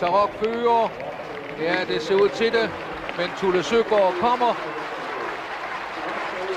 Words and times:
Tarok 0.00 0.32
fører. 0.40 0.88
Ja, 1.58 1.84
det 1.90 2.02
ser 2.02 2.14
ud 2.14 2.28
til 2.28 2.52
det. 2.52 2.66
Men 3.18 3.28
Tulle 3.38 3.62
Søgaard 3.62 4.14
kommer. 4.24 4.52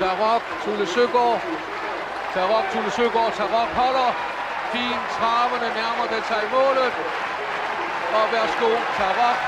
Tarok, 0.00 0.42
Tulle 0.64 0.86
Søgaard. 0.94 1.40
Tarok, 2.34 2.64
Tulle 2.72 2.90
Søgaard. 2.98 3.32
Tarok 3.38 3.70
holder. 3.80 4.10
Fint 4.72 5.04
traverne 5.16 5.68
nærmer 5.80 6.06
det 6.12 6.22
sig 6.30 6.42
målet. 6.56 6.92
Og 8.18 8.24
værsgo, 8.34 8.70
Tarok 8.98 9.38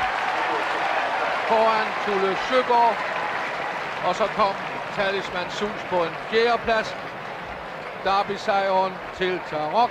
foran 1.48 1.88
Tulle 2.04 2.32
Søgaard. 2.48 2.96
Og 4.06 4.14
så 4.20 4.26
kom 4.38 4.54
Talisman 4.96 5.50
Sus 5.58 5.80
på 5.90 5.98
en 6.08 6.14
fjerdeplads. 6.30 6.88
Derby-sejren 8.04 8.92
til 9.18 9.40
Tarok. 9.50 9.90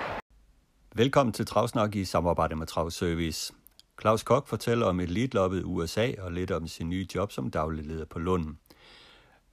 Velkommen 0.96 1.34
til 1.34 1.46
Travsnak 1.46 1.96
i 1.96 2.06
samarbejde 2.06 2.56
med 2.56 2.68
Travservice. 2.68 3.54
Claus 4.02 4.24
Kok 4.24 4.48
fortæller 4.48 4.86
om 4.86 5.00
elitloppet 5.00 5.60
i 5.60 5.64
USA 5.64 6.12
og 6.20 6.32
lidt 6.32 6.52
om 6.52 6.68
sin 6.68 6.90
nye 6.90 7.08
job 7.16 7.32
som 7.32 7.52
daglig 7.52 7.86
leder 7.86 8.06
på 8.06 8.20
Lunden. 8.20 8.60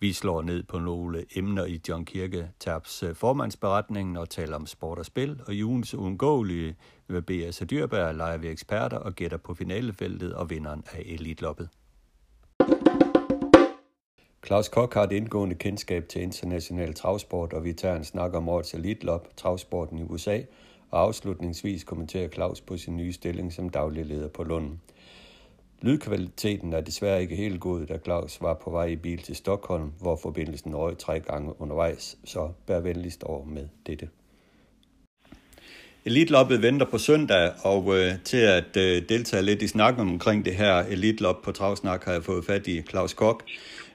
Vi 0.01 0.13
slår 0.13 0.43
ned 0.43 0.63
på 0.63 0.79
nogle 0.79 1.25
emner 1.37 1.65
i 1.65 1.81
John 1.89 2.05
Kirke 2.05 2.51
Taps 2.61 3.03
øh, 3.03 3.15
formandsberetning 3.15 4.19
og 4.19 4.31
taler 4.31 4.57
om 4.57 4.67
sport 4.67 4.99
og 4.99 5.07
spil, 5.07 5.41
og 5.47 5.55
i 5.55 5.65
ugens 5.65 5.95
uundgåelige 5.95 6.77
med 7.07 7.23
B.S. 7.23 7.63
Dyrberg 7.71 8.15
leger 8.15 8.37
vi 8.37 8.49
eksperter 8.49 8.97
og 8.97 9.15
gætter 9.15 9.37
på 9.37 9.55
finalefeltet 9.55 10.35
og 10.35 10.51
vinderen 10.51 10.85
af 10.93 11.03
elitloppet. 11.07 11.69
Claus 14.47 14.69
Kok 14.69 14.95
har 14.95 15.03
et 15.03 15.13
indgående 15.13 15.55
kendskab 15.55 16.09
til 16.09 16.23
international 16.23 16.95
travsport, 16.95 17.53
og 17.53 17.65
vi 17.65 17.73
tager 17.73 17.97
en 17.97 18.05
snak 18.05 18.35
om 18.35 18.49
årets 18.49 18.75
elitlop, 18.75 19.37
travsporten 19.37 19.99
i 19.99 20.03
USA, 20.03 20.41
og 20.93 21.01
afslutningsvis 21.01 21.85
kommenterer 21.85 22.29
Claus 22.29 22.61
på 22.61 22.77
sin 22.77 22.97
nye 22.97 23.13
stilling 23.13 23.53
som 23.53 23.69
daglig 23.69 24.07
leder 24.07 24.29
på 24.29 24.45
Lunden. 24.45 24.81
Lydkvaliteten 25.83 26.73
er 26.73 26.81
desværre 26.81 27.23
ikke 27.23 27.37
helt 27.37 27.61
god, 27.61 27.87
da 27.87 27.99
Claus 27.99 28.41
var 28.41 28.55
på 28.55 28.71
vej 28.71 28.85
i 28.85 28.97
bil 28.97 29.19
til 29.19 29.37
Stockholm, 29.37 29.93
hvor 30.01 30.17
forbindelsen 30.17 30.77
røg 30.77 30.99
tre 30.99 31.21
gange 31.21 31.61
undervejs, 31.61 32.19
så 32.25 32.49
bær 32.67 32.81
venligst 32.81 33.23
over 33.23 33.45
med 33.45 33.69
dette. 33.87 34.09
Elitloppet 36.05 36.63
venter 36.63 36.87
på 36.87 36.99
søndag, 36.99 37.53
og 37.65 37.99
øh, 37.99 38.13
til 38.25 38.37
at 38.37 38.77
øh, 38.77 39.03
deltage 39.09 39.43
lidt 39.43 39.63
i 39.63 39.69
snakken 39.69 40.09
omkring 40.09 40.45
det 40.45 40.55
her 40.55 40.75
elitlop 40.75 41.43
på 41.43 41.53
Travsnak, 41.53 42.05
har 42.05 42.13
jeg 42.13 42.25
fået 42.25 42.45
fat 42.45 42.67
i 42.67 42.83
Claus 42.83 43.15
Kok, 43.15 43.45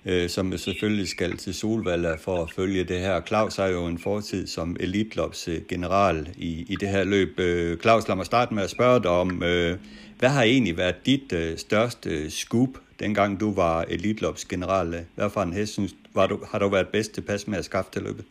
øh, 0.05 0.29
som 0.29 0.57
selvfølgelig 0.57 1.09
skal 1.09 1.37
til 1.37 1.53
Solvalla 1.53 2.15
for 2.15 2.43
at 2.43 2.51
følge 2.51 2.83
det 2.83 2.99
her. 2.99 3.21
Claus 3.21 3.55
har 3.55 3.67
jo 3.67 3.85
en 3.85 3.99
fortid 3.99 4.47
som 4.47 4.77
elitlops 4.79 5.47
øh, 5.47 5.65
general 5.69 6.33
i, 6.37 6.65
i 6.69 6.75
det 6.75 6.89
her 6.89 7.03
løb. 7.03 7.39
Øh, 7.39 7.77
Claus, 7.77 8.07
lad 8.07 8.15
mig 8.15 8.25
starte 8.25 8.53
med 8.53 8.63
at 8.63 8.69
spørge 8.69 9.03
dig 9.03 9.11
om, 9.11 9.43
øh, 9.43 9.77
hvad 10.19 10.29
har 10.29 10.43
egentlig 10.43 10.77
været 10.77 11.05
dit 11.05 11.33
øh, 11.33 11.57
største 11.57 12.31
scoop, 12.31 12.69
dengang 12.99 13.39
du 13.39 13.53
var 13.53 13.81
elitlops 13.81 14.45
general? 14.45 15.05
Hvad 15.15 15.29
for 15.29 15.41
en 15.41 15.53
hest 15.53 15.73
synes, 15.73 15.91
var 16.13 16.27
du, 16.27 16.45
har 16.51 16.59
du 16.59 16.69
været 16.69 16.87
bedst 16.87 17.11
tilpas 17.11 17.47
med 17.47 17.57
at 17.57 17.65
skaffe 17.65 17.91
til 17.91 18.01
løbet? 18.01 18.25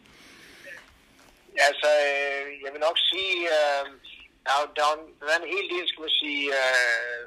Altså, 1.68 1.90
øh, 2.08 2.44
jeg 2.64 2.70
vil 2.72 2.80
nok 2.80 2.98
sige, 3.10 3.38
øh, 3.58 3.84
der, 4.46 4.54
der, 4.76 4.84
er, 4.92 4.96
der 5.20 5.32
er 5.34 5.40
en 5.44 5.52
hel 5.54 5.66
del, 5.74 5.84
skal 5.88 6.00
man 6.00 6.14
sige, 6.22 6.46
øh, 6.62 7.20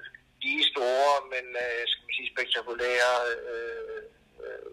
de 0.44 0.54
store, 0.72 1.14
men 1.34 1.46
øh, 1.64 1.82
skal 1.90 2.04
man 2.06 2.14
sige, 2.18 2.30
spektakulære 2.34 3.14
øh, 3.32 4.02
øh, 4.46 4.70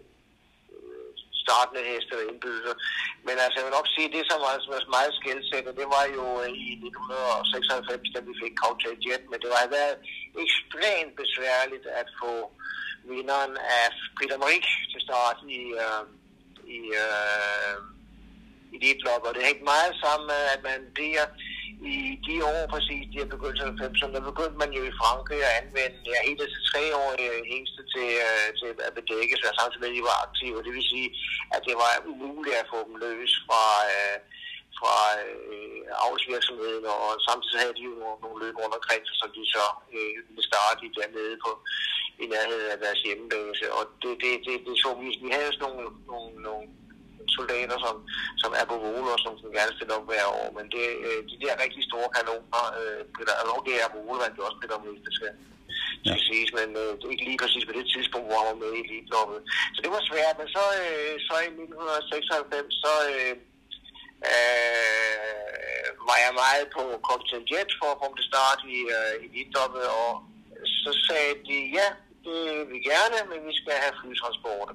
startende 1.43 1.89
heste 1.91 2.13
og 2.19 2.23
indbydelser. 2.29 2.75
Men 3.27 3.35
altså, 3.43 3.55
jeg 3.57 3.65
vil 3.67 3.77
nok 3.79 3.89
sige, 3.95 4.13
det 4.15 4.23
som 4.29 4.39
var, 4.45 4.53
som 4.63 4.71
var 4.75 4.95
meget 4.97 5.13
skældsættende, 5.19 5.79
det 5.81 5.87
var 5.97 6.05
jo 6.17 6.25
øh, 6.43 6.49
i 6.65 6.69
1996, 6.73 8.13
da 8.15 8.19
vi 8.27 8.33
fik 8.41 8.53
Cowtail 8.63 8.97
Jet, 9.05 9.23
men 9.31 9.37
det 9.43 9.49
var 9.55 9.75
været 9.79 9.95
ekstremt 10.45 11.13
besværligt 11.21 11.85
at 12.01 12.07
få 12.21 12.33
vinderen 13.11 13.53
af 13.79 13.85
Peter 14.17 14.37
Marik 14.43 14.67
til 14.91 15.01
start 15.07 15.39
i, 15.59 15.61
øh, 15.83 16.03
i 16.77 16.79
øh, 17.05 17.77
elitlop, 18.75 19.23
og 19.27 19.31
det 19.35 19.47
hængte 19.47 19.69
meget 19.73 19.93
sammen 20.03 20.25
med, 20.33 20.41
at 20.53 20.61
man 20.69 20.79
bliver 20.97 21.25
i 21.93 21.97
de 22.27 22.35
år 22.51 22.61
præcis, 22.73 23.03
de 23.11 23.19
her 23.21 23.29
begyndt 23.35 23.61
af 23.63 23.69
90'erne, 23.71 24.13
der 24.15 24.29
begyndte 24.31 24.57
man 24.63 24.71
jo 24.77 24.81
i 24.85 24.97
Frankrig 25.01 25.39
at 25.47 25.55
anvende 25.61 25.99
ja, 26.11 26.17
helt 26.27 26.41
til 26.53 26.63
tre 26.71 26.83
år 27.03 27.11
hængste 27.53 27.81
til, 27.93 28.09
til 28.59 28.69
at 28.87 28.93
bedække 28.99 29.35
sig, 29.41 29.49
samtidig 29.59 29.81
med, 29.81 29.91
at 29.91 29.97
de 29.97 30.09
var 30.09 30.17
aktive. 30.25 30.63
Det 30.65 30.73
vil 30.77 30.91
sige, 30.93 31.09
at 31.55 31.61
det 31.67 31.75
var 31.83 31.91
umuligt 32.11 32.61
at 32.61 32.69
få 32.73 32.79
dem 32.87 32.95
løs 33.05 33.33
fra, 33.47 33.65
øh, 33.95 34.17
fra 34.79 34.97
øh, 35.25 35.81
avlsvirksomheden, 36.05 36.85
og 37.05 37.11
samtidig 37.27 37.59
havde 37.61 37.77
de 37.79 37.83
jo 37.91 37.95
nogle 38.23 38.37
løb 38.43 38.55
rundt 38.61 38.79
omkring 38.79 39.03
sig, 39.05 39.17
som 39.21 39.29
de 39.37 39.43
så 39.55 39.65
øh, 39.97 40.15
ville 40.27 40.45
starte 40.51 40.81
i 40.87 40.89
dernede 40.97 41.35
på 41.45 41.51
i 42.23 42.25
nærheden 42.33 42.67
af 42.73 42.79
deres 42.83 43.01
hjemmebase. 43.05 43.65
Og 43.77 43.83
det, 44.01 44.13
det, 44.23 44.31
det, 44.45 44.55
det 44.65 44.75
så 44.83 44.89
vi, 45.01 45.07
vi 45.23 45.29
havde 45.37 45.53
sådan 45.53 45.65
nogle, 45.65 45.89
nogle, 46.11 46.31
nogle 46.47 46.65
soldater, 47.39 47.77
som, 47.85 47.95
som 48.41 48.51
er 48.59 48.65
på 48.71 48.75
Vole, 48.85 49.09
og 49.15 49.19
som 49.23 49.33
gerne 49.57 49.75
stille 49.75 49.95
op 49.97 50.05
hver 50.09 50.25
år. 50.39 50.49
Men 50.57 50.65
det, 50.73 50.85
øh, 51.07 51.19
de 51.29 51.35
der 51.43 51.61
rigtig 51.63 51.81
store 51.89 52.09
kanoner, 52.17 52.65
øh, 52.79 53.01
Peter, 53.15 53.33
og 53.55 53.61
det 53.67 53.75
er 53.83 53.87
på 53.93 53.99
Vole, 54.05 54.19
men 54.21 54.31
det 54.33 54.39
er 54.41 54.49
også 54.49 54.61
Peter 54.63 54.77
Møs, 54.83 54.99
det 55.07 55.13
skal, 55.17 55.31
ja. 56.05 56.09
skal 56.11 56.23
siges, 56.29 56.51
men 56.59 56.69
øh, 56.81 56.91
ikke 57.13 57.25
lige 57.29 57.41
præcis 57.43 57.67
på 57.67 57.73
det 57.79 57.85
tidspunkt, 57.93 58.27
hvor 58.27 58.39
han 58.41 58.49
var 58.51 58.61
med 58.63 58.71
i 58.75 58.81
elitloppet. 58.85 59.39
Så 59.73 59.79
det 59.83 59.91
var 59.95 60.03
svært, 60.09 60.35
men 60.41 60.49
så, 60.55 60.63
øh, 60.83 61.13
så 61.27 61.33
i 61.47 61.49
1996, 61.51 62.67
så 62.83 62.93
øh, 63.13 63.33
øh, 64.31 65.89
var 66.09 66.17
jeg 66.25 66.33
meget 66.43 66.65
på 66.77 66.83
Cocktail 67.07 67.43
Jet 67.51 67.71
for 67.79 67.89
at 67.91 67.99
komme 68.01 68.15
til 68.17 68.29
start 68.31 68.59
i 68.75 68.77
øh, 68.97 69.13
elitloppet, 69.25 69.85
og 70.03 70.11
så 70.83 70.91
sagde 71.07 71.33
de, 71.49 71.57
ja, 71.79 71.89
det 72.27 72.39
vil 72.57 72.67
vi 72.73 72.79
gerne, 72.91 73.17
men 73.31 73.39
vi 73.49 73.53
skal 73.59 73.75
have 73.83 73.95
flytransport. 74.01 74.69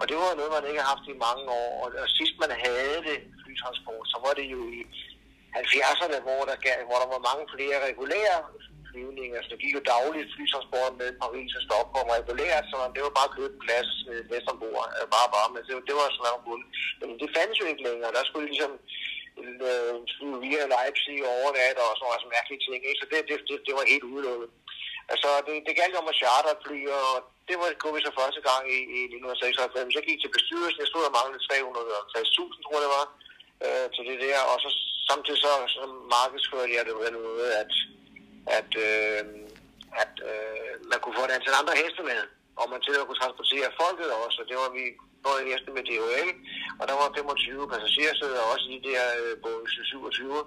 Og 0.00 0.04
det 0.08 0.16
var 0.22 0.38
noget, 0.38 0.54
man 0.56 0.68
ikke 0.68 0.82
har 0.82 0.92
haft 0.94 1.06
i 1.12 1.22
mange 1.26 1.44
år. 1.62 1.70
Og, 1.82 1.88
og 2.04 2.08
sidst 2.18 2.34
man 2.42 2.52
havde 2.66 2.98
det, 3.08 3.18
flytransport, 3.42 4.06
så 4.12 4.18
var 4.24 4.32
det 4.38 4.46
jo 4.54 4.60
i 4.78 4.80
70'erne, 5.58 6.18
hvor 6.26 6.42
der, 6.50 6.56
hvor 6.88 6.98
der 7.02 7.08
var 7.14 7.28
mange 7.30 7.44
flere 7.54 7.76
regulære 7.88 8.38
flyvninger. 8.88 9.38
Så 9.42 9.48
det 9.52 9.62
gik 9.64 9.74
jo 9.78 9.82
dagligt 9.94 10.32
flytransport 10.34 10.92
med 11.00 11.08
Paris 11.22 11.52
og 11.58 11.62
Stockholm 11.66 12.08
regulært, 12.18 12.64
så 12.70 12.76
det 12.94 13.02
var 13.06 13.14
bare 13.18 13.30
at 13.30 13.36
købe 13.38 13.56
plads 13.64 13.90
øh, 14.10 14.20
næst 14.30 14.48
ombord. 14.52 14.86
Øh, 14.96 15.06
bare, 15.14 15.28
bare, 15.36 15.48
men 15.54 15.62
det, 15.66 15.74
det 15.88 15.94
var 16.00 16.06
sådan 16.08 16.24
noget 16.26 16.62
Men 17.10 17.16
det 17.22 17.28
fandtes 17.34 17.60
jo 17.62 17.66
ikke 17.72 17.86
længere. 17.88 18.14
Der 18.16 18.24
skulle 18.24 18.46
ligesom 18.52 18.72
flyve 20.14 20.38
via 20.44 20.62
Leipzig 20.74 21.18
og 21.26 21.32
overnat 21.40 21.76
og 21.84 21.90
sådan 21.96 22.08
noget 22.10 22.34
mærkelige 22.36 22.62
ting. 22.64 22.80
Ikke? 22.88 23.00
Så 23.00 23.06
det, 23.10 23.18
det, 23.28 23.36
det, 23.48 23.56
det 23.66 23.74
var 23.78 23.92
helt 23.92 24.06
udelukket. 24.12 24.50
Altså, 25.12 25.28
det, 25.46 25.54
det 25.66 25.80
galt 25.80 26.00
om 26.00 26.10
at 26.12 26.18
charter 26.20 26.54
fly, 26.64 26.78
og 27.00 27.12
det 27.48 27.56
var 27.60 27.66
det 27.70 27.94
vi 27.94 28.00
så 28.06 28.12
første 28.20 28.40
gang 28.48 28.62
i, 28.76 28.78
i 28.98 29.00
1996. 29.04 29.96
Jeg 29.96 30.04
gik 30.08 30.20
til 30.20 30.34
bestyrelsen, 30.36 30.82
jeg 30.82 30.90
stod 30.90 31.08
og 31.08 31.14
manglede 31.18 31.44
350.000, 31.48 32.62
tror 32.64 32.76
jeg 32.76 32.84
det 32.86 32.92
var, 32.98 33.06
øh, 33.64 33.86
til 33.94 34.04
det 34.10 34.18
der, 34.26 34.40
og 34.50 34.56
så 34.64 34.68
samtidig 35.10 35.40
så, 35.46 35.52
så 35.74 35.82
markedsførte 36.16 36.74
jeg 36.76 36.82
det 36.86 36.94
på 36.98 37.04
den 37.08 37.16
måde, 37.28 37.48
at, 37.62 37.72
at, 38.58 38.70
øh, 38.88 39.22
at 40.02 40.14
øh, 40.30 40.72
man 40.90 40.98
kunne 41.00 41.16
få 41.18 41.24
et 41.26 41.36
antal 41.36 41.60
andre 41.60 41.74
heste 41.82 42.02
med, 42.10 42.20
og 42.60 42.64
man 42.72 42.80
til 42.82 42.94
at 43.00 43.06
kunne 43.06 43.22
transportere 43.22 43.76
folket 43.82 44.10
også, 44.24 44.38
og 44.42 44.46
det 44.50 44.56
var 44.62 44.70
vi 44.78 44.84
både 45.26 45.48
heste 45.50 45.70
med 45.76 45.84
DHL, 45.88 46.30
og 46.80 46.84
der 46.88 46.96
var 47.00 47.08
25 47.16 47.70
passagersæder 47.72 48.42
også 48.52 48.66
i 48.68 48.76
de 48.76 48.82
der 48.88 49.04
øh, 49.20 49.32
Boeing 49.42 49.68
27, 49.68 50.40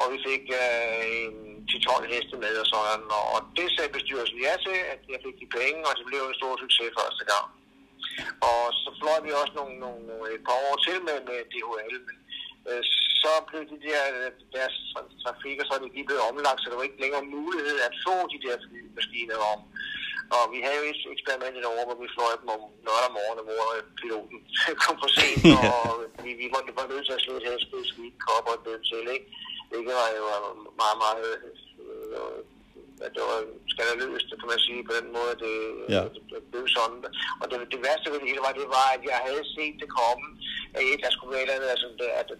og 0.00 0.06
vi 0.12 0.18
fik 0.28 0.44
øh, 0.62 0.94
en 1.24 1.34
10-12 1.70 2.12
heste 2.12 2.36
med 2.44 2.54
og 2.62 2.66
sådan, 2.74 3.04
og 3.34 3.38
det 3.58 3.66
sagde 3.74 3.96
bestyrelsen 3.96 4.38
ja 4.46 4.54
til, 4.66 4.78
at 4.94 5.00
jeg 5.12 5.20
fik 5.24 5.36
de 5.42 5.48
penge, 5.58 5.80
og 5.88 5.92
det 5.98 6.04
blev 6.08 6.22
en 6.24 6.38
stor 6.40 6.54
succes 6.62 6.96
første 7.00 7.24
gang. 7.32 7.46
Og 8.50 8.62
så 8.82 8.88
fløj 9.00 9.18
vi 9.26 9.30
også 9.40 9.54
nogle, 9.60 9.74
nogle, 9.84 10.04
et 10.36 10.42
par 10.48 10.58
år 10.66 10.74
til 10.86 10.98
med, 11.08 11.18
med 11.28 11.38
DHL, 11.52 11.96
men 12.08 12.16
øh, 12.70 12.82
så 13.22 13.32
blev 13.48 13.62
de 13.72 13.78
der, 13.86 14.02
deres 14.56 14.76
trafik 15.22 15.58
og 15.62 15.66
sådan, 15.70 15.88
de 15.96 16.08
blev 16.08 16.20
omlagt, 16.30 16.60
så 16.60 16.66
der 16.70 16.76
var 16.78 16.88
ikke 16.88 17.04
længere 17.04 17.24
mulighed 17.36 17.76
at 17.88 17.94
få 18.04 18.14
de 18.32 18.38
der 18.44 18.56
flymaskiner 18.64 19.38
om. 19.52 19.60
Og 20.36 20.42
vi 20.54 20.58
havde 20.64 20.78
jo 20.80 20.86
et 20.92 21.00
eksperiment 21.14 21.56
i 21.56 21.68
år, 21.72 21.82
hvor 21.86 21.98
vi 22.02 22.14
fløj 22.16 22.32
dem 22.40 22.48
om 22.56 22.62
lørdag 22.86 23.12
morgen, 23.18 23.40
hvor 23.48 23.68
piloten 24.00 24.38
kom 24.84 24.96
for 25.02 25.10
sent, 25.18 25.42
og 25.64 25.88
vi, 26.24 26.30
vi 26.42 26.46
var, 26.54 26.62
var 26.78 26.86
nødt 26.92 27.06
til 27.06 27.16
at 27.18 27.24
slå 27.24 27.32
et 27.36 27.48
hæskud, 27.48 27.84
skidt, 27.90 28.16
kop 28.26 28.46
og 28.52 28.58
død 28.66 28.80
til, 28.90 29.04
ikke? 29.16 29.28
Det 29.70 29.80
var 30.00 30.08
jo 30.18 30.24
meget, 30.82 30.98
meget 31.04 31.28
øh, 31.84 32.40
at 33.06 33.10
det 33.16 33.22
var 33.30 33.40
skandaløst, 33.72 34.28
kan 34.40 34.48
man 34.52 34.60
sige, 34.66 34.80
på 34.88 34.92
den 34.98 35.08
måde, 35.16 35.34
det, 35.44 35.54
ja. 35.94 36.02
det, 36.14 36.22
det 36.32 36.40
blev 36.52 36.64
sådan. 36.76 37.00
Og 37.40 37.44
det, 37.50 37.56
det 37.72 37.80
værste 37.86 38.10
ved 38.10 38.20
det 38.20 38.30
hele 38.30 38.46
var, 38.46 38.60
det 38.60 38.68
var, 38.78 38.86
at 38.96 39.02
jeg 39.12 39.20
havde 39.28 39.44
set 39.56 39.76
det 39.82 39.90
komme, 40.00 40.26
at 40.78 41.02
der 41.04 41.10
skulle 41.12 41.32
være 41.32 41.42
et 41.42 41.46
eller 41.46 41.56
andet, 41.58 41.74
altså, 41.74 41.88
at 42.20 42.26
det 42.30 42.38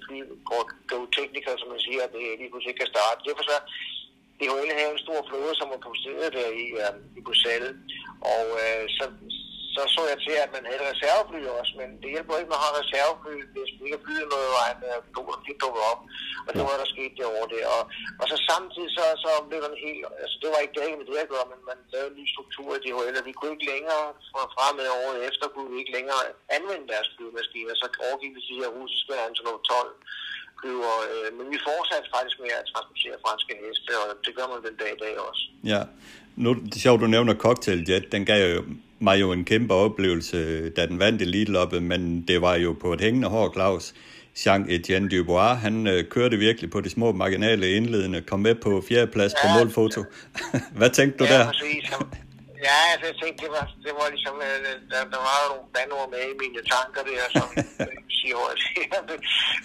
går 0.50 0.62
go 0.92 0.98
technical, 1.18 1.56
som 1.58 1.68
man 1.74 1.82
siger, 1.86 2.00
at 2.04 2.12
det 2.14 2.22
lige 2.40 2.50
pludselig 2.50 2.72
ikke 2.72 2.82
kan 2.82 2.94
starte. 2.94 3.26
Derfor 3.28 3.44
så, 3.50 3.56
DHL 4.38 4.72
havde 4.78 4.92
en 4.96 5.04
stor 5.06 5.20
flåde, 5.28 5.54
som 5.58 5.68
var 5.72 5.80
produceret 5.84 6.32
der 6.38 6.48
i, 6.64 6.66
uh, 6.82 6.94
i 7.18 7.20
Bruxelles, 7.26 7.74
og 8.32 8.44
uh, 8.62 8.84
så, 8.96 9.04
så 9.36 9.40
så 9.78 9.82
så 9.94 10.02
jeg 10.12 10.18
til, 10.26 10.36
at 10.44 10.50
man 10.56 10.64
havde 10.68 10.80
et 10.82 10.90
reservefly 10.92 11.40
også, 11.58 11.72
men 11.80 11.88
det 12.02 12.08
hjælper 12.14 12.34
ikke, 12.34 12.50
at 12.50 12.54
man 12.54 12.64
har 12.66 12.72
reservefly, 12.82 13.34
hvis 13.54 13.72
man 13.76 13.86
ikke 13.86 14.04
flyet 14.06 14.28
noget 14.34 14.48
vejen, 14.58 14.78
øh, 14.88 14.98
piloten 15.06 15.44
de 15.46 15.60
dukker 15.62 15.82
op. 15.92 16.00
Og 16.46 16.50
det 16.54 16.62
var 16.68 16.76
der 16.80 16.94
skete 16.94 17.14
derovre 17.20 17.48
det. 17.54 17.62
Og, 17.74 17.82
og 18.20 18.26
så 18.30 18.36
samtidig 18.50 18.90
så, 18.98 19.04
så 19.24 19.30
blev 19.48 19.58
der 19.64 19.70
en 19.72 19.84
helt, 19.86 20.02
altså 20.22 20.36
det 20.42 20.48
var 20.52 20.60
ikke 20.62 20.76
det, 20.78 20.98
med 21.00 21.06
det 21.08 21.24
at 21.24 21.32
gøre, 21.34 21.46
men 21.52 21.60
man 21.70 21.78
lavede 21.92 22.10
en 22.12 22.18
ny 22.20 22.24
struktur 22.34 22.68
i 22.74 22.82
DHL, 22.84 23.18
og 23.20 23.26
vi 23.28 23.34
kunne 23.36 23.54
ikke 23.56 23.70
længere, 23.74 24.04
fra, 24.54 24.66
med 24.78 24.88
året 25.02 25.18
efter, 25.28 25.44
kunne 25.54 25.70
vi 25.72 25.78
ikke 25.82 25.96
længere 25.98 26.22
anvende 26.56 26.90
deres 26.92 27.08
flyvemaskiner, 27.14 27.74
så 27.80 27.86
overgik 28.06 28.32
vi 28.34 28.40
til 28.42 28.54
de 28.54 28.62
her 28.64 28.72
russiske 28.78 29.12
Antonov 29.26 29.58
12 29.62 29.96
flyver, 30.60 30.94
øh, 31.12 31.28
men 31.38 31.44
vi 31.52 31.58
fortsatte 31.68 32.08
faktisk 32.16 32.36
med 32.44 32.52
at 32.60 32.64
transportere 32.72 33.16
franske 33.24 33.52
heste, 33.62 33.92
og 34.02 34.08
det 34.24 34.32
gør 34.38 34.46
man 34.52 34.58
den 34.66 34.76
dag 34.82 34.90
i 34.96 35.00
dag 35.04 35.14
også. 35.28 35.42
Ja, 35.72 35.82
nu 36.42 36.48
det 36.68 36.76
er 36.78 36.84
sjovt, 36.86 37.00
du 37.04 37.06
nævner 37.06 37.34
Cocktail 37.44 37.80
Jet. 37.88 38.12
Den 38.14 38.24
gav 38.30 38.40
jo 38.54 38.60
mig 38.98 39.20
jo 39.20 39.32
en 39.32 39.44
kæmpe 39.44 39.74
oplevelse, 39.74 40.70
da 40.70 40.86
den 40.86 40.98
vandt 40.98 41.22
elite 41.22 41.80
men 41.80 42.22
det 42.28 42.42
var 42.42 42.54
jo 42.54 42.70
på 42.80 42.92
et 42.92 43.00
hængende 43.00 43.28
hår, 43.28 43.52
Claus. 43.52 43.94
Jean-Etienne 44.38 45.08
Dubois, 45.08 45.58
han 45.58 45.86
øh, 45.86 46.04
kørte 46.04 46.36
virkelig 46.36 46.70
på 46.70 46.80
de 46.80 46.90
små 46.90 47.12
marginale 47.12 47.70
indledende, 47.70 48.20
kom 48.20 48.40
med 48.40 48.54
på 48.54 48.82
fjerdeplads 48.88 49.32
ja, 49.32 49.48
på 49.48 49.58
målfoto. 49.58 50.04
Hvad 50.78 50.90
tænkte 50.90 51.18
du 51.18 51.24
ja, 51.24 51.38
der? 51.38 51.46
Præcis. 51.46 51.90
Ja, 52.66 52.78
altså, 52.92 53.06
jeg 53.10 53.16
tænkte, 53.22 53.40
det 53.44 53.50
var, 53.56 53.64
det 53.86 53.92
var 53.98 54.06
ligesom, 54.14 54.36
øh, 54.48 54.58
der, 54.90 55.00
der 55.14 55.20
var 55.28 55.36
nogle 55.50 55.68
bandord 55.74 56.08
med 56.14 56.24
i 56.32 56.40
mine 56.42 56.60
tanker 56.72 57.02
der, 57.08 57.26
som 57.36 57.48
siger 58.18 58.36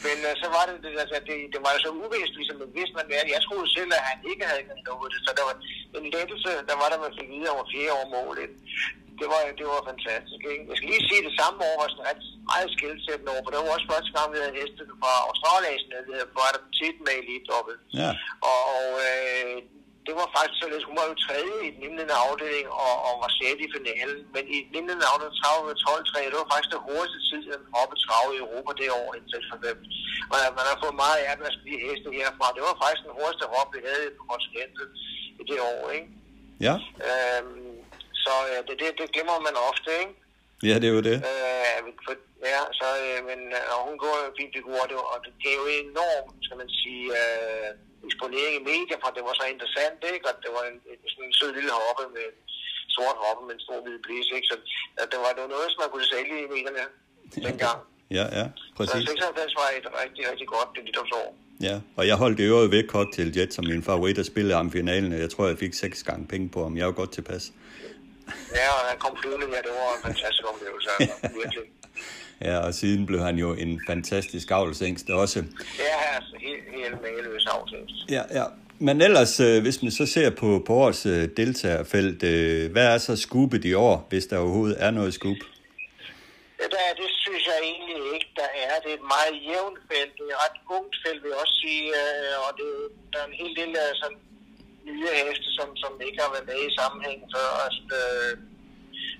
Men 0.05 0.17
uh, 0.27 0.33
så 0.41 0.47
var 0.55 0.63
det, 0.67 0.75
det, 0.83 0.89
altså, 1.03 1.17
det, 1.27 1.37
det 1.53 1.59
var 1.65 1.71
jo 1.75 1.79
så 1.85 1.89
uvist, 2.03 2.33
ligesom, 2.39 2.57
vidste 2.77 2.95
man 2.97 3.05
det. 3.07 3.33
Jeg 3.35 3.43
troede 3.47 3.69
selv, 3.77 3.91
at 3.97 4.03
han 4.09 4.17
ikke 4.31 4.45
havde 4.49 4.63
noget 4.89 5.11
det, 5.13 5.19
så 5.25 5.31
der 5.37 5.45
var 5.49 5.55
en 5.99 6.07
lettelse, 6.15 6.49
der 6.69 6.75
var 6.81 6.87
der, 6.89 6.97
man 7.05 7.17
fik 7.19 7.29
videre 7.35 7.53
over 7.55 7.65
fjerde 7.71 7.93
år 7.99 8.05
målet 8.15 8.51
det 9.19 9.27
var, 9.33 9.41
det 9.59 9.65
var 9.71 9.89
fantastisk. 9.91 10.41
Ikke? 10.51 10.65
Jeg 10.69 10.75
skal 10.77 10.89
lige 10.93 11.07
sige, 11.09 11.27
det 11.27 11.35
samme 11.41 11.57
år 11.69 11.75
var 11.81 11.87
sådan 11.89 12.07
ret 12.09 12.23
meget 12.51 12.69
skilsættende 12.75 13.31
år, 13.35 13.41
for 13.43 13.51
det 13.51 13.59
var 13.59 13.75
også 13.77 13.89
første 13.93 14.11
gang, 14.15 14.27
vi 14.33 14.37
havde 14.41 14.59
heste 14.59 14.81
fra 15.01 15.13
Australien, 15.29 15.83
vi 16.07 16.13
havde 16.17 16.31
fået 16.37 16.57
tit 16.79 16.97
med 17.05 17.13
elite 17.21 17.47
dobbelt. 17.53 17.81
Ja. 18.01 18.11
Og, 18.51 18.61
og 18.75 18.87
øh, 19.09 19.55
det 20.07 20.13
var 20.19 20.27
faktisk 20.35 20.57
så 20.61 20.67
lidt, 20.73 20.87
hun 20.89 20.97
var 20.99 21.07
jo 21.11 21.15
tredje 21.25 21.57
i 21.67 21.69
den 21.75 21.81
indledende 21.87 22.17
afdeling 22.25 22.67
og, 22.85 22.93
og 23.07 23.13
var 23.23 23.31
sæt 23.37 23.59
i 23.65 23.73
finalen. 23.75 24.19
Men 24.35 24.43
i 24.55 24.57
den 24.65 24.73
indledende 24.79 25.09
afdeling 25.11 25.37
trav 25.41 25.57
med 25.67 25.75
12-3, 25.83 26.31
det 26.31 26.39
var 26.41 26.51
faktisk 26.53 26.71
det 26.75 26.85
hurtigste 26.87 27.21
tid, 27.29 27.41
den 27.53 27.63
hoppe 27.75 27.95
trav 28.05 28.25
i 28.35 28.41
Europa 28.45 28.71
det 28.79 28.89
år 29.01 29.09
indtil 29.17 29.43
for 29.51 29.59
dem. 29.65 29.77
Man, 30.31 30.39
man 30.57 30.65
har 30.69 30.77
fået 30.83 31.01
meget 31.03 31.19
af 31.29 31.35
de 31.69 31.75
heste 31.85 32.07
herfra. 32.19 32.55
Det 32.55 32.63
var 32.67 32.81
faktisk 32.83 33.03
den 33.07 33.17
hurtigste 33.17 33.45
hop, 33.53 33.69
vi 33.75 33.81
havde 33.87 34.17
på 34.19 34.23
kontinentet 34.31 34.87
i 35.41 35.43
det 35.51 35.59
år, 35.73 35.83
ikke? 35.97 36.09
Ja. 36.67 36.75
Øhm, 37.09 37.73
så 38.23 38.33
øh, 38.51 38.59
det, 38.67 38.75
det, 38.81 38.89
det 38.99 39.07
glemmer 39.15 39.45
man 39.47 39.55
ofte, 39.69 39.89
ikke? 40.03 40.13
Ja, 40.69 40.75
det 40.81 40.87
er 40.89 40.95
jo 40.97 41.03
det. 41.11 41.17
Øh, 41.29 41.79
for, 42.05 42.13
ja, 42.53 42.61
så, 42.79 42.87
øh, 43.05 43.19
men 43.29 43.39
øh, 43.57 43.77
hun 43.87 43.95
går 44.03 44.15
jo 44.23 44.27
fint 44.39 44.53
figur, 44.57 44.81
det, 44.89 44.95
og 45.13 45.17
det 45.25 45.33
gav 45.43 45.55
jo 45.61 45.67
enormt, 45.83 46.31
skal 46.45 46.57
man 46.61 46.69
sige, 46.81 47.05
øh, 47.21 47.69
eksponering 48.07 48.53
i 48.59 48.63
medier, 48.71 48.99
for 49.03 49.09
det 49.15 49.23
var 49.27 49.35
så 49.41 49.45
interessant, 49.53 49.99
ikke? 50.13 50.25
Og 50.29 50.35
det 50.43 50.51
var 50.57 50.63
en, 50.71 50.77
en, 50.91 50.99
sådan 51.11 51.25
en 51.29 51.33
sød 51.39 51.51
lille 51.57 51.73
hoppe 51.81 52.05
med 52.17 52.27
sort 52.95 53.17
hoppe 53.25 53.41
med 53.47 53.53
en 53.57 53.63
stor 53.65 53.79
hvid 53.85 53.97
blis, 54.05 54.27
ikke? 54.37 54.47
Så 54.51 54.55
det 55.11 55.17
var, 55.23 55.29
det 55.35 55.41
var 55.45 55.51
noget, 55.55 55.67
som 55.71 55.79
man 55.83 55.91
kunne 55.93 56.09
sælge 56.15 56.35
i 56.45 56.47
medierne 56.55 56.85
dengang. 57.47 57.79
Ja, 58.17 58.25
ja, 58.39 58.45
præcis. 58.77 59.01
Så 59.07 59.13
96 59.13 59.55
var 59.61 59.69
et 59.79 59.87
rigtig, 60.01 60.23
rigtig 60.31 60.47
godt 60.55 60.69
det 60.75 60.83
dit 60.89 60.97
år. 61.21 61.29
Ja, 61.67 61.75
og 61.97 62.07
jeg 62.07 62.15
holdt 62.15 62.39
i 62.39 62.43
øvrigt 62.43 62.71
ved 62.71 62.87
Cocktail 62.87 63.37
Jet 63.37 63.53
som 63.53 63.65
min 63.65 63.83
favorit 63.83 64.17
at 64.17 64.25
spille 64.25 64.53
ham 64.53 64.71
finalen. 64.71 65.11
Jeg 65.13 65.29
tror, 65.29 65.47
jeg 65.47 65.57
fik 65.57 65.73
seks 65.73 66.03
gange 66.03 66.27
penge 66.27 66.49
på 66.49 66.63
ham. 66.63 66.77
Jeg 66.77 66.85
var 66.85 66.91
godt 66.91 67.11
tilpas. 67.11 67.51
Ja, 68.59 68.67
og 68.77 68.81
han 68.89 68.97
kom 69.03 69.13
flyvende 69.21 69.47
her. 69.53 69.61
Det 69.67 69.71
var 69.79 69.89
en 69.97 70.03
fantastisk 70.07 70.43
oplevelse. 70.51 70.89
Altså, 70.99 71.15
virkelig. 71.41 71.65
Ja, 72.41 72.57
og 72.57 72.73
siden 72.73 73.05
blev 73.05 73.19
han 73.19 73.35
jo 73.35 73.53
en 73.53 73.81
fantastisk 73.87 74.51
avlsængst 74.51 75.09
også. 75.09 75.39
Ja, 75.79 75.95
altså 76.15 76.35
helt, 76.47 76.63
helt 76.75 77.01
mageløs 77.01 77.45
avlsængst. 77.45 77.95
Ja, 78.09 78.23
ja. 78.39 78.45
Men 78.87 79.01
ellers, 79.01 79.39
øh, 79.39 79.61
hvis 79.61 79.81
man 79.83 79.91
så 79.91 80.05
ser 80.05 80.29
på, 80.29 80.63
på 80.67 80.73
årets 80.73 81.05
øh, 81.05 81.29
deltagerfelt, 81.37 82.23
øh, 82.23 82.71
hvad 82.71 82.87
er 82.93 82.97
så 82.97 83.15
scoopet 83.15 83.65
i 83.65 83.73
år, 83.73 84.07
hvis 84.09 84.25
der 84.25 84.37
overhovedet 84.37 84.77
er 84.85 84.91
noget 84.91 85.13
scoop? 85.13 85.41
Ja, 86.59 86.65
der, 86.73 86.81
det 87.01 87.09
synes 87.23 87.43
jeg 87.51 87.57
egentlig 87.71 87.99
ikke, 88.15 88.29
der 88.35 88.49
er. 88.63 88.73
Det 88.83 88.89
er 88.93 88.97
et 89.01 89.07
meget 89.15 89.35
jævnt 89.49 89.79
felt. 89.89 90.13
Det 90.17 90.23
er 90.25 90.35
et 90.35 90.41
ret 90.45 90.57
ungt 90.77 90.95
felt, 91.03 91.19
vil 91.23 91.29
jeg 91.33 91.39
også 91.43 91.57
sige. 91.65 91.85
Og 92.45 92.51
det, 92.59 92.69
der 93.13 93.19
er 93.23 93.27
en 93.31 93.37
hel 93.41 93.53
del 93.59 93.71
sådan 94.01 94.19
nye 94.85 95.09
heste, 95.19 95.49
som, 95.57 95.67
som 95.83 95.91
ikke 96.07 96.19
har 96.23 96.31
været 96.35 96.49
med 96.51 96.59
i 96.67 96.75
sammenhængen 96.79 97.27
før. 97.35 97.49
Altså, 97.65 97.81
øh, 97.99 98.33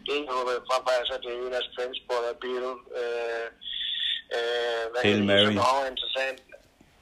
det 0.06 0.13
er 0.18 0.24
jo 0.36 0.39
frem 0.69 0.83
altså, 1.00 1.15
det 1.24 1.30
er 1.31 1.42
Jonas 1.44 1.68
Transport 1.75 2.25
og 2.31 2.38
Bill. 2.44 2.68
Øh, 3.00 3.48
øh, 4.36 4.83
hvad 4.92 5.01
Hail 5.06 5.24
Mary. 5.30 5.54
Som 5.57 5.77
er 5.81 5.92
interessant. 5.94 6.39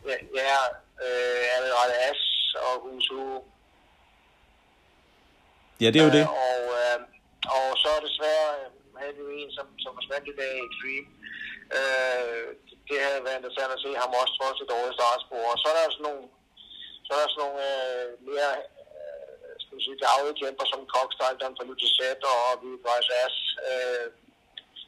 Ja, 0.10 0.16
ja 0.42 0.58
øh, 1.06 1.56
Alred 1.56 1.94
As 2.10 2.22
og 2.68 2.76
Husu. 2.84 3.22
Ja, 5.82 5.88
det 5.92 6.00
er 6.00 6.08
jo 6.10 6.14
det. 6.20 6.26
Øh, 6.28 6.44
og, 6.50 6.62
øh, 6.82 6.98
og 7.58 7.68
så 7.82 7.88
er 7.98 8.02
desværre 8.08 8.50
øh, 8.60 8.70
havde 9.00 9.16
vi 9.18 9.36
en, 9.44 9.52
som, 9.58 9.68
som 9.84 9.92
forsvandt 9.98 10.28
i 10.32 10.36
dag 10.42 10.52
i 10.58 10.66
Extreme. 10.68 11.08
Øh, 11.78 12.48
det 12.88 12.98
havde 13.06 13.26
været 13.26 13.38
interessant 13.40 13.76
at 13.76 13.84
se 13.86 13.92
ham 14.02 14.12
også 14.22 14.34
trods 14.40 14.62
et 14.64 14.72
dårligt 14.74 14.98
startspor. 15.00 15.44
Og 15.54 15.58
så 15.62 15.66
er 15.72 15.76
der 15.78 15.86
sådan 15.96 16.08
nogle 16.10 16.24
så 17.12 17.16
er 17.18 17.24
der 17.24 17.32
sådan 17.34 17.44
nogle 17.46 17.62
øh, 17.72 18.08
mere 18.30 18.52
øh, 19.00 19.54
skal 19.62 19.74
man 19.76 19.86
sige, 19.86 20.02
gavede 20.06 20.34
kæmper 20.40 20.66
som 20.72 20.82
Dan 21.40 21.58
for 21.58 21.66
Lutisette 21.70 22.28
og 22.36 22.52
Vice 22.86 23.14
Ass. 23.24 23.38
Øh, 23.70 24.08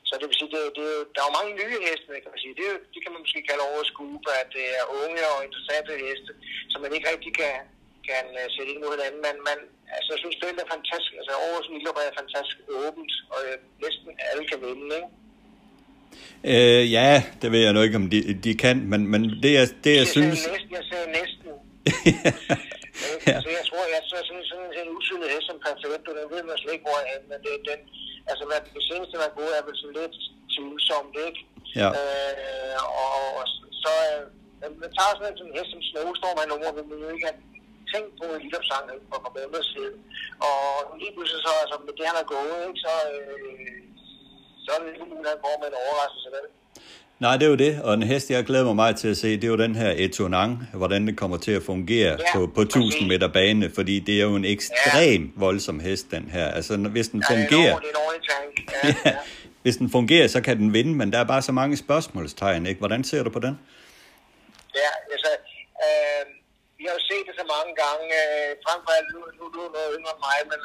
så 0.07 0.13
det 0.19 0.25
vil 0.27 0.39
sige, 0.39 0.51
det, 0.55 0.61
det, 0.79 0.87
der 1.13 1.19
er 1.21 1.29
jo 1.29 1.37
mange 1.39 1.53
nye 1.61 1.77
heste, 1.87 2.21
kan 2.23 2.33
man 2.33 2.43
sige. 2.43 2.55
Det, 2.61 2.67
det 2.93 2.99
kan 3.01 3.11
man 3.13 3.23
måske 3.25 3.47
kalde 3.49 3.63
over 3.69 3.81
skube, 3.91 4.29
at 4.41 4.47
det 4.57 4.65
er 4.79 4.85
unge 5.01 5.21
og 5.33 5.39
interessante 5.47 5.91
heste, 6.05 6.31
som 6.71 6.79
man 6.83 6.93
ikke 6.95 7.09
rigtig 7.13 7.31
kan, 7.41 7.55
kan 8.09 8.25
uh, 8.39 8.47
sætte 8.53 8.71
ind 8.71 8.81
mod 8.83 8.93
hinanden. 8.95 9.21
Men 9.27 9.35
man, 9.49 9.57
altså, 9.95 10.09
jeg 10.13 10.19
synes, 10.23 10.37
det 10.39 10.63
er 10.65 10.73
fantastisk. 10.77 11.13
Altså, 11.19 11.33
årets 11.47 11.69
Milop 11.73 11.97
er 11.99 12.19
fantastisk 12.21 12.59
åbent, 12.83 13.13
og 13.33 13.39
øh, 13.47 13.55
næsten 13.83 14.07
alle 14.29 14.43
kan 14.51 14.59
vinde, 14.65 14.95
ikke? 14.99 15.11
Øh, 16.51 16.91
ja, 16.97 17.23
det 17.41 17.47
ved 17.51 17.61
jeg 17.65 17.73
nu 17.73 17.81
ikke, 17.81 17.95
om 17.95 18.09
de, 18.13 18.19
de 18.33 18.51
kan, 18.63 18.77
men, 18.91 19.01
men 19.11 19.21
det, 19.43 19.51
jeg, 19.59 19.67
det, 19.83 19.91
jeg, 19.91 19.97
jeg 19.97 20.07
synes... 20.07 20.39
Næsten, 20.47 20.71
jeg 20.79 20.85
ser 20.91 21.03
næsten, 21.19 21.42
ja. 23.27 23.35
Så 23.43 23.49
jeg 23.57 23.65
tror, 23.69 23.83
jeg 23.93 23.99
er 24.01 24.07
sådan, 24.29 24.45
sådan 24.51 24.69
en 24.81 24.89
usynlig 24.97 25.29
hest 25.33 25.47
som 25.47 25.57
Perfetto, 25.65 26.09
den 26.17 26.25
ved 26.33 26.41
man 26.43 26.57
slet 26.61 26.75
ikke, 26.75 26.87
hvor 26.87 26.99
er, 27.11 27.19
men 27.29 27.37
det 27.43 27.51
den, 27.69 27.79
altså 28.31 28.43
hvad, 28.47 28.59
det 28.77 28.83
seneste, 28.89 29.15
man 29.23 29.31
går, 29.37 29.49
er 29.59 29.65
vel 29.67 29.77
sådan 29.81 29.97
lidt 30.01 30.15
tvivlsomt, 30.53 31.15
ikke? 31.27 31.41
Ja. 31.79 31.89
Øh, 31.97 32.75
og, 33.03 33.15
og, 33.39 33.45
så, 33.83 33.93
øh, 34.63 34.71
man 34.81 34.91
tager 34.97 35.13
sådan 35.15 35.31
en, 35.31 35.37
sådan 35.37 35.51
en 35.51 35.57
hest 35.57 35.71
som 35.71 35.81
Snowstorm 35.89 36.41
af 36.43 36.47
nummer, 36.51 36.69
vil 36.75 36.85
man 36.89 36.99
jo 37.03 37.09
ikke 37.15 37.29
tænkt 37.91 38.11
på 38.19 38.25
en 38.35 38.41
lille 38.43 38.61
sang 38.69 38.85
for 39.09 39.15
et 39.17 39.23
par 39.25 39.33
måneder 39.37 39.63
siden. 39.73 39.95
Og 40.47 40.61
lige 41.01 41.13
pludselig 41.15 41.41
så, 41.45 41.51
altså 41.63 41.75
med 41.85 41.93
det 41.97 42.05
han 42.09 42.17
er 42.23 42.27
gået, 42.35 42.59
ikke, 42.69 42.81
så, 42.85 42.93
øh, 43.13 43.81
så 44.63 44.67
er 44.73 44.79
det 44.79 44.87
ikke 44.93 45.11
muligt, 45.11 45.29
at 45.29 45.33
han 45.33 45.45
går 45.45 45.55
med 45.61 45.67
en 45.69 45.81
overraskelse, 45.83 46.29
vel? 46.35 46.47
Nej, 47.19 47.37
det 47.37 47.45
er 47.45 47.49
jo 47.49 47.55
det, 47.55 47.81
og 47.83 47.93
en 47.93 48.03
hest, 48.03 48.29
jeg 48.29 48.43
glæder 48.45 48.65
mig 48.65 48.75
meget 48.75 48.95
til 48.95 49.07
at 49.07 49.17
se, 49.17 49.35
det 49.35 49.43
er 49.43 49.47
jo 49.47 49.57
den 49.57 49.75
her 49.75 49.93
Etonang, 49.97 50.69
hvordan 50.73 51.07
det 51.07 51.17
kommer 51.17 51.37
til 51.37 51.51
at 51.51 51.63
fungere 51.63 52.17
ja, 52.19 52.33
på, 52.33 52.47
på 52.55 52.61
1000 52.61 53.07
meter 53.07 53.27
bane, 53.27 53.71
fordi 53.75 53.99
det 53.99 54.15
er 54.19 54.23
jo 54.23 54.35
en 54.35 54.45
ekstrem 54.45 55.21
ja. 55.23 55.29
voldsom 55.35 55.79
hest, 55.79 56.11
den 56.11 56.29
her. 56.29 56.47
Altså, 56.47 56.77
hvis 56.77 57.07
den 57.07 57.23
ja, 57.29 57.35
fungerer... 57.35 57.79
Det 57.79 57.87
er 57.87 58.15
en. 58.15 58.63
Ja, 58.83 58.87
ja. 58.87 58.95
ja. 59.05 59.17
Hvis 59.61 59.77
den 59.77 59.89
fungerer, 59.97 60.27
så 60.27 60.41
kan 60.41 60.57
den 60.57 60.73
vinde, 60.73 60.93
men 60.95 61.13
der 61.13 61.19
er 61.19 61.23
bare 61.33 61.41
så 61.41 61.51
mange 61.51 61.77
spørgsmålstegn, 61.77 62.65
ikke? 62.65 62.79
Hvordan 62.79 63.03
ser 63.03 63.23
du 63.23 63.29
på 63.29 63.39
den? 63.39 63.59
Ja, 64.81 64.91
altså, 65.13 65.31
øh, 65.85 66.23
vi 66.77 66.83
har 66.87 66.93
jo 66.97 67.03
set 67.09 67.23
det 67.27 67.35
så 67.41 67.45
mange 67.55 67.71
gange, 67.83 68.05
øh, 68.21 68.49
frem 68.65 68.79
for 68.85 68.91
alt, 68.97 69.09
nu, 69.13 69.19
nu, 69.37 69.43
nu 69.55 69.59
er 69.67 69.71
noget 69.77 69.91
yngre 69.97 70.13
end 70.15 70.21
mig, 70.27 70.39
men 70.51 70.59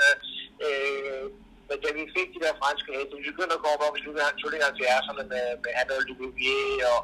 øh, 0.67 1.23
men 1.69 1.77
da 1.85 1.89
vi 1.99 2.05
fik 2.17 2.29
de 2.35 2.41
der 2.45 2.55
franske 2.61 2.91
heste, 2.97 3.15
vi 3.19 3.31
begyndte 3.31 3.57
at 3.59 3.65
gå 3.65 3.71
op 3.87 3.97
i 3.97 4.01
slutningen 4.03 4.69
af 4.69 4.73
70'erne 4.77 5.25
med, 5.33 5.47
med 5.63 5.73
Adol 5.81 6.05
de 6.09 6.15
Bouvier 6.19 6.89
og, 6.95 7.01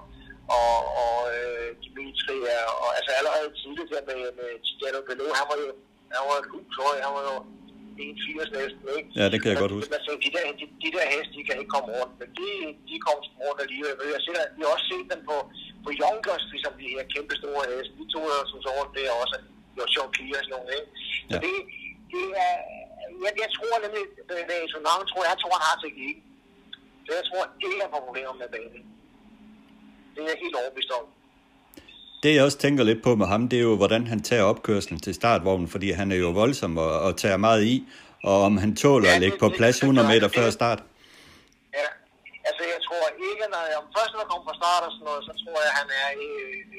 og, 0.59 0.77
og 1.03 1.17
øh, 1.37 1.69
Dimitri, 1.83 2.39
og 2.83 2.89
altså 2.99 3.11
allerede 3.19 3.49
tidligt 3.61 3.91
der 3.93 4.03
med, 4.11 4.21
med 4.39 4.51
Tijano 4.65 5.01
Bello, 5.07 5.27
han 5.41 5.47
var 5.51 5.59
jo 5.65 5.69
han 6.17 6.25
var 6.31 6.37
et 6.43 6.49
hus, 6.53 6.75
han 7.07 7.13
var 7.17 7.25
jo 7.31 7.37
1,80 7.99 8.59
næsten, 8.59 8.85
ikke? 8.99 9.09
Ja, 9.21 9.25
det 9.33 9.39
kan 9.41 9.49
jeg 9.51 9.57
men, 9.59 9.65
godt 9.65 9.75
huske. 9.77 9.91
Men, 9.93 10.19
de, 10.25 10.31
der, 10.37 10.43
de, 10.61 10.65
de 10.85 10.91
der 10.97 11.07
heste, 11.13 11.33
de 11.39 11.43
kan 11.49 11.57
ikke 11.61 11.73
komme 11.77 11.89
rundt, 11.99 12.15
men 12.21 12.29
de, 12.39 12.49
de 12.89 12.95
kom 13.07 13.19
rundt 13.45 13.61
alligevel. 13.65 13.95
Jeg 14.17 14.23
ser, 14.27 14.39
vi 14.57 14.61
har 14.65 14.71
også 14.77 14.89
set 14.93 15.07
dem 15.13 15.21
på, 15.31 15.37
på 15.85 15.91
Yonkers, 16.03 16.45
ligesom 16.53 16.73
de 16.81 16.87
her 16.95 17.05
kæmpe 17.15 17.35
store 17.41 17.63
heste. 17.71 17.93
De 18.01 18.05
tog 18.13 18.25
der 18.33 18.41
som 18.51 18.59
så 18.67 18.71
rundt 18.79 18.93
der 18.97 19.21
også, 19.23 19.37
var 19.79 19.89
sjovt 19.97 20.13
piger 20.17 20.39
og 20.41 20.45
sådan 20.45 20.55
nogle, 20.57 20.71
ikke? 20.79 20.91
Så 21.31 21.37
ja. 21.37 21.41
det, 21.45 21.55
det 22.13 22.27
er, 22.47 22.57
jeg, 23.25 23.33
jeg 23.45 23.51
tror 23.57 23.75
nemlig, 23.85 24.05
at 24.65 24.71
Sonang 24.73 25.03
tror, 25.11 25.23
jeg 25.31 25.39
tror, 25.43 25.55
han 25.59 25.65
har 25.71 25.77
teknik. 25.85 26.17
Så 27.05 27.11
jeg 27.19 27.25
tror 27.29 27.43
ikke, 27.65 27.79
han 27.85 27.91
får 27.95 28.03
problemer 28.09 28.35
med 28.43 28.49
banen. 28.55 28.83
Det 30.15 30.21
er 30.23 30.29
jeg 30.33 30.39
helt 30.45 30.57
overbevist 30.61 30.91
om. 30.99 31.05
Det 32.23 32.35
jeg 32.35 32.45
også 32.45 32.59
tænker 32.59 32.85
lidt 32.85 33.03
på 33.03 33.15
med 33.15 33.27
ham, 33.27 33.49
det 33.49 33.59
er 33.59 33.63
jo, 33.71 33.77
hvordan 33.77 34.07
han 34.07 34.21
tager 34.23 34.43
opkørslen 34.43 35.01
til 35.01 35.15
startvognen, 35.15 35.69
fordi 35.69 35.91
han 35.91 36.13
er 36.13 36.17
jo 36.17 36.31
voldsom 36.31 36.79
og, 36.79 37.01
og 37.07 37.17
tager 37.17 37.37
meget 37.37 37.63
i, 37.65 37.77
og 38.25 38.37
om 38.43 38.57
han 38.57 38.77
tåler 38.77 39.09
ja, 39.09 39.15
at 39.15 39.21
ligge 39.21 39.39
på 39.39 39.49
plads 39.59 39.77
100 39.77 40.09
meter 40.09 40.29
før 40.29 40.51
start. 40.51 40.83
når, 43.55 43.63
om 43.81 43.87
først 43.97 44.11
når 44.13 44.21
der 44.23 44.31
kommer 44.31 44.47
fra 44.49 44.59
start 44.63 44.83
og 44.87 44.93
sådan 44.95 45.07
noget, 45.11 45.23
så 45.29 45.33
tror 45.41 45.59
jeg, 45.65 45.71
at 45.73 45.79
han 45.81 45.89
er 46.03 46.09
i, 46.29 46.31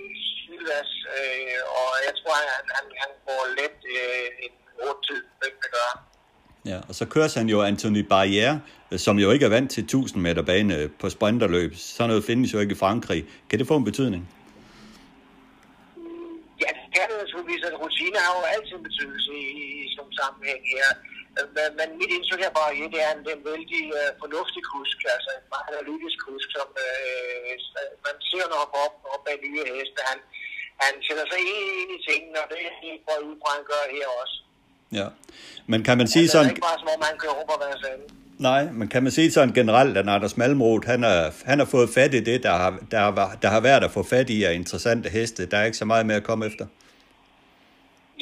i 0.02 0.06
Sylvas, 0.42 0.92
øh, 1.18 1.60
og 1.80 1.90
jeg 2.08 2.14
tror, 2.20 2.34
han, 2.40 2.66
han, 2.78 2.86
han 3.04 3.12
går 3.28 3.42
let 3.60 3.78
øh, 3.98 4.28
en 4.46 4.54
otte 4.88 5.02
tid, 5.08 5.22
det 5.42 5.50
kan 5.62 5.72
gøre. 5.80 5.96
Ja, 6.72 6.78
og 6.90 6.94
så 7.00 7.06
kører 7.14 7.40
han 7.40 7.50
jo 7.54 7.58
Anthony 7.62 8.04
Barriere, 8.14 8.56
øh, 8.92 9.00
som 9.06 9.16
jo 9.24 9.28
ikke 9.32 9.46
er 9.46 9.54
vant 9.58 9.72
til 9.72 9.84
1000 9.84 10.22
meter 10.28 10.44
bane 10.52 10.74
øh, 10.78 10.90
på 11.02 11.08
sprinterløb. 11.16 11.72
Sådan 11.76 12.10
noget 12.10 12.24
findes 12.30 12.54
jo 12.54 12.60
ikke 12.64 12.76
i 12.78 12.82
Frankrig. 12.84 13.22
Kan 13.50 13.60
det 13.60 13.68
få 13.72 13.76
en 13.82 13.88
betydning? 13.92 14.24
Ja, 16.64 16.70
det 16.80 16.90
kan 16.96 17.06
det 17.10 17.18
naturligvis, 17.24 17.64
at 17.70 17.74
rutine 17.84 18.18
har 18.26 18.34
jo 18.40 18.44
altid 18.54 18.76
en 18.80 18.86
betydelse 18.90 19.32
i, 19.46 19.48
i 19.84 19.86
sådan 19.92 19.98
nogle 20.02 20.16
sammenhæng 20.22 20.62
her. 20.76 20.90
Øh, 21.38 21.48
men, 21.56 21.68
men 21.80 21.88
mit 22.00 22.12
indtryk 22.16 22.42
her 22.46 22.54
bare, 22.60 22.72
det 22.94 23.02
er, 23.08 23.12
en, 23.16 23.22
det 23.26 23.32
er 23.34 23.38
en 23.42 23.46
vældig 23.52 23.84
uh, 24.00 24.12
fornuftig 24.24 24.62
kusk, 24.74 24.98
altså 25.16 25.30
en 25.38 25.46
meget 25.54 25.68
analytisk 25.74 26.18
kusk, 26.28 26.48
som 26.58 26.68
uh, 26.84 27.54
man 28.08 28.16
ser 28.30 28.46
når 28.52 28.60
han 28.64 28.72
op, 28.86 28.96
op 29.14 29.22
bag 29.26 29.38
nye 29.46 29.64
heste. 29.78 30.00
Han, 30.12 30.20
han 30.84 30.94
sætter 31.08 31.26
sig 31.32 31.42
ind 31.82 31.90
i 31.98 32.00
tingene, 32.10 32.38
og 32.44 32.48
det 32.52 32.60
er 32.68 32.74
helt 32.86 33.04
godt 33.08 33.24
ud 33.30 33.36
fra, 33.42 33.52
gør 33.72 33.84
her 33.98 34.10
også. 34.24 34.38
Ja, 34.92 35.08
men 35.68 35.84
kan 35.84 35.98
man 35.98 36.08
sige 36.08 36.24
Det 36.24 36.32
sådan... 36.32 36.46
er 36.46 36.50
ikke 36.50 36.62
bare 36.62 36.80
som 36.80 36.88
om, 36.96 37.02
han 37.02 37.18
kører 37.18 37.34
rundt 37.34 37.52
og 37.52 38.16
Nej, 38.40 38.64
men 38.80 38.88
kan 38.88 39.04
man 39.04 39.12
sige 39.12 39.32
sådan 39.32 39.54
generelt, 39.54 39.98
at 39.98 40.10
Anders 40.10 40.38
Malmroth, 40.38 40.88
han, 40.88 41.04
er, 41.04 41.32
han 41.46 41.60
har 41.60 41.66
fået 41.66 41.90
fat 41.98 42.14
i 42.14 42.22
det, 42.30 42.44
der 42.44 42.52
har, 42.52 42.72
der, 42.92 43.00
har, 43.00 43.38
der 43.42 43.50
har 43.56 43.60
været 43.60 43.84
at 43.84 43.92
få 43.92 44.04
fat 44.04 44.30
i 44.30 44.44
af 44.44 44.54
interessante 44.54 45.10
heste. 45.10 45.46
Der 45.52 45.58
er 45.58 45.66
ikke 45.66 45.78
så 45.78 45.86
meget 45.86 46.06
mere 46.06 46.18
at 46.18 46.28
komme 46.30 46.46
efter. 46.50 46.66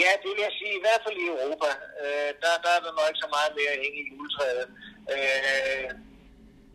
Ja, 0.03 0.11
det 0.21 0.29
vil 0.33 0.41
jeg 0.47 0.53
sige, 0.59 0.73
i 0.79 0.83
hvert 0.85 1.01
fald 1.05 1.17
i 1.23 1.25
Europa. 1.33 1.69
Øh, 2.03 2.29
der, 2.41 2.51
der 2.63 2.71
er 2.77 2.81
der 2.85 2.91
nok 2.97 3.07
ikke 3.11 3.23
så 3.25 3.29
meget 3.37 3.51
mere 3.59 3.71
at 3.75 3.79
hænge 3.83 3.99
i 4.03 4.05
juletræet. 4.11 4.65
Øh, 5.13 5.87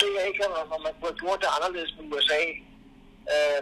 det 0.01 0.11
er 0.19 0.25
ikke, 0.29 0.41
når 0.73 0.81
man 0.87 0.93
kunne 0.95 1.11
have 1.13 1.23
gjort 1.23 1.41
det 1.45 1.51
anderledes 1.57 1.93
med 1.97 2.05
USA. 2.15 2.43
Øh, 3.35 3.61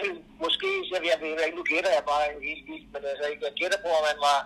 måske, 0.44 0.70
så 0.88 0.92
jeg, 0.96 1.02
jeg, 1.10 1.18
jeg, 1.40 1.48
nu 1.58 1.62
gætter 1.72 1.92
jeg 1.98 2.04
bare 2.12 2.24
helt 2.48 2.64
vildt, 2.70 2.86
men 2.92 3.02
altså, 3.10 3.24
jeg 3.46 3.54
gætter 3.60 3.78
på, 3.86 3.90
at 3.98 4.04
man 4.10 4.18
var 4.28 4.38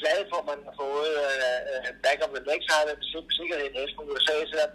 glad 0.00 0.18
for, 0.30 0.38
at 0.42 0.48
man 0.52 0.60
har 0.66 0.74
fået 0.82 1.12
uh, 1.26 1.88
back 2.06 2.18
of 2.24 2.30
the 2.36 2.42
legs, 2.50 2.66
har 2.72 2.82
det 2.88 2.96
sikkerhed 3.38 3.64
i 3.70 3.76
næsten 3.78 4.00
USA, 4.12 4.36
selvom, 4.50 4.72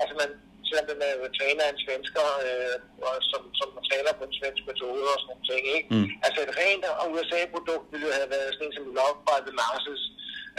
altså 0.00 0.14
man, 0.20 0.30
selvom 0.68 0.86
den 0.90 0.98
er 1.08 1.12
træner 1.38 1.62
af 1.66 1.70
en 1.74 1.80
svensker, 1.84 2.26
øh, 2.46 2.76
og 3.08 3.14
som, 3.30 3.42
som 3.60 3.68
træner 3.88 4.12
på 4.18 4.24
en 4.28 4.34
svensk 4.38 4.62
metode 4.70 5.04
og 5.12 5.18
sådan 5.20 5.30
nogle 5.30 5.46
ting, 5.50 5.62
ikke? 5.76 5.88
Mm. 5.94 6.08
Altså 6.26 6.38
et 6.46 6.52
rent 6.60 6.84
USA-produkt 7.14 7.86
ville 7.92 8.06
jo 8.08 8.12
have 8.20 8.30
været 8.34 8.50
sådan 8.54 8.66
en 8.68 8.74
som 8.76 8.86
Love 8.98 9.18
by 9.28 9.38
the 9.46 9.54
Masses. 9.60 10.02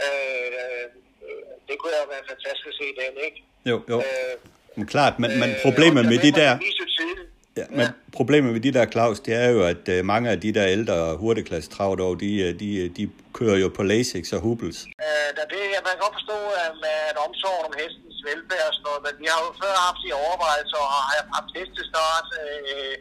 Øh, 0.04 0.48
øh, 0.58 1.42
det 1.68 1.74
kunne 1.78 1.94
jo 2.02 2.06
være 2.14 2.24
fantastisk 2.32 2.66
at 2.72 2.76
se 2.80 2.86
den, 3.00 3.14
ikke? 3.26 3.38
Jo, 3.70 3.76
jo. 3.92 3.96
Øh, 4.06 4.34
Men 4.78 4.86
klart, 4.94 5.14
men, 5.22 5.30
men 5.42 5.50
øh, 5.50 5.62
problemet 5.66 6.00
og 6.04 6.08
med 6.12 6.18
der 6.18 6.24
de 6.26 6.30
vil 6.32 6.40
man 6.40 6.42
der... 6.42 6.52
vise 6.68 6.86
tidligt. 6.98 7.30
Ja, 7.58 7.66
men 7.78 7.86
problemet 8.20 8.50
med 8.52 8.62
de 8.66 8.72
der, 8.76 8.86
Claus, 8.94 9.18
det 9.26 9.34
er 9.44 9.48
jo, 9.54 9.60
at 9.72 9.84
uh, 9.94 9.98
mange 10.12 10.26
af 10.34 10.38
de 10.44 10.50
der 10.58 10.66
ældre 10.76 10.96
hurtigklasse 11.22 11.68
travdog, 11.76 12.12
de, 12.24 12.30
øh, 12.46 12.50
de, 12.60 12.68
de 12.96 13.04
kører 13.38 13.58
jo 13.64 13.68
på 13.76 13.82
Lasix 13.90 14.24
og 14.36 14.40
Hubbles. 14.46 14.78
Øh, 15.06 15.28
der 15.36 15.44
det, 15.54 15.62
jeg 15.74 15.82
man 15.86 15.92
kan 15.94 16.02
godt 16.06 16.16
forstå, 16.18 16.38
at 16.64 16.72
med 16.84 16.96
at 17.10 17.16
omsorgen 17.26 17.64
om 17.68 17.74
hestens 17.80 18.18
velfærd 18.28 18.66
og 18.70 18.74
sådan 18.76 18.86
noget, 18.88 19.00
men 19.06 19.14
vi 19.22 19.26
har 19.32 19.40
jo 19.46 19.50
før 19.62 19.74
haft 19.86 20.00
de 20.04 20.10
overvejelser 20.24 20.78
og 20.86 20.90
har 20.96 21.04
haft 21.36 21.50
hestestart 21.58 22.28
øh, 22.42 22.94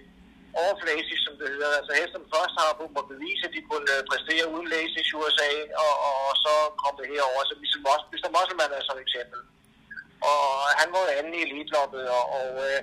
overflasisk, 0.64 1.22
som 1.26 1.36
det 1.40 1.48
hedder. 1.54 1.72
Altså 1.80 1.92
hesten 2.00 2.24
først 2.36 2.54
har 2.60 2.70
må 2.96 3.02
bevise, 3.14 3.44
at 3.48 3.54
de 3.56 3.62
kunne 3.70 3.92
øh, 3.96 4.02
præstere 4.10 4.46
uden 4.54 4.68
Lasix 4.74 5.06
i 5.12 5.16
USA, 5.20 5.52
og, 5.86 5.94
og, 6.08 6.34
så 6.46 6.54
kom 6.82 6.94
det 7.00 7.08
herover. 7.14 7.42
Så 7.50 7.54
ligesom 7.64 7.84
også, 7.94 8.06
Mr. 8.14 8.30
Musselman 8.36 8.72
er 8.78 8.84
som 8.90 8.98
eksempel. 9.06 9.40
Og 10.32 10.44
han 10.80 10.88
var 10.94 11.02
anden 11.20 11.34
i 11.40 11.42
elitloppet, 11.48 12.04
og, 12.18 12.24
og 12.40 12.50
øh, 12.68 12.80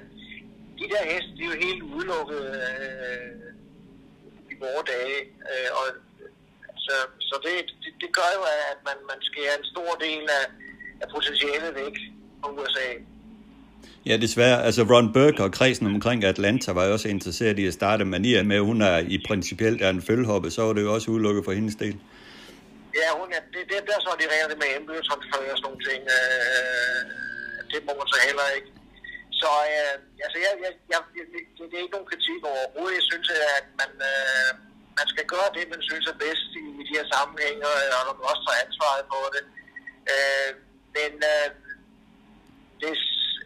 de 0.80 0.86
der 0.92 1.02
heste, 1.10 1.30
de 1.36 1.42
er 1.46 1.50
jo 1.52 1.58
helt 1.66 1.82
udelukket 1.94 2.42
øh, 2.60 3.30
i 4.52 4.54
vore 4.62 4.84
dage. 4.94 5.20
Øh, 5.50 5.70
og, 5.80 5.86
så 6.86 6.94
så 7.28 7.34
det, 7.44 7.54
det, 7.82 7.92
det 8.02 8.10
gør 8.18 8.30
jo, 8.36 8.42
at 8.72 8.78
man, 8.88 8.98
man 9.10 9.20
skærer 9.28 9.54
en 9.58 9.66
stor 9.72 9.90
del 10.06 10.24
af, 10.40 10.46
af 11.02 11.06
potentialet 11.14 11.72
væk 11.82 11.96
fra 12.40 12.48
USA. 12.52 12.88
Ja, 14.08 14.16
desværre. 14.16 14.64
Altså 14.64 14.82
Ron 14.82 15.12
Burke 15.12 15.42
og 15.42 15.52
kredsen 15.52 15.86
omkring 15.86 16.24
Atlanta 16.24 16.72
var 16.72 16.84
jo 16.86 16.92
også 16.92 17.08
interesseret 17.08 17.58
i 17.58 17.66
at 17.66 17.74
starte, 17.80 18.02
og 18.02 18.06
med, 18.06 18.56
at 18.60 18.64
hun 18.70 18.82
er 18.82 18.98
i 18.98 19.18
principielt 19.28 19.82
er 19.82 19.90
en 19.90 20.02
følgehoppe, 20.02 20.50
så 20.50 20.62
var 20.62 20.72
det 20.72 20.82
jo 20.82 20.94
også 20.94 21.10
udelukket 21.10 21.44
for 21.44 21.52
hendes 21.52 21.74
del. 21.74 21.96
Ja, 23.00 23.08
hun 23.20 23.28
er, 23.36 23.42
det, 23.54 23.62
det, 23.70 23.76
der 23.86 23.94
er 23.98 24.02
så 24.06 24.10
de 24.20 24.26
regler 24.34 24.56
med 24.62 24.68
embryotranspfer 24.78 25.38
og 25.52 25.58
sådan 25.58 25.64
nogle 25.66 25.80
ting. 25.88 26.00
Øh, 26.16 27.00
det 27.70 27.80
må 27.86 27.92
man 28.00 28.06
så 28.12 28.18
heller 28.28 28.46
ikke. 28.56 28.68
Så 29.40 29.50
øh, 29.74 29.94
altså, 30.24 30.38
jeg, 30.44 30.52
jeg, 30.64 30.72
jeg, 30.92 31.00
det, 31.14 31.22
det 31.70 31.74
er 31.76 31.84
ikke 31.84 31.96
nogen 31.96 32.12
kritik 32.12 32.40
overhovedet. 32.52 32.98
Jeg 32.98 33.06
synes, 33.10 33.28
at 33.60 33.66
man, 33.80 33.92
øh, 34.10 34.50
man 34.98 35.06
skal 35.12 35.26
gøre 35.34 35.50
det, 35.56 35.72
man 35.74 35.82
synes 35.88 36.04
er 36.12 36.22
bedst 36.24 36.48
i, 36.62 36.64
i 36.80 36.82
de 36.88 36.96
her 36.98 37.06
sammenhænge, 37.14 37.62
og 37.96 38.14
man 38.18 38.30
også 38.32 38.42
tager 38.46 38.64
ansvaret 38.66 39.04
på 39.14 39.20
det. 39.34 39.44
Øh, 40.12 40.50
men 40.96 41.12
øh, 41.32 41.48
hvis, 42.80 43.02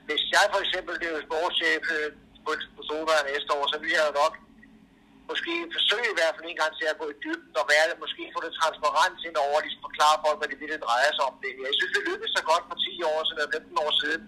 hvis 0.09 0.23
jeg 0.37 0.45
for 0.53 0.61
eksempel 0.65 0.95
blev 1.03 1.13
sportschef 1.27 1.85
øh, 1.99 2.09
på, 2.45 2.51
på 2.77 2.83
Solvær 2.89 3.29
næste 3.31 3.51
år, 3.57 3.65
så 3.73 3.77
ville 3.81 3.97
jeg 3.99 4.07
jo 4.09 4.15
nok 4.23 4.35
måske 5.31 5.55
forsøge 5.77 6.09
i 6.13 6.17
hvert 6.19 6.35
fald 6.35 6.47
en 6.49 6.61
gang 6.63 6.73
til 6.79 6.87
at 6.93 6.99
gå 7.01 7.07
i 7.11 7.17
dybden 7.25 7.57
og 7.63 7.67
være 7.73 7.87
det, 7.89 8.05
måske 8.05 8.23
få 8.35 8.41
det 8.47 8.53
transparent 8.61 9.19
ind 9.29 9.37
over, 9.45 9.57
og 9.59 9.65
ligesom 9.65 9.87
forklare 9.89 10.17
folk, 10.25 10.39
hvad 10.39 10.49
det 10.51 10.59
virkelig 10.63 10.83
drejer 10.89 11.11
sig 11.15 11.25
om 11.31 11.37
det 11.43 11.51
her. 11.57 11.71
Jeg 11.71 11.79
synes, 11.79 11.95
det 11.97 12.09
lykkedes 12.09 12.33
så 12.39 12.43
godt 12.51 12.65
for 12.71 12.77
10 12.87 13.11
år 13.13 13.19
siden, 13.27 13.39
eller 13.41 13.55
15 13.59 13.85
år 13.87 13.93
siden, 14.03 14.23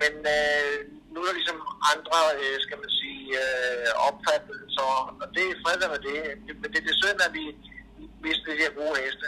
men 0.00 0.12
øh, 0.36 0.74
nu 1.12 1.16
er 1.20 1.26
der 1.28 1.36
ligesom 1.40 1.58
andre, 1.92 2.18
øh, 2.42 2.56
skal 2.64 2.78
man 2.82 2.90
sige, 3.00 3.24
øh, 3.42 4.06
opfattelser, 4.08 4.90
og 5.22 5.26
det 5.34 5.44
er 5.50 5.54
fred 5.62 5.78
med 5.94 6.00
det. 6.08 6.20
Men 6.60 6.68
det, 6.72 6.80
det 6.84 6.90
er 6.94 7.00
synd, 7.04 7.18
at 7.26 7.32
vi 7.38 7.44
mister 8.24 8.48
de 8.52 8.62
her 8.64 8.72
gode 8.80 8.96
heste. 9.04 9.26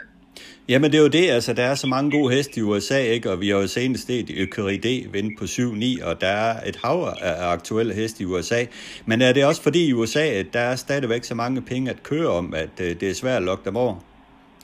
Jamen 0.69 0.93
det 0.93 0.99
er 0.99 1.03
jo 1.03 1.09
det, 1.09 1.31
altså 1.31 1.53
der 1.53 1.63
er 1.63 1.75
så 1.75 1.87
mange 1.87 2.11
gode 2.11 2.35
heste 2.35 2.61
i 2.61 2.63
USA, 2.63 2.99
ikke? 2.99 3.31
og 3.31 3.41
vi 3.41 3.49
har 3.49 3.57
jo 3.57 3.67
senest 3.67 4.07
set 4.07 4.31
Økeride 4.37 5.09
vinde 5.13 5.37
på 5.39 5.45
7-9, 5.45 6.05
og 6.05 6.21
der 6.21 6.27
er 6.27 6.69
et 6.69 6.77
hav 6.77 7.15
af 7.21 7.47
aktuelle 7.53 7.95
heste 7.95 8.23
i 8.23 8.27
USA. 8.27 8.65
Men 9.07 9.23
er 9.23 9.33
det 9.33 9.45
også 9.45 9.63
fordi 9.63 9.87
i 9.87 9.93
USA, 9.93 10.27
at 10.27 10.47
der 10.53 10.61
er 10.61 10.77
stadigvæk 10.77 11.25
så 11.25 11.35
mange 11.35 11.63
penge 11.63 11.91
at 11.91 12.03
køre 12.03 12.29
om, 12.29 12.55
at 12.55 12.81
øh, 12.81 13.01
det 13.01 13.11
er 13.11 13.15
svært 13.15 13.37
at 13.37 13.43
lokke 13.43 13.65
dem 13.65 13.77
over? 13.77 13.97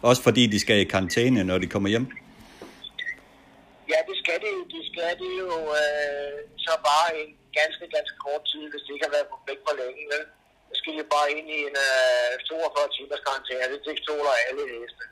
Også 0.03 0.23
fordi 0.23 0.47
de 0.47 0.61
skal 0.61 0.81
i 0.81 0.85
karantæne, 0.85 1.45
når 1.45 1.59
de 1.59 1.67
kommer 1.67 1.89
hjem? 1.89 2.07
Ja, 3.89 3.99
det 4.09 4.16
skal 4.37 4.49
det. 4.49 4.59
Det 4.75 4.83
skal 4.91 5.13
det 5.23 5.33
jo 5.43 5.51
øh, 5.81 6.37
så 6.65 6.73
bare 6.91 7.09
en 7.21 7.31
ganske, 7.59 7.85
ganske 7.97 8.17
kort 8.25 8.43
tid, 8.51 8.65
hvis 8.71 8.83
det 8.85 8.93
ikke 8.93 9.07
har 9.09 9.17
været 9.17 9.31
på 9.33 9.37
væk 9.49 9.61
for 9.67 9.75
længe. 9.83 10.03
Vel? 10.13 10.25
Det 10.69 10.77
skal 10.79 10.93
jo 11.03 11.07
bare 11.17 11.29
ind 11.37 11.49
i 11.57 11.59
en 11.69 11.77
øh, 11.89 12.33
42 12.49 12.95
timers 12.97 13.25
karantæne. 13.27 13.73
Det, 13.73 13.81
det 13.87 14.03
stoler 14.05 14.45
alle 14.47 14.65
heste. 14.73 15.05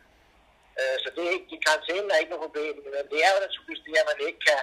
Øh, 0.79 0.97
så 1.03 1.09
det 1.15 1.23
er 1.25 1.33
ikke, 1.37 1.51
de 1.53 1.65
karantæne 1.67 2.09
er 2.13 2.21
ikke 2.21 2.33
noget 2.33 2.47
problem. 2.47 2.75
Men 2.97 3.05
det 3.13 3.21
er 3.27 3.31
jo 3.35 3.39
naturligvis 3.47 3.85
det, 3.87 3.95
at 4.03 4.09
man 4.11 4.21
ikke 4.29 4.41
kan, 4.49 4.63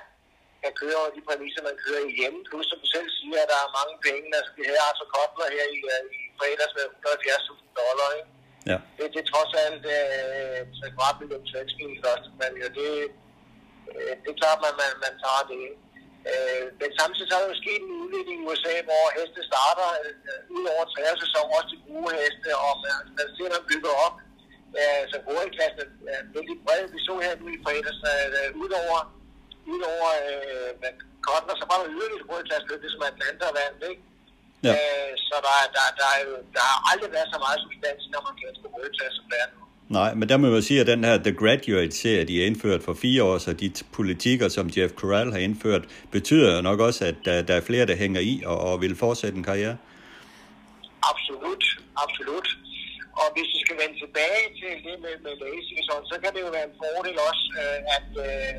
kan 0.63 0.74
køre 0.82 1.00
over 1.01 1.12
de 1.15 1.27
præmisser, 1.27 1.68
man 1.70 1.77
kører 1.86 2.03
i 2.10 2.15
hjemme. 2.20 2.39
Plus, 2.50 2.65
som 2.70 2.80
du 2.84 2.88
selv 2.96 3.10
siger, 3.20 3.39
at 3.44 3.51
der 3.51 3.60
er 3.62 3.75
mange 3.80 3.96
penge. 4.08 4.27
Altså, 4.38 4.51
vi 4.58 4.63
havde 4.68 4.86
Arthur 4.88 5.08
Kotler 5.13 5.50
her 5.56 5.65
i, 5.77 5.80
uh, 5.94 6.03
i 6.18 6.22
fredags 6.39 6.74
med 6.77 6.86
170.000 7.06 7.80
dollar. 7.80 8.10
Ikke? 8.20 8.30
Ja. 8.72 8.77
Det, 8.98 9.03
det 9.13 9.20
er 9.22 9.32
trods 9.34 9.53
alt 9.65 9.84
øh, 9.98 10.60
så 10.80 10.86
godt 11.00 11.18
million 11.20 11.46
svenske 11.51 11.84
i 11.96 12.01
første 12.06 12.30
mand. 12.39 12.53
Ja, 12.63 12.68
det, 12.80 12.89
øh, 14.00 14.13
det 14.21 14.29
er 14.31 14.39
klart, 14.41 14.57
at 14.60 14.63
man, 14.65 14.74
man, 14.81 14.93
man 15.05 15.13
tager 15.24 15.43
det. 15.53 15.65
Øh, 16.31 16.65
men 16.79 16.89
samtidig 17.00 17.27
så 17.27 17.36
er 17.36 17.41
der 17.43 17.53
jo 17.53 17.62
sket 17.63 17.81
en 17.83 18.00
udvikling 18.03 18.38
i 18.41 18.45
USA, 18.48 18.75
hvor 18.88 19.03
heste 19.17 19.41
starter 19.51 19.89
øh, 20.05 20.39
ud 20.57 20.63
over 20.74 20.83
træer 20.93 21.15
sæson, 21.24 21.55
også 21.57 21.69
de 21.74 21.79
gode 21.88 22.12
heste, 22.19 22.50
og 22.65 22.74
man, 22.83 22.95
man 23.17 23.27
ser, 23.36 23.50
man 23.55 23.69
bygger 23.71 23.93
op. 24.05 24.15
Øh, 24.79 25.03
så 25.12 25.15
hovedklassen 25.27 25.88
er 26.15 26.21
virkelig 26.36 26.57
bred. 26.65 26.83
Vi 26.93 27.00
så 27.07 27.13
her 27.25 27.33
nu 27.41 27.48
i 27.55 27.62
fredags, 27.65 28.00
at 28.13 28.33
øh, 28.41 28.48
udover, 28.63 29.00
udover 29.74 30.10
øh, 30.27 30.69
Kotler, 31.25 31.55
så 31.60 31.65
var 31.69 31.77
der 31.79 31.93
yderligere 31.95 32.29
hovedklasse 32.31 32.67
løb, 32.69 32.79
det 32.83 32.91
som 32.93 33.07
Atlanta 33.10 33.48
vandt, 33.60 33.81
ikke? 33.91 34.03
Ja. 34.67 34.74
Øh, 34.74 35.12
så 35.27 35.36
der, 35.45 35.55
der, 35.75 35.86
der, 36.00 36.10
er 36.15 36.21
jo, 36.27 36.33
der 36.55 36.63
har 36.71 36.79
aldrig 36.91 37.10
været 37.15 37.29
så 37.33 37.38
meget 37.45 37.60
substans 37.63 38.01
i 38.03 38.07
den 38.10 38.19
amerikanske 38.21 38.67
hovedklasse, 38.75 39.15
som 39.19 39.27
der 39.31 39.38
er 39.43 39.50
nu. 39.55 39.61
Nej, 40.00 40.13
men 40.13 40.29
der 40.29 40.38
må 40.38 40.48
man 40.50 40.62
sige, 40.62 40.81
at 40.81 40.88
den 40.88 41.03
her 41.03 41.17
The 41.17 41.36
Graduate-serie, 41.41 42.25
de 42.29 42.41
er 42.41 42.45
indført 42.50 42.81
for 42.88 42.93
fire 42.93 43.24
år, 43.24 43.38
så 43.38 43.53
de 43.53 43.67
politikker, 44.00 44.48
som 44.57 44.65
Jeff 44.77 44.93
Corral 45.01 45.31
har 45.36 45.41
indført, 45.48 45.83
betyder 46.12 46.62
nok 46.62 46.79
også, 46.88 47.01
at 47.12 47.15
der, 47.25 47.41
der 47.41 47.55
er 47.55 47.63
flere, 47.69 47.86
der 47.86 47.95
hænger 48.03 48.21
i 48.31 48.33
og, 48.45 48.57
og 48.67 48.81
vil 48.81 48.95
fortsætte 48.95 49.38
en 49.38 49.43
karriere. 49.51 49.77
Absolut, 51.12 51.63
absolut. 52.05 52.48
Og 53.21 53.27
hvis 53.36 53.50
vi 53.55 53.60
skal 53.65 53.77
vende 53.81 53.95
tilbage 54.03 54.45
til 54.60 54.71
det 54.88 54.95
med, 55.05 55.15
med 55.25 55.33
Lazy, 55.41 55.75
så, 56.12 56.15
kan 56.24 56.31
det 56.36 56.41
jo 56.45 56.51
være 56.57 56.67
en 56.71 56.77
fordel 56.83 57.17
også, 57.29 57.45
øh, 57.62 57.79
at, 57.98 58.10
øh, 58.27 58.53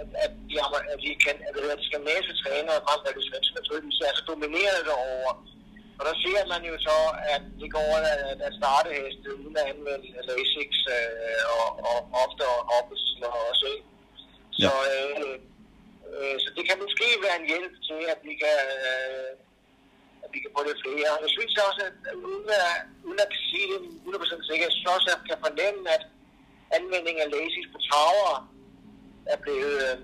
at, 0.00 0.08
at, 0.24 0.32
de, 0.50 0.54
at 0.92 0.98
de, 1.04 1.08
kan, 1.24 1.34
at 1.48 1.78
de 1.80 1.86
skandinaviske 1.88 2.34
trænere, 2.42 2.78
frem 2.86 2.98
for 3.04 3.10
svenske 3.28 3.54
naturligvis, 3.60 4.00
altså 4.10 4.22
dominerer 4.32 4.78
det 4.88 4.94
over. 5.12 5.32
Og 5.98 6.02
der 6.08 6.14
ser 6.24 6.40
man 6.52 6.62
jo 6.70 6.76
så, 6.88 6.98
at 7.34 7.42
det 7.60 7.68
går 7.76 7.90
at, 8.12 8.38
at 8.48 8.52
starte 8.60 8.88
heste 8.98 9.28
uden 9.40 9.56
at 9.60 9.66
anvende 9.72 10.08
Lasix 10.28 10.70
øh, 10.96 11.42
og, 11.56 11.66
og 11.90 11.98
ofte 12.24 12.44
og 12.54 12.58
og 13.28 13.34
også. 13.50 13.70
Så 14.60 14.70
Ja. 14.86 15.30
øh, 15.30 15.38
Øh, 16.16 16.36
så 16.42 16.48
det 16.56 16.64
kan 16.68 16.76
måske 16.84 17.06
være 17.24 17.36
en 17.40 17.48
hjælp 17.52 17.74
til, 17.88 18.00
at 18.14 18.20
vi 18.28 18.34
kan, 18.42 18.58
øh, 18.90 19.30
at 20.24 20.28
vi 20.34 20.38
kan 20.44 20.50
få 20.56 20.60
det 20.68 20.76
flere. 20.84 21.10
Jeg 21.24 21.30
synes 21.36 21.54
også, 21.68 21.82
at 21.88 22.14
uden 22.26 22.48
at, 22.68 22.76
uden 23.06 23.20
at 23.26 23.30
sige 23.50 23.66
det 23.72 23.78
100% 24.06 24.50
sikkert, 24.50 24.72
synes 24.72 24.94
også, 24.96 25.08
at 25.14 25.20
kan 25.30 25.38
fornemme, 25.46 25.82
at 25.96 26.02
anvendingen 26.78 27.22
af 27.24 27.30
lasis 27.36 27.66
på 27.72 27.78
traver 27.88 28.34
er 29.32 29.38
blevet 29.44 29.76
øh, 29.86 29.96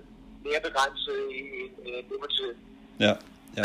mere 0.47 0.61
begrænset 0.69 1.19
i, 1.41 1.43
i, 1.91 1.91
i 2.25 2.29
tiden. 2.37 2.59
Ja. 3.07 3.15
Ja. 3.57 3.63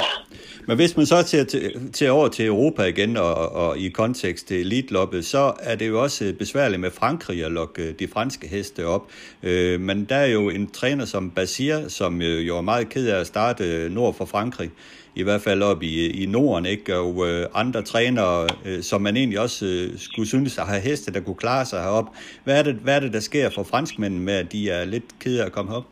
Men 0.69 0.75
hvis 0.75 0.97
man 0.97 1.05
så 1.05 1.23
ser 1.23 1.43
til, 1.43 1.91
til 1.93 2.09
over 2.09 2.27
til 2.27 2.45
Europa 2.45 2.83
igen, 2.83 3.17
og, 3.17 3.35
og 3.35 3.77
i 3.77 3.89
kontekst 3.89 4.47
til 4.47 4.59
elitloppet, 4.59 5.25
så 5.25 5.53
er 5.59 5.75
det 5.75 5.87
jo 5.87 6.01
også 6.01 6.33
besværligt 6.39 6.81
med 6.81 6.91
Frankrig 6.91 7.45
at 7.45 7.51
lokke 7.51 7.83
øh, 7.83 7.93
de 7.99 8.07
franske 8.07 8.47
heste 8.47 8.85
op. 8.85 9.09
Øh, 9.43 9.81
men 9.81 10.05
der 10.05 10.15
er 10.15 10.25
jo 10.25 10.49
en 10.49 10.71
træner 10.71 11.05
som 11.05 11.31
Basir, 11.31 11.87
som 11.87 12.21
øh, 12.21 12.47
jo 12.47 12.57
er 12.57 12.61
meget 12.61 12.89
ked 12.89 13.07
af 13.07 13.19
at 13.19 13.27
starte 13.27 13.63
øh, 13.63 13.91
nord 13.91 14.13
for 14.13 14.25
Frankrig, 14.25 14.71
i 15.15 15.23
hvert 15.23 15.41
fald 15.41 15.63
op 15.63 15.83
i, 15.83 16.23
i 16.23 16.25
Norden, 16.25 16.65
ikke? 16.65 16.97
og 16.97 17.27
øh, 17.27 17.47
andre 17.53 17.81
trænere, 17.81 18.47
øh, 18.65 18.83
som 18.83 19.01
man 19.01 19.17
egentlig 19.17 19.39
også 19.39 19.65
øh, 19.65 19.99
skulle 19.99 20.27
synes 20.27 20.57
at 20.57 20.67
have 20.67 20.81
heste, 20.81 21.13
der 21.13 21.19
kunne 21.19 21.35
klare 21.35 21.65
sig 21.65 21.83
herop. 21.83 22.05
Hvad 22.43 22.59
er 22.59 22.63
det, 22.63 22.75
hvad 22.75 22.95
er 22.95 22.99
det 22.99 23.13
der 23.13 23.19
sker 23.19 23.49
for 23.49 23.63
franskmændene 23.63 24.23
med, 24.23 24.33
at 24.33 24.51
de 24.51 24.69
er 24.69 24.85
lidt 24.85 25.19
ked 25.19 25.39
af 25.39 25.45
at 25.45 25.51
komme 25.51 25.75
op? 25.75 25.83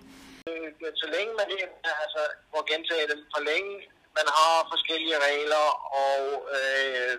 så 1.04 1.08
længe 1.18 1.34
man 1.40 1.48
altså, 2.58 2.66
må 2.66 2.72
gentage 2.74 3.06
dem, 3.12 3.20
for 3.34 3.42
længe 3.52 3.74
man 4.20 4.28
har 4.38 4.56
forskellige 4.74 5.18
regler 5.28 5.66
og 6.06 6.22
øh, 6.58 7.14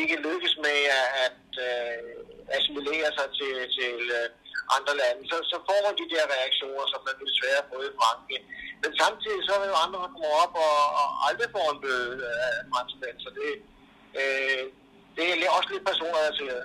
ikke 0.00 0.16
lykkes 0.26 0.54
med 0.66 0.78
at 1.26 1.48
øh, 1.68 2.56
assimilere 2.56 3.10
sig 3.18 3.28
til, 3.38 3.54
til 3.76 3.96
øh, 4.18 4.26
andre 4.76 4.94
lande, 5.02 5.22
så, 5.30 5.36
så 5.52 5.56
får 5.68 5.80
man 5.86 5.94
de 6.00 6.06
der 6.14 6.24
reaktioner, 6.36 6.84
som 6.92 7.00
man 7.08 7.16
desværre 7.24 7.62
får 7.68 7.80
i 7.88 7.90
Frankrig. 8.00 8.40
Men 8.82 8.90
samtidig 9.02 9.40
så 9.46 9.50
er 9.56 9.60
der 9.62 9.68
jo 9.72 9.78
andre, 9.84 9.98
der 10.04 10.10
kommer 10.14 10.36
op 10.44 10.54
og, 10.66 10.76
og 11.00 11.08
aldrig 11.26 11.48
får 11.56 11.66
en 11.74 11.80
bøde 11.84 12.14
af 12.46 12.52
franskmænd, 12.72 13.16
så 13.24 13.30
det, 13.38 13.50
øh, 14.20 14.62
det 15.16 15.24
er 15.46 15.56
også 15.58 15.70
lidt 15.74 15.84
personrelateret. 15.90 16.64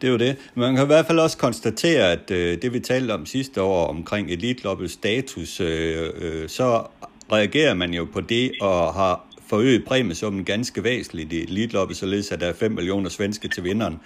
Det 0.00 0.06
er 0.06 0.12
jo 0.16 0.18
det. 0.18 0.32
Man 0.54 0.74
kan 0.74 0.84
i 0.84 0.86
hvert 0.86 1.06
fald 1.06 1.18
også 1.18 1.38
konstatere, 1.38 2.12
at 2.12 2.30
øh, 2.30 2.62
det 2.62 2.72
vi 2.72 2.80
talte 2.80 3.12
om 3.12 3.26
sidste 3.26 3.62
år 3.62 3.86
omkring 3.86 4.30
elitloppets 4.30 4.92
status, 4.92 5.60
øh, 5.60 6.12
øh, 6.24 6.48
så 6.48 6.86
reagerer 7.32 7.74
man 7.74 7.94
jo 7.94 8.04
på 8.04 8.20
det 8.20 8.52
og 8.60 8.94
har 8.94 9.26
forøget 9.48 9.84
præmiesummen 9.84 10.44
ganske 10.44 10.84
væsentligt 10.84 11.32
i 11.32 11.42
elitloppet, 11.42 11.96
således 11.96 12.32
at 12.32 12.40
der 12.40 12.48
er 12.48 12.54
5 12.54 12.72
millioner 12.72 13.10
svenske 13.10 13.48
til 13.48 13.64
vinderen. 13.64 14.00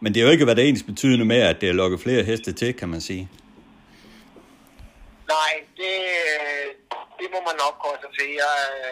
Men 0.00 0.14
det 0.14 0.20
er 0.20 0.24
jo 0.24 0.30
ikke, 0.30 0.44
hvad 0.44 0.56
det 0.56 0.68
ens 0.68 0.82
betydende 0.82 1.24
med, 1.24 1.40
at 1.50 1.60
det 1.60 1.68
har 1.68 1.74
lukket 1.82 2.00
flere 2.00 2.22
heste 2.22 2.52
til, 2.52 2.74
kan 2.74 2.88
man 2.88 3.00
sige. 3.00 3.28
Nej, 5.34 5.52
det, 5.80 5.94
det 7.20 7.28
må 7.34 7.40
man 7.48 7.56
nok 7.64 7.76
konstatere. 7.88 8.50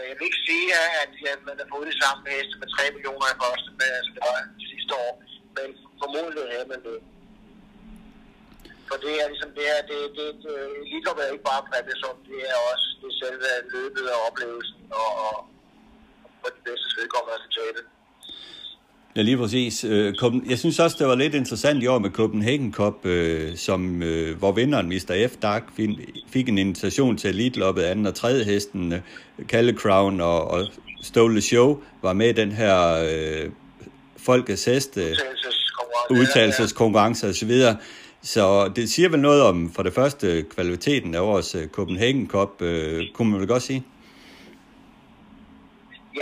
Jeg 0.09 0.15
vil 0.19 0.27
ikke 0.31 0.43
sige, 0.49 0.67
at 1.33 1.41
man 1.49 1.57
har 1.61 1.69
fået 1.75 1.87
det 1.91 1.97
samme 2.05 2.23
heste 2.35 2.55
med 2.61 2.69
3 2.77 2.95
millioner 2.95 3.27
i 3.35 3.37
første, 3.43 3.69
altså 3.99 4.11
det 4.17 4.23
var 4.29 4.37
sidste 4.73 4.93
år 5.05 5.13
men 5.57 5.69
formodentlig 6.01 6.45
havde 6.55 6.69
man 6.73 6.81
det. 6.89 6.99
For 8.89 8.97
det 9.05 9.15
er 9.23 9.27
ligesom 9.33 9.51
det 9.59 9.67
er, 9.75 9.81
det, 9.91 10.01
det, 10.19 10.29
det 10.45 10.55
eliteløb 10.85 11.19
er 11.23 11.35
ikke 11.35 11.49
bare 11.53 11.63
præmiesum, 11.71 12.17
det 12.31 12.41
er 12.53 12.59
også 12.71 12.87
det 13.03 13.13
selve 13.21 13.49
løbet 13.75 14.07
og 14.15 14.19
oplevelsen 14.29 14.81
og, 15.03 15.11
og 15.27 15.37
for 16.41 16.49
de 16.57 16.61
bedste 16.69 16.87
vedkommende 16.99 17.35
resultatet. 17.39 17.85
Ja, 19.17 19.23
lige 19.23 19.37
præcis. 19.37 19.85
Øh, 19.85 20.15
jeg 20.51 20.59
synes 20.59 20.79
også, 20.79 20.97
det 20.99 21.07
var 21.07 21.15
lidt 21.15 21.35
interessant 21.35 21.83
i 21.83 21.87
år 21.87 21.99
med 21.99 22.11
Copenhagen 22.11 22.73
Cup, 22.73 23.07
øh, 23.07 23.57
som, 23.57 24.03
øh, 24.03 24.39
hvor 24.39 24.53
vinderen 24.53 24.89
Mr. 24.89 25.29
F. 25.29 25.37
Dark 25.43 25.65
fik 26.29 26.49
en 26.49 26.59
invitation 26.59 27.17
til 27.17 27.31
elitloppet 27.31 27.83
anden 27.83 28.07
og 28.07 28.15
tredje 28.15 28.45
hesten, 28.45 28.95
Kalle 29.49 29.73
Crown 29.73 30.21
og, 30.21 30.51
og 30.51 30.67
Stole 31.03 31.41
Show 31.41 31.83
var 32.03 32.13
med 32.13 32.29
i 32.29 32.33
den 32.33 32.53
her 32.53 32.95
øh, 32.95 33.51
folkets 34.17 34.65
heste, 34.65 35.17
udtalelseskonkurrence 36.11 37.29
osv. 37.29 37.51
Så 38.23 38.73
det 38.77 38.91
siger 38.91 39.09
vel 39.09 39.21
noget 39.21 39.43
om, 39.43 39.73
for 39.75 39.83
det 39.83 39.95
første, 39.95 40.43
kvaliteten 40.43 41.15
af 41.15 41.23
vores 41.23 41.55
øh, 41.55 41.69
Copenhagen 41.69 42.29
Cup, 42.29 42.63
øh, 42.63 43.13
kunne 43.15 43.31
man 43.31 43.41
vel 43.41 43.49
godt 43.49 43.63
sige? 43.63 43.85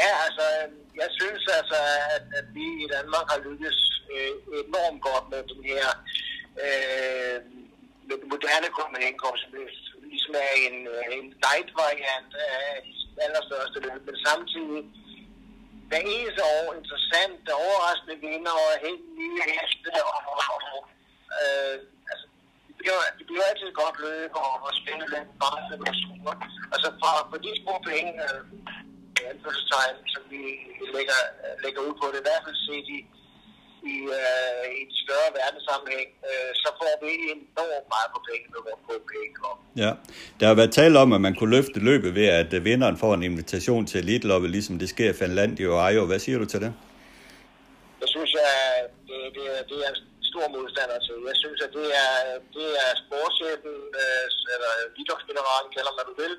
Ja, 0.00 0.10
altså, 0.26 0.44
øhm, 0.62 0.76
jeg 1.02 1.08
synes 1.20 1.42
altså, 1.58 1.78
at, 2.16 2.26
at 2.38 2.46
vi 2.54 2.66
i 2.84 2.86
Danmark 2.96 3.26
har 3.32 3.40
lykkes 3.48 3.78
øh, 4.14 4.32
enormt 4.64 5.00
godt 5.08 5.26
med 5.32 5.40
den 5.52 5.62
her 5.70 5.88
øh, 6.64 7.36
med 8.08 8.16
den 8.20 8.28
moderne 8.34 8.68
Copenhagen 8.76 9.18
Cup, 9.22 9.36
som 9.42 9.50
ligesom 10.12 10.34
er 10.46 10.52
en, 10.66 10.76
øh, 10.94 11.04
en 11.16 11.26
light 11.44 11.70
variant 11.82 12.32
af 12.50 12.60
de 12.86 13.22
allerstørste 13.24 13.78
løb, 13.84 14.00
men 14.08 14.16
samtidig 14.28 14.80
hver 15.88 16.02
eneste 16.16 16.42
år 16.56 16.66
interessant, 16.80 17.40
overraskende 17.62 18.16
vinder 18.26 18.54
og 18.64 18.72
helt 18.86 19.04
nye 19.20 19.40
heste. 19.50 19.90
Og, 20.10 20.18
og, 20.32 20.58
og, 20.74 20.80
øh, 21.42 21.74
altså, 22.12 22.26
det, 22.66 22.74
bliver, 22.80 23.00
det 23.18 23.24
bliver 23.28 23.44
altid 23.50 23.70
godt 23.82 23.96
løb 24.06 24.32
og, 24.44 24.52
og 24.66 24.70
spændende 24.80 25.08
løb. 25.14 25.26
Altså 26.74 26.88
fra, 27.00 27.10
for 27.30 27.38
de 27.44 27.50
små 27.62 27.74
penge, 27.90 28.10
øh, 28.26 28.40
anførselstegn, 29.30 29.96
som 30.14 30.22
vi 30.32 30.42
lægger, 30.96 31.18
lægger 31.64 31.80
ud 31.86 31.94
på 32.00 32.06
det, 32.12 32.18
i 32.22 32.26
hvert 32.28 32.42
fald 32.46 32.58
set 32.68 32.86
i, 32.96 33.00
i, 33.92 33.96
øh, 34.18 34.64
i 34.78 34.80
en 34.86 34.94
større 35.04 35.30
verdenssammenhæng, 35.40 36.08
øh, 36.28 36.50
så 36.62 36.68
får 36.80 36.94
vi 37.02 37.12
enormt 37.34 37.86
meget 37.94 38.08
på 38.14 38.20
penge 38.28 38.46
med 38.54 38.60
vores 38.66 38.82
penge. 39.12 39.34
Ja, 39.84 39.92
der 40.40 40.46
har 40.46 40.54
været 40.54 40.72
tale 40.72 40.98
om, 40.98 41.12
at 41.12 41.20
man 41.20 41.34
kunne 41.34 41.54
løfte 41.56 41.78
løbet 41.90 42.14
ved, 42.14 42.26
at 42.40 42.50
øh, 42.54 42.64
vinderen 42.64 42.96
får 43.02 43.14
en 43.14 43.22
invitation 43.22 43.86
til 43.86 44.00
elitloppet, 44.00 44.50
ligesom 44.50 44.78
det 44.78 44.88
sker 44.88 45.10
i 45.10 45.18
Finlandia 45.22 45.68
og 45.68 45.78
Ejo. 45.78 46.06
Hvad 46.06 46.18
siger 46.18 46.38
du 46.38 46.44
til 46.44 46.60
det? 46.60 46.72
Jeg 48.00 48.08
synes, 48.08 48.34
at 48.34 48.90
det, 49.08 49.20
det, 49.36 49.44
det 49.70 49.78
er 49.88 49.94
stor 50.34 50.48
modstander 50.56 50.98
til. 51.06 51.18
Jeg 51.30 51.36
synes, 51.42 51.60
at 51.66 51.72
det 51.78 51.88
er, 52.06 52.14
det 52.56 52.68
er 52.84 52.92
sportschefen, 53.02 53.74
eller 54.54 54.72
idrætsgeneralen, 55.00 55.70
kalder 55.76 55.92
man 55.98 56.06
det 56.10 56.16
vil, 56.22 56.34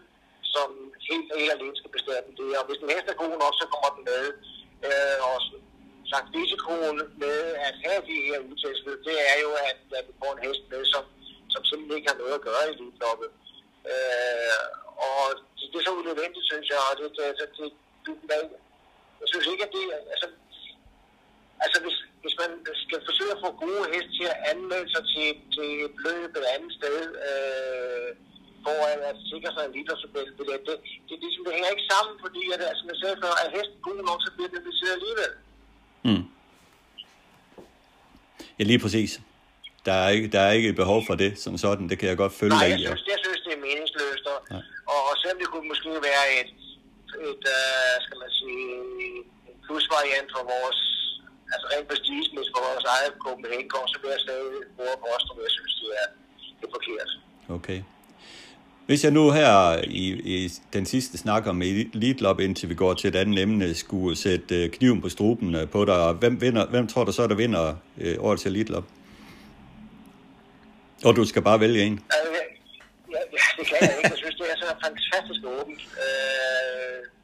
som 0.54 0.70
helt, 1.10 1.28
helt 1.40 1.54
alene 1.56 1.78
skal 1.80 1.92
bestemme 1.98 2.30
det. 2.40 2.50
Og 2.60 2.66
hvis 2.68 2.82
den 2.82 2.92
hest 2.94 3.08
er 3.10 3.22
god 3.24 3.34
nok, 3.44 3.56
så 3.62 3.66
kommer 3.74 3.92
den 3.96 4.04
med. 4.12 4.24
Øh, 4.88 5.18
og 5.30 5.38
sagt, 6.12 6.28
risikoen 6.38 6.98
med 7.24 7.38
at 7.68 7.76
have 7.86 8.02
de 8.10 8.18
her 8.30 8.40
udtalelser, 8.50 9.04
det 9.10 9.18
er 9.32 9.38
jo, 9.46 9.52
at, 9.70 9.80
at 10.00 10.06
vi 10.10 10.14
får 10.22 10.32
en 10.34 10.44
hest 10.46 10.64
med, 10.72 10.82
som, 10.94 11.04
som 11.54 11.62
simpelthen 11.70 11.98
ikke 11.98 12.12
har 12.12 12.22
noget 12.22 12.36
at 12.40 12.46
gøre 12.50 12.64
i 12.68 12.74
elitloppet. 12.76 13.30
Øh, 13.92 14.66
og 15.08 15.24
det, 15.58 15.66
det 15.72 15.78
er 15.80 15.86
så 15.88 15.94
unødvendigt, 16.02 16.50
synes 16.52 16.68
jeg, 16.74 16.82
og 16.90 16.94
det, 17.00 17.08
det, 17.18 17.26
det, 17.58 17.68
det, 18.06 18.14
det, 18.30 18.40
jeg 19.22 19.28
synes 19.32 19.48
ikke, 19.52 19.64
at 19.68 19.74
det, 19.78 19.86
altså, 20.14 20.28
altså 21.66 21.78
hvis, 21.84 21.98
hvis 22.26 22.36
man 22.44 22.52
skal 22.86 23.00
forsøge 23.08 23.34
at 23.36 23.42
få 23.46 23.50
gode 23.66 23.84
heste 23.94 24.12
til 24.20 24.28
at 24.34 24.38
anmelde 24.52 24.90
sig 24.96 25.04
til, 25.14 25.28
til 25.56 25.68
et 25.88 25.96
løb 26.06 26.30
et 26.40 26.48
andet 26.56 26.72
sted, 26.80 27.00
øh, 27.30 28.10
for 28.66 28.78
at 29.12 29.18
sikre 29.32 29.50
sig 29.56 29.64
en 29.68 29.74
litersbillet, 29.78 30.34
det, 30.38 30.46
det, 30.50 30.58
det, 30.68 30.76
det, 31.08 31.16
det, 31.22 31.30
det 31.46 31.52
hænger 31.56 31.70
ikke 31.76 31.88
sammen, 31.94 32.16
fordi 32.26 32.42
at, 32.54 32.60
altså, 32.72 32.84
jeg 32.92 32.98
sagde 33.02 33.16
før, 33.24 33.34
at 33.44 33.50
hesten 33.56 33.80
god 33.90 34.00
nok, 34.10 34.20
så 34.26 34.30
bliver 34.36 34.50
det 34.56 34.62
besiddet 34.70 34.96
alligevel. 34.98 35.32
Mm. 36.08 36.24
Ja, 38.58 38.64
lige 38.72 38.82
præcis. 38.86 39.12
Der 39.88 39.96
er, 40.04 40.10
ikke, 40.16 40.28
der 40.36 40.42
er 40.48 40.52
ikke 40.58 40.80
behov 40.84 41.00
for 41.08 41.16
det 41.24 41.32
som 41.44 41.54
sådan. 41.66 41.90
Det 41.90 41.98
kan 42.00 42.10
jeg 42.10 42.18
godt 42.24 42.34
følge 42.42 42.56
Nej, 42.56 42.68
dig 42.68 42.80
i. 42.80 42.84
jeg 42.84 42.92
synes, 42.92 43.06
jeg 43.14 43.20
synes, 43.26 43.42
det 43.46 43.52
er 43.58 43.62
meningsløst. 43.68 44.26
Og, 44.34 44.40
ja. 44.52 44.60
og, 44.92 45.00
og 45.10 45.14
selvom 45.22 45.38
det 45.42 45.48
kunne 45.54 45.68
måske 45.72 45.90
være 46.10 46.26
et, 46.40 46.52
et 47.30 47.44
uh, 47.58 47.96
skal 48.06 48.18
man 48.24 48.32
sige, 48.40 48.64
en 49.50 49.58
plusvariant 49.66 50.30
for 50.36 50.44
vores, 50.54 50.80
altså 51.56 51.68
rent 51.74 51.88
prestigemæssigt 51.90 52.54
for 52.56 52.62
vores 52.70 52.86
eget 52.96 53.14
Copenhagen, 53.24 53.70
så 53.92 53.98
vil 54.02 54.10
jeg 54.16 54.22
stadig 54.28 54.60
bruge 54.78 54.96
på 55.02 55.08
os, 55.16 55.24
jeg 55.48 55.54
synes, 55.58 55.74
det 55.82 55.90
er, 56.02 56.08
det 56.58 56.66
er 56.68 56.74
forkert. 56.78 57.10
Okay. 57.58 57.80
Hvis 58.86 59.04
jeg 59.04 59.12
nu 59.12 59.32
her 59.32 59.82
i, 59.84 60.06
i 60.36 60.50
den 60.74 60.86
sidste 60.86 61.18
snak 61.18 61.48
om 61.48 61.62
Elite 61.62 62.26
indtil 62.40 62.70
vi 62.70 62.76
går 62.76 62.94
til 62.94 63.08
et 63.08 63.16
andet 63.16 63.42
emne, 63.42 63.74
skulle 63.74 64.16
sætte 64.16 64.64
øh, 64.64 64.70
kniven 64.70 65.02
på 65.02 65.10
struben 65.10 65.56
øh, 65.56 65.70
på 65.70 65.86
dig, 65.86 66.14
hvem, 66.14 66.42
vinder, 66.42 66.66
hvem 66.66 66.88
tror 66.88 67.04
du 67.04 67.12
så, 67.12 67.28
der 67.28 67.36
vinder 67.36 67.76
øh, 68.02 68.16
årets 68.20 68.46
Elite 68.46 68.74
Og 71.06 71.16
du 71.16 71.26
skal 71.26 71.42
bare 71.42 71.60
vælge 71.60 71.82
en. 71.84 72.00
Ja, 73.12 73.18
ja, 73.18 73.46
det 73.58 73.68
kan 73.68 73.78
jeg 73.82 73.94
ikke. 73.98 74.10
Jeg 74.10 74.18
synes, 74.18 74.36
det 74.36 74.46
er 74.52 74.58
så 74.58 74.66
fantastisk 74.86 75.42
åbent. 75.46 75.82
Øh, 76.06 77.15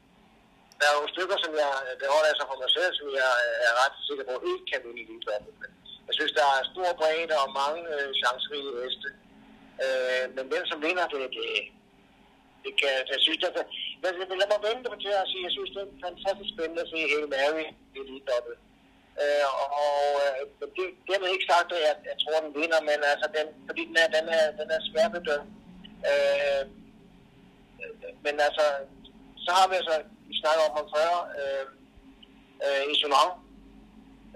der 0.82 0.88
er 0.90 0.98
jo 1.00 1.06
stykker, 1.14 1.36
som 1.44 1.52
jeg, 1.62 1.72
øh, 1.86 1.94
beholder 2.02 2.28
altså 2.30 2.44
så 2.44 2.50
for 2.50 2.58
mig 2.62 2.70
selv, 2.76 2.92
som 2.98 3.08
jeg 3.20 3.32
øh, 3.46 3.68
er 3.68 3.72
ret 3.82 3.96
sikker 4.08 4.24
på, 4.28 4.34
ikke 4.50 4.64
kan 4.70 4.80
vinde 4.84 5.00
Elite 5.02 5.26
Jeg 6.08 6.14
synes, 6.18 6.32
der 6.38 6.46
er 6.56 6.70
stor 6.72 6.88
bredde 7.00 7.36
og 7.44 7.48
mange 7.62 7.80
øh, 7.94 8.08
chancerige 8.20 8.72
heste. 8.80 9.08
Øh, 9.84 10.24
men 10.34 10.44
den, 10.52 10.62
som 10.70 10.78
vinder, 10.86 11.04
det, 11.12 11.20
det, 11.36 11.46
det 12.64 12.72
kan 12.80 12.92
jeg 13.12 13.20
synes, 13.26 13.40
det, 13.42 13.50
men, 14.02 14.12
men 14.30 14.38
lad 14.40 14.48
mig 14.52 14.62
vente 14.68 14.86
på 14.90 14.96
til 15.04 15.12
at 15.20 15.28
sige, 15.30 15.46
jeg 15.46 15.54
synes, 15.56 15.70
det 15.74 15.82
er 15.82 16.02
fantastisk 16.08 16.50
spændende 16.54 16.84
at 16.84 16.90
se 16.92 16.98
Hail 17.10 17.28
Mary 17.34 17.66
i 17.94 17.98
Elite 18.02 18.34
Øh, 19.22 19.46
og 19.76 20.06
øh, 20.24 20.40
det, 20.76 20.84
det 21.06 21.12
er 21.14 21.34
ikke 21.36 21.50
sagt, 21.52 21.68
at 21.76 21.80
jeg, 21.88 21.96
jeg 22.10 22.16
tror, 22.22 22.44
den 22.44 22.54
vinder, 22.60 22.80
men 22.90 22.98
altså, 23.12 23.26
den, 23.36 23.46
fordi 23.68 23.82
den 23.90 23.96
er, 24.04 24.08
den 24.16 24.26
er, 24.38 24.44
den 24.60 24.68
er 24.76 24.80
svært 24.88 25.12
bedømt. 25.16 25.50
Øh, 26.10 26.62
men 28.24 28.34
altså, 28.46 28.64
så 29.44 29.50
har 29.58 29.66
vi 29.70 29.74
altså, 29.80 29.96
vi 30.28 30.34
snakker 30.42 30.62
om 30.68 30.74
ham 30.78 30.88
før, 30.96 31.10
øh, 31.40 31.66
øh, 32.64 32.82
Isolan, 32.92 33.30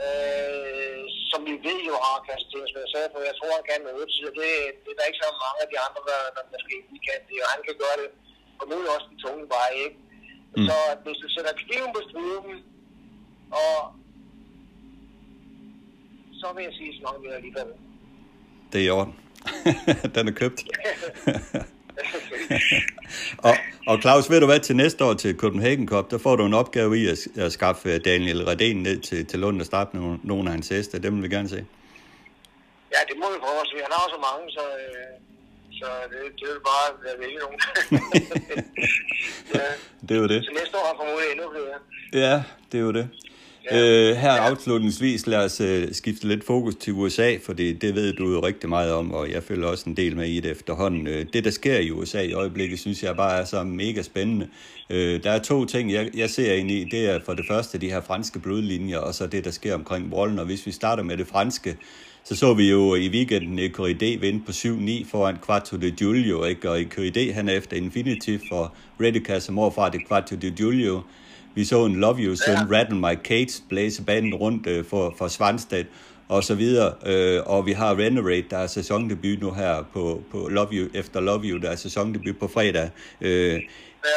øh, 0.06 1.02
som 1.30 1.40
vi 1.48 1.54
ved 1.66 1.80
jo 1.90 1.94
har 2.04 2.16
kapacitet, 2.26 2.66
som 2.70 2.78
jeg 2.84 2.90
sagde 2.94 3.08
på. 3.12 3.18
Jeg 3.30 3.36
tror, 3.36 3.58
han 3.58 3.66
kan 3.70 3.80
med 3.86 3.92
8 4.00 4.12
det, 4.40 4.50
det 4.82 4.90
er 4.92 4.98
der 4.98 5.10
ikke 5.10 5.22
så 5.24 5.28
mange 5.44 5.58
af 5.64 5.68
de 5.72 5.78
andre, 5.86 6.00
der, 6.10 6.20
der 6.34 6.42
måske 6.52 6.74
ikke 6.80 7.06
kan 7.08 7.20
det, 7.28 7.38
og 7.44 7.48
han 7.54 7.62
kan 7.66 7.76
gøre 7.82 7.96
det 8.02 8.08
formodentlig 8.58 8.90
også 8.96 9.08
den 9.10 9.18
tunge 9.24 9.44
vej, 9.56 9.70
ikke? 9.86 9.98
Mm. 10.56 10.66
Så 10.68 10.76
hvis 11.04 11.18
du 11.22 11.28
sætter 11.34 11.52
kniven 11.62 11.90
på 11.96 12.00
struben, 12.08 12.54
og 13.62 13.76
så 16.40 16.46
vil 16.54 16.62
jeg 16.68 16.74
sige, 16.78 16.90
så 16.96 17.00
nok 17.06 17.18
mere 17.24 17.36
alligevel. 17.40 17.68
Det 18.70 18.78
er 18.80 18.86
i 18.88 18.90
orden. 18.98 19.14
Den 20.14 20.24
er 20.30 20.36
købt. 20.42 20.60
og, 23.48 23.54
og 23.86 24.00
Claus, 24.02 24.30
ved 24.30 24.40
du 24.40 24.46
hvad, 24.46 24.60
til 24.60 24.76
næste 24.76 25.04
år 25.04 25.14
til 25.14 25.36
Copenhagen 25.36 25.88
Cup, 25.88 26.10
der 26.10 26.18
får 26.18 26.36
du 26.36 26.46
en 26.46 26.54
opgave 26.54 26.98
i 26.98 27.06
at, 27.06 27.18
at 27.36 27.52
skaffe 27.52 27.98
Daniel 27.98 28.40
Redén 28.42 28.74
ned 28.74 29.00
til, 29.00 29.26
til 29.26 29.38
Lund 29.38 29.60
og 29.60 29.66
starte 29.66 29.96
nogle, 29.96 30.18
nogle 30.22 30.48
af 30.48 30.52
hans 30.52 30.68
heste. 30.68 31.02
Dem 31.02 31.14
vil 31.14 31.22
vi 31.22 31.34
gerne 31.34 31.48
se. 31.48 31.66
Ja, 32.94 33.00
det 33.08 33.16
må 33.20 33.26
vi 33.34 33.38
prøve 33.44 33.60
at 33.60 33.68
se. 33.70 33.76
Han 33.86 33.92
har 33.98 34.06
så 34.14 34.18
mange, 34.28 34.44
så, 34.56 34.64
øh, 34.82 35.12
så 35.78 35.86
det, 36.10 36.18
det 36.40 36.48
vil 36.52 36.60
bare 36.72 36.86
være 37.04 37.16
vælge 37.22 37.38
nogen. 37.44 37.60
ja. 39.54 39.68
Det 40.08 40.16
er 40.16 40.20
jo 40.20 40.28
det. 40.28 40.44
Så 40.44 40.52
næste 40.60 40.76
år 40.78 40.86
har 40.90 40.94
formodentlig 41.00 41.32
endnu 41.32 41.46
flere. 41.54 41.78
Ja, 42.24 42.42
det 42.72 42.78
er 42.80 42.84
jo 42.88 42.92
det. 42.92 43.08
Ja. 43.70 44.10
Øh, 44.10 44.16
her 44.16 44.32
ja. 44.32 44.50
afslutningsvis, 44.50 45.26
lad 45.26 45.44
os 45.44 45.60
øh, 45.60 45.92
skifte 45.92 46.28
lidt 46.28 46.44
fokus 46.44 46.74
til 46.74 46.92
USA, 46.92 47.36
for 47.44 47.52
det, 47.52 47.82
det 47.82 47.94
ved 47.94 48.12
du 48.12 48.32
jo 48.32 48.46
rigtig 48.46 48.68
meget 48.68 48.92
om, 48.92 49.12
og 49.12 49.30
jeg 49.30 49.42
følger 49.42 49.68
også 49.68 49.90
en 49.90 49.96
del 49.96 50.16
med 50.16 50.28
i 50.28 50.40
det 50.40 50.50
efterhånden. 50.50 51.06
Øh, 51.06 51.26
det, 51.32 51.44
der 51.44 51.50
sker 51.50 51.78
i 51.78 51.90
USA 51.90 52.20
i 52.20 52.32
øjeblikket, 52.32 52.78
synes 52.78 53.02
jeg 53.02 53.16
bare 53.16 53.40
er 53.40 53.44
så 53.44 53.64
mega 53.64 54.02
spændende. 54.02 54.48
Øh, 54.90 55.22
der 55.22 55.30
er 55.30 55.38
to 55.38 55.64
ting, 55.64 55.92
jeg, 55.92 56.10
jeg 56.14 56.30
ser 56.30 56.54
ind 56.54 56.70
i. 56.70 56.84
Det 56.84 57.10
er 57.10 57.20
for 57.24 57.34
det 57.34 57.44
første 57.48 57.78
de 57.78 57.90
her 57.90 58.00
franske 58.00 58.38
blodlinjer, 58.38 58.98
og 58.98 59.14
så 59.14 59.26
det, 59.26 59.44
der 59.44 59.50
sker 59.50 59.74
omkring 59.74 60.12
Wallen. 60.12 60.38
Og 60.38 60.44
hvis 60.44 60.66
vi 60.66 60.72
starter 60.72 61.02
med 61.02 61.16
det 61.16 61.26
franske, 61.26 61.76
så 62.24 62.36
så 62.36 62.54
vi 62.54 62.70
jo 62.70 62.94
i 62.94 63.08
weekenden 63.08 63.58
øh, 63.58 63.70
Corridé 63.78 64.18
vinde 64.20 64.42
på 64.46 64.52
7-9 64.52 65.10
foran 65.10 65.36
Quattro 65.46 65.76
de 65.76 65.90
Giulio, 65.90 66.44
ikke? 66.44 66.70
og 66.70 66.80
Corridé 66.80 67.32
han 67.32 67.48
er 67.48 67.52
efter 67.52 67.76
Infinity 67.76 68.36
for 68.48 68.74
Redica, 69.00 69.40
som 69.40 69.58
overfra 69.58 69.90
det 69.90 70.08
Quattro 70.08 70.36
de 70.36 70.50
Giulio. 70.50 71.02
Vi 71.56 71.64
så 71.64 71.84
en 71.84 71.96
Love 71.96 72.18
You 72.18 72.34
søn, 72.34 72.54
ja. 72.54 72.78
Rattle 72.78 72.98
My 72.98 73.22
Cage, 73.24 73.62
blæse 73.68 74.02
banen 74.02 74.34
rundt 74.34 74.66
øh, 74.66 74.84
for, 74.84 75.14
for 75.18 75.28
Svanstedt 75.28 75.86
og 76.28 76.44
så 76.44 76.54
videre. 76.54 76.92
Øh, 77.06 77.42
og 77.46 77.66
vi 77.66 77.72
har 77.72 77.98
Renovate, 77.98 78.46
der 78.50 78.58
er 78.58 78.66
sæsondebut 78.66 79.40
nu 79.40 79.50
her 79.50 79.84
på, 79.92 80.22
på 80.30 80.48
Love 80.48 80.68
You, 80.72 80.88
efter 80.94 81.20
Love 81.20 81.44
You, 81.44 81.60
der 81.60 81.70
er 81.70 81.76
sæsondebut 81.76 82.38
på 82.38 82.48
fredag. 82.48 82.90
Øh, 83.20 83.52
ja. 83.52 83.58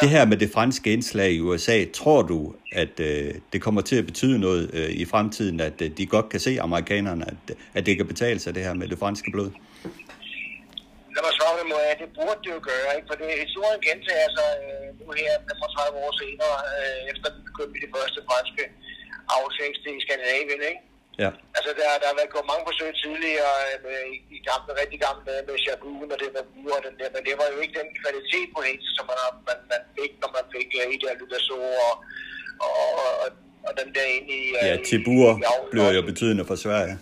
Det 0.02 0.10
her 0.10 0.24
med 0.24 0.36
det 0.36 0.50
franske 0.52 0.92
indslag 0.92 1.32
i 1.32 1.40
USA, 1.40 1.84
tror 1.94 2.22
du, 2.22 2.54
at 2.72 3.00
øh, 3.00 3.34
det 3.52 3.62
kommer 3.62 3.80
til 3.80 3.96
at 3.96 4.06
betyde 4.06 4.38
noget 4.38 4.70
øh, 4.72 4.90
i 4.90 5.04
fremtiden, 5.04 5.60
at 5.60 5.82
øh, 5.82 5.90
de 5.98 6.06
godt 6.06 6.28
kan 6.28 6.40
se 6.40 6.60
amerikanerne, 6.60 7.24
at, 7.28 7.56
at 7.74 7.86
det 7.86 7.96
kan 7.96 8.06
betale 8.06 8.38
sig 8.38 8.54
det 8.54 8.62
her 8.62 8.74
med 8.74 8.88
det 8.88 8.98
franske 8.98 9.30
blod? 9.30 9.50
Lad 11.14 11.22
mig 11.26 11.34
svare 11.38 11.64
med 11.72 11.80
at 11.92 11.98
det 12.02 12.10
burde 12.18 12.40
det 12.44 12.50
jo 12.56 12.60
gøre, 12.70 12.90
ikke? 12.96 13.08
for 13.10 13.16
det, 13.20 13.28
historien 13.46 13.80
gentager 13.88 14.30
sig 14.38 14.50
øh, 14.66 14.86
nu 14.98 15.04
her 15.20 15.32
35 15.48 16.04
år 16.04 16.12
senere, 16.22 16.56
øh, 16.74 17.00
efter 17.12 17.26
vi 17.34 17.40
begyndte 17.48 17.78
de 17.84 17.92
første 17.94 18.20
franske 18.28 18.64
afsængste 19.38 19.86
i 19.96 20.00
Skandinavien, 20.04 20.62
ikke? 20.70 20.82
Ja. 21.22 21.30
Altså, 21.56 21.70
der, 21.78 21.88
der 22.02 22.06
har 22.10 22.16
været 22.20 22.34
gået 22.34 22.50
mange 22.52 22.64
forsøg 22.68 22.90
tidligere 23.04 23.54
øh, 23.66 23.76
med, 23.84 23.98
i 24.36 24.38
gamle, 24.48 24.70
rigtig 24.82 24.98
gamle 25.06 25.22
med, 25.28 25.38
med 25.48 25.56
Chabun 25.64 26.12
og 26.14 26.18
det 26.22 26.30
med 26.36 26.44
Bure 26.50 26.76
og 26.78 26.84
den 26.86 26.94
der, 27.00 27.08
men 27.14 27.22
det 27.26 27.34
var 27.40 27.46
jo 27.52 27.58
ikke 27.64 27.76
den 27.80 27.90
kvalitet 28.00 28.48
på 28.54 28.60
hende, 28.68 28.82
som 28.96 29.04
man, 29.10 29.18
man, 29.48 29.58
man 29.72 29.82
fik, 29.96 30.12
når 30.22 30.30
man 30.36 30.44
fik 30.54 30.68
uh, 30.78 30.94
Ida 30.94 31.12
Ludasso 31.20 31.58
og, 31.86 31.94
og, 32.66 32.88
og, 33.02 33.28
og 33.66 33.72
den 33.80 33.88
der 33.96 34.06
ind 34.16 34.28
i... 34.40 34.42
Uh, 34.58 34.66
ja, 34.68 34.74
Tibur 34.86 35.30
bliver 35.72 35.92
jo 35.98 36.02
betydende 36.10 36.44
for 36.50 36.56
Sverige. 36.64 36.94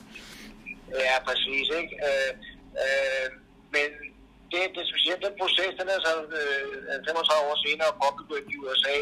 Ja, 1.08 1.16
præcis, 1.28 1.66
ikke? 1.80 1.94
Uh, 2.08 2.30
uh, 2.84 3.26
men 3.74 3.88
det, 4.52 4.62
det 4.76 4.84
specielt 4.92 5.22
den 5.26 5.34
proces, 5.40 5.72
den 5.80 5.88
er 5.94 6.00
så 6.06 6.12
øh, 6.40 6.92
altså, 6.92 7.08
35 7.08 7.50
år 7.50 7.56
senere 7.66 7.98
påbegyndt 8.02 8.52
i 8.54 8.60
USA. 8.62 8.98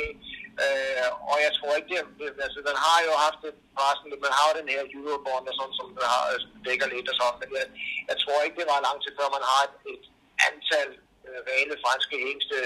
Øh, 0.63 1.09
og 1.31 1.37
jeg 1.47 1.53
tror 1.59 1.73
ikke, 1.79 1.91
det, 1.93 2.03
altså 2.47 2.59
man 2.71 2.79
har 2.87 2.99
jo 3.09 3.13
haft 3.25 3.41
det 3.45 3.53
pressen, 3.77 4.25
man 4.27 4.35
har 4.39 4.47
jo 4.49 4.55
den 4.61 4.73
her 4.75 4.83
Eurobond 4.95 5.51
og 5.51 5.55
sådan, 5.59 5.77
som 5.79 5.89
der 5.99 6.07
har, 6.15 6.23
altså, 6.33 6.49
dækker 6.67 6.87
lidt 6.95 7.11
og 7.13 7.17
sådan, 7.21 7.39
men 7.41 7.49
jeg, 7.59 7.67
jeg 8.11 8.17
tror 8.23 8.39
ikke, 8.41 8.59
det 8.61 8.71
var 8.73 8.87
lang 8.89 8.99
tid 9.01 9.13
før 9.19 9.29
man 9.37 9.45
har 9.53 9.63
et, 9.69 9.77
et 9.95 10.05
antal 10.49 10.91
øh, 11.27 11.41
rene 11.49 11.77
franske 11.85 12.17
hængste 12.27 12.57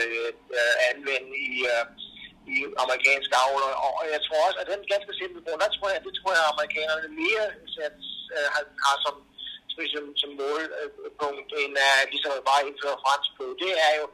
øh, 0.59 0.75
anvendt 0.91 1.31
i, 1.49 1.51
øh, 1.73 1.87
i 2.55 2.57
amerikanske 2.85 3.35
avler. 3.45 3.71
Og, 3.85 3.91
og 4.01 4.05
jeg 4.15 4.21
tror 4.27 4.41
også, 4.47 4.59
at 4.63 4.71
den 4.73 4.93
ganske 4.93 5.13
simple 5.21 5.41
grund, 5.45 5.61
der 5.63 5.71
tror 5.77 5.89
jeg, 5.93 6.01
det 6.07 6.15
tror 6.19 6.33
jeg, 6.37 6.43
at 6.45 6.53
amerikanerne 6.55 7.09
mere 7.23 7.47
sat, 7.77 7.97
øh, 8.35 8.49
har, 8.55 8.63
har 8.87 8.97
som 9.07 9.15
som, 9.95 10.05
som 10.23 10.31
målpunkt, 10.43 11.49
end 11.62 11.75
uh, 11.87 12.03
ligesom 12.12 12.33
bare 12.51 12.66
indføre 12.69 13.03
fransk 13.05 13.31
på, 13.38 13.45
det 13.62 13.73
er 13.88 13.93
jo, 14.01 14.07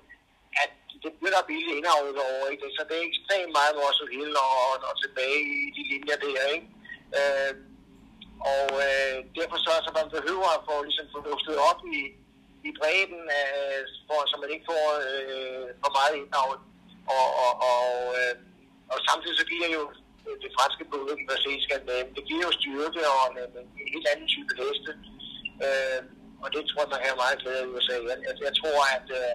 at 0.63 0.73
det 1.05 1.13
bliver 1.19 1.35
der 1.37 1.49
billigt 1.51 1.77
indavlet 1.79 2.19
over, 2.31 2.45
ikke? 2.53 2.67
Så 2.77 2.83
det 2.89 2.95
er 2.97 3.11
ekstremt 3.11 3.53
meget 3.59 3.81
vores 3.83 3.99
Hill 4.15 4.35
og, 4.45 4.53
og, 4.65 4.75
og, 4.89 4.95
tilbage 5.03 5.41
i 5.55 5.59
de 5.77 5.83
linjer 5.93 6.19
der, 6.25 6.45
ikke? 6.57 6.69
Øh, 7.19 7.53
og 8.53 8.67
øh, 8.87 9.17
derfor 9.39 9.59
så, 9.67 9.73
så 9.87 9.91
man 9.99 10.09
behøver 10.17 10.49
at 10.57 10.65
få, 10.69 10.75
ligesom, 10.89 11.07
få 11.15 11.21
luftet 11.31 11.57
op 11.71 11.81
i, 11.97 11.99
i 12.69 12.71
bredden, 12.79 13.23
øh, 13.39 13.81
for, 14.07 14.19
så 14.31 14.35
man 14.43 14.51
ikke 14.55 14.69
får 14.71 14.85
øh, 15.09 15.67
for 15.83 15.91
meget 15.99 16.15
indavlet. 16.21 16.63
Og, 17.17 17.27
og, 17.45 17.53
og, 17.71 17.85
øh, 18.19 18.35
og 18.93 18.99
samtidig 19.09 19.37
så 19.39 19.47
giver 19.53 19.71
jo 19.79 19.83
det 20.43 20.51
franske 20.57 20.85
blod, 20.91 21.07
det 22.17 22.25
giver 22.29 22.45
jo 22.49 22.53
styrke 22.61 23.03
og 23.15 23.23
en, 23.31 23.39
en 23.81 23.89
helt 23.95 24.09
anden 24.13 24.29
type 24.35 24.53
heste. 24.61 24.91
Øh, 25.65 26.01
og 26.43 26.49
det 26.55 26.63
tror 26.69 26.83
jeg, 26.83 26.93
man 26.93 27.03
har 27.07 27.23
meget 27.25 27.41
glæde 27.43 27.63
i 27.65 27.71
USA. 27.75 27.97
Jeg, 28.11 28.19
jeg, 28.27 28.35
jeg 28.47 28.55
tror, 28.61 28.81
at, 28.97 29.07
øh, 29.21 29.33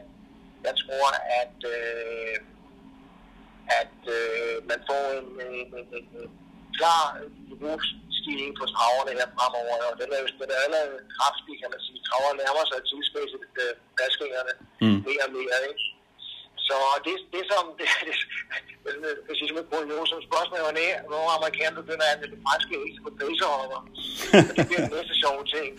jeg 0.67 0.75
tror, 0.83 1.05
at, 1.41 1.57
øh, 1.75 2.35
at 3.81 3.99
øh, 4.17 4.53
man 4.69 4.79
får 4.89 5.03
en, 5.19 5.27
en, 5.45 5.55
en, 5.79 5.87
en, 5.97 6.05
en 6.21 6.31
klar 6.77 7.03
niveaustigning 7.49 8.51
på 8.59 8.65
traverne 8.73 9.11
her 9.19 9.27
fremover. 9.35 9.75
Og 9.89 9.95
den 10.01 10.09
er 10.15 10.19
jo 10.23 10.27
den 10.41 10.49
er 10.55 10.59
allerede 10.65 10.97
kraftig, 11.15 11.53
kan 11.61 11.69
man 11.73 11.81
sige. 11.85 11.99
Traverne 12.07 12.37
nærmer 12.41 12.63
sig 12.71 12.79
tidsmæssigt 12.89 13.55
øh, 13.63 13.73
vaskingerne 13.99 14.53
mm. 14.83 14.99
mere 15.07 15.25
og 15.27 15.33
mere. 15.37 15.57
Ikke? 15.69 15.83
Så 16.71 16.77
det, 17.05 17.15
det 17.35 17.43
som, 17.51 17.63
det, 17.79 17.87
det, 19.27 19.33
som 19.49 19.57
et 19.61 19.67
kurios, 19.71 20.07
som 20.11 20.19
spørgsmål 20.29 20.75
er, 20.89 20.95
hvor 21.11 21.25
amerikanerne 21.37 21.77
begynder 21.81 22.05
at 22.07 22.11
anvende 22.13 22.35
det 22.35 22.41
franske 22.45 22.73
ikke 22.87 22.99
på 23.05 23.09
baserhopper. 23.19 23.79
det 24.57 24.63
bliver 24.69 24.81
den 24.87 24.93
næste 24.97 25.13
sjove 25.21 25.43
ting. 25.55 25.69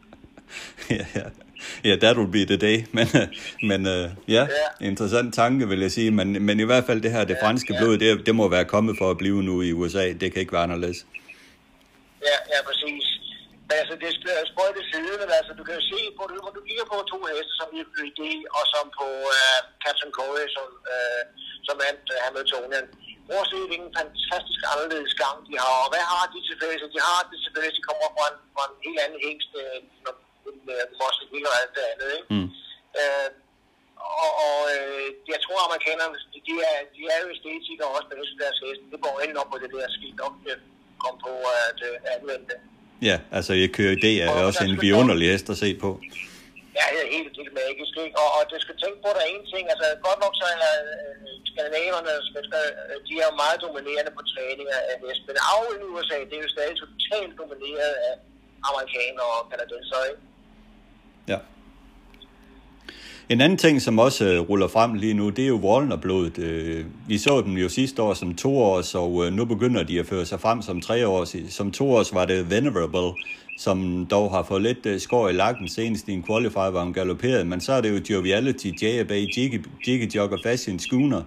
ja, 0.98 1.04
ja. 1.20 1.26
Ja, 1.84 1.96
that 1.96 2.16
would 2.16 2.32
be 2.32 2.44
the 2.44 2.56
day. 2.56 2.76
Men, 2.96 3.06
men 3.62 3.80
uh, 3.86 4.10
ja, 4.36 4.42
ja, 4.58 4.86
interessant 4.86 5.34
tanke, 5.34 5.68
vil 5.68 5.80
jeg 5.80 5.90
sige. 5.90 6.10
Men, 6.10 6.42
men 6.42 6.60
i 6.60 6.62
hvert 6.62 6.84
fald 6.84 7.00
det 7.00 7.10
her, 7.10 7.24
det 7.24 7.36
ja, 7.40 7.46
franske 7.46 7.74
ja. 7.74 7.80
blod, 7.80 7.98
det, 7.98 8.26
det 8.26 8.34
må 8.34 8.48
være 8.48 8.64
kommet 8.64 8.98
for 8.98 9.10
at 9.10 9.18
blive 9.18 9.42
nu 9.42 9.62
i 9.62 9.72
USA. 9.72 10.12
Det 10.12 10.32
kan 10.32 10.40
ikke 10.40 10.52
være 10.52 10.62
anderledes. 10.62 11.06
Ja, 12.22 12.36
ja, 12.52 12.64
præcis. 12.66 13.19
Men 13.70 13.78
altså, 13.82 13.94
det 14.00 14.08
er 14.40 14.50
sprøjt 14.52 14.76
det 14.78 14.86
siden, 14.92 15.16
men 15.22 15.30
altså, 15.38 15.52
du 15.58 15.62
kan 15.66 15.74
jo 15.78 15.84
se, 15.92 16.00
på, 16.16 16.22
når 16.44 16.52
du 16.56 16.62
kigger 16.68 16.86
på 16.90 16.96
to 17.12 17.18
heste, 17.30 17.52
som 17.60 17.68
i 17.78 17.80
ID 18.08 18.20
og 18.56 18.64
som 18.74 18.84
på 18.98 19.06
uh, 19.34 19.58
Captain 19.84 20.12
Corey, 20.18 20.46
som, 20.56 20.68
uh, 20.94 21.22
som 21.66 21.76
er 21.86 21.92
uh, 22.12 22.18
Hamiltonian. 22.24 22.86
Prøv 23.26 23.42
at 23.44 23.50
se, 23.52 23.58
hvilken 23.70 23.92
fantastisk 23.98 24.60
anderledes 24.72 25.14
gang 25.22 25.36
de 25.48 25.54
har. 25.64 25.76
Og 25.84 25.88
hvad 25.92 26.04
har 26.12 26.24
de 26.32 26.38
til 26.48 26.56
fælles? 26.60 26.92
De 26.96 27.00
har 27.08 27.20
det 27.30 27.38
til 27.44 27.52
fælles, 27.54 27.74
de 27.78 27.86
kommer 27.88 28.08
fra 28.16 28.24
en, 28.32 28.38
fra 28.54 28.62
en 28.70 28.76
helt 28.86 29.00
anden 29.04 29.20
hængst, 29.26 29.50
end 29.76 29.86
uh, 30.72 30.84
Mossel 31.00 31.26
Hill 31.32 31.50
og 31.50 31.56
alt 31.60 31.74
det 31.76 31.84
andet. 31.90 32.08
Ikke? 32.18 32.28
Mm. 32.34 32.48
Uh, 33.00 33.28
og, 34.24 34.32
og 34.46 34.58
øh, 34.74 35.06
jeg 35.32 35.38
tror, 35.44 35.66
amerikanerne, 35.68 36.16
de 36.48 36.54
er, 36.70 36.78
de 36.96 37.02
er 37.12 37.18
jo 37.22 37.26
æstetikere 37.34 37.94
også 37.96 38.08
med 38.10 38.16
deres 38.42 38.60
heste. 38.64 38.84
Det 38.92 39.00
går 39.06 39.16
ind 39.24 39.34
op 39.40 39.50
på 39.52 39.58
det 39.62 39.70
der 39.74 39.94
skidt 39.96 40.20
op, 40.26 40.36
at 40.54 40.60
komme 41.02 41.18
på 41.26 41.32
at 41.66 41.78
uh, 41.88 41.96
anvende 42.14 42.46
det. 42.50 42.58
Ja, 43.08 43.16
altså 43.38 43.52
jeg 43.62 43.68
kører 43.78 43.96
det 44.06 44.14
er 44.22 44.28
og 44.30 44.36
også 44.48 44.62
en 44.70 44.76
vidunderlig 44.84 45.26
hest 45.32 45.46
at 45.54 45.58
se 45.64 45.70
på. 45.84 45.90
Ja, 46.78 46.84
det 46.92 46.98
er 47.04 47.08
helt, 47.16 47.32
helt 47.40 47.54
magisk. 47.62 47.92
Ikke? 48.04 48.16
Og, 48.22 48.28
og 48.36 48.42
det 48.50 48.58
skal 48.64 48.76
tænke 48.82 48.98
på, 49.02 49.08
at 49.12 49.16
der 49.16 49.22
er 49.26 49.30
en 49.36 49.46
ting. 49.52 49.64
Altså 49.72 49.86
godt 50.06 50.20
nok 50.24 50.34
så 50.40 50.46
er 50.54 50.72
øh, 50.90 51.32
skandinaverne, 51.50 52.12
øh, 52.60 52.96
de 53.06 53.12
er 53.22 53.26
jo 53.30 53.34
meget 53.44 53.58
dominerende 53.66 54.12
på 54.18 54.22
træning 54.32 54.66
af 54.76 54.94
hest. 55.04 55.22
Men 55.28 55.36
af 55.52 55.62
i 55.84 55.86
USA, 55.94 56.16
det 56.28 56.34
er 56.38 56.44
jo 56.46 56.50
stadig 56.56 56.74
totalt 56.84 57.32
domineret 57.42 57.94
af 58.08 58.14
amerikanere 58.68 59.30
og 59.38 59.44
kanadenser, 59.50 60.00
ikke? 60.10 60.22
Ja. 61.32 61.38
En 63.30 63.40
anden 63.40 63.58
ting, 63.58 63.82
som 63.82 63.98
også 63.98 64.40
uh, 64.40 64.48
ruller 64.48 64.68
frem 64.68 64.94
lige 64.94 65.14
nu, 65.14 65.28
det 65.28 65.44
er 65.44 65.48
jo 65.48 65.56
Wallner-blodet. 65.56 66.38
Uh, 66.38 67.08
vi 67.08 67.18
så 67.18 67.42
dem 67.46 67.52
jo 67.52 67.68
sidste 67.68 68.02
år 68.02 68.14
som 68.14 68.34
to 68.34 68.58
års, 68.58 68.94
og 68.94 69.12
uh, 69.12 69.32
nu 69.32 69.44
begynder 69.44 69.82
de 69.82 70.00
at 70.00 70.06
føre 70.06 70.26
sig 70.26 70.40
frem 70.40 70.62
som 70.62 70.80
tre 70.80 71.06
års. 71.06 71.36
Som 71.48 71.72
to 71.72 71.92
års 71.92 72.14
var 72.14 72.24
det 72.24 72.50
Venerable, 72.50 73.22
som 73.58 74.06
dog 74.10 74.30
har 74.30 74.42
fået 74.42 74.62
lidt 74.62 75.02
skår 75.02 75.28
i 75.28 75.32
lakken 75.32 75.68
senest 75.68 76.08
i 76.08 76.12
en 76.12 76.24
qualifier, 76.26 76.70
hvor 76.70 76.80
han 76.80 76.92
galopperede. 76.92 77.44
Men 77.44 77.60
så 77.60 77.72
er 77.72 77.80
det 77.80 77.90
jo 77.90 78.14
Joviality, 78.14 78.66
JAB, 78.82 79.10
Jiggy, 79.10 79.66
Jiggy 79.86 80.14
Jog 80.14 80.30
og 80.32 80.38
Fashion 80.42 80.78
Schooner, 80.78 81.22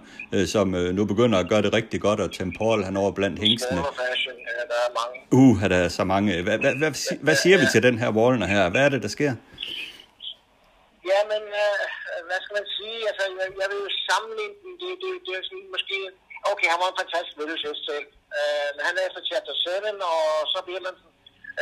som 0.46 0.68
nu 0.68 1.04
begynder 1.04 1.38
at 1.38 1.48
gøre 1.48 1.62
det 1.62 1.72
rigtig 1.72 2.00
godt, 2.00 2.20
og 2.20 2.32
Temporal 2.32 2.84
han 2.84 2.96
over 2.96 3.10
blandt 3.10 3.40
mange. 4.94 5.50
Uh, 5.50 5.62
der 5.62 5.76
er 5.76 5.88
så 5.88 6.04
mange. 6.04 6.42
Hvad, 6.42 6.58
hvad, 6.58 6.74
hvad, 6.74 7.18
hvad 7.20 7.34
siger 7.42 7.58
vi 7.58 7.64
til 7.72 7.82
den 7.82 7.98
her 7.98 8.10
Wallner 8.10 8.46
her? 8.46 8.70
Hvad 8.70 8.80
er 8.80 8.88
det, 8.88 9.02
der 9.02 9.08
sker? 9.08 9.34
Ja, 11.10 11.18
men 11.32 11.42
øh, 11.62 11.82
hvad 12.28 12.38
skal 12.42 12.56
man 12.58 12.68
sige? 12.78 12.98
Altså, 13.10 13.22
jeg, 13.40 13.48
jeg 13.60 13.68
vil 13.70 13.80
jo 13.86 13.90
sammenligne 14.08 14.56
den. 14.62 14.72
Det, 14.80 14.90
det, 15.02 15.10
det 15.26 15.32
er 15.38 15.42
sådan, 15.48 15.68
måske... 15.76 15.98
Okay, 16.52 16.68
han 16.72 16.80
var 16.82 16.88
en 16.90 17.00
fantastisk 17.02 17.36
mødelsest 17.40 17.82
selv. 17.90 18.06
Øh, 18.38 18.68
men 18.74 18.82
han 18.88 18.94
er 18.96 19.04
efter 19.08 19.22
chapter 19.30 19.54
7, 19.54 19.70
og 20.14 20.24
så 20.52 20.58
bliver 20.66 20.82
man... 20.86 20.94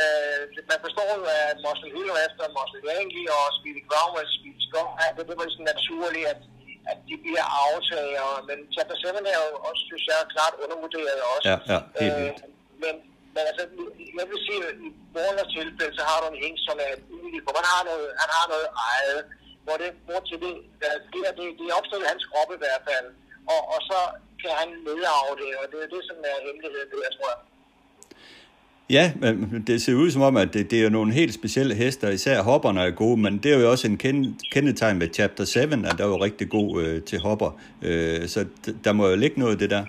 Øh, 0.01 0.41
man 0.71 0.79
forstår 0.85 1.07
jo, 1.19 1.23
at 1.49 1.57
Mosley 1.65 1.91
Hill 1.95 2.09
er 2.15 2.25
efter 2.29 2.43
Mosley 2.57 2.81
Langley 2.89 3.25
og 3.37 3.45
Speedy 3.57 3.83
og 3.99 4.31
Speedy 4.35 4.61
Scott. 4.67 4.89
Ja, 5.01 5.07
det, 5.15 5.23
det 5.29 5.35
var 5.39 5.45
sådan 5.53 5.71
naturligt, 5.73 6.27
at, 6.33 6.41
at 6.91 6.97
de 7.07 7.15
bliver 7.23 7.45
aftager. 7.65 8.29
Men 8.49 8.57
chapter 8.75 8.95
7 8.97 9.07
er 9.33 9.39
jo 9.51 9.57
også, 9.69 9.81
synes 9.89 10.05
jeg, 10.11 10.17
klart 10.35 10.53
undervurderet 10.63 11.19
også. 11.33 11.45
Ja, 11.49 11.57
ja, 11.71 11.79
helt 12.01 12.39
øh, 12.39 12.51
men, 12.83 12.95
men 13.33 13.43
altså, 13.49 13.63
jeg 14.19 14.25
vil 14.31 14.39
sige, 14.47 14.61
at 14.69 14.75
i 14.87 14.89
Warners 15.15 15.51
tilfælde, 15.57 15.93
så 15.99 16.03
har 16.09 16.17
du 16.21 16.25
en 16.29 16.41
hængt, 16.43 16.61
som 16.67 16.75
er 16.85 16.91
unik, 17.15 17.43
for 17.45 17.53
man 17.59 17.67
har 17.73 17.81
noget, 17.89 18.07
han 18.21 18.29
har 18.37 18.45
noget 18.53 18.67
eget, 18.91 19.21
hvor 19.65 19.75
det, 19.81 19.89
hvor 20.07 20.19
til 20.29 20.37
det, 20.43 20.53
det, 20.79 20.87
det, 21.13 21.19
det, 21.37 21.45
det 21.59 21.65
er 21.71 21.75
opstået 21.79 22.03
i 22.05 22.11
hans 22.13 22.25
krop 22.31 22.49
i 22.57 22.61
hvert 22.63 22.83
fald, 22.89 23.07
og, 23.53 23.61
og 23.73 23.79
så 23.89 23.99
kan 24.41 24.53
han 24.61 24.69
nedarve 24.87 25.33
det, 25.41 25.51
og 25.61 25.65
det 25.71 25.79
er 25.85 25.89
det, 25.95 26.01
som 26.09 26.17
er 26.31 26.37
hemmeligheden, 26.45 26.87
det 26.91 26.99
jeg 27.07 27.13
tror 27.17 27.29
jeg. 27.33 27.41
Ja, 28.89 29.11
men 29.21 29.63
det 29.67 29.81
ser 29.81 29.93
ud 29.93 30.11
som 30.11 30.21
om, 30.21 30.37
at 30.37 30.53
det, 30.53 30.71
det 30.71 30.85
er 30.85 30.89
nogle 30.89 31.13
helt 31.13 31.33
specielle 31.33 31.75
hester, 31.75 32.09
især 32.09 32.41
hopperne 32.41 32.81
er 32.81 32.91
gode, 32.91 33.17
men 33.17 33.37
det 33.37 33.53
er 33.53 33.59
jo 33.59 33.71
også 33.71 33.87
en 33.87 33.97
kendetegn 34.51 34.97
med 34.97 35.09
Chapter 35.13 35.45
7, 35.45 35.59
at 35.59 35.69
der 35.97 36.03
er 36.03 36.07
jo 36.07 36.23
rigtig 36.23 36.49
god 36.49 36.83
øh, 36.83 37.01
til 37.01 37.19
hopper, 37.19 37.59
øh, 37.81 38.27
så 38.27 38.45
der 38.83 38.91
må 38.91 39.07
jo 39.07 39.15
ligge 39.15 39.39
noget 39.39 39.53
af 39.53 39.59
det 39.59 39.69
der. 39.69 39.85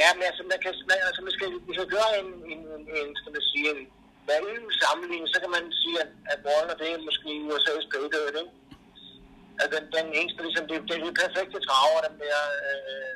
Ja, 0.00 0.08
men 0.16 0.24
altså, 0.30 0.42
man 0.52 0.58
kan, 0.64 0.72
man, 0.90 0.98
altså, 1.08 1.20
man 1.26 1.34
skal, 1.36 1.48
hvis 1.66 1.80
man 1.82 1.90
gør 1.96 2.08
en, 2.20 2.28
en, 2.52 2.60
en, 2.74 2.82
en 2.98 3.10
skal 3.20 3.32
man 3.36 3.44
sige, 3.50 3.66
en 3.74 3.82
value 4.30 4.72
sammenligning, 4.82 5.28
så 5.34 5.38
kan 5.42 5.50
man 5.56 5.64
sige, 5.82 5.96
at, 6.04 6.10
at 6.32 6.38
Warner, 6.46 6.76
det 6.80 6.88
er 6.88 7.06
måske 7.08 7.28
USA's 7.48 7.86
Patriot, 7.92 8.36
ikke? 8.42 8.52
At 9.62 9.68
den, 9.74 9.84
den 9.96 10.06
eneste, 10.18 10.40
ligesom, 10.46 10.66
det, 10.70 10.76
det 10.88 10.94
er 10.96 11.04
de 11.06 11.20
perfekte 11.22 11.58
traver, 11.66 12.00
den 12.06 12.16
der, 12.22 12.38
øh, 12.68 13.14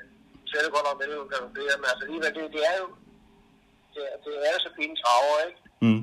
selv 0.52 0.66
godt 0.74 0.86
nok 0.88 0.98
mellem, 1.00 1.18
men 1.80 1.88
altså 1.92 2.02
alligevel, 2.06 2.32
det, 2.36 2.44
det 2.56 2.62
er 2.70 2.76
jo, 2.82 2.86
det, 3.94 4.02
det 4.24 4.32
er 4.50 4.58
så 4.66 4.70
fine 4.78 4.94
traver, 5.02 5.36
ikke? 5.48 5.60
Mm. 5.84 6.02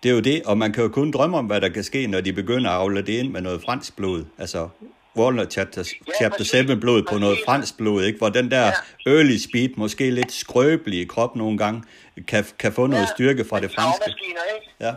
Det 0.00 0.10
er 0.10 0.14
jo 0.14 0.20
det, 0.30 0.38
og 0.46 0.58
man 0.58 0.72
kan 0.72 0.82
jo 0.82 0.88
kun 0.88 1.10
drømme 1.10 1.38
om, 1.38 1.46
hvad 1.46 1.60
der 1.60 1.68
kan 1.68 1.84
ske, 1.84 2.06
når 2.06 2.20
de 2.20 2.32
begynder 2.32 2.70
at 2.70 2.76
afle 2.76 3.02
det 3.06 3.14
ind 3.20 3.30
med 3.32 3.40
noget 3.40 3.62
fransk 3.62 3.96
blod. 3.96 4.24
Altså, 4.38 4.68
Walnut 5.16 5.52
Chapter, 5.52 5.82
ja, 6.06 6.12
chapter 6.18 6.44
7 6.44 6.80
blod 6.80 7.02
på 7.02 7.18
noget 7.18 7.38
fransk 7.46 7.76
blod, 7.76 8.02
ikke? 8.02 8.18
hvor 8.18 8.28
den 8.28 8.50
der 8.50 8.66
ja. 8.66 9.10
early 9.12 9.36
speed, 9.36 9.68
måske 9.76 10.10
lidt 10.10 10.32
skrøbelig 10.32 11.00
i 11.00 11.04
krop 11.04 11.36
nogle 11.36 11.58
gange, 11.58 11.82
kan, 12.28 12.44
kan 12.58 12.72
få 12.72 12.86
noget 12.86 13.08
styrke 13.08 13.44
fra 13.44 13.60
det 13.60 13.70
franske. 13.74 14.10
Ikke? 14.10 14.70
Ja. 14.80 14.94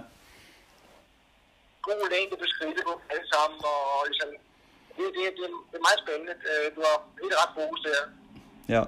God 1.81 2.09
længde 2.15 2.35
beskrive 2.43 2.73
på 2.87 2.93
alle 3.09 3.27
sammen, 3.33 3.59
og 3.71 4.05
ligesom, 4.09 4.29
det, 4.97 5.05
det, 5.15 5.23
det, 5.37 5.47
det 5.71 5.77
er 5.79 5.85
meget 5.87 5.99
spændende. 6.03 6.33
Øh, 6.49 6.65
du 6.75 6.79
har 6.87 6.97
helt 7.21 7.35
ret 7.41 7.51
fokus 7.59 7.79
der. 7.87 8.01
Ja. 8.75 8.83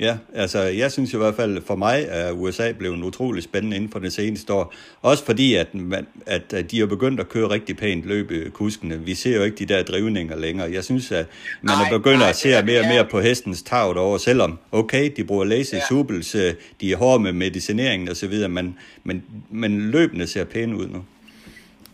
Ja, 0.00 0.16
altså 0.34 0.58
jeg 0.58 0.92
synes 0.92 1.12
i 1.12 1.16
hvert 1.16 1.34
fald 1.34 1.62
for 1.66 1.76
mig, 1.76 2.08
at 2.08 2.32
USA 2.32 2.72
blev 2.72 2.92
en 2.92 3.04
utrolig 3.04 3.42
spændende 3.42 3.76
inden 3.76 3.90
for 3.90 3.98
det 3.98 4.12
seneste 4.12 4.52
år. 4.52 4.74
Også 5.02 5.24
fordi, 5.24 5.54
at, 5.54 5.74
man, 5.74 6.06
at, 6.26 6.70
de 6.70 6.78
har 6.78 6.86
begyndt 6.86 7.20
at 7.20 7.28
køre 7.28 7.50
rigtig 7.50 7.76
pænt 7.76 8.04
løbe 8.04 8.50
kuskene. 8.50 8.98
Vi 8.98 9.14
ser 9.14 9.36
jo 9.36 9.42
ikke 9.42 9.56
de 9.56 9.66
der 9.66 9.82
drivninger 9.82 10.36
længere. 10.36 10.72
Jeg 10.72 10.84
synes, 10.84 11.12
at 11.12 11.26
man 11.62 11.76
nej, 11.76 11.86
er 11.86 11.98
begyndt 11.98 12.18
nej, 12.18 12.28
at 12.28 12.36
se 12.36 12.62
mere 12.62 12.80
og 12.80 12.86
mere 12.86 13.04
på 13.04 13.20
hestens 13.20 13.62
tag 13.62 13.94
derovre, 13.94 14.18
selvom, 14.18 14.58
okay, 14.72 15.12
de 15.16 15.24
bruger 15.24 15.44
lazy 15.44 15.74
ja. 15.74 15.86
supels, 15.88 16.34
øh, 16.34 16.54
de 16.80 16.92
er 16.92 16.96
hårde 16.96 17.22
med 17.22 17.32
medicineringen 17.32 18.08
osv., 18.08 18.48
men, 18.48 18.78
men, 19.04 19.24
men 19.50 19.90
løbende 19.90 20.26
ser 20.26 20.44
pæne 20.44 20.76
ud 20.76 20.86
nu. 20.86 21.04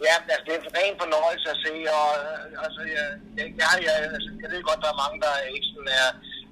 Ja, 0.08 0.16
altså, 0.34 0.44
det 0.46 0.52
er 0.54 0.60
en 0.60 0.72
ren 0.78 0.94
fornøjelse 1.02 1.48
at 1.54 1.58
se, 1.64 1.74
og 1.98 2.08
altså, 2.64 2.80
jeg, 2.96 3.06
jeg, 3.38 3.46
jeg, 3.60 3.68
jeg, 3.86 3.94
altså, 4.16 4.30
jeg 4.42 4.50
ved 4.52 4.62
godt, 4.68 4.80
der 4.84 4.90
er 4.94 4.98
mange, 5.04 5.18
der 5.26 5.32
ikke 5.54 5.66
sådan 5.72 5.92
er 6.02 6.08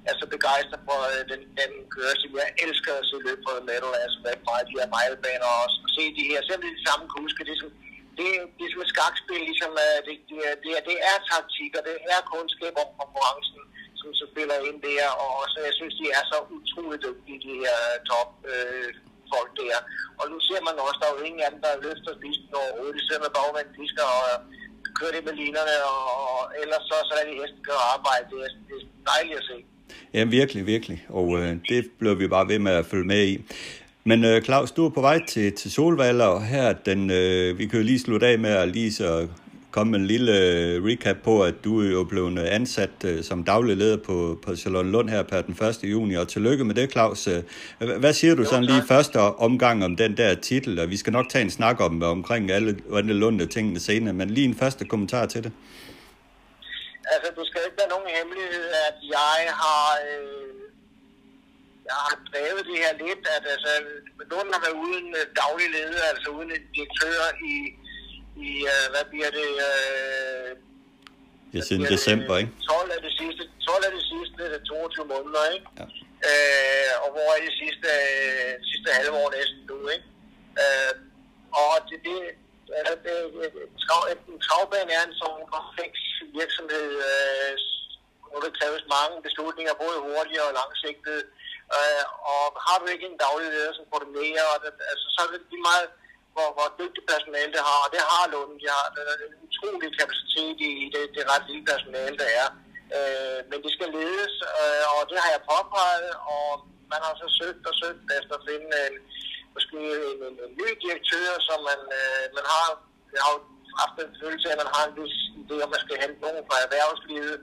er 0.09 0.13
så 0.21 0.25
begejstret 0.35 0.81
for 0.87 0.99
øh, 1.11 1.21
den, 1.31 1.41
den 1.59 1.71
kørsel. 1.95 2.27
Jeg 2.41 2.49
elsker 2.65 2.91
at 2.99 3.07
se 3.09 3.15
løb 3.27 3.39
på 3.45 3.51
metal, 3.69 3.93
altså 4.05 4.17
hvad 4.23 4.35
meget 4.49 4.65
de 4.69 4.77
her 4.79 4.89
milebaner 4.95 5.49
også. 5.63 5.77
Og 5.85 5.89
se 5.97 6.03
de 6.17 6.23
her, 6.29 6.39
selvom 6.41 6.63
de 6.77 6.85
samme 6.87 7.05
kuske, 7.15 7.41
det 7.47 7.53
er 7.55 7.61
som, 7.63 7.71
det, 8.17 8.27
det 8.57 8.63
er 8.65 8.71
som 8.73 8.85
et 8.85 8.93
skakspil, 8.95 9.41
ligesom, 9.49 9.71
uh, 9.85 9.99
det, 10.07 10.15
det, 10.29 10.39
er, 10.47 10.55
det, 10.63 10.71
er, 10.77 10.81
det 10.89 10.97
er 11.11 11.17
taktik, 11.31 11.71
og 11.77 11.83
det 11.87 11.95
er 12.13 12.29
kundskab 12.33 12.73
om 12.83 12.89
konkurrencen, 12.99 13.61
som 13.99 14.09
så 14.19 14.25
spiller 14.31 14.57
ind 14.67 14.79
der, 14.87 15.05
og 15.25 15.33
så 15.51 15.57
jeg 15.67 15.73
synes, 15.79 15.95
de 16.01 16.05
er 16.17 16.23
så 16.31 16.37
utroligt 16.57 17.03
dygtige, 17.07 17.39
de 17.45 17.53
her 17.63 17.77
øh, 17.89 17.97
top 18.09 18.29
øh, 18.53 18.89
folk 19.33 19.51
der. 19.59 19.77
Og 20.19 20.25
nu 20.31 20.37
ser 20.47 20.61
man 20.67 20.75
også, 20.85 20.99
der 21.01 21.07
er 21.09 21.15
jo 21.17 21.27
ingen 21.27 21.43
af 21.45 21.49
dem, 21.53 21.61
der 21.65 21.81
løfter 21.85 22.21
disken 22.23 22.59
overhovedet. 22.61 22.97
De 22.97 23.03
sidder 23.05 23.23
med 23.25 23.35
bagvendt 23.37 23.71
disker 23.79 24.05
og 24.17 24.23
øh, 24.31 24.39
kører 24.97 25.13
det 25.15 25.23
med 25.27 25.35
linerne, 25.41 25.75
og, 25.93 26.03
og 26.35 26.41
ellers 26.61 26.83
så, 26.89 26.97
så 27.07 27.13
er 27.19 27.25
de 27.27 27.39
hesten 27.41 27.63
kan 27.67 27.87
arbejde. 27.95 28.25
Det 28.31 28.37
er, 28.45 28.51
det 28.67 28.75
er 28.79 28.85
dejligt 29.11 29.39
at 29.41 29.47
se. 29.51 29.57
Ja, 30.13 30.23
virkelig, 30.23 30.65
virkelig. 30.65 31.05
Og 31.09 31.39
øh, 31.39 31.55
det 31.69 31.85
bliver 31.99 32.15
vi 32.15 32.27
bare 32.27 32.47
ved 32.47 32.59
med 32.59 32.71
at 32.71 32.85
følge 32.85 33.05
med 33.05 33.27
i. 33.27 33.41
Men 34.03 34.25
øh, 34.25 34.41
Claus, 34.41 34.71
du 34.71 34.85
er 34.85 34.89
på 34.89 35.01
vej 35.01 35.25
til, 35.27 35.51
til 35.51 35.71
Solvalder, 35.71 36.25
og 36.25 36.45
her, 36.45 36.73
den, 36.73 37.09
øh, 37.09 37.57
vi 37.57 37.65
kan 37.65 37.79
jo 37.79 37.85
lige 37.85 37.99
slutte 37.99 38.27
af 38.27 38.39
med 38.39 38.49
at 38.49 38.69
lige 38.69 38.93
så 38.93 39.27
komme 39.71 39.91
med 39.91 39.99
en 39.99 40.05
lille 40.05 40.31
øh, 40.31 40.83
recap 40.83 41.15
på, 41.23 41.43
at 41.43 41.53
du 41.63 41.81
er 41.81 41.91
jo 41.91 42.03
blevet 42.03 42.39
ansat 42.39 42.89
øh, 43.05 43.23
som 43.23 43.43
daglig 43.43 43.77
leder 43.77 43.97
på, 43.97 44.39
på 44.45 44.55
Salon 44.55 44.91
Lund 44.91 45.09
her 45.09 45.23
per 45.23 45.41
den 45.41 45.55
1. 45.67 45.79
juni, 45.83 46.13
og 46.13 46.27
tillykke 46.27 46.63
med 46.63 46.75
det, 46.75 46.91
Claus. 46.91 47.27
Øh, 47.27 47.43
hvad 47.99 48.13
siger 48.13 48.35
du 48.35 48.45
sådan 48.45 48.63
lige 48.63 48.83
første 48.87 49.17
omgang 49.17 49.85
om 49.85 49.95
den 49.95 50.17
der 50.17 50.35
titel, 50.35 50.79
og 50.79 50.89
vi 50.89 50.97
skal 50.97 51.13
nok 51.13 51.29
tage 51.29 51.43
en 51.43 51.49
snak 51.49 51.81
om 51.81 52.03
omkring 52.03 52.51
alle, 52.51 52.77
alle 52.95 53.13
Lunde 53.13 53.45
tingene 53.45 53.79
senere, 53.79 54.13
men 54.13 54.29
lige 54.29 54.45
en 54.45 54.55
første 54.55 54.85
kommentar 54.85 55.25
til 55.25 55.43
det. 55.43 55.51
Altså, 57.13 57.27
det 57.37 57.45
skal 57.49 57.61
ikke 57.65 57.81
være 57.81 57.93
nogen 57.95 58.09
hemmelighed, 58.17 58.67
at 58.87 58.97
jeg 59.17 59.41
har, 59.63 59.87
øh, 60.07 60.61
jeg 61.89 61.97
har 62.05 62.15
drevet 62.29 62.63
det 62.69 62.77
her 62.83 62.93
lidt, 63.05 63.23
at 63.35 63.43
altså, 63.53 63.71
nogen 64.33 64.49
har 64.53 64.61
været 64.65 64.77
uden 64.85 65.07
uh, 65.19 65.23
daglig 65.41 65.67
leder, 65.77 66.03
altså 66.13 66.27
uden 66.37 66.51
en 66.57 66.65
direktør 66.75 67.21
i, 67.51 67.55
i 68.47 68.49
uh, 68.71 68.85
hvad 68.91 69.05
bliver 69.11 69.31
det, 69.39 69.49
øh, 69.69 70.51
Ja, 71.53 71.59
siden 71.67 71.85
december, 71.95 72.33
ikke? 72.41 72.51
12 72.69 72.91
af 72.95 73.01
det 73.07 73.13
sidste, 73.19 73.43
12 73.69 73.83
af 73.87 73.91
det 73.97 74.03
sidste 74.13 74.37
det 74.51 74.55
er 74.59 74.63
22 74.63 75.05
måneder, 75.13 75.43
ikke? 75.55 75.67
Ja. 75.79 75.85
Øh, 76.29 76.93
og 77.03 77.09
hvor 77.15 77.29
er 77.35 77.41
det 77.47 77.53
sidste, 77.63 77.89
øh, 78.07 78.51
sidste 78.71 78.87
halve 78.99 79.15
år 79.21 79.29
næsten 79.37 79.61
nu, 79.71 79.77
ikke? 79.95 80.07
Øh, 80.63 80.93
og 81.61 81.73
det, 81.89 81.97
det, 82.07 82.17
altså, 82.79 82.95
det, 83.05 83.15
øh, 83.41 83.51
trav, 83.83 84.01
en 84.33 84.39
travbane 84.47 84.91
er 84.97 85.03
en 85.05 85.15
sådan 85.21 85.45
kompleks 85.55 86.01
virksomhed, 86.39 86.89
øh, 87.09 87.53
hvor 88.29 88.41
det 88.43 88.57
kræves 88.59 88.83
mange 88.95 89.15
beslutninger, 89.27 89.81
både 89.83 90.05
hurtige 90.07 90.43
og 90.47 90.55
langsigtede. 90.59 91.23
Øh, 91.77 92.03
og 92.33 92.43
har 92.65 92.77
du 92.79 92.85
ikke 92.93 93.07
en 93.11 93.21
daglig 93.25 93.49
leder, 93.55 93.73
som 93.75 93.89
koordinerer, 93.91 94.45
og 94.53 94.57
det, 94.63 94.71
altså, 94.91 95.07
så 95.13 95.19
er 95.23 95.29
det 95.31 95.41
lige 95.51 95.67
meget, 95.71 95.87
hvor, 96.35 96.47
hvor 96.55 96.67
dygtigt 96.79 97.09
personale 97.13 97.51
det 97.55 97.63
har, 97.69 97.79
og 97.85 97.89
det 97.95 98.01
har 98.11 98.23
Lund. 98.33 98.53
De 98.61 98.67
har 98.75 98.85
der 98.95 99.01
er 99.11 99.15
en 99.27 99.37
utrolig 99.47 99.91
kapacitet 99.99 100.57
i 100.69 100.71
det, 100.93 101.03
det 101.15 101.29
ret 101.31 101.45
lille 101.49 101.65
personale, 101.71 102.15
der 102.21 102.29
er. 102.41 102.47
Øh, 102.95 103.39
men 103.49 103.59
det 103.63 103.71
skal 103.75 103.89
ledes, 103.99 104.35
øh, 104.61 104.83
og 104.93 105.01
det 105.09 105.17
har 105.23 105.31
jeg 105.35 105.47
påpeget, 105.51 106.13
og 106.35 106.47
man 106.91 107.01
har 107.05 107.13
så 107.21 107.27
søgt 107.39 107.63
og 107.69 107.75
søgt 107.81 108.05
efter 108.19 108.33
at 108.37 108.45
finde 108.49 108.71
en, 108.87 108.95
måske 109.55 109.79
en, 110.11 110.19
en, 110.27 110.35
en 110.45 110.53
ny 110.61 110.69
direktør, 110.83 111.29
som 111.47 111.59
man, 111.69 111.81
øh, 111.99 112.23
man 112.37 112.45
har, 112.53 112.67
jeg 113.15 113.23
har 113.27 113.37
haft 113.81 113.95
en 114.03 114.13
følelse 114.21 114.45
af, 114.47 114.53
at 114.55 114.61
man 114.63 114.73
har 114.75 114.83
en 114.85 114.95
vis 114.99 115.15
idé 115.41 115.55
om, 115.63 115.69
at 115.69 115.73
man 115.75 115.83
skal 115.85 116.01
hente 116.03 116.19
nogen 116.23 116.47
fra 116.49 116.57
erhvervslivet. 116.65 117.37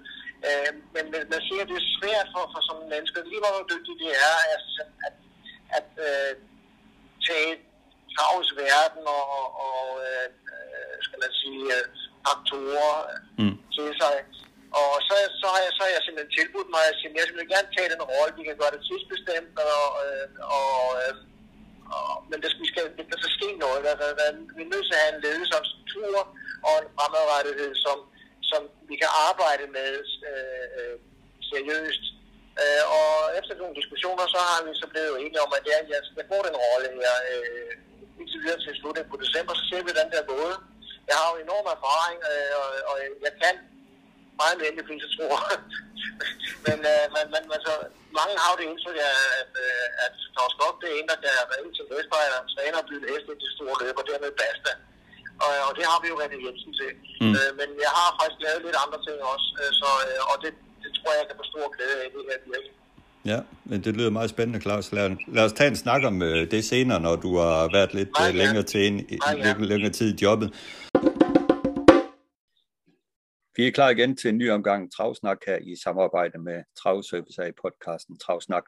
Øh, 0.49 0.71
men, 0.95 1.05
man 1.33 1.41
siger, 1.47 1.63
at 1.63 1.71
det 1.71 1.79
er 1.83 1.95
svært 1.99 2.29
for, 2.35 2.45
for 2.53 2.61
sådan 2.69 2.93
mennesker, 2.95 3.19
lige 3.31 3.43
hvor 3.43 3.71
dygtige 3.73 4.01
de 4.03 4.09
er, 4.29 4.37
altså, 4.55 4.83
at, 5.07 5.17
at 5.79 5.91
øh, 6.09 6.33
tage 7.27 7.53
travs 8.15 8.51
verden 8.63 9.05
og, 9.19 9.25
og 9.67 9.85
øh, 10.07 10.27
skal 11.07 11.19
man 11.25 11.33
sige, 11.41 11.65
øh, 11.77 11.85
faktorer 12.27 12.95
mm. 13.41 13.57
til 13.75 13.89
sig. 14.01 14.17
Og 14.81 14.91
så, 15.07 15.15
så, 15.41 15.47
har 15.55 15.61
jeg, 15.67 15.73
så 15.77 15.81
har 15.85 15.93
jeg 15.97 16.03
simpelthen 16.05 16.37
tilbudt 16.39 16.71
mig, 16.75 16.83
at 16.91 16.97
jeg 17.19 17.25
vil 17.39 17.53
gerne 17.55 17.71
tage 17.77 17.93
den 17.95 18.03
rolle, 18.13 18.37
vi 18.39 18.43
kan 18.49 18.61
gøre 18.61 18.75
det 18.75 18.87
tidsbestemt, 18.89 19.55
og, 19.77 19.89
øh, 20.05 20.27
og, 20.59 20.79
øh, 21.01 21.15
og, 21.97 22.13
men 22.31 22.39
der, 22.43 22.51
vi 22.63 22.67
skal, 22.73 22.85
der 23.11 23.19
skal 23.21 23.33
ske 23.39 23.49
noget. 23.65 23.81
Der, 23.87 23.95
der, 24.03 24.09
der, 24.21 24.27
vi 24.57 24.63
er 24.65 24.73
nødt 24.75 24.87
til 24.87 24.97
at 24.97 25.03
have 25.05 25.15
en 25.15 25.25
ledelse 25.27 25.55
og 25.59 25.65
struktur 25.71 26.17
og 26.69 26.75
en 26.83 26.89
fremadrettighed, 26.97 27.73
som, 27.85 27.99
som 28.51 28.63
vi 28.91 28.95
kan 29.03 29.11
arbejde 29.29 29.65
med 29.79 29.93
øh, 30.31 30.67
øh, 30.79 30.97
seriøst. 31.51 32.05
Øh, 32.63 32.85
og 32.99 33.13
efter 33.39 33.55
nogle 33.61 33.79
diskussioner, 33.81 34.25
så 34.35 34.39
har 34.49 34.61
vi 34.67 34.71
så 34.83 34.87
blevet 34.93 35.17
enige 35.25 35.45
om, 35.47 35.53
at 35.57 35.65
det 35.65 35.73
er, 35.75 35.83
jeg 35.95 36.03
skal 36.09 36.27
den 36.49 36.57
rolle 36.65 36.89
her. 37.01 37.17
Øh, 37.33 37.73
indtil 38.21 38.41
videre 38.45 38.61
til 38.63 38.79
slutningen 38.81 39.13
på 39.13 39.19
december, 39.25 39.53
så 39.55 39.65
ser 39.69 39.81
vi, 39.83 39.89
hvordan 39.91 40.11
det 40.13 40.19
er 40.21 40.33
gået. 40.35 40.57
Jeg 41.09 41.17
har 41.21 41.29
jo 41.33 41.37
enorm 41.47 41.67
erfaring, 41.77 42.19
øh, 42.31 42.53
og, 42.61 42.69
og 42.91 42.97
jeg 43.27 43.33
kan 43.43 43.57
meget 44.41 44.57
mere 44.59 44.69
end 44.71 44.79
de 44.81 44.89
fleste 44.89 45.09
tror. 45.15 45.39
men 46.67 46.79
øh, 46.93 47.05
man, 47.15 47.25
man, 47.35 47.43
man, 47.53 47.61
så, 47.67 47.73
mange 48.19 48.35
har 48.45 48.53
det 48.59 48.65
indtryk 48.71 48.99
at, 49.41 49.53
øh, 49.67 49.88
det 50.81 50.89
er 50.91 50.97
en, 51.01 51.09
der 51.13 51.19
kan 51.23 51.33
være 51.51 51.61
ind 51.63 51.73
til 51.79 51.85
Vestbejler, 51.93 52.41
træner 52.55 52.79
og 52.83 52.87
byde 52.89 53.07
hest 53.13 53.27
ind 53.33 53.41
til 53.43 53.51
store 53.57 53.77
løb, 53.83 53.97
og 54.01 54.05
dermed 54.11 54.31
basta. 54.41 54.73
Og, 55.45 55.53
og 55.69 55.73
det 55.79 55.85
har 55.91 55.99
vi 56.03 56.07
jo 56.13 56.17
René 56.23 56.39
Jensen 56.45 56.73
til. 56.81 56.91
Mm. 57.23 57.35
Øh, 57.39 57.51
men 57.61 57.69
jeg 57.85 57.93
har 57.99 58.09
faktisk 58.19 58.41
lavet 58.47 58.61
lidt 58.67 58.79
andre 58.85 58.99
ting 59.07 59.19
også, 59.35 59.49
øh, 59.61 59.71
så, 59.81 59.91
øh, 60.09 60.31
og 60.31 60.37
det, 60.43 60.53
det 60.83 60.91
tror 60.97 61.11
jeg, 61.13 61.21
jeg 61.23 61.29
kan 61.31 61.37
få 61.41 61.47
stor 61.53 61.67
glæde 61.75 61.97
af 62.05 62.09
det 62.15 62.23
her 62.29 62.39
virke. 62.53 62.71
Ja, 63.33 63.41
men 63.71 63.79
det 63.85 63.93
lyder 63.97 64.11
meget 64.19 64.31
spændende, 64.31 64.61
Claus. 64.65 64.93
Lad, 64.93 65.17
lad 65.37 65.45
os 65.49 65.53
tage 65.53 65.71
en 65.75 65.77
snak 65.85 66.03
om 66.11 66.17
øh, 66.23 66.51
det 66.51 66.65
senere, 66.65 67.01
når 67.07 67.17
du 67.17 67.31
har 67.37 67.69
været 67.77 67.95
lidt 67.95 68.13
øh, 68.23 68.35
længere, 68.41 68.63
til 68.73 68.83
en, 68.87 68.97
længere, 69.35 69.65
længere 69.73 69.93
tid 69.93 70.09
i 70.15 70.19
jobbet. 70.25 70.49
Vi 73.57 73.67
er 73.67 73.71
klar 73.71 73.91
igen 73.91 74.17
til 74.17 74.29
en 74.29 74.39
ny 74.39 74.51
omgang 74.51 74.93
Travsnak 74.93 75.39
her 75.47 75.59
i 75.71 75.77
samarbejde 75.85 76.39
med 76.39 76.59
Travservice 76.81 77.49
i 77.49 77.53
podcasten 77.63 78.19
Travsnak. 78.19 78.65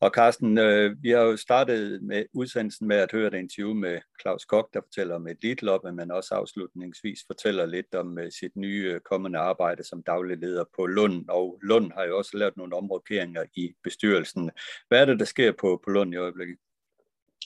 Og 0.00 0.10
Carsten, 0.10 0.58
øh, 0.58 1.02
vi 1.02 1.10
har 1.10 1.20
jo 1.20 1.36
startet 1.36 2.02
med 2.02 2.24
udsendelsen 2.32 2.88
med 2.88 2.96
at 2.96 3.12
høre 3.12 3.26
et 3.26 3.34
interview 3.34 3.74
med 3.74 3.98
Claus 4.20 4.44
Kok, 4.44 4.74
der 4.74 4.80
fortæller 4.80 5.14
om 5.14 5.28
et 5.28 5.36
Lidloppe, 5.42 5.92
men 5.92 6.10
også 6.10 6.34
afslutningsvis 6.34 7.18
fortæller 7.26 7.66
lidt 7.66 7.94
om 7.94 8.18
øh, 8.18 8.32
sit 8.32 8.56
nye 8.56 8.92
øh, 8.94 9.00
kommende 9.00 9.38
arbejde 9.38 9.84
som 9.84 10.02
daglig 10.02 10.38
leder 10.38 10.64
på 10.76 10.86
Lund. 10.86 11.28
Og 11.28 11.58
Lund 11.62 11.92
har 11.92 12.04
jo 12.04 12.18
også 12.18 12.36
lavet 12.36 12.56
nogle 12.56 12.76
omrokeringer 12.76 13.44
i 13.54 13.72
bestyrelsen. 13.84 14.50
Hvad 14.88 15.00
er 15.00 15.04
det, 15.04 15.18
der 15.18 15.24
sker 15.24 15.52
på, 15.60 15.80
på 15.84 15.90
Lund 15.90 16.14
i 16.14 16.16
øjeblikket? 16.16 16.56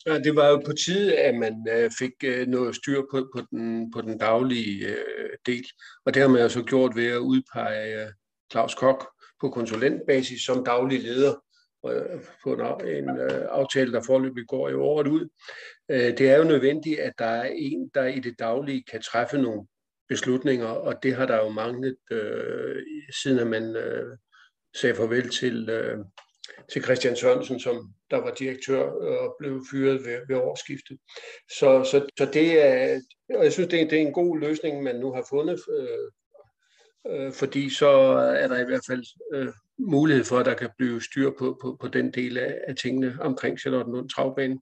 Ja, 0.07 0.19
det 0.19 0.37
var 0.37 0.49
jo 0.49 0.57
på 0.67 0.73
tide, 0.73 1.19
at 1.19 1.35
man 1.35 1.67
øh, 1.71 1.91
fik 1.99 2.13
øh, 2.25 2.47
noget 2.47 2.75
styr 2.77 3.03
på, 3.11 3.29
på, 3.35 3.41
den, 3.51 3.91
på 3.91 4.01
den 4.01 4.19
daglige 4.19 4.87
øh, 4.87 5.31
del. 5.47 5.67
Og 6.05 6.15
det 6.15 6.23
har 6.23 6.29
man 6.29 6.43
jo 6.43 6.49
så 6.49 6.63
gjort 6.63 6.97
ved 6.97 7.07
at 7.07 7.19
udpege 7.19 8.03
øh, 8.03 8.09
Claus 8.53 8.75
Kok 8.75 9.09
på 9.41 9.49
konsulentbasis 9.49 10.43
som 10.43 10.65
daglig 10.65 11.03
leder 11.03 11.35
øh, 11.89 12.21
på 12.43 12.53
en, 12.53 12.61
en 12.87 13.21
øh, 13.21 13.47
aftale, 13.51 13.93
der 13.93 14.03
forløbig 14.03 14.47
går 14.49 14.69
i 14.69 14.75
året 14.75 15.07
ud. 15.07 15.29
Øh, 15.91 16.19
det 16.19 16.31
er 16.31 16.37
jo 16.37 16.45
nødvendigt, 16.45 17.01
at 17.01 17.13
der 17.19 17.25
er 17.25 17.51
en, 17.55 17.91
der 17.95 18.05
i 18.05 18.21
det 18.21 18.39
daglige 18.39 18.85
kan 18.91 19.03
træffe 19.03 19.39
nogle 19.39 19.67
beslutninger, 20.09 20.67
og 20.67 21.03
det 21.03 21.15
har 21.15 21.27
der 21.27 21.37
jo 21.37 21.49
manglet, 21.49 21.97
øh, 22.11 22.83
siden 23.23 23.39
at 23.39 23.47
man 23.47 23.77
øh, 23.77 24.17
sagde 24.77 24.95
farvel 24.95 25.29
til, 25.29 25.69
øh, 25.69 25.99
til 26.73 26.83
Christian 26.83 27.17
Sørensen, 27.17 27.61
som 27.61 27.95
der 28.11 28.17
var 28.17 28.35
direktør 28.35 28.83
og 28.83 29.37
blev 29.39 29.63
fyret 29.71 30.05
ved, 30.05 30.21
ved 30.29 30.37
årsskiftet. 30.37 30.99
Så, 31.59 31.85
så, 31.91 32.07
så 32.19 32.31
det 32.33 32.67
er, 32.67 33.01
og 33.35 33.45
jeg 33.45 33.53
synes, 33.53 33.69
det 33.69 33.81
er, 33.81 33.89
det 33.89 33.99
er 33.99 34.07
en 34.07 34.13
god 34.13 34.39
løsning, 34.39 34.83
man 34.83 34.97
nu 34.97 35.13
har 35.13 35.27
fundet, 35.31 35.61
øh, 35.79 36.11
øh, 37.13 37.33
fordi 37.33 37.71
så 37.71 37.89
er 38.43 38.49
der 38.49 38.61
i 38.61 38.65
hvert 38.65 38.87
fald 38.89 39.05
øh, 39.35 39.53
mulighed 39.89 40.25
for, 40.25 40.39
at 40.39 40.47
der 40.47 40.55
kan 40.55 40.71
blive 40.79 41.03
styr 41.03 41.31
på, 41.39 41.59
på, 41.63 41.77
på 41.81 41.89
den 41.89 42.11
del 42.11 42.39
af, 42.39 42.59
af 42.69 42.77
tingene 42.77 43.17
omkring 43.21 43.59
Charlottenlund 43.59 44.09
Travbane. 44.09 44.59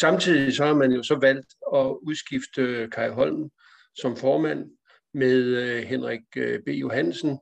Samtidig 0.00 0.56
så 0.56 0.64
har 0.64 0.74
man 0.74 0.92
jo 0.92 1.02
så 1.02 1.18
valgt 1.20 1.46
at 1.74 1.86
udskifte 2.06 2.88
Kai 2.92 3.08
Holm 3.08 3.50
som 3.94 4.16
formand 4.16 4.70
med 5.14 5.36
øh, 5.36 5.82
Henrik 5.82 6.20
øh, 6.36 6.60
B. 6.66 6.68
Johansen, 6.68 7.38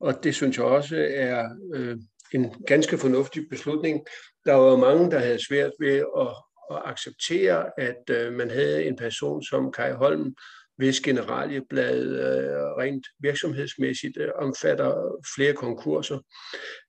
og 0.00 0.24
det 0.24 0.34
synes 0.34 0.56
jeg 0.56 0.64
også 0.66 0.96
er 1.14 1.48
øh, 1.74 1.96
en 2.32 2.54
ganske 2.66 2.98
fornuftig 2.98 3.48
beslutning. 3.50 4.06
Der 4.46 4.52
var 4.52 4.76
mange, 4.76 5.10
der 5.10 5.18
havde 5.18 5.46
svært 5.46 5.72
ved 5.80 5.96
at, 5.96 6.34
at 6.70 6.82
acceptere, 6.84 7.80
at 7.80 8.10
øh, 8.10 8.32
man 8.32 8.50
havde 8.50 8.84
en 8.84 8.96
person 8.96 9.42
som 9.42 9.72
Kai 9.72 9.92
Holm, 9.92 10.34
hvis 10.76 11.00
generalieblad 11.00 12.02
øh, 12.06 12.82
rent 12.82 13.06
virksomhedsmæssigt 13.18 14.16
øh, 14.16 14.28
omfatter 14.38 15.20
flere 15.36 15.52
konkurser, 15.52 16.18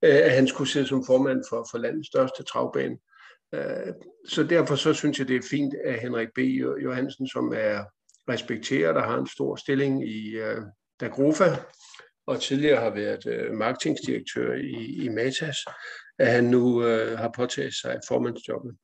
øh, 0.04 0.16
at 0.16 0.32
han 0.32 0.48
skulle 0.48 0.70
sidde 0.70 0.88
som 0.88 1.04
formand 1.08 1.44
for, 1.50 1.68
for 1.72 1.78
landets 1.78 2.08
største 2.08 2.44
travbane. 2.44 2.98
Øh, 3.54 3.94
så 4.28 4.44
derfor 4.44 4.76
så 4.76 4.94
synes 4.94 5.20
jeg, 5.20 5.28
det 5.28 5.36
er 5.36 5.48
fint, 5.50 5.74
at 5.86 6.00
Henrik 6.00 6.28
B. 6.36 6.40
Johansen, 6.84 7.28
som 7.28 7.54
er 7.56 7.84
respekteret 8.30 8.96
og 8.96 9.04
har 9.04 9.18
en 9.18 9.28
stor 9.28 9.56
stilling 9.56 10.10
i 10.10 10.36
øh, 10.36 10.62
Dagrofa, 11.00 11.56
og 12.28 12.42
tidligere 12.42 12.82
har 12.82 12.90
været 12.90 13.28
øh, 13.28 13.54
marketingdirektør 13.54 14.54
i, 14.54 15.04
i 15.06 15.10
Matas, 15.10 15.58
at 16.20 16.28
han 16.28 16.44
nu 16.44 16.86
øh, 16.86 17.18
har 17.18 17.32
påtaget 17.36 17.74
sig 17.74 18.00
formandsjobbet. 18.08 18.76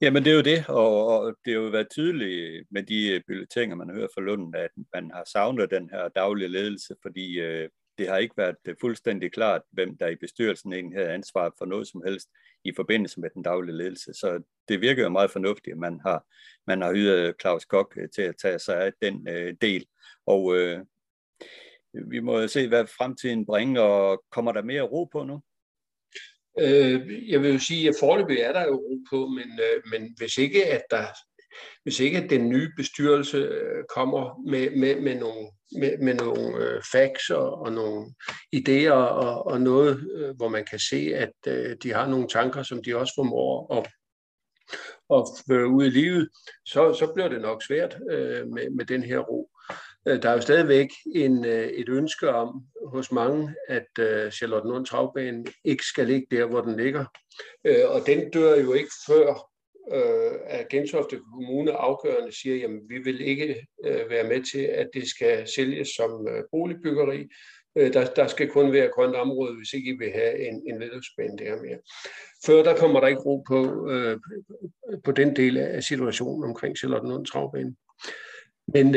Jamen 0.00 0.24
det 0.24 0.30
er 0.30 0.34
jo 0.34 0.42
det, 0.42 0.68
og, 0.68 1.06
og 1.06 1.36
det 1.44 1.52
har 1.52 1.60
jo 1.60 1.68
været 1.68 1.90
tydeligt 1.90 2.66
med 2.70 2.82
de 2.82 3.08
øh, 3.08 3.20
bulletiner, 3.26 3.76
man 3.76 3.90
hører 3.90 4.08
fra 4.14 4.20
Lund, 4.20 4.56
at 4.56 4.70
man 4.94 5.10
har 5.10 5.24
savnet 5.32 5.70
den 5.70 5.90
her 5.90 6.08
daglige 6.08 6.48
ledelse, 6.48 6.94
fordi 7.02 7.40
øh, 7.40 7.68
det 7.98 8.08
har 8.08 8.16
ikke 8.16 8.36
været 8.36 8.56
øh, 8.64 8.74
fuldstændig 8.80 9.32
klart, 9.32 9.62
hvem 9.70 9.96
der 9.96 10.08
i 10.08 10.16
bestyrelsen 10.16 10.72
egentlig 10.72 10.98
havde 10.98 11.12
ansvar 11.12 11.54
for 11.58 11.64
noget 11.64 11.88
som 11.88 12.02
helst 12.06 12.28
i 12.64 12.72
forbindelse 12.76 13.20
med 13.20 13.30
den 13.34 13.42
daglige 13.42 13.76
ledelse. 13.76 14.12
Så 14.12 14.42
det 14.68 14.80
virker 14.80 15.02
jo 15.02 15.08
meget 15.08 15.30
fornuftigt, 15.30 15.74
at 15.74 15.78
man 15.78 16.00
har, 16.06 16.24
man 16.66 16.82
har 16.82 16.94
hyret 16.94 17.28
øh, 17.28 17.34
Claus 17.40 17.64
Kok 17.64 17.96
til 18.14 18.22
at 18.22 18.34
tage 18.42 18.58
sig 18.58 18.84
af 18.84 18.92
den 19.02 19.28
øh, 19.28 19.54
del. 19.60 19.86
Og 20.26 20.56
øh, 20.56 20.80
vi 21.92 22.20
må 22.20 22.46
se, 22.46 22.68
hvad 22.68 22.86
fremtiden 22.86 23.46
bringer, 23.46 23.80
og 23.80 24.24
kommer 24.30 24.52
der 24.52 24.62
mere 24.62 24.82
ro 24.82 25.04
på 25.04 25.24
nu? 25.24 25.40
Øh, 26.60 27.30
jeg 27.30 27.42
vil 27.42 27.52
jo 27.52 27.58
sige, 27.58 27.88
at 27.88 27.94
forløbig 28.00 28.38
er 28.38 28.52
der 28.52 28.64
jo 28.66 28.74
ro 28.74 28.98
på, 29.10 29.26
men, 29.26 29.60
øh, 29.60 29.82
men 29.90 30.14
hvis 30.18 30.38
ikke 30.38 30.66
at 30.66 30.82
der 30.90 31.04
hvis 31.82 32.00
ikke 32.00 32.18
at 32.18 32.30
den 32.30 32.48
nye 32.48 32.72
bestyrelse 32.76 33.36
øh, 33.36 33.84
kommer 33.94 34.42
med, 34.50 34.70
med, 34.70 35.00
med 35.00 35.14
nogle, 35.14 35.50
med, 35.78 35.98
med 35.98 36.14
nogle 36.14 36.56
øh, 36.56 36.82
facts 36.92 37.30
og, 37.30 37.58
og 37.58 37.72
nogle 37.72 38.14
idéer 38.56 38.90
og, 38.90 39.46
og 39.46 39.60
noget, 39.60 40.10
øh, 40.16 40.36
hvor 40.36 40.48
man 40.48 40.64
kan 40.64 40.78
se, 40.78 41.12
at 41.14 41.32
øh, 41.46 41.76
de 41.82 41.92
har 41.92 42.08
nogle 42.08 42.28
tanker, 42.28 42.62
som 42.62 42.84
de 42.84 42.96
også 42.96 43.12
formår 43.16 43.74
at, 43.78 43.86
at 45.16 45.24
føre 45.48 45.68
ud 45.68 45.86
i 45.86 45.90
livet, 45.90 46.28
så, 46.66 46.94
så 46.98 47.12
bliver 47.14 47.28
det 47.28 47.40
nok 47.40 47.62
svært 47.62 47.98
øh, 48.10 48.46
med, 48.48 48.70
med 48.70 48.84
den 48.84 49.02
her 49.02 49.18
ro. 49.18 49.49
Øh, 50.08 50.22
der 50.22 50.30
er 50.30 50.34
jo 50.34 50.40
stadigvæk 50.40 50.88
en, 51.14 51.44
øh, 51.44 51.66
et 51.66 51.88
ønske 51.88 52.28
om 52.28 52.62
hos 52.86 53.12
mange, 53.12 53.54
at 53.68 53.86
Charlottenlund 53.96 54.32
Charlotte 54.32 54.68
Nord 54.68 54.86
Travbane 54.86 55.44
ikke 55.64 55.84
skal 55.84 56.06
ligge 56.06 56.26
der, 56.30 56.46
hvor 56.46 56.60
den 56.60 56.76
ligger. 56.76 57.04
Og 57.64 58.06
den 58.06 58.30
dør 58.30 58.56
jo 58.56 58.72
ikke 58.72 58.90
før 59.06 59.46
at 60.46 60.68
Gentofte 60.68 61.18
Kommune 61.32 61.72
afgørende 61.72 62.40
siger, 62.40 62.68
at 62.68 62.74
vi 62.88 62.98
vil 62.98 63.20
ikke 63.20 63.66
være 63.84 64.28
med 64.28 64.42
til, 64.52 64.58
at 64.58 64.90
det 64.94 65.08
skal 65.08 65.48
sælges 65.48 65.88
som 65.88 66.28
boligbyggeri. 66.50 67.28
Der, 67.76 68.12
der 68.16 68.26
skal 68.26 68.48
kun 68.48 68.72
være 68.72 68.90
grønt 68.94 69.16
område, 69.16 69.56
hvis 69.56 69.72
ikke 69.72 69.90
I 69.90 69.96
vil 69.98 70.12
have 70.12 70.48
en, 70.48 70.62
en 70.66 70.80
vedløbsbane 70.80 71.38
der 71.38 71.62
mere. 71.62 71.78
Før 72.46 72.62
der 72.62 72.76
kommer 72.76 73.00
der 73.00 73.06
ikke 73.06 73.22
ro 73.22 73.44
på, 73.48 73.90
på 75.04 75.12
den 75.12 75.36
del 75.36 75.56
af 75.56 75.82
situationen 75.82 76.44
omkring 76.44 76.76
Charlotte 76.76 77.08
Nord 77.08 77.26
Travbane. 77.26 77.74
Men 78.74 78.94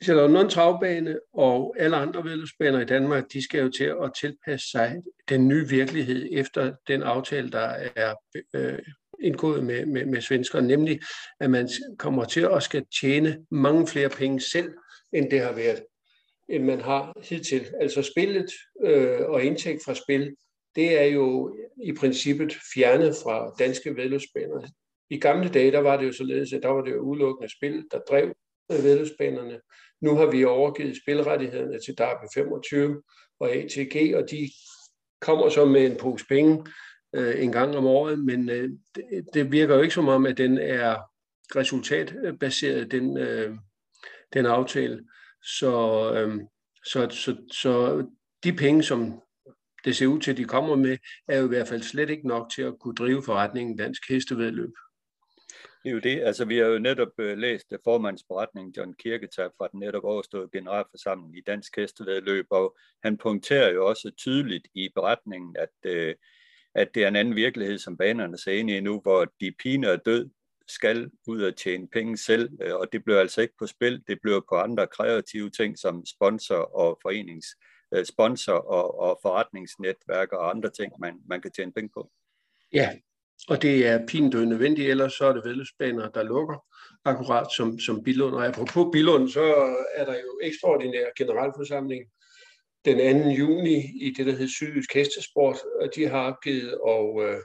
uh, 0.00 0.04
Charlottenlund 0.04 0.50
Travbane 0.50 1.18
og 1.34 1.76
alle 1.78 1.96
andre 1.96 2.24
vedløbsbaner 2.24 2.80
i 2.80 2.84
Danmark, 2.84 3.24
de 3.32 3.44
skal 3.44 3.60
jo 3.60 3.70
til 3.70 3.84
at 3.84 4.12
tilpasse 4.20 4.70
sig 4.70 4.96
den 5.28 5.48
nye 5.48 5.68
virkelighed 5.68 6.28
efter 6.32 6.72
den 6.88 7.02
aftale, 7.02 7.50
der 7.50 7.74
er 7.96 8.14
øh, 8.54 8.78
indgået 9.20 9.64
med, 9.64 9.86
med, 9.86 10.06
med 10.06 10.20
svenskerne, 10.20 10.68
nemlig 10.68 11.00
at 11.40 11.50
man 11.50 11.68
kommer 11.98 12.24
til 12.24 12.48
at 12.52 12.62
skal 12.62 12.86
tjene 13.00 13.46
mange 13.50 13.86
flere 13.86 14.08
penge 14.08 14.40
selv, 14.40 14.74
end 15.12 15.30
det 15.30 15.40
har 15.40 15.52
været, 15.52 15.82
end 16.48 16.64
man 16.64 16.80
har 16.80 17.12
hidtil. 17.22 17.66
Altså 17.80 18.02
spillet 18.02 18.50
øh, 18.84 19.20
og 19.20 19.42
indtægt 19.44 19.84
fra 19.84 19.94
spil, 19.94 20.36
det 20.76 21.00
er 21.00 21.04
jo 21.04 21.56
i 21.82 21.92
princippet 21.92 22.56
fjernet 22.74 23.14
fra 23.22 23.54
danske 23.58 23.96
vedløbsbaner. 23.96 24.68
I 25.10 25.18
gamle 25.18 25.48
dage, 25.48 25.72
der 25.72 25.78
var 25.78 25.96
det 25.96 26.06
jo 26.06 26.12
således, 26.12 26.52
at 26.52 26.62
der 26.62 26.68
var 26.68 26.84
det 26.84 26.92
jo 26.92 27.00
udelukkende 27.00 27.52
spil, 27.52 27.84
der 27.90 27.98
drev 27.98 28.34
vedløbsbanerne. 28.68 29.60
Nu 30.00 30.14
har 30.14 30.26
vi 30.26 30.44
overgivet 30.44 30.96
spilrettighederne 31.02 31.78
til 31.86 31.98
Derby 31.98 32.26
25 32.34 33.02
og 33.40 33.50
ATG, 33.50 34.16
og 34.16 34.30
de 34.30 34.50
kommer 35.20 35.48
så 35.48 35.64
med 35.64 35.86
en 35.86 35.96
pose 35.96 36.26
penge 36.26 36.64
øh, 37.14 37.42
en 37.42 37.52
gang 37.52 37.76
om 37.76 37.86
året, 37.86 38.18
men 38.18 38.48
øh, 38.48 38.70
det, 38.94 39.04
det 39.34 39.52
virker 39.52 39.74
jo 39.74 39.80
ikke 39.80 39.94
som 39.94 40.08
om, 40.08 40.26
at 40.26 40.38
den 40.38 40.58
er 40.58 40.96
resultatbaseret, 41.56 42.90
den, 42.90 43.18
øh, 43.18 43.56
den 44.32 44.46
aftale. 44.46 45.04
Så, 45.42 46.12
øh, 46.14 46.40
så, 46.84 47.08
så, 47.10 47.36
så 47.52 48.06
de 48.44 48.52
penge, 48.52 48.82
som 48.82 49.22
det 49.84 49.96
ser 49.96 50.06
ud 50.06 50.20
til, 50.20 50.30
at 50.30 50.36
de 50.36 50.44
kommer 50.44 50.76
med, 50.76 50.98
er 51.28 51.38
jo 51.38 51.44
i 51.44 51.48
hvert 51.48 51.68
fald 51.68 51.82
slet 51.82 52.10
ikke 52.10 52.28
nok 52.28 52.50
til 52.54 52.62
at 52.62 52.78
kunne 52.80 52.94
drive 52.94 53.22
forretningen 53.22 53.76
dansk 53.76 54.08
hestevedløb. 54.08 54.70
Det 55.86 55.90
er 55.90 55.94
jo 55.94 56.00
det. 56.00 56.22
Altså, 56.22 56.44
vi 56.44 56.58
har 56.58 56.66
jo 56.66 56.78
netop 56.78 57.12
uh, 57.18 57.38
læst 57.38 57.72
uh, 57.72 57.78
formandsberetningen 57.84 58.74
John 58.76 58.94
Kirketab 58.94 59.50
fra 59.58 59.68
den 59.72 59.80
netop 59.80 60.04
overståede 60.04 60.48
generalforsamling 60.52 61.38
i 61.38 61.40
Dansk 61.40 61.76
Hestevedløb, 61.76 62.46
og 62.50 62.76
han 63.02 63.18
punkterer 63.18 63.72
jo 63.72 63.86
også 63.86 64.10
tydeligt 64.16 64.68
i 64.74 64.88
beretningen, 64.94 65.56
at, 65.56 65.90
uh, 65.90 66.14
at 66.74 66.94
det 66.94 67.04
er 67.04 67.08
en 67.08 67.16
anden 67.16 67.36
virkelighed, 67.36 67.78
som 67.78 67.96
banerne 67.96 68.38
ser 68.38 68.52
ind 68.52 68.70
i 68.70 68.80
nu, 68.80 69.00
hvor 69.00 69.24
de 69.40 69.52
piner 69.62 69.88
er 69.88 69.96
død 69.96 70.30
skal 70.68 71.10
ud 71.26 71.42
og 71.42 71.56
tjene 71.56 71.88
penge 71.88 72.16
selv, 72.16 72.50
og 72.72 72.88
det 72.92 73.04
bliver 73.04 73.20
altså 73.20 73.40
ikke 73.40 73.54
på 73.58 73.66
spil, 73.66 74.02
det 74.06 74.18
bliver 74.22 74.40
på 74.48 74.54
andre 74.54 74.86
kreative 74.86 75.50
ting 75.50 75.78
som 75.78 76.06
sponsor 76.06 76.76
og 76.76 76.98
forenings 77.02 77.46
sponsor 78.08 78.52
og, 78.52 78.98
og 78.98 79.18
forretningsnetværk 79.22 80.32
og 80.32 80.50
andre 80.50 80.70
ting, 80.70 80.92
man, 81.00 81.20
man 81.28 81.40
kan 81.40 81.52
tjene 81.52 81.72
penge 81.72 81.90
på. 81.94 82.10
Ja, 82.72 82.98
og 83.48 83.62
det 83.62 83.86
er 83.86 84.06
pinedød 84.06 84.46
nødvendigt, 84.46 84.90
ellers 84.90 85.12
så 85.12 85.26
er 85.26 85.32
det 85.32 85.44
vedløbsbaner, 85.44 86.10
der 86.10 86.22
lukker, 86.22 86.64
akkurat 87.04 87.46
som, 87.56 87.78
som 87.78 88.02
Bilund. 88.02 88.34
Og 88.34 88.46
apropos 88.46 88.88
Bilund, 88.92 89.28
så 89.28 89.44
er 89.94 90.04
der 90.04 90.14
jo 90.14 90.40
ekstraordinær 90.42 91.06
generalforsamling 91.18 92.04
den 92.84 93.22
2. 93.22 93.28
juni 93.28 93.76
i 94.00 94.14
det, 94.16 94.26
der 94.26 94.32
hedder 94.32 94.48
Sydjysk 94.48 94.94
Hestesport, 94.94 95.56
og 95.80 95.88
de 95.94 96.06
har 96.06 96.32
opgivet 96.32 96.78
og, 96.78 97.22
øh, 97.24 97.40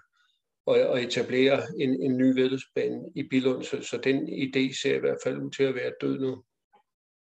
og, 0.66 0.76
og 0.80 1.04
etablere 1.04 1.62
en, 1.80 2.02
en 2.02 2.18
ny 2.18 2.34
vedløbsbane 2.36 3.02
i 3.16 3.24
Bilund, 3.30 3.64
så, 3.64 3.82
så 3.82 3.98
den 3.98 4.30
idé 4.30 4.82
ser 4.82 4.96
i 4.96 5.00
hvert 5.00 5.18
fald 5.24 5.38
ud 5.38 5.52
til 5.52 5.64
at 5.64 5.76
være 5.76 5.92
død 6.02 6.20
nu. 6.20 6.44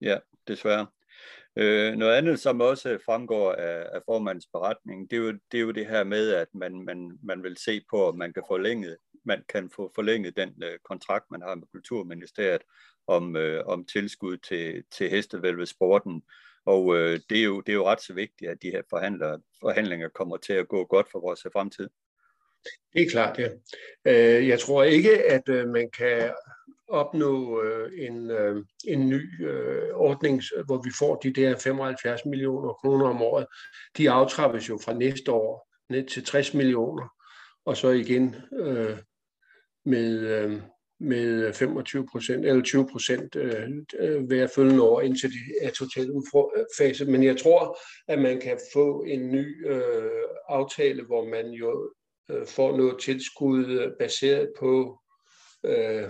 Ja, 0.00 0.18
desværre. 0.48 0.86
Øh, 1.58 1.92
noget 1.94 2.14
andet, 2.14 2.40
som 2.40 2.60
også 2.60 2.98
fremgår 3.04 3.52
af, 3.52 3.86
af 3.92 4.00
formandens 4.04 4.46
beretning, 4.52 5.10
det 5.10 5.16
er, 5.16 5.20
jo, 5.20 5.32
det 5.52 5.58
er 5.58 5.62
jo 5.62 5.70
det 5.70 5.86
her 5.86 6.04
med, 6.04 6.30
at 6.30 6.48
man, 6.54 6.84
man, 6.84 7.18
man 7.22 7.42
vil 7.42 7.56
se 7.56 7.80
på, 7.90 8.08
at 8.08 8.14
man 8.14 8.32
kan 8.32 8.42
forlænge, 8.48 8.96
man 9.24 9.42
kan 9.48 9.70
få 9.76 9.92
forlænget 9.94 10.36
den 10.36 10.54
øh, 10.62 10.78
kontrakt, 10.84 11.24
man 11.30 11.42
har 11.42 11.54
med 11.54 11.66
Kulturministeriet 11.72 12.62
om, 13.06 13.36
øh, 13.36 13.64
om 13.66 13.84
tilskud 13.84 14.36
til, 14.36 14.84
til 14.90 15.10
hestevælvet 15.10 15.68
sporten. 15.68 16.22
Og 16.64 16.96
øh, 16.96 17.20
det, 17.30 17.38
er 17.38 17.44
jo, 17.44 17.60
det 17.60 17.72
er 17.72 17.76
jo 17.76 17.86
ret 17.86 18.02
så 18.02 18.14
vigtigt, 18.14 18.50
at 18.50 18.62
de 18.62 18.70
her 18.70 18.82
forhandler, 18.90 19.38
forhandlinger 19.60 20.08
kommer 20.08 20.36
til 20.36 20.52
at 20.52 20.68
gå 20.68 20.84
godt 20.84 21.10
for 21.12 21.20
vores 21.20 21.46
fremtid. 21.52 21.88
Det 22.92 23.02
er 23.02 23.10
klart, 23.10 23.38
ja. 23.38 23.48
Øh, 24.04 24.48
jeg 24.48 24.60
tror 24.60 24.82
ikke, 24.82 25.24
at 25.24 25.48
øh, 25.48 25.68
man 25.68 25.90
kan 25.90 26.32
opnå 26.88 27.62
øh, 27.62 27.92
en, 27.96 28.30
øh, 28.30 28.64
en 28.88 29.08
ny 29.08 29.46
øh, 29.46 29.88
ordning, 29.94 30.42
hvor 30.66 30.82
vi 30.82 30.90
får 30.98 31.16
de 31.16 31.32
der 31.32 31.56
75 31.58 32.24
millioner 32.24 32.72
kroner 32.72 33.08
om 33.08 33.22
året. 33.22 33.46
De 33.96 34.10
aftrappes 34.10 34.68
jo 34.68 34.78
fra 34.84 34.92
næste 34.92 35.32
år 35.32 35.68
ned 35.90 36.06
til 36.06 36.24
60 36.24 36.54
millioner, 36.54 37.08
og 37.64 37.76
så 37.76 37.88
igen 37.88 38.36
øh, 38.52 38.96
med, 39.84 40.18
øh, 40.20 40.60
med 41.00 41.52
25 41.52 42.06
procent 42.12 42.46
eller 42.46 42.62
20 42.62 42.88
procent 42.92 43.36
øh, 43.36 43.68
øh, 44.00 44.26
hver 44.26 44.46
følgende 44.54 44.82
år, 44.82 45.00
indtil 45.00 45.30
det 45.30 45.38
er 45.62 45.70
totalt 45.70 46.10
udfase. 46.10 47.04
Men 47.04 47.22
jeg 47.22 47.36
tror, 47.36 47.78
at 48.08 48.18
man 48.18 48.40
kan 48.40 48.58
få 48.72 49.02
en 49.02 49.30
ny 49.30 49.68
øh, 49.68 50.10
aftale, 50.48 51.04
hvor 51.04 51.28
man 51.28 51.50
jo 51.50 51.92
øh, 52.30 52.46
får 52.46 52.76
noget 52.76 52.96
tilskud 53.00 53.66
øh, 53.66 53.92
baseret 53.98 54.52
på 54.58 55.00
øh, 55.64 56.08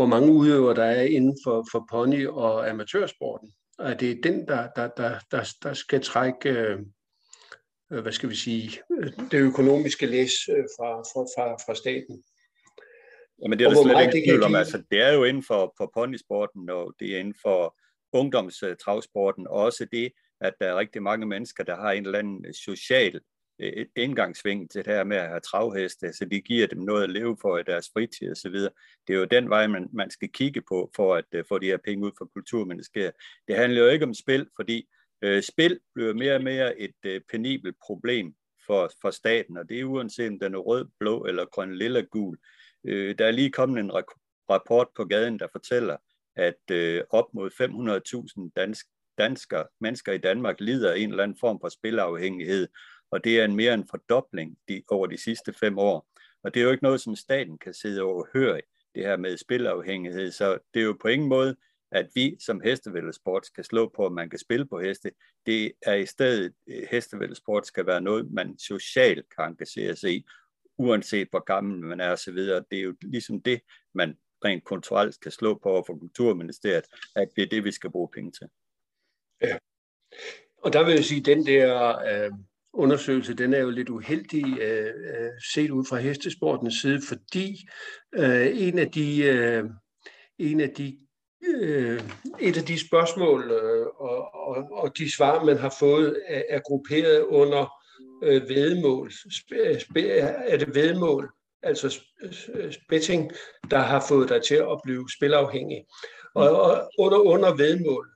hvor 0.00 0.06
mange 0.06 0.32
udøvere 0.32 0.74
der 0.74 0.84
er 0.84 1.02
inden 1.02 1.36
for, 1.44 1.66
for 1.72 1.86
pony- 1.92 2.28
og 2.28 2.70
amatørsporten. 2.70 3.52
Og 3.78 4.00
det 4.00 4.10
er 4.10 4.20
den, 4.22 4.48
der, 4.48 4.68
der, 4.76 4.88
der, 4.88 5.18
der, 5.30 5.54
der 5.62 5.74
skal 5.74 6.02
trække, 6.02 6.50
øh, 6.50 6.78
hvad 8.02 8.12
skal 8.12 8.30
vi 8.30 8.34
sige, 8.34 8.80
det 9.30 9.38
økonomiske 9.38 10.06
læs 10.06 10.32
øh, 10.48 10.64
fra, 10.76 10.90
fra, 11.00 11.20
fra, 11.34 11.54
fra 11.66 11.74
staten. 11.74 12.24
Jamen 13.42 13.58
det 13.58 13.64
er 13.64 13.70
der 13.70 13.82
slet 13.82 14.14
ikke 14.14 14.28
tvivl 14.28 14.42
om. 14.42 14.54
Altså, 14.54 14.82
det 14.90 15.00
er 15.00 15.12
jo 15.12 15.24
inden 15.24 15.42
for, 15.42 15.74
for 15.76 15.90
ponysporten, 15.94 16.70
og 16.70 16.94
det 17.00 17.14
er 17.14 17.18
inden 17.18 17.34
for 17.42 17.76
ungdomstravsporten, 18.12 19.46
og 19.46 19.54
også 19.54 19.86
det, 19.92 20.12
at 20.40 20.54
der 20.60 20.66
er 20.66 20.78
rigtig 20.78 21.02
mange 21.02 21.26
mennesker, 21.26 21.64
der 21.64 21.76
har 21.76 21.92
en 21.92 22.06
eller 22.06 22.18
anden 22.18 22.54
social 22.54 23.20
et 23.60 23.88
indgangsving 23.96 24.70
til 24.70 24.84
det 24.84 24.92
her 24.92 25.04
med 25.04 25.16
at 25.16 25.28
have 25.28 25.40
travheste, 25.40 26.12
så 26.12 26.24
de 26.24 26.40
giver 26.40 26.66
dem 26.66 26.78
noget 26.78 27.04
at 27.04 27.10
leve 27.10 27.36
for 27.40 27.58
i 27.58 27.62
deres 27.62 27.90
fritid 27.92 28.30
osv. 28.30 28.54
Det 29.06 29.14
er 29.14 29.18
jo 29.18 29.24
den 29.24 29.50
vej, 29.50 29.66
man, 29.66 29.88
man 29.92 30.10
skal 30.10 30.28
kigge 30.28 30.62
på 30.68 30.90
for 30.96 31.14
at 31.14 31.24
uh, 31.38 31.40
få 31.48 31.58
de 31.58 31.66
her 31.66 31.78
penge 31.84 32.06
ud 32.06 32.12
fra 32.18 32.26
kulturministeriet. 32.34 33.12
Det 33.48 33.56
handler 33.56 33.82
jo 33.82 33.88
ikke 33.88 34.04
om 34.04 34.14
spil, 34.14 34.48
fordi 34.56 34.88
uh, 35.26 35.40
spil 35.40 35.80
bliver 35.94 36.14
mere 36.14 36.34
og 36.34 36.42
mere 36.42 36.80
et 36.80 36.96
uh, 37.06 37.20
penibelt 37.30 37.76
problem 37.86 38.34
for, 38.66 38.90
for 39.02 39.10
staten, 39.10 39.56
og 39.56 39.68
det 39.68 39.80
er 39.80 39.84
uanset 39.84 40.28
om 40.28 40.38
den 40.38 40.54
er 40.54 40.58
rød, 40.58 40.86
blå 41.00 41.24
eller 41.24 41.44
grøn, 41.44 41.76
lilla, 41.76 42.00
gul. 42.00 42.38
Uh, 42.84 42.92
der 42.92 43.26
er 43.26 43.30
lige 43.30 43.50
kommet 43.50 43.80
en 43.80 43.92
rapport 44.50 44.88
på 44.96 45.04
gaden, 45.04 45.38
der 45.38 45.46
fortæller, 45.52 45.96
at 46.36 46.60
uh, 46.72 47.18
op 47.18 47.34
mod 47.34 47.50
500.000 48.46 48.50
dansk, 48.56 48.86
danskere, 49.18 49.66
mennesker 49.80 50.12
i 50.12 50.18
Danmark 50.18 50.60
lider 50.60 50.92
af 50.92 50.98
en 50.98 51.10
eller 51.10 51.22
anden 51.22 51.38
form 51.40 51.60
for 51.60 51.68
spilafhængighed, 51.68 52.68
og 53.10 53.24
det 53.24 53.40
er 53.40 53.44
en 53.44 53.56
mere 53.56 53.74
en 53.74 53.88
fordobling 53.90 54.58
de, 54.68 54.82
over 54.88 55.06
de 55.06 55.16
sidste 55.16 55.52
fem 55.52 55.78
år. 55.78 56.06
Og 56.42 56.54
det 56.54 56.60
er 56.60 56.64
jo 56.64 56.70
ikke 56.70 56.84
noget, 56.84 57.00
som 57.00 57.16
staten 57.16 57.58
kan 57.58 57.74
sidde 57.74 58.02
og 58.02 58.28
høre 58.32 58.60
det 58.94 59.02
her 59.02 59.16
med 59.16 59.36
spilafhængighed, 59.36 60.30
så 60.30 60.58
det 60.74 60.80
er 60.80 60.84
jo 60.84 60.96
på 61.00 61.08
ingen 61.08 61.28
måde, 61.28 61.56
at 61.92 62.08
vi 62.14 62.36
som 62.40 62.60
hestevældersport 62.60 63.46
skal 63.46 63.64
slå 63.64 63.92
på, 63.96 64.06
at 64.06 64.12
man 64.12 64.30
kan 64.30 64.38
spille 64.38 64.66
på 64.66 64.80
heste. 64.80 65.12
Det 65.46 65.72
er 65.82 65.94
i 65.94 66.06
stedet, 66.06 66.52
øh, 66.66 66.86
hestevældersport 66.90 67.66
skal 67.66 67.86
være 67.86 68.00
noget, 68.00 68.30
man 68.30 68.58
socialt 68.58 69.26
kan 69.36 69.44
engagere 69.44 69.96
sig 69.96 70.14
i, 70.14 70.26
uanset 70.78 71.28
hvor 71.30 71.44
gammel 71.44 71.80
man 71.80 72.00
er 72.00 72.12
osv. 72.12 72.36
Det 72.36 72.78
er 72.78 72.82
jo 72.82 72.94
ligesom 73.02 73.42
det, 73.42 73.60
man 73.94 74.16
rent 74.44 74.64
kulturelt 74.64 75.14
skal 75.14 75.32
slå 75.32 75.58
på 75.58 75.68
over 75.68 75.82
for 75.86 75.98
Kulturministeriet, 75.98 76.84
at 77.16 77.28
det 77.36 77.42
er 77.42 77.48
det, 77.48 77.64
vi 77.64 77.72
skal 77.72 77.90
bruge 77.90 78.08
penge 78.14 78.30
til. 78.30 78.48
Ja. 79.42 79.58
Og 80.58 80.72
der 80.72 80.84
vil 80.84 80.94
jeg 80.94 81.04
sige, 81.04 81.20
den 81.20 81.46
der 81.46 81.98
øh, 81.98 82.30
undersøgelse, 82.72 83.34
den 83.34 83.54
er 83.54 83.58
jo 83.58 83.70
lidt 83.70 83.88
uheldig 83.88 84.58
øh, 84.60 84.86
øh, 84.86 85.30
set 85.54 85.70
ud 85.70 85.84
fra 85.84 85.96
hestesportens 85.96 86.74
side, 86.80 87.00
fordi 87.08 87.68
øh, 88.14 88.46
en 88.68 88.78
af 88.78 88.90
de, 88.90 89.22
øh, 89.24 89.64
en 90.38 90.60
af 90.60 90.70
de 90.70 90.98
øh, 91.48 92.00
et 92.40 92.56
af 92.56 92.64
de 92.64 92.86
spørgsmål 92.88 93.50
øh, 93.50 93.86
og, 93.86 94.34
og, 94.34 94.68
og 94.72 94.98
de 94.98 95.12
svar, 95.12 95.44
man 95.44 95.58
har 95.58 95.74
fået, 95.78 96.22
er, 96.26 96.42
er 96.48 96.60
grupperet 96.60 97.20
under 97.20 97.72
øh, 98.22 98.48
vedmål. 98.48 99.12
Er 100.48 100.56
det 100.56 100.74
vedmål, 100.74 101.30
altså 101.62 102.00
betting, 102.88 103.32
der 103.70 103.78
har 103.78 104.04
fået 104.08 104.28
dig 104.28 104.42
til 104.42 104.54
at 104.54 104.80
blive 104.84 105.08
spilafhængig? 105.16 105.84
Og, 106.34 106.62
og 106.62 106.90
under, 106.98 107.18
under 107.18 107.56
vedmål, 107.56 108.08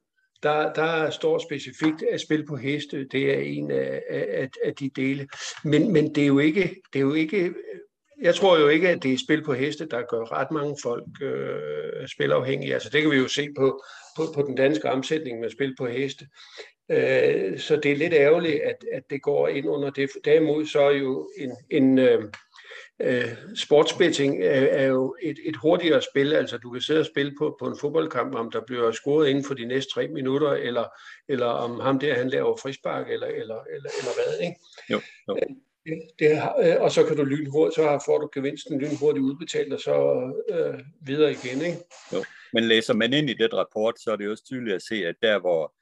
der, 0.45 0.73
der 0.73 1.11
står 1.11 1.39
specifikt 1.39 2.05
at 2.13 2.21
spil 2.21 2.47
på 2.47 2.57
heste, 2.57 3.05
det 3.05 3.35
er 3.35 3.39
en 3.39 3.71
af, 3.71 4.03
af, 4.11 4.49
af 4.65 4.75
de 4.75 4.91
dele. 4.97 5.29
Men, 5.65 5.93
men 5.93 6.15
det, 6.15 6.23
er 6.23 6.27
jo 6.27 6.39
ikke, 6.39 6.75
det 6.93 6.99
er 6.99 7.03
jo 7.03 7.15
ikke, 7.15 7.55
jeg 8.23 8.35
tror 8.35 8.59
jo 8.59 8.69
ikke, 8.69 8.89
at 8.89 9.03
det 9.03 9.13
er 9.13 9.19
spil 9.19 9.45
på 9.45 9.53
heste, 9.53 9.87
der 9.87 10.03
gør 10.11 10.33
ret 10.33 10.51
mange 10.51 10.77
folk 10.83 11.05
øh, 11.23 12.09
spilafhængige. 12.09 12.75
Altså 12.75 12.91
det 12.93 13.03
kan 13.03 13.11
vi 13.11 13.17
jo 13.17 13.29
se 13.29 13.49
på, 13.57 13.83
på, 14.17 14.23
på 14.35 14.43
den 14.43 14.57
danske 14.57 14.91
omsætning 14.91 15.41
med 15.41 15.51
spil 15.51 15.75
på 15.79 15.87
heste. 15.87 16.27
Øh, 16.91 17.59
så 17.59 17.77
det 17.77 17.93
er 17.93 17.97
lidt 17.97 18.15
ærgerligt, 18.15 18.61
at, 18.63 18.77
at 18.93 19.03
det 19.11 19.23
går 19.23 19.49
ind 19.49 19.69
under 19.69 19.91
det. 19.91 20.11
Derimod 20.25 20.67
så 20.67 20.81
er 20.81 20.97
jo 20.97 21.31
en, 21.39 21.53
en 21.71 21.99
øh, 21.99 22.23
øh, 23.03 23.29
sportsbetting 23.57 24.43
er, 24.43 24.61
er 24.61 24.87
jo 24.87 25.17
et, 25.23 25.39
et 25.45 25.57
hurtigere 25.57 26.03
spil, 26.03 26.33
altså 26.33 26.59
du 26.59 26.71
kan 26.71 26.81
sidde 26.81 27.01
og 27.01 27.07
spille 27.07 27.35
på, 27.39 27.57
på 27.61 27.67
en 27.67 27.79
fodboldkamp, 27.81 28.35
om 28.35 28.51
der 28.51 28.61
bliver 28.67 28.93
scoret 28.93 29.29
inden 29.29 29.45
for 29.45 29.55
de 29.55 29.65
næste 29.65 29.93
tre 29.95 30.09
minutter, 30.09 30.51
eller, 30.53 30.85
eller 31.29 31.47
om 31.47 31.81
ham 31.81 31.99
der, 31.99 32.15
han 32.15 32.29
laver 32.29 32.57
frispark, 32.57 33.11
eller, 33.11 33.27
eller, 33.27 33.59
eller, 33.75 33.91
eller 33.99 34.15
hvad, 34.15 34.47
ikke? 34.47 34.61
Jo, 34.91 35.01
jo. 35.29 35.39
Det, 35.87 36.01
det, 36.19 36.31
øh, 36.65 36.83
og 36.83 36.91
så 36.91 37.05
kan 37.05 37.17
du 37.17 37.25
lynhurtigt, 37.25 37.75
så 37.75 38.03
får 38.07 38.19
du 38.19 38.31
gevinsten 38.35 38.81
lynhurtigt 38.81 39.25
udbetalt, 39.25 39.73
og 39.73 39.81
så 39.81 39.95
øh, 40.51 40.81
videre 41.01 41.33
igen, 41.33 41.63
ikke? 41.63 41.79
Jo. 42.13 42.25
Men 42.53 42.65
læser 42.65 42.95
man 42.95 43.13
ind 43.13 43.31
i 43.31 43.35
det 43.35 43.55
rapport, 43.55 44.01
så 44.01 44.13
er 44.13 44.17
det 44.17 44.29
også 44.29 44.45
tydeligt 44.45 44.75
at 44.75 44.83
se, 44.83 44.95
at 44.95 45.15
der 45.23 45.39
hvor 45.41 45.75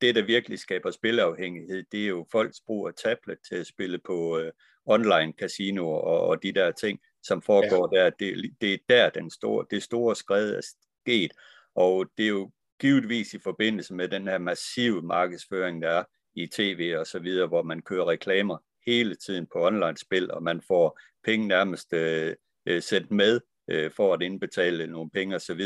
det, 0.00 0.14
der 0.14 0.22
virkelig 0.22 0.58
skaber 0.58 0.90
spilafhængighed, 0.90 1.84
det 1.92 2.04
er 2.04 2.08
jo 2.08 2.26
folks 2.32 2.60
brug 2.66 2.88
af 2.88 2.94
tablet 2.94 3.38
til 3.48 3.56
at 3.56 3.66
spille 3.66 3.98
på 3.98 4.38
øh, 4.38 4.52
online 4.86 5.32
casinoer 5.32 6.00
og, 6.00 6.20
og 6.20 6.42
de 6.42 6.52
der 6.52 6.72
ting, 6.72 7.00
som 7.22 7.42
foregår 7.42 7.96
ja. 7.96 8.04
der. 8.04 8.10
Det, 8.10 8.54
det 8.60 8.74
er 8.74 8.78
der, 8.88 9.10
den 9.10 9.30
store, 9.30 9.66
det 9.70 9.82
store 9.82 10.16
skred 10.16 10.54
er 10.54 10.60
sket. 10.60 11.32
Og 11.74 12.06
det 12.16 12.24
er 12.24 12.28
jo 12.28 12.50
givetvis 12.80 13.34
i 13.34 13.38
forbindelse 13.38 13.94
med 13.94 14.08
den 14.08 14.28
her 14.28 14.38
massive 14.38 15.02
markedsføring, 15.02 15.82
der 15.82 15.88
er 15.88 16.04
i 16.34 16.46
tv 16.46 16.94
og 16.98 17.06
så 17.06 17.18
videre, 17.18 17.46
hvor 17.46 17.62
man 17.62 17.82
kører 17.82 18.08
reklamer 18.08 18.58
hele 18.86 19.14
tiden 19.14 19.46
på 19.52 19.66
online-spil, 19.66 20.30
og 20.30 20.42
man 20.42 20.60
får 20.60 21.00
penge 21.24 21.48
nærmest 21.48 21.92
øh, 21.92 22.34
øh 22.66 22.82
sendt 22.82 23.10
med 23.10 23.40
øh, 23.70 23.90
for 23.90 24.14
at 24.14 24.22
indbetale 24.22 24.86
nogle 24.86 25.10
penge 25.10 25.36
osv. 25.36 25.60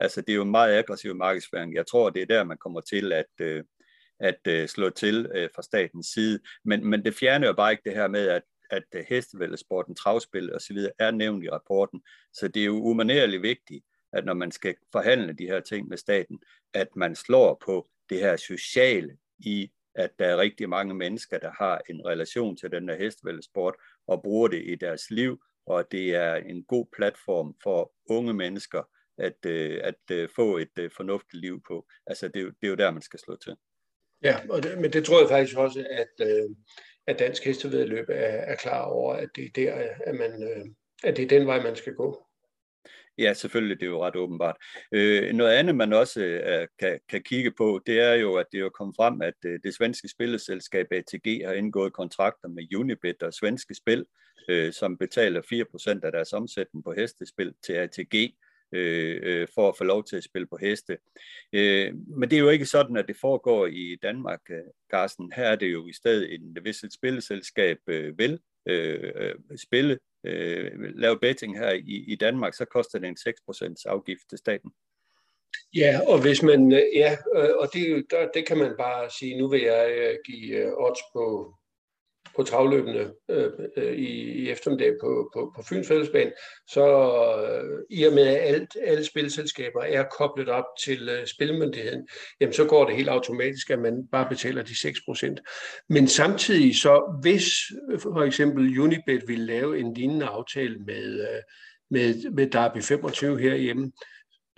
Altså 0.00 0.20
det 0.20 0.30
er 0.30 0.36
jo 0.36 0.42
en 0.42 0.50
meget 0.50 0.78
aggressiv 0.78 1.14
markedsføring. 1.14 1.74
Jeg 1.74 1.86
tror, 1.86 2.10
det 2.10 2.22
er 2.22 2.26
der, 2.26 2.44
man 2.44 2.58
kommer 2.58 2.80
til 2.80 3.12
at, 3.12 3.40
øh, 3.40 3.64
at 4.20 4.40
øh, 4.48 4.68
slå 4.68 4.90
til 4.90 5.30
øh, 5.34 5.48
fra 5.54 5.62
statens 5.62 6.06
side. 6.06 6.40
Men, 6.64 6.86
men 6.86 7.04
det 7.04 7.14
fjerner 7.14 7.46
jo 7.46 7.52
bare 7.52 7.70
ikke 7.72 7.82
det 7.84 7.94
her 7.94 8.08
med, 8.08 8.28
at 8.28 8.42
at 8.70 8.84
øh, 8.94 9.04
hestevældesporten, 9.08 9.94
travspil 9.94 10.52
og 10.52 10.60
så 10.60 10.74
videre 10.74 10.92
er 10.98 11.10
nævnt 11.10 11.44
i 11.44 11.50
rapporten. 11.50 12.02
Så 12.32 12.48
det 12.48 12.62
er 12.62 12.66
jo 12.66 12.82
umanerligt 12.82 13.42
vigtigt, 13.42 13.84
at 14.12 14.24
når 14.24 14.34
man 14.34 14.50
skal 14.50 14.74
forhandle 14.92 15.32
de 15.32 15.46
her 15.46 15.60
ting 15.60 15.88
med 15.88 15.96
staten, 15.96 16.38
at 16.74 16.96
man 16.96 17.14
slår 17.14 17.62
på 17.66 17.88
det 18.10 18.18
her 18.18 18.36
sociale 18.36 19.16
i, 19.38 19.70
at 19.94 20.10
der 20.18 20.26
er 20.26 20.36
rigtig 20.36 20.68
mange 20.68 20.94
mennesker, 20.94 21.38
der 21.38 21.50
har 21.58 21.80
en 21.90 22.06
relation 22.06 22.56
til 22.56 22.72
den 22.72 22.88
her 22.88 22.96
hestevældesport 22.96 23.74
og 24.06 24.22
bruger 24.22 24.48
det 24.48 24.62
i 24.66 24.74
deres 24.74 25.10
liv, 25.10 25.42
og 25.66 25.92
det 25.92 26.14
er 26.14 26.34
en 26.34 26.64
god 26.64 26.86
platform 26.96 27.54
for 27.62 27.92
unge 28.10 28.34
mennesker 28.34 28.82
at, 29.18 29.46
øh, 29.46 29.80
at 29.84 30.10
øh, 30.10 30.28
få 30.36 30.56
et 30.56 30.92
fornuftigt 30.96 31.40
liv 31.40 31.62
på. 31.68 31.86
Altså 32.06 32.28
det 32.28 32.36
er, 32.36 32.44
jo, 32.44 32.48
det 32.48 32.66
er 32.66 32.68
jo 32.68 32.74
der, 32.74 32.90
man 32.90 33.02
skal 33.02 33.20
slå 33.20 33.36
til. 33.36 33.56
Ja, 34.22 34.36
og 34.50 34.62
det, 34.62 34.78
men 34.78 34.92
det 34.92 35.04
tror 35.04 35.20
jeg 35.20 35.28
faktisk 35.28 35.56
også, 35.56 35.86
at, 35.90 36.26
øh, 36.28 36.50
at 37.06 37.18
dansk 37.18 37.44
hestevedløb 37.44 38.08
er, 38.08 38.14
er 38.14 38.56
klar 38.56 38.82
over, 38.82 39.14
at 39.14 39.28
det 39.36 39.44
er 39.44 39.50
der, 39.54 39.74
at, 40.04 40.14
man, 40.14 40.42
øh, 40.42 40.64
at 41.04 41.16
det 41.16 41.24
er 41.24 41.38
den 41.38 41.46
vej, 41.46 41.62
man 41.62 41.76
skal 41.76 41.94
gå. 41.94 42.26
Ja, 43.18 43.34
selvfølgelig, 43.34 43.80
det 43.80 43.86
er 43.86 43.90
jo 43.90 44.04
ret 44.04 44.16
åbenbart. 44.16 44.56
Øh, 44.92 45.32
noget 45.34 45.52
andet, 45.52 45.74
man 45.76 45.92
også 45.92 46.20
øh, 46.20 46.68
kan, 46.78 47.00
kan 47.08 47.22
kigge 47.22 47.52
på, 47.58 47.80
det 47.86 48.00
er 48.00 48.14
jo, 48.14 48.34
at 48.34 48.46
det 48.52 48.60
er 48.60 48.68
kommet 48.68 48.96
frem, 48.96 49.22
at 49.22 49.34
øh, 49.46 49.60
det 49.64 49.74
svenske 49.74 50.08
spilleselskab 50.08 50.86
ATG 50.90 51.46
har 51.46 51.52
indgået 51.52 51.92
kontrakter 51.92 52.48
med 52.48 52.74
Unibet 52.76 53.22
og 53.22 53.34
Svenske 53.34 53.74
Spil, 53.74 54.04
øh, 54.48 54.72
som 54.72 54.98
betaler 54.98 55.42
4% 56.00 56.00
af 56.06 56.12
deres 56.12 56.32
omsætning 56.32 56.84
på 56.84 56.92
hestespil 56.92 57.54
til 57.66 57.72
ATG 57.72 58.34
Øh, 58.76 59.20
øh, 59.22 59.48
for 59.54 59.68
at 59.68 59.76
få 59.78 59.84
lov 59.84 60.04
til 60.04 60.16
at 60.16 60.24
spille 60.24 60.46
på 60.46 60.56
heste. 60.56 60.98
Øh, 61.52 61.94
men 62.06 62.30
det 62.30 62.36
er 62.36 62.40
jo 62.40 62.48
ikke 62.48 62.66
sådan, 62.66 62.96
at 62.96 63.08
det 63.08 63.16
foregår 63.16 63.66
i 63.66 63.98
Danmark, 64.02 64.40
øh, 64.50 64.56
Carsten. 64.90 65.32
Her 65.36 65.44
er 65.44 65.56
det 65.56 65.72
jo 65.72 65.88
i 65.88 65.92
stedet, 65.92 66.34
en, 66.34 66.56
hvis 66.62 66.82
et 66.82 66.92
spilleselskab 66.92 67.78
øh, 67.86 68.18
vil 68.18 68.38
øh, 68.66 69.12
øh, 69.14 69.34
spille, 69.56 69.98
øh, 70.24 70.70
lave 70.94 71.18
betting 71.18 71.58
her 71.58 71.72
i, 71.72 72.04
i 72.08 72.16
Danmark, 72.16 72.54
så 72.54 72.64
koster 72.64 72.98
det 72.98 73.08
en 73.08 73.16
6% 73.70 73.82
afgift 73.86 74.22
til 74.28 74.38
staten. 74.38 74.70
Ja, 75.76 76.00
og 76.06 76.22
hvis 76.22 76.42
man, 76.42 76.72
ja, 76.94 77.16
og 77.34 77.68
det, 77.72 78.06
der, 78.10 78.28
det 78.34 78.46
kan 78.46 78.58
man 78.58 78.74
bare 78.78 79.10
sige, 79.10 79.38
nu 79.38 79.48
vil 79.48 79.62
jeg 79.62 80.16
give 80.26 80.84
odds 80.86 81.00
på 81.12 81.54
på 82.36 82.42
travløbende 82.42 83.12
øh, 83.30 83.50
øh, 83.76 83.92
i, 83.92 84.08
i 84.32 84.50
eftermiddag 84.50 84.92
på, 85.00 85.30
på, 85.34 85.52
på 85.56 85.62
Fyns 85.62 85.88
Fællesbane, 85.88 86.32
så 86.68 86.84
øh, 87.48 87.98
i 87.98 88.04
og 88.04 88.12
med 88.12 88.22
at 88.22 88.54
alt, 88.54 88.76
alle 88.82 89.04
spilselskaber 89.04 89.82
er 89.82 90.04
koblet 90.18 90.48
op 90.48 90.64
til 90.84 91.08
øh, 91.08 91.26
spilmyndigheden, 91.26 92.08
jamen 92.40 92.52
så 92.52 92.64
går 92.64 92.84
det 92.84 92.96
helt 92.96 93.08
automatisk, 93.08 93.70
at 93.70 93.78
man 93.78 94.08
bare 94.12 94.28
betaler 94.28 94.62
de 94.62 94.72
6%. 94.72 95.84
Men 95.88 96.08
samtidig 96.08 96.76
så, 96.76 97.18
hvis 97.22 97.44
øh, 97.92 98.00
for 98.00 98.22
eksempel 98.22 98.78
Unibet 98.78 99.22
vil 99.26 99.38
lave 99.38 99.78
en 99.78 99.94
lignende 99.94 100.26
aftale 100.26 100.76
med, 100.78 101.20
øh, 101.20 101.42
med, 101.90 102.30
med 102.30 102.46
Derby 102.46 102.82
25 102.82 103.40
herhjemme, 103.40 103.92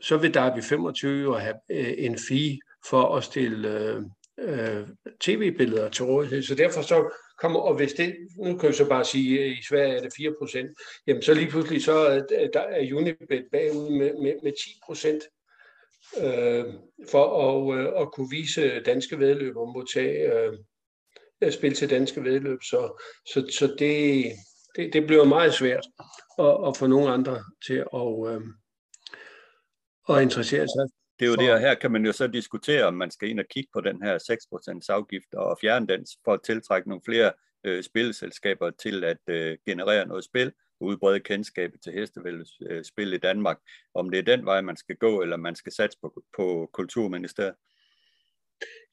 så 0.03 0.17
vil 0.17 0.35
Derby 0.35 0.63
25 0.63 1.23
jo 1.23 1.35
have 1.35 1.55
øh, 1.71 1.95
en 1.99 2.19
fee 2.29 2.59
for 2.89 3.17
at 3.17 3.25
stille 3.25 3.81
øh, 3.81 4.03
øh, 4.41 4.87
tv-billeder 5.21 5.89
til 5.89 6.05
rådighed. 6.05 6.43
Så 6.43 6.55
derfor 6.55 6.83
så 6.83 7.11
kommer, 7.39 7.61
og 7.61 7.75
hvis 7.77 7.93
det, 7.93 8.17
nu 8.37 8.59
kan 8.59 8.69
vi 8.69 8.75
så 8.75 8.89
bare 8.89 9.05
sige, 9.05 9.45
at 9.45 9.51
i 9.51 9.63
Sverige 9.69 9.97
er 9.97 10.03
det 10.03 10.13
4 10.17 10.35
procent, 10.39 10.71
jamen 11.07 11.23
så 11.23 11.35
lige 11.35 11.51
pludselig 11.51 11.85
så 11.85 11.93
er, 11.93 12.21
der 12.53 12.61
er 12.61 12.95
Unibet 12.95 13.45
bagud 13.53 13.91
med, 13.91 14.13
med, 14.23 14.35
med 14.43 14.53
10 14.53 14.81
procent 14.87 15.23
øh, 16.23 16.65
for 17.11 17.27
at, 17.47 17.79
øh, 17.79 18.01
at 18.01 18.13
kunne 18.13 18.31
vise 18.31 18.81
danske 18.81 19.19
vedløb 19.19 19.57
og 19.57 19.73
modtage 19.73 20.33
øh, 20.33 20.53
øh, 21.43 21.53
spil 21.53 21.75
til 21.75 21.91
danske 21.91 22.25
vedløb. 22.25 22.59
Så, 22.63 23.03
så, 23.33 23.47
så 23.59 23.67
det, 23.79 24.25
det, 24.77 24.93
det 24.93 25.07
bliver 25.07 25.25
meget 25.25 25.55
svært 25.55 25.87
at, 26.39 26.69
at 26.69 26.77
få 26.77 26.87
nogle 26.87 27.11
andre 27.11 27.43
til 27.67 27.85
at, 27.95 28.35
øh, 28.35 28.41
at 30.09 30.23
interessere 30.23 30.67
sig 30.69 30.98
det 31.19 31.25
er 31.27 31.31
jo 31.31 31.37
det, 31.37 31.53
og 31.53 31.61
her 31.61 31.75
kan 31.75 31.91
man 31.91 32.07
jo 32.07 32.13
så 32.13 32.27
diskutere, 32.27 32.85
om 32.85 32.95
man 32.95 33.11
skal 33.11 33.29
ind 33.29 33.41
og 33.41 33.47
kigge 33.51 33.71
på 33.73 33.81
den 33.81 34.03
her 34.03 34.19
6% 34.85 34.87
afgift 34.89 35.35
og 35.35 35.59
fjerne 35.61 35.87
den 35.87 36.07
for 36.25 36.33
at 36.33 36.43
tiltrække 36.43 36.89
nogle 36.89 37.03
flere 37.05 37.33
øh, 37.65 37.83
spilselskaber 37.83 38.71
til 38.71 39.05
at 39.05 39.19
øh, 39.29 39.59
generere 39.67 40.07
noget 40.07 40.25
spil 40.25 40.53
og 40.81 40.87
udbrede 40.87 41.21
kendskabet 41.21 41.81
til 41.83 41.93
hestevældsspil 41.93 43.13
i 43.13 43.19
Danmark. 43.19 43.59
Om 43.95 44.11
det 44.11 44.19
er 44.19 44.37
den 44.37 44.45
vej, 44.45 44.61
man 44.61 44.77
skal 44.77 44.97
gå, 44.97 45.23
eller 45.23 45.37
man 45.37 45.55
skal 45.55 45.73
satse 45.73 45.99
på, 46.03 46.23
på 46.37 46.71
kulturministeriet. 46.73 47.55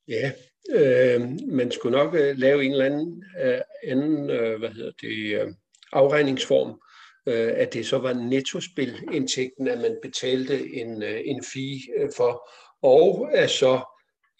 Ja, 0.07 0.31
øh, 0.69 1.21
man 1.47 1.71
skulle 1.71 1.97
nok 1.97 2.15
øh, 2.15 2.37
lave 2.37 2.63
en 2.65 2.71
eller 2.71 2.85
anden, 2.85 3.23
øh, 3.43 3.61
anden 3.87 4.29
øh, 4.29 4.59
hvad 4.59 4.69
hedder 4.69 4.91
det, 5.01 5.41
øh, 5.41 5.53
afregningsform, 5.91 6.81
øh, 7.27 7.53
at 7.55 7.73
det 7.73 7.85
så 7.85 7.97
var 7.97 8.13
nettospilindtægten, 8.13 9.67
at 9.67 9.77
man 9.77 9.97
betalte 10.01 10.73
en, 10.73 11.03
øh, 11.03 11.21
en 11.25 11.43
fee 11.53 11.79
øh, 11.97 12.09
for, 12.15 12.49
og 12.81 13.29
at 13.33 13.49
så 13.49 13.81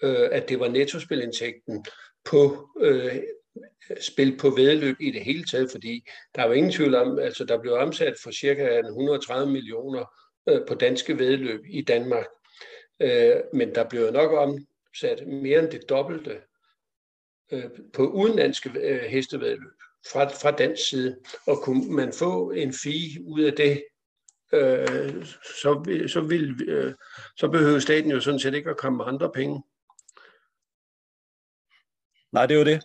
øh, 0.04 0.30
at 0.32 0.50
det 0.50 0.60
var 0.60 0.68
nettospilindtægten 0.68 1.86
på 2.26 2.70
øh, 2.80 3.22
spil 4.02 4.38
på 4.38 4.50
vedløb 4.50 4.96
i 5.00 5.12
det 5.12 5.22
hele 5.22 5.44
taget, 5.44 5.72
fordi 5.72 6.08
der 6.36 6.44
var 6.44 6.54
ingen 6.54 6.72
tvivl 6.72 6.96
om, 6.96 7.20
altså 7.20 7.46
der 7.46 7.62
blev 7.62 7.74
omsat 7.74 8.14
for 8.24 8.32
cirka 8.32 8.80
130 8.80 9.52
millioner 9.52 10.06
øh, 10.50 10.62
på 10.68 10.76
danske 10.76 11.20
vedløb 11.20 11.62
i 11.70 11.82
Danmark. 11.82 12.26
Øh, 13.00 13.36
men 13.54 13.76
der 13.76 13.90
blev 13.90 14.12
nok 14.12 14.32
omsat 14.32 15.28
mere 15.28 15.60
end 15.60 15.72
det 15.72 15.90
dobbelte 15.90 16.42
øh, 17.52 17.70
på 17.94 18.08
udenlandske 18.08 18.72
øh, 18.80 19.02
hestevedløb 19.02 19.75
fra, 20.12 20.26
fra 20.26 20.52
den 20.52 20.78
side, 20.78 21.20
og 21.48 21.58
kunne 21.64 21.96
man 21.96 22.14
få 22.14 22.52
en 22.52 22.74
fee 22.74 23.24
ud 23.24 23.42
af 23.42 23.54
det, 23.54 23.84
øh, 24.54 25.26
så, 25.62 26.04
så, 26.08 26.22
vil, 26.22 26.70
øh, 26.70 26.94
så 27.38 27.48
behøver 27.48 27.80
staten 27.80 28.12
jo 28.12 28.20
sådan 28.20 28.40
set 28.40 28.54
ikke 28.54 28.70
at 28.70 28.78
komme 28.78 28.98
med 28.98 29.06
andre 29.06 29.32
penge. 29.32 29.64
Nej, 32.32 32.46
det 32.46 32.56
er 32.56 32.60
jo 32.60 32.66
det. 32.66 32.84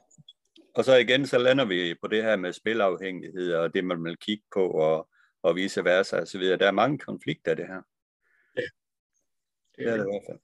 Og 0.74 0.84
så 0.84 0.96
igen, 0.96 1.26
så 1.26 1.38
lander 1.38 1.64
vi 1.64 1.94
på 2.02 2.08
det 2.08 2.22
her 2.22 2.36
med 2.36 2.52
spilafhængighed, 2.52 3.54
og 3.54 3.74
det 3.74 3.84
man 3.84 4.04
vil 4.04 4.16
kigge 4.16 4.44
på, 4.54 4.70
og, 4.70 5.08
og 5.42 5.56
vice 5.56 5.84
versa 5.84 6.20
og 6.20 6.28
så 6.28 6.38
videre. 6.38 6.58
Der 6.58 6.66
er 6.66 6.72
mange 6.72 6.98
konflikter 6.98 7.50
af 7.50 7.56
det 7.56 7.66
her. 7.66 7.82
Ja. 8.56 8.62
Det 9.76 9.86
er 9.86 9.96
det 9.96 10.04
i 10.04 10.10
hvert 10.10 10.26
fald. 10.28 10.38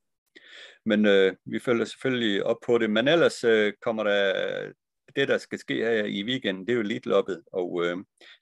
Men 0.85 1.07
øh, 1.07 1.37
vi 1.45 1.59
følger 1.59 1.85
selvfølgelig 1.85 2.45
op 2.45 2.57
på 2.67 2.79
det. 2.79 2.91
Men 2.91 3.09
ellers 3.09 3.45
øh, 3.45 3.73
kommer 3.83 4.05
der 4.05 4.73
det, 5.17 5.29
der 5.29 5.39
skal 5.39 5.59
ske 5.59 5.75
her 5.75 6.05
i 6.05 6.23
weekenden, 6.23 6.67
det 6.67 6.73
er 6.73 6.77
jo 6.77 6.83
lidt 6.83 7.07
loppet, 7.07 7.43
og 7.53 7.85
øh, 7.85 7.97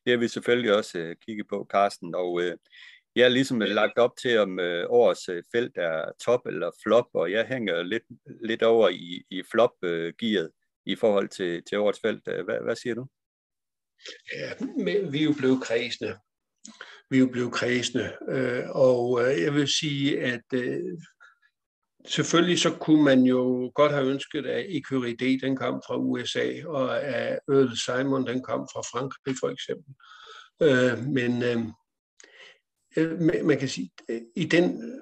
det 0.05 0.11
har 0.11 0.17
vi 0.17 0.29
selvfølgelig 0.29 0.77
også 0.77 0.99
øh, 0.99 1.17
kigget 1.27 1.49
på, 1.49 1.67
Carsten, 1.73 2.15
og 2.15 2.43
øh, 2.43 2.57
jeg 3.17 3.25
har 3.25 3.31
ligesom 3.31 3.63
øh, 3.63 3.69
lagt 3.69 3.99
op 3.99 4.17
til, 4.23 4.39
om 4.39 4.61
øh, 4.61 4.87
årets 4.89 5.29
øh, 5.29 5.43
felt 5.53 5.77
er 5.77 6.13
top 6.25 6.47
eller 6.47 6.71
flop, 6.83 7.09
og 7.15 7.33
jeg 7.33 7.47
hænger 7.47 7.83
lidt, 7.83 8.03
lidt 8.43 8.63
over 8.63 8.89
i, 8.89 9.25
i 9.31 9.43
flop-gearet 9.51 10.45
øh, 10.45 10.51
i 10.87 10.97
forhold 10.97 11.29
til, 11.29 11.63
til 11.65 11.79
årets 11.79 12.01
felt. 12.01 12.29
Øh, 12.29 12.45
hvad, 12.45 12.59
hvad 12.65 12.77
siger 12.77 12.95
du? 12.95 13.07
Ja, 14.37 14.67
men 14.85 15.13
vi 15.13 15.21
er 15.21 15.25
jo 15.25 15.35
blevet 15.39 15.63
kredsende. 15.63 16.19
Vi 17.11 17.17
er 17.17 17.21
jo 17.21 17.29
blevet 17.33 17.53
kredsende, 17.53 18.13
øh, 18.29 18.71
og 18.71 19.23
øh, 19.23 19.43
jeg 19.43 19.55
vil 19.55 19.69
sige, 19.69 20.21
at 20.21 20.45
øh, 20.55 20.99
selvfølgelig 22.07 22.59
så 22.59 22.71
kunne 22.71 23.05
man 23.05 23.23
jo 23.23 23.73
godt 23.75 23.93
have 23.93 24.07
ønsket, 24.07 24.47
at 24.47 24.67
Ecurie 24.69 25.41
den 25.41 25.57
kom 25.57 25.83
fra 25.87 25.97
USA, 25.97 26.67
og 26.67 27.03
at 27.03 27.39
Earl 27.49 27.77
Simon 27.77 28.27
den 28.27 28.43
kom 28.43 28.69
fra 28.73 28.81
Frankrig 28.81 29.35
for 29.41 29.49
eksempel. 29.49 29.95
Øh, 30.63 31.07
men 31.09 31.43
øh, 31.43 31.59
øh 32.97 33.45
man 33.47 33.59
kan 33.59 33.69
sige, 33.69 33.91
øh, 34.09 34.21
i 34.37 34.45
den 34.45 34.95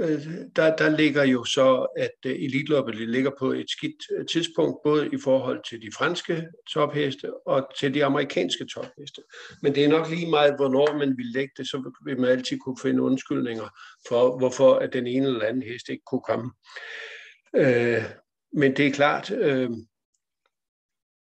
Øh, 0.00 0.26
der, 0.56 0.76
der 0.76 0.96
ligger 0.96 1.24
jo 1.24 1.44
så, 1.44 1.86
at 1.96 2.10
øh, 2.26 2.32
elitløbet 2.32 2.54
elitloppet 2.54 3.08
ligger 3.08 3.30
på 3.38 3.52
et 3.52 3.70
skidt 3.70 4.02
øh, 4.18 4.26
tidspunkt, 4.26 4.76
både 4.84 5.08
i 5.12 5.18
forhold 5.24 5.60
til 5.70 5.82
de 5.82 5.92
franske 5.98 6.48
topheste 6.72 7.46
og 7.46 7.68
til 7.78 7.94
de 7.94 8.04
amerikanske 8.04 8.66
topheste. 8.74 9.22
Men 9.62 9.74
det 9.74 9.84
er 9.84 9.88
nok 9.88 10.10
lige 10.10 10.30
meget, 10.30 10.56
hvornår 10.56 10.98
man 10.98 11.16
vil 11.16 11.26
lægge 11.26 11.52
det, 11.56 11.68
så 11.68 11.92
vil 12.04 12.20
man 12.20 12.30
altid 12.30 12.58
kunne 12.58 12.78
finde 12.82 13.02
undskyldninger 13.02 13.68
for, 14.08 14.38
hvorfor 14.38 14.74
at 14.74 14.92
den 14.92 15.06
ene 15.06 15.26
eller 15.26 15.46
anden 15.46 15.62
hest 15.62 15.88
ikke 15.88 16.04
kunne 16.06 16.26
komme. 16.28 16.52
Øh, 17.56 18.04
men 18.52 18.76
det 18.76 18.86
er 18.86 18.92
klart, 18.92 19.30
øh, 19.30 19.70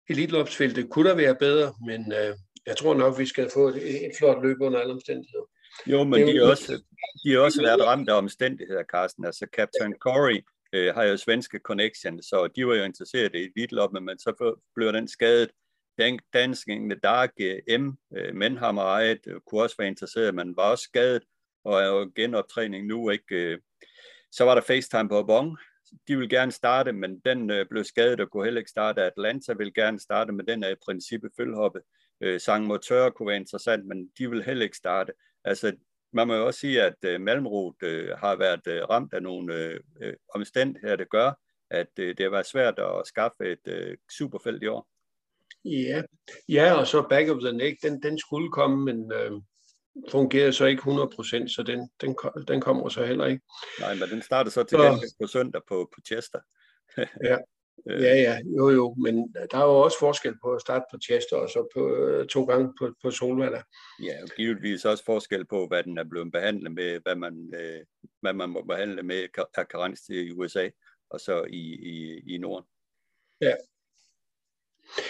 elitløbsfeltet 0.09 0.89
kunne 0.89 1.09
der 1.09 1.15
være 1.15 1.35
bedre, 1.35 1.73
men 1.87 2.11
øh, 2.11 2.35
jeg 2.65 2.77
tror 2.77 2.93
nok, 2.93 3.19
vi 3.19 3.25
skal 3.25 3.49
få 3.53 3.67
et, 3.67 4.05
et 4.05 4.11
flot 4.19 4.43
løb 4.43 4.57
under 4.61 4.79
alle 4.79 4.93
omstændigheder. 4.93 5.45
Jo, 5.87 6.03
men 6.03 6.27
de 6.27 6.37
er 6.37 6.49
også, 6.49 6.83
de 7.23 7.31
har 7.31 7.39
også 7.39 7.61
været 7.61 7.85
ramt 7.85 8.09
af 8.09 8.17
omstændigheder, 8.17 8.83
Carsten. 8.83 9.25
Altså 9.25 9.47
Captain 9.55 9.95
Corey 9.99 10.39
øh, 10.73 10.93
har 10.93 11.03
jo 11.03 11.17
svenske 11.17 11.59
connection, 11.63 12.21
så 12.21 12.49
de 12.55 12.67
var 12.67 12.75
jo 12.75 12.83
interesseret 12.83 13.35
i 13.35 13.37
elitloppen, 13.37 14.05
men 14.05 14.19
så 14.19 14.57
blev 14.75 14.93
den 14.93 15.07
skadet. 15.07 15.51
Dan, 15.97 16.19
danskingen 16.33 16.99
Dark 16.99 17.31
M, 17.79 17.91
øh, 18.17 18.35
Menhammer 18.35 18.81
ejet, 18.81 19.19
øh, 19.27 19.39
kunne 19.47 19.61
også 19.61 19.75
være 19.79 19.87
interesseret, 19.87 20.35
men 20.35 20.57
var 20.57 20.71
også 20.71 20.83
skadet, 20.83 21.23
og 21.63 21.81
er 21.81 21.87
jo 21.87 22.11
genoptræning 22.15 22.87
nu. 22.87 23.09
ikke. 23.09 23.35
Øh. 23.35 23.59
Så 24.31 24.43
var 24.43 24.55
der 24.55 24.61
FaceTime 24.61 25.09
på 25.09 25.23
Bon, 25.23 25.57
de 26.07 26.17
vil 26.17 26.29
gerne 26.29 26.51
starte, 26.51 26.91
men 26.91 27.19
den 27.19 27.49
øh, 27.49 27.65
blev 27.69 27.83
skadet 27.83 28.19
og 28.19 28.29
kunne 28.29 28.43
heller 28.43 28.59
ikke 28.59 28.71
starte. 28.71 29.01
Atlanta 29.01 29.53
vil 29.53 29.73
gerne 29.73 29.99
starte, 29.99 30.31
men 30.31 30.47
den 30.47 30.63
er 30.63 30.69
i 30.69 30.75
princippet 30.85 31.31
følgehoppe. 31.37 31.81
Øh, 32.21 32.39
Sang 32.39 32.65
Moteur 32.65 33.09
kunne 33.09 33.27
være 33.27 33.35
interessant, 33.35 33.85
men 33.85 34.09
de 34.17 34.29
vil 34.29 34.43
heller 34.43 34.63
ikke 34.63 34.77
starte. 34.77 35.13
Altså, 35.43 35.75
man 36.13 36.27
må 36.27 36.33
jo 36.33 36.45
også 36.45 36.59
sige, 36.59 36.83
at 36.83 36.95
øh, 37.03 37.21
Malmrot 37.21 37.83
øh, 37.83 38.09
har 38.17 38.35
været 38.35 38.67
øh, 38.67 38.83
ramt 38.89 39.13
af 39.13 39.23
nogle 39.23 39.55
øh, 39.55 39.79
øh 40.01 40.13
omstændigheder, 40.35 40.95
der 40.95 41.05
gør, 41.05 41.31
at 41.69 41.99
øh, 41.99 42.07
det 42.17 42.19
har 42.19 42.29
været 42.29 42.45
svært 42.45 42.79
at 42.79 43.07
skaffe 43.07 43.51
et 43.51 43.67
øh, 43.67 43.97
superfelt 44.17 44.63
i 44.63 44.67
år. 44.67 44.87
Ja, 45.65 46.01
ja 46.49 46.73
og 46.73 46.87
så 46.87 47.07
Back 47.09 47.29
of 47.29 47.41
the 47.41 47.53
Neck, 47.53 47.81
den, 47.83 48.03
den 48.03 48.19
skulle 48.19 48.51
komme, 48.51 48.85
men 48.85 49.11
øh, 49.11 49.31
fungerede 50.09 50.53
så 50.53 50.65
ikke 50.65 50.81
100%, 50.81 51.47
så 51.47 51.63
den, 51.67 51.89
den, 52.01 52.15
den 52.47 52.61
kommer 52.61 52.89
så 52.89 53.05
heller 53.05 53.25
ikke. 53.25 53.43
Nej, 53.79 53.95
men 53.95 54.09
den 54.09 54.21
startede 54.21 54.53
så 54.53 54.63
til 54.63 54.77
gengæld 54.77 55.21
på 55.21 55.27
søndag 55.27 55.61
på, 55.67 55.89
på 55.95 56.01
Chester. 56.07 56.39
ja. 57.29 57.37
Øh. 57.89 58.01
Ja, 58.01 58.15
ja, 58.15 58.39
jo 58.57 58.69
jo, 58.69 58.93
men 58.93 59.33
der 59.51 59.57
er 59.57 59.65
jo 59.65 59.79
også 59.79 59.99
forskel 59.99 60.35
på 60.43 60.53
at 60.53 60.61
starte 60.61 60.85
på 60.91 60.97
Chester 61.03 61.35
og 61.35 61.49
så 61.49 61.67
på, 61.73 61.95
øh, 61.95 62.27
to 62.27 62.45
gange 62.45 62.73
på, 62.79 62.93
på 63.03 63.11
Solvalla. 63.11 63.61
Ja, 64.03 64.23
og 64.23 64.29
givetvis 64.35 64.85
også 64.85 65.05
forskel 65.05 65.45
på, 65.45 65.67
hvad 65.67 65.83
den 65.83 65.97
er 65.97 66.03
blevet 66.03 66.31
behandlet 66.31 66.71
med, 66.71 66.99
hvad 67.03 67.15
man, 67.15 67.53
øh, 67.55 67.79
hvad 68.21 68.33
man 68.33 68.49
må 68.49 68.61
behandle 68.61 69.03
med 69.03 69.27
af 69.57 69.67
karens 69.67 70.09
i 70.09 70.31
USA 70.31 70.69
og 71.09 71.19
så 71.19 71.43
i, 71.43 71.63
i, 71.93 72.19
i 72.33 72.37
Norden. 72.37 72.67
Ja, 73.41 73.53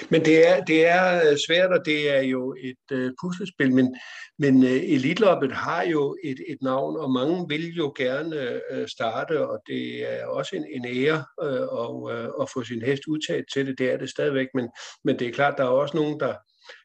men 0.09 0.25
det 0.25 0.47
er, 0.47 0.63
det 0.63 0.87
er 0.87 1.31
øh, 1.31 1.37
svært, 1.47 1.71
og 1.71 1.85
det 1.85 2.15
er 2.15 2.21
jo 2.21 2.55
et 2.59 2.91
øh, 2.91 3.11
puslespil, 3.21 3.73
men, 3.73 3.95
men 4.39 4.63
øh, 4.63 4.69
Elitloppet 4.69 5.51
har 5.51 5.83
jo 5.83 6.17
et, 6.23 6.39
et 6.47 6.57
navn, 6.61 6.97
og 6.97 7.11
mange 7.11 7.45
vil 7.49 7.73
jo 7.75 7.93
gerne 7.97 8.59
øh, 8.71 8.87
starte, 8.87 9.47
og 9.47 9.59
det 9.67 10.13
er 10.13 10.25
også 10.25 10.55
en, 10.55 10.65
en 10.69 10.85
ære 10.85 11.23
øh, 11.43 11.67
og, 11.67 12.11
øh, 12.11 12.29
at 12.41 12.49
få 12.53 12.63
sin 12.63 12.81
hest 12.81 13.03
udtaget 13.07 13.45
til 13.53 13.67
det, 13.67 13.77
det 13.77 13.91
er 13.91 13.97
det 13.97 14.09
stadigvæk, 14.09 14.47
men, 14.53 14.69
men 15.03 15.19
det 15.19 15.27
er 15.27 15.31
klart, 15.31 15.57
der 15.57 15.63
er 15.63 15.67
også 15.67 15.97
nogen, 15.97 16.19
der, 16.19 16.33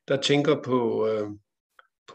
der 0.08 0.16
tænker 0.16 0.62
på, 0.62 1.08
Øh, 1.08 1.28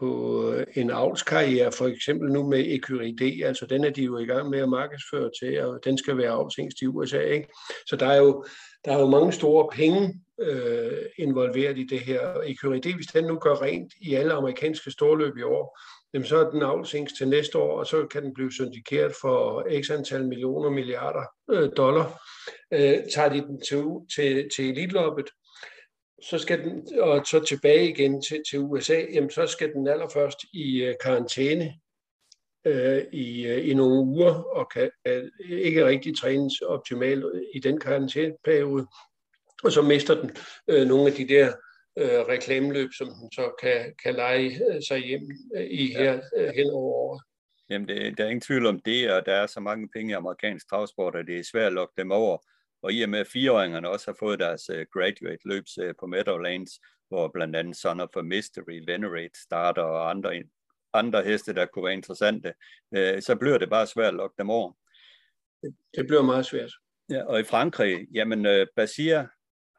på 0.00 0.52
øh, 0.52 0.66
en 0.74 0.90
avlskarriere, 0.90 1.72
for 1.72 1.86
eksempel 1.86 2.32
nu 2.32 2.46
med 2.46 2.64
Ecurie 2.66 3.46
altså 3.46 3.66
den 3.66 3.84
er 3.84 3.90
de 3.90 4.02
jo 4.02 4.18
i 4.18 4.24
gang 4.24 4.50
med 4.50 4.58
at 4.58 4.68
markedsføre 4.68 5.30
til, 5.40 5.60
og 5.60 5.80
den 5.84 5.98
skal 5.98 6.16
være 6.16 6.30
avlsingst 6.30 6.82
i 6.82 6.86
USA, 6.86 7.20
ikke? 7.20 7.48
Så 7.86 7.96
der 7.96 8.06
er 8.06 8.16
jo, 8.16 8.44
der 8.84 8.92
er 8.92 9.00
jo 9.00 9.06
mange 9.06 9.32
store 9.32 9.68
penge 9.72 10.20
øh, 10.40 11.02
involveret 11.18 11.78
i 11.78 11.86
det 11.86 12.00
her. 12.00 12.40
Ecurie 12.46 12.94
hvis 12.94 13.06
den 13.06 13.24
nu 13.24 13.38
gør 13.38 13.62
rent 13.62 13.92
i 14.00 14.14
alle 14.14 14.32
amerikanske 14.32 14.90
storløb 14.90 15.36
i 15.36 15.42
år, 15.42 15.78
jamen 16.14 16.26
så 16.26 16.36
er 16.36 16.50
den 16.50 16.62
avlsingst 16.62 17.16
til 17.16 17.28
næste 17.28 17.58
år, 17.58 17.78
og 17.78 17.86
så 17.86 18.06
kan 18.06 18.22
den 18.22 18.34
blive 18.34 18.52
syndikeret 18.52 19.12
for 19.20 19.66
x 19.82 19.90
antal 19.90 20.28
millioner 20.28 20.70
milliarder 20.70 21.24
øh, 21.50 21.70
dollar. 21.76 22.22
Øh, 22.72 22.98
tager 23.14 23.28
de 23.28 23.40
den 23.40 23.60
til, 23.68 23.84
til, 24.14 24.48
til 24.56 24.70
elitloppet, 24.70 25.30
så 26.22 26.38
skal 26.38 26.64
den, 26.64 27.00
og 27.00 27.26
så 27.26 27.40
tilbage 27.40 27.88
igen 27.88 28.22
til, 28.22 28.42
til 28.50 28.58
USA, 28.58 29.00
jamen 29.12 29.30
så 29.30 29.46
skal 29.46 29.72
den 29.72 29.88
allerførst 29.88 30.38
i 30.52 30.82
øh, 30.82 30.94
karantæne 31.02 31.74
øh, 32.64 33.02
i, 33.12 33.46
øh, 33.46 33.68
i 33.68 33.74
nogle 33.74 34.00
uger, 34.00 34.32
og 34.34 34.70
kan 34.70 34.90
øh, 35.06 35.30
ikke 35.48 35.86
rigtig 35.86 36.16
trænes 36.16 36.60
optimalt 36.60 37.24
i 37.54 37.58
den 37.58 37.80
karantæneperiode, 37.80 38.86
og 39.64 39.72
så 39.72 39.82
mister 39.82 40.20
den 40.20 40.30
øh, 40.68 40.88
nogle 40.88 41.06
af 41.06 41.12
de 41.12 41.28
der 41.28 41.52
øh, 41.98 42.20
reklameløb, 42.28 42.90
som 42.92 43.08
den 43.08 43.32
så 43.32 43.52
kan, 43.62 43.94
kan 44.02 44.14
lege 44.14 44.60
øh, 44.70 44.82
sig 44.88 44.98
hjem 44.98 45.22
øh, 45.56 45.66
i 45.70 45.86
her 45.86 46.20
øh, 46.36 46.48
hen 46.54 46.70
over 46.70 46.94
året. 46.94 47.22
Jamen, 47.70 47.88
det, 47.88 48.18
der 48.18 48.24
er 48.24 48.28
ingen 48.28 48.40
tvivl 48.40 48.66
om 48.66 48.80
det, 48.80 49.12
og 49.12 49.26
der 49.26 49.32
er 49.32 49.46
så 49.46 49.60
mange 49.60 49.88
penge 49.88 50.10
i 50.10 50.14
amerikansk 50.14 50.68
travsport, 50.68 51.16
at 51.16 51.26
det 51.26 51.38
er 51.38 51.44
svært 51.44 51.66
at 51.66 51.72
lokke 51.72 51.94
dem 51.96 52.10
over. 52.10 52.38
Og 52.82 52.92
i 52.92 53.02
og 53.02 53.08
med, 53.08 53.18
at 53.18 53.26
fireåringerne 53.26 53.88
også 53.88 54.10
har 54.10 54.16
fået 54.18 54.38
deres 54.38 54.70
graduate 54.92 55.48
løbs 55.48 55.78
på 56.00 56.06
Meadowlands, 56.06 56.70
hvor 57.08 57.28
blandt 57.28 57.56
andet 57.56 57.76
Son 57.76 58.00
of 58.00 58.16
a 58.16 58.22
Mystery, 58.22 58.82
Venerate 58.86 59.40
starter 59.42 59.82
og 59.82 60.10
andre, 60.10 60.42
andre 60.92 61.22
heste, 61.22 61.54
der 61.54 61.66
kunne 61.66 61.84
være 61.84 61.94
interessante, 61.94 62.54
uh, 62.96 63.20
så 63.20 63.36
bliver 63.40 63.58
det 63.58 63.70
bare 63.70 63.86
svært 63.86 64.08
at 64.08 64.14
lokke 64.14 64.34
dem 64.38 64.50
over. 64.50 64.72
Det, 65.62 65.74
det 65.96 66.06
bliver 66.06 66.22
meget 66.22 66.46
svært. 66.46 66.72
Ja, 67.10 67.24
og 67.24 67.40
i 67.40 67.44
Frankrig, 67.44 68.06
jamen 68.14 68.46
uh, 68.46 68.66
Basir 68.76 69.16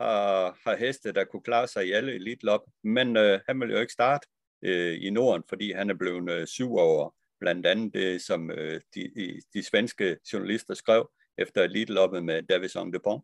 har, 0.03 0.57
har 0.63 0.75
heste, 0.75 1.11
der 1.11 1.23
kunne 1.23 1.41
klare 1.41 1.67
sig 1.67 1.87
i 1.87 1.91
alle 1.91 2.13
elitlop, 2.15 2.61
men 2.83 3.17
uh, 3.17 3.39
han 3.47 3.59
vil 3.59 3.69
jo 3.69 3.79
ikke 3.79 3.93
starte 3.93 4.27
uh, 4.67 5.03
i 5.03 5.09
Norden, 5.09 5.43
fordi 5.49 5.71
han 5.71 5.89
er 5.89 5.93
blevet 5.93 6.41
uh, 6.41 6.47
syv 6.47 6.75
over 6.75 7.15
blandt 7.39 7.65
andet 7.65 7.93
det, 7.93 8.21
som 8.21 8.49
uh, 8.49 8.79
de, 8.95 9.41
de 9.53 9.63
svenske 9.63 10.17
journalister 10.33 10.73
skrev, 10.73 11.11
efter 11.37 11.63
elitloppet 11.63 12.23
med 12.23 12.43
Davison 12.43 12.91
Dupont. 12.91 13.23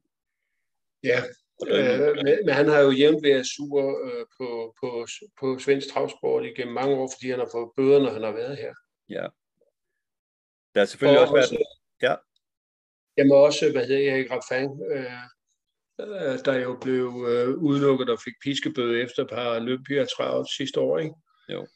Ja, 1.04 1.24
øh, 1.66 2.16
men, 2.16 2.46
men 2.46 2.54
han 2.54 2.68
har 2.68 2.80
jo 2.80 2.92
jævnt 2.92 3.24
været 3.24 3.46
sur 3.48 3.80
øh, 4.06 4.26
på, 4.38 4.76
på, 4.80 5.08
på 5.40 5.60
svensk 5.60 5.88
travsport 5.94 6.46
igennem 6.46 6.74
mange 6.74 6.96
år, 6.96 7.10
fordi 7.16 7.30
han 7.30 7.40
har 7.40 7.50
fået 7.52 7.72
bøder, 7.78 8.00
når 8.00 8.12
han 8.12 8.24
har 8.24 8.32
været 8.32 8.58
her. 8.58 8.74
Ja. 9.10 9.28
Der 10.76 10.82
er 10.82 10.86
selvfølgelig 10.86 11.22
og 11.22 11.28
også 11.28 11.54
været... 11.54 11.68
Ja. 12.02 12.16
Jamen 13.18 13.32
også, 13.32 13.72
hvad 13.72 13.88
hedder 13.88 14.12
Erik 14.12 14.32
Raffin, 14.32 14.70
øh, 14.92 15.24
øh, 16.00 16.40
der 16.46 16.60
jo 16.60 16.78
blev 16.82 17.26
øh, 17.30 17.50
udelukket 17.58 18.10
og 18.10 18.20
fik 18.20 18.34
piskebøde 18.44 19.02
efter 19.02 19.24
et 19.24 19.30
par 19.30 19.56
Olympia 19.56 20.06
sidste 20.58 20.80
år, 20.80 20.98
ikke? 20.98 21.16
Jo. 21.50 21.68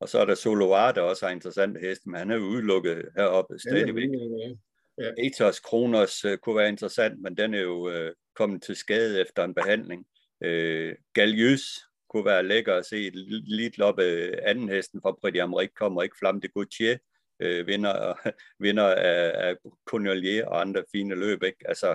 Og 0.00 0.08
så 0.08 0.18
er 0.18 0.24
der 0.24 0.34
Soloar, 0.34 0.92
der 0.92 1.00
også 1.00 1.26
har 1.26 1.32
interessante 1.32 1.80
heste, 1.80 2.08
men 2.08 2.18
han 2.18 2.30
er 2.30 2.38
udelukket 2.38 3.08
heroppe 3.16 3.58
stadigvæk. 3.58 4.04
Ja, 4.04 4.46
ja, 4.46 4.54
Ja. 4.98 5.10
Ethos 5.18 5.60
Kronos 5.60 6.24
uh, 6.24 6.36
kunne 6.36 6.56
være 6.56 6.68
interessant, 6.68 7.22
men 7.22 7.36
den 7.36 7.54
er 7.54 7.60
jo 7.60 7.88
uh, 7.88 8.10
kommet 8.34 8.62
til 8.62 8.76
skade 8.76 9.20
efter 9.20 9.44
en 9.44 9.54
behandling. 9.54 10.06
Uh, 10.46 10.92
Galius 11.14 11.80
kunne 12.08 12.24
være 12.24 12.42
lækker 12.42 12.74
at 12.74 12.86
se. 12.86 13.10
Lidt 13.44 13.78
loppe 13.78 14.02
anden 14.42 14.68
hesten 14.68 15.02
fra 15.02 15.12
Pretty 15.12 15.38
Amerik 15.38 15.70
kommer 15.76 16.02
ikke. 16.02 16.16
Flamme 16.18 16.40
de 16.40 16.48
Gautier 16.48 16.98
uh, 17.44 17.66
vinder, 17.66 18.14
vinder 18.64 18.94
af, 18.94 19.48
af 19.48 19.56
Cornelier 19.86 20.46
og 20.46 20.60
andre 20.60 20.84
fine 20.92 21.14
løb. 21.14 21.42
Ikke? 21.42 21.68
Altså, 21.68 21.94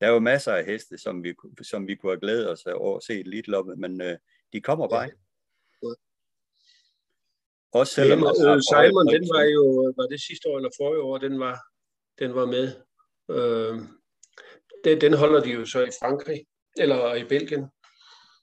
der 0.00 0.06
er 0.06 0.10
jo 0.10 0.18
masser 0.18 0.52
af 0.52 0.64
heste, 0.64 0.98
som 0.98 1.24
vi, 1.24 1.34
som 1.62 1.88
vi 1.88 1.94
kunne 1.94 2.12
have 2.12 2.20
glædet 2.20 2.50
os 2.50 2.66
over 2.66 2.96
at 2.96 3.02
se 3.02 3.22
lidt 3.22 3.48
loppe, 3.48 3.76
men 3.76 4.00
uh, 4.00 4.16
de 4.52 4.60
kommer 4.60 4.88
bare 4.88 5.02
ja. 5.02 5.08
Også 7.74 7.94
selvom 7.94 8.18
ja, 8.18 8.60
Simon, 8.70 9.06
den 9.06 9.24
var 9.34 9.42
jo, 9.42 9.94
var 9.96 10.06
det 10.06 10.20
sidste 10.22 10.48
år 10.48 10.56
eller 10.56 10.70
forrige 10.78 11.02
år, 11.02 11.18
den 11.18 11.40
var 11.40 11.58
den 12.18 12.34
var 12.34 12.46
med. 12.46 12.66
Øh, 13.30 13.74
den, 14.84 15.00
den 15.00 15.12
holder 15.12 15.40
de 15.40 15.50
jo 15.50 15.64
så 15.66 15.84
i 15.84 15.90
Frankrig, 16.02 16.46
eller 16.76 17.14
i 17.14 17.24
Belgien, 17.24 17.66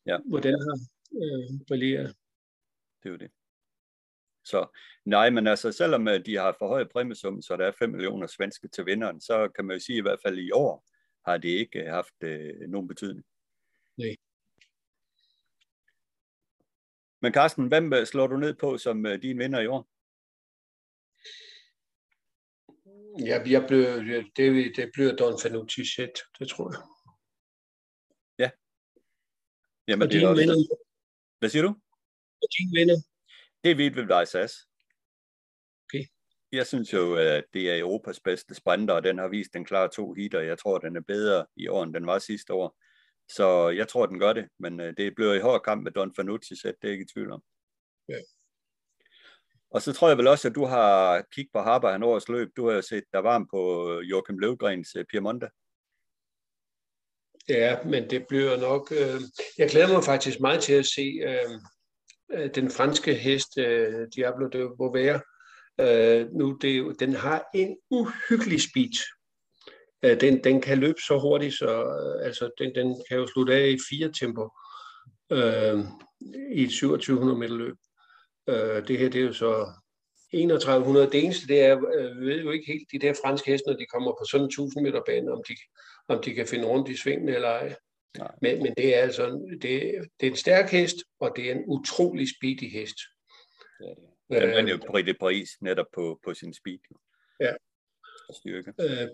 ja. 0.06 0.18
hvor 0.30 0.40
den 0.40 0.54
har 0.54 0.78
øh, 1.22 1.60
brilleret. 1.68 2.16
Det 3.04 3.10
er 3.10 3.10
jo 3.10 3.18
det. 3.18 3.32
Så 4.44 4.68
nej, 5.06 5.30
men 5.30 5.48
altså 5.48 5.72
selvom 5.72 6.08
øh, 6.08 6.26
de 6.26 6.36
har 6.36 6.56
forhøjet 6.60 6.92
præmiesum, 6.92 7.42
så 7.42 7.58
der 7.58 7.66
er 7.66 7.72
5 7.80 7.90
millioner 7.90 8.28
svenske 8.28 8.68
til 8.68 8.86
vinderen, 8.86 9.22
så 9.22 9.50
kan 9.56 9.66
man 9.66 9.76
jo 9.76 9.80
sige 9.80 9.98
i 9.98 10.02
hvert 10.02 10.20
fald 10.26 10.38
i 10.38 10.52
år 10.52 10.86
har 11.26 11.38
det 11.38 11.50
ikke 11.50 11.86
haft 11.86 12.24
øh, 12.24 12.70
nogen 12.70 12.88
betydning. 12.88 13.26
Nej. 13.98 14.16
Men 17.22 17.34
Carsten, 17.34 17.68
hvem 17.68 17.94
øh, 17.94 18.06
slår 18.06 18.28
du 18.28 18.38
ned 18.38 18.56
på 18.56 18.78
som 18.78 19.06
øh, 19.06 19.22
din 19.22 19.40
vinder 19.40 19.60
i 19.60 19.68
år? 19.68 19.88
Ja, 23.26 23.42
jeg 23.46 23.66
blev, 23.68 23.84
det, 24.36 24.76
det 24.76 24.90
bliver 24.94 25.16
Don 25.16 25.40
Fanucci 25.42 25.96
set, 25.96 26.16
det 26.40 26.50
tror 26.50 26.72
jeg. 26.74 26.82
Ja. 28.40 28.50
Jamen, 29.88 30.02
og 30.04 30.12
det 30.12 30.24
er 30.24 30.28
også... 30.28 30.42
Vinder, 30.42 30.76
Hvad 31.40 31.50
siger 31.50 31.64
du? 31.64 31.70
Og 32.42 32.48
din 32.58 32.70
vinder? 32.78 32.96
Det 33.64 33.72
er 33.72 33.76
Vidt 33.76 34.30
SAS. 34.30 34.54
Okay. 35.86 36.06
Jeg 36.52 36.68
synes 36.68 36.94
jo, 36.94 37.16
at 37.16 37.44
det 37.54 37.72
er 37.72 37.80
Europas 37.80 38.20
bedste 38.20 38.56
sprinter, 38.56 38.94
og 38.94 39.04
den 39.04 39.18
har 39.18 39.28
vist 39.28 39.56
en 39.56 39.66
klar 39.66 39.88
to 39.88 40.14
hitter. 40.14 40.40
Jeg 40.40 40.60
tror, 40.60 40.78
den 40.78 40.96
er 40.96 41.02
bedre 41.02 41.46
i 41.56 41.68
år, 41.68 41.84
end 41.84 41.94
den 41.94 42.06
var 42.06 42.20
sidste 42.20 42.54
år. 42.54 42.78
Så 43.30 43.70
jeg 43.70 43.88
tror, 43.88 44.06
den 44.06 44.20
gør 44.20 44.34
det, 44.34 44.50
men 44.60 44.80
øh, 44.80 44.94
det 44.98 45.16
bliver 45.16 45.34
i 45.34 45.40
hård 45.40 45.62
kamp 45.62 45.84
med 45.84 45.92
Don 45.92 46.16
Fanucci 46.16 46.56
set, 46.56 46.76
det 46.82 46.88
er 46.88 46.92
ikke 46.92 47.04
i 47.04 47.14
tvivl 47.14 47.32
om. 47.32 47.44
Ja. 48.10 48.20
Og 49.72 49.82
så 49.82 49.94
tror 49.94 50.08
jeg 50.08 50.18
vel 50.18 50.28
også, 50.28 50.48
at 50.48 50.56
du 50.56 50.66
har 50.66 51.22
kigget 51.34 51.52
på 51.54 51.60
Harper 51.60 51.92
han 51.92 52.04
årets 52.04 52.30
løb. 52.30 52.50
Du 52.58 52.68
har 52.68 52.76
jo 52.76 52.82
set 52.82 53.04
der 53.14 53.20
varm 53.20 53.48
på 53.48 53.92
øh, 53.92 54.10
Joachim 54.10 54.40
Løvgrens 54.40 54.96
øh, 54.96 55.06
Piemonte. 55.06 55.48
Ja, 57.50 57.78
men 57.86 58.10
det 58.10 58.26
bliver 58.30 58.58
nok... 58.58 58.92
Øh, 58.92 59.22
jeg 59.58 59.70
glæder 59.70 59.94
mig 59.94 60.04
faktisk 60.04 60.40
meget 60.40 60.64
til 60.64 60.74
at 60.74 60.86
se 60.86 61.20
øh, 61.24 61.60
øh 62.32 62.50
den 62.56 62.72
franske 62.72 63.14
hest, 63.14 63.58
øh, 63.58 64.08
Diablo 64.16 64.48
de 64.48 64.70
Beauvais. 64.78 65.22
Øh, 65.80 66.32
nu, 66.32 66.58
det, 66.62 67.00
den 67.00 67.14
har 67.14 67.46
en 67.56 67.78
uhyggelig 67.90 68.62
speed. 68.62 68.98
Øh, 70.04 70.22
den, 70.22 70.44
den 70.44 70.62
kan 70.62 70.78
løbe 70.78 71.02
så 71.08 71.20
hurtigt, 71.20 71.54
så 71.54 71.84
øh, 71.84 72.26
altså, 72.26 72.50
den, 72.58 72.76
den 72.76 73.04
kan 73.10 73.18
jo 73.18 73.28
slutte 73.28 73.54
af 73.54 73.68
i 73.68 73.78
fire 73.90 74.12
tempo 74.20 74.50
øh, 75.32 75.80
i 76.56 76.64
et 76.64 76.70
2700 76.70 77.40
meter 77.40 77.56
løb. 77.56 77.76
Øh, 78.50 78.88
det 78.88 78.97
her 78.97 79.10
det 79.10 79.22
er 79.22 79.26
jo 79.26 79.34
så 79.34 79.68
3100. 80.32 81.10
Det 81.12 81.24
eneste, 81.24 81.47
det 81.47 81.62
er, 81.62 81.78
øh, 81.78 82.20
vi 82.20 82.26
ved 82.26 82.41
jo 82.41 82.52
ikke 82.52 82.72
helt, 82.72 82.91
de 82.91 83.00
der 83.00 83.14
franske 83.24 83.52
heste, 83.52 83.68
når 83.68 83.78
de 83.78 83.86
kommer 83.86 84.12
på 84.12 84.26
sådan 84.32 84.43
en 84.43 84.50
1000 84.50 84.84
meter 84.84 85.02
bane, 85.06 85.32
om 85.32 85.43
de, 85.50 85.56
om 86.08 86.24
de 86.24 86.34
kan 86.34 86.47
finde 86.47 86.66
rundt 86.66 86.89
i 86.89 86.97
svingen 86.97 87.30
eller 87.30 87.50
ej. 87.50 87.76
Men, 88.41 88.64
men 88.64 88.74
det 88.78 88.95
er 88.95 89.02
altså 89.02 89.30
det, 89.62 89.62
det 90.20 90.28
er 90.28 90.32
en 90.32 90.36
stærk 90.36 90.72
hest, 90.72 90.95
og 91.20 91.34
det 91.36 91.47
er 91.47 91.56
en 91.56 91.64
utrolig 91.68 92.28
speedy 92.38 92.72
hest. 92.72 92.97
Ja. 94.30 94.39
Den 94.41 94.50
vandt 94.50 94.70
jo 94.70 94.78
Prix 94.88 95.06
de 95.06 95.14
Paris 95.14 95.50
netop 95.62 95.86
på, 95.93 96.20
på 96.26 96.34
sin 96.34 96.54
speed. 96.54 96.80
Ja. 97.39 97.54
Og 98.30 98.36
styrke. 98.36 98.74
Øh, 98.82 99.08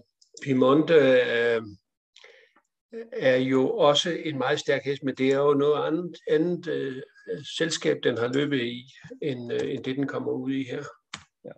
Piemonte 0.44 0.94
øh, 0.94 1.62
er 3.12 3.38
jo 3.38 3.70
også 3.70 4.10
en 4.10 4.38
meget 4.38 4.60
stærk 4.60 4.84
hest, 4.84 5.04
men 5.04 5.16
det 5.16 5.32
er 5.32 5.38
jo 5.38 5.54
noget 5.54 5.88
andet, 5.88 6.18
andet 6.30 6.68
øh, 6.68 7.02
selskab, 7.58 7.98
den 8.04 8.18
har 8.18 8.34
løbet 8.34 8.62
i, 8.62 8.94
end, 9.22 9.54
øh, 9.54 9.74
end 9.74 9.84
det, 9.84 9.96
den 9.96 10.08
kommer 10.08 10.32
ud 10.32 10.52
i 10.52 10.64
her. 10.64 10.84
Ja. 11.46 11.52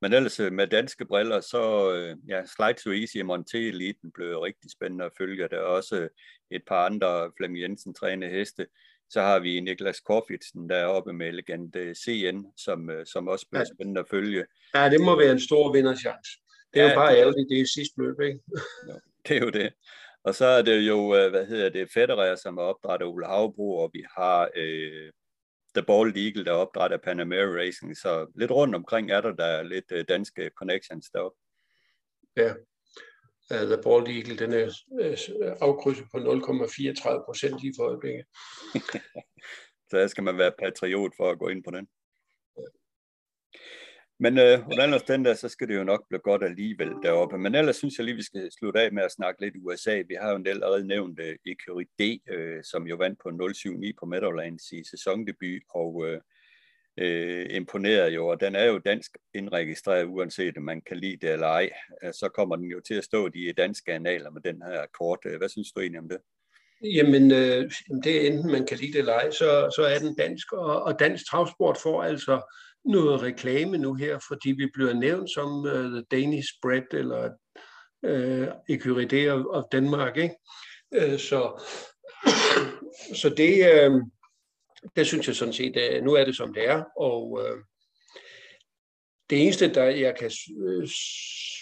Men 0.00 0.12
ellers 0.12 0.40
øh, 0.40 0.52
med 0.52 0.66
danske 0.66 1.04
briller, 1.04 1.40
så 1.40 1.92
øh, 1.94 2.16
ja, 2.28 2.42
Slide 2.56 2.80
to 2.82 2.90
Easy 2.90 3.16
og 3.18 3.26
Monte 3.26 3.68
Eliten 3.68 4.12
blev 4.12 4.38
rigtig 4.38 4.70
spændende 4.70 5.04
at 5.04 5.12
følge. 5.18 5.48
Der 5.48 5.56
er 5.56 5.60
også 5.60 6.08
et 6.50 6.62
par 6.66 6.86
andre 6.86 7.32
Flemming 7.36 7.62
Jensen 7.62 7.94
trænede 7.94 8.30
heste. 8.30 8.66
Så 9.10 9.20
har 9.20 9.38
vi 9.38 9.60
Niklas 9.60 10.00
Korfitsen 10.00 10.68
deroppe 10.68 11.12
med 11.12 11.32
Legende 11.32 11.94
CN, 11.94 12.44
som, 12.56 12.90
som 13.04 13.28
også 13.28 13.46
bliver 13.50 13.64
ja. 13.68 13.74
spændende 13.74 14.00
at 14.00 14.08
følge. 14.10 14.44
Ja, 14.74 14.90
det 14.90 15.00
må 15.00 15.18
være 15.18 15.32
en 15.32 15.40
stor 15.40 15.72
vinderchance. 15.72 16.30
Det 16.74 16.82
er 16.82 16.86
ja, 16.86 16.92
jo 16.92 16.98
bare 16.98 17.16
ærgerligt, 17.18 17.48
det 17.50 17.60
er 17.60 17.66
sidste 17.74 18.02
løb, 18.02 18.20
ikke? 18.20 18.40
Jo, 18.88 19.00
det 19.28 19.36
er 19.36 19.40
jo 19.40 19.50
det. 19.50 19.72
Og 20.24 20.34
så 20.34 20.46
er 20.46 20.62
det 20.62 20.88
jo, 20.88 21.16
øh, 21.16 21.30
hvad 21.30 21.46
hedder 21.46 21.68
det, 21.68 21.92
Federer, 21.94 22.36
som 22.36 22.58
er 22.58 22.62
opdrættet 22.62 23.06
af 23.06 23.10
Ole 23.10 23.26
Havbro, 23.26 23.76
og 23.76 23.90
vi 23.92 24.04
har 24.16 24.50
øh, 24.56 25.12
The 25.74 25.84
Bald 25.86 26.16
Eagle, 26.16 26.44
der 26.44 26.52
er 26.52 26.56
opdrættet 26.56 26.96
af 26.98 27.02
Panamera 27.02 27.58
Racing. 27.60 27.96
Så 27.96 28.32
lidt 28.34 28.50
rundt 28.50 28.74
omkring 28.74 29.10
er 29.10 29.20
der, 29.20 29.32
der 29.32 29.44
er 29.44 29.62
lidt 29.62 29.92
øh, 29.92 30.04
danske 30.08 30.50
connections 30.58 31.10
deroppe. 31.10 31.38
Ja, 32.36 32.50
uh, 33.50 33.66
The 33.72 33.82
Bald 33.84 34.06
Eagle, 34.16 34.36
den 34.38 34.52
er 34.52 34.66
uh, 34.86 35.56
afkrydset 35.60 36.06
på 36.12 36.18
0,34 36.18 37.24
procent 37.24 37.64
i 37.64 37.72
for 37.76 37.84
øjeblikket. 37.88 38.24
så 39.88 39.98
der 39.98 40.06
skal 40.06 40.24
man 40.24 40.38
være 40.38 40.52
patriot 40.58 41.12
for 41.16 41.30
at 41.30 41.38
gå 41.38 41.48
ind 41.48 41.64
på 41.64 41.70
den. 41.70 41.88
Men 44.24 44.38
øh, 44.38 44.58
under 44.82 44.98
den 44.98 45.24
der, 45.24 45.34
så 45.34 45.48
skal 45.48 45.68
det 45.68 45.76
jo 45.76 45.84
nok 45.84 46.08
blive 46.08 46.20
godt 46.20 46.44
alligevel 46.44 46.92
deroppe. 47.02 47.38
Men 47.38 47.54
ellers 47.54 47.76
synes 47.76 47.98
jeg 47.98 48.04
lige, 48.04 48.16
vi 48.16 48.22
skal 48.22 48.50
slutte 48.58 48.80
af 48.80 48.92
med 48.92 49.02
at 49.02 49.12
snakke 49.12 49.40
lidt 49.40 49.54
USA. 49.56 50.02
Vi 50.08 50.14
har 50.20 50.30
jo 50.30 50.36
en 50.36 50.44
del 50.44 50.54
allerede 50.54 50.86
nævnt 50.86 51.20
øh, 51.20 51.36
Ikeri 51.44 51.84
D, 52.00 52.20
øh, 52.32 52.64
som 52.64 52.86
jo 52.86 52.96
vandt 52.96 53.18
på 53.22 53.28
0-7-9 53.28 53.92
på 54.00 54.06
Meadowlands 54.06 54.72
i 54.72 54.84
sæsondebut, 54.90 55.62
og 55.74 56.06
øh, 56.06 56.20
øh, 56.98 57.46
imponerede 57.50 58.10
jo, 58.10 58.26
og 58.26 58.40
den 58.40 58.54
er 58.54 58.64
jo 58.64 58.78
dansk 58.78 59.10
indregistreret, 59.34 60.04
uanset 60.04 60.56
om 60.56 60.62
man 60.62 60.80
kan 60.80 60.96
lide 60.96 61.16
det 61.16 61.32
eller 61.32 61.46
ej. 61.46 61.70
Øh, 62.04 62.12
så 62.12 62.28
kommer 62.34 62.56
den 62.56 62.66
jo 62.66 62.80
til 62.80 62.94
at 62.94 63.04
stå 63.04 63.28
de 63.28 63.52
danske 63.56 63.92
analer 63.92 64.30
med 64.30 64.42
den 64.42 64.62
her 64.62 64.86
kort. 64.98 65.18
Øh, 65.26 65.38
hvad 65.38 65.48
synes 65.48 65.72
du 65.72 65.80
egentlig 65.80 66.00
om 66.00 66.08
det? 66.08 66.18
Jamen, 66.82 67.30
øh, 67.32 67.70
det 68.04 68.12
er 68.16 68.30
enten 68.30 68.52
man 68.52 68.66
kan 68.66 68.78
lide 68.78 68.92
det 68.92 68.98
eller 68.98 69.12
ej, 69.12 69.30
så, 69.30 69.72
så 69.76 69.82
er 69.82 69.98
den 69.98 70.16
dansk, 70.16 70.52
og, 70.52 70.82
og 70.82 70.98
dansk 71.00 71.30
travsport 71.30 71.78
får 71.82 72.02
altså 72.02 72.40
noget 72.84 73.22
reklame 73.22 73.78
nu 73.78 73.94
her, 73.94 74.18
fordi 74.28 74.52
vi 74.52 74.70
bliver 74.74 74.92
nævnt 74.92 75.30
som 75.30 75.58
uh, 75.58 75.90
The 75.90 76.04
Danish 76.10 76.48
Bread 76.62 76.94
eller 76.94 77.30
øh, 78.04 78.42
uh, 78.42 78.48
Ecuridé 78.70 79.28
of, 79.28 79.44
of 79.50 79.64
Danmark. 79.72 80.16
Ikke? 80.16 80.34
Uh, 80.96 81.18
så, 81.18 81.64
så 83.20 83.28
det, 83.36 83.88
uh, 83.90 84.02
det 84.96 85.06
synes 85.06 85.26
jeg 85.26 85.36
sådan 85.36 85.54
set, 85.54 85.76
uh, 85.76 86.04
nu 86.04 86.12
er 86.12 86.24
det 86.24 86.36
som 86.36 86.54
det 86.54 86.68
er, 86.68 86.84
og 86.96 87.30
uh, 87.30 87.58
det 89.30 89.42
eneste, 89.42 89.74
der 89.74 89.84
jeg 89.84 90.14
kan 90.18 90.30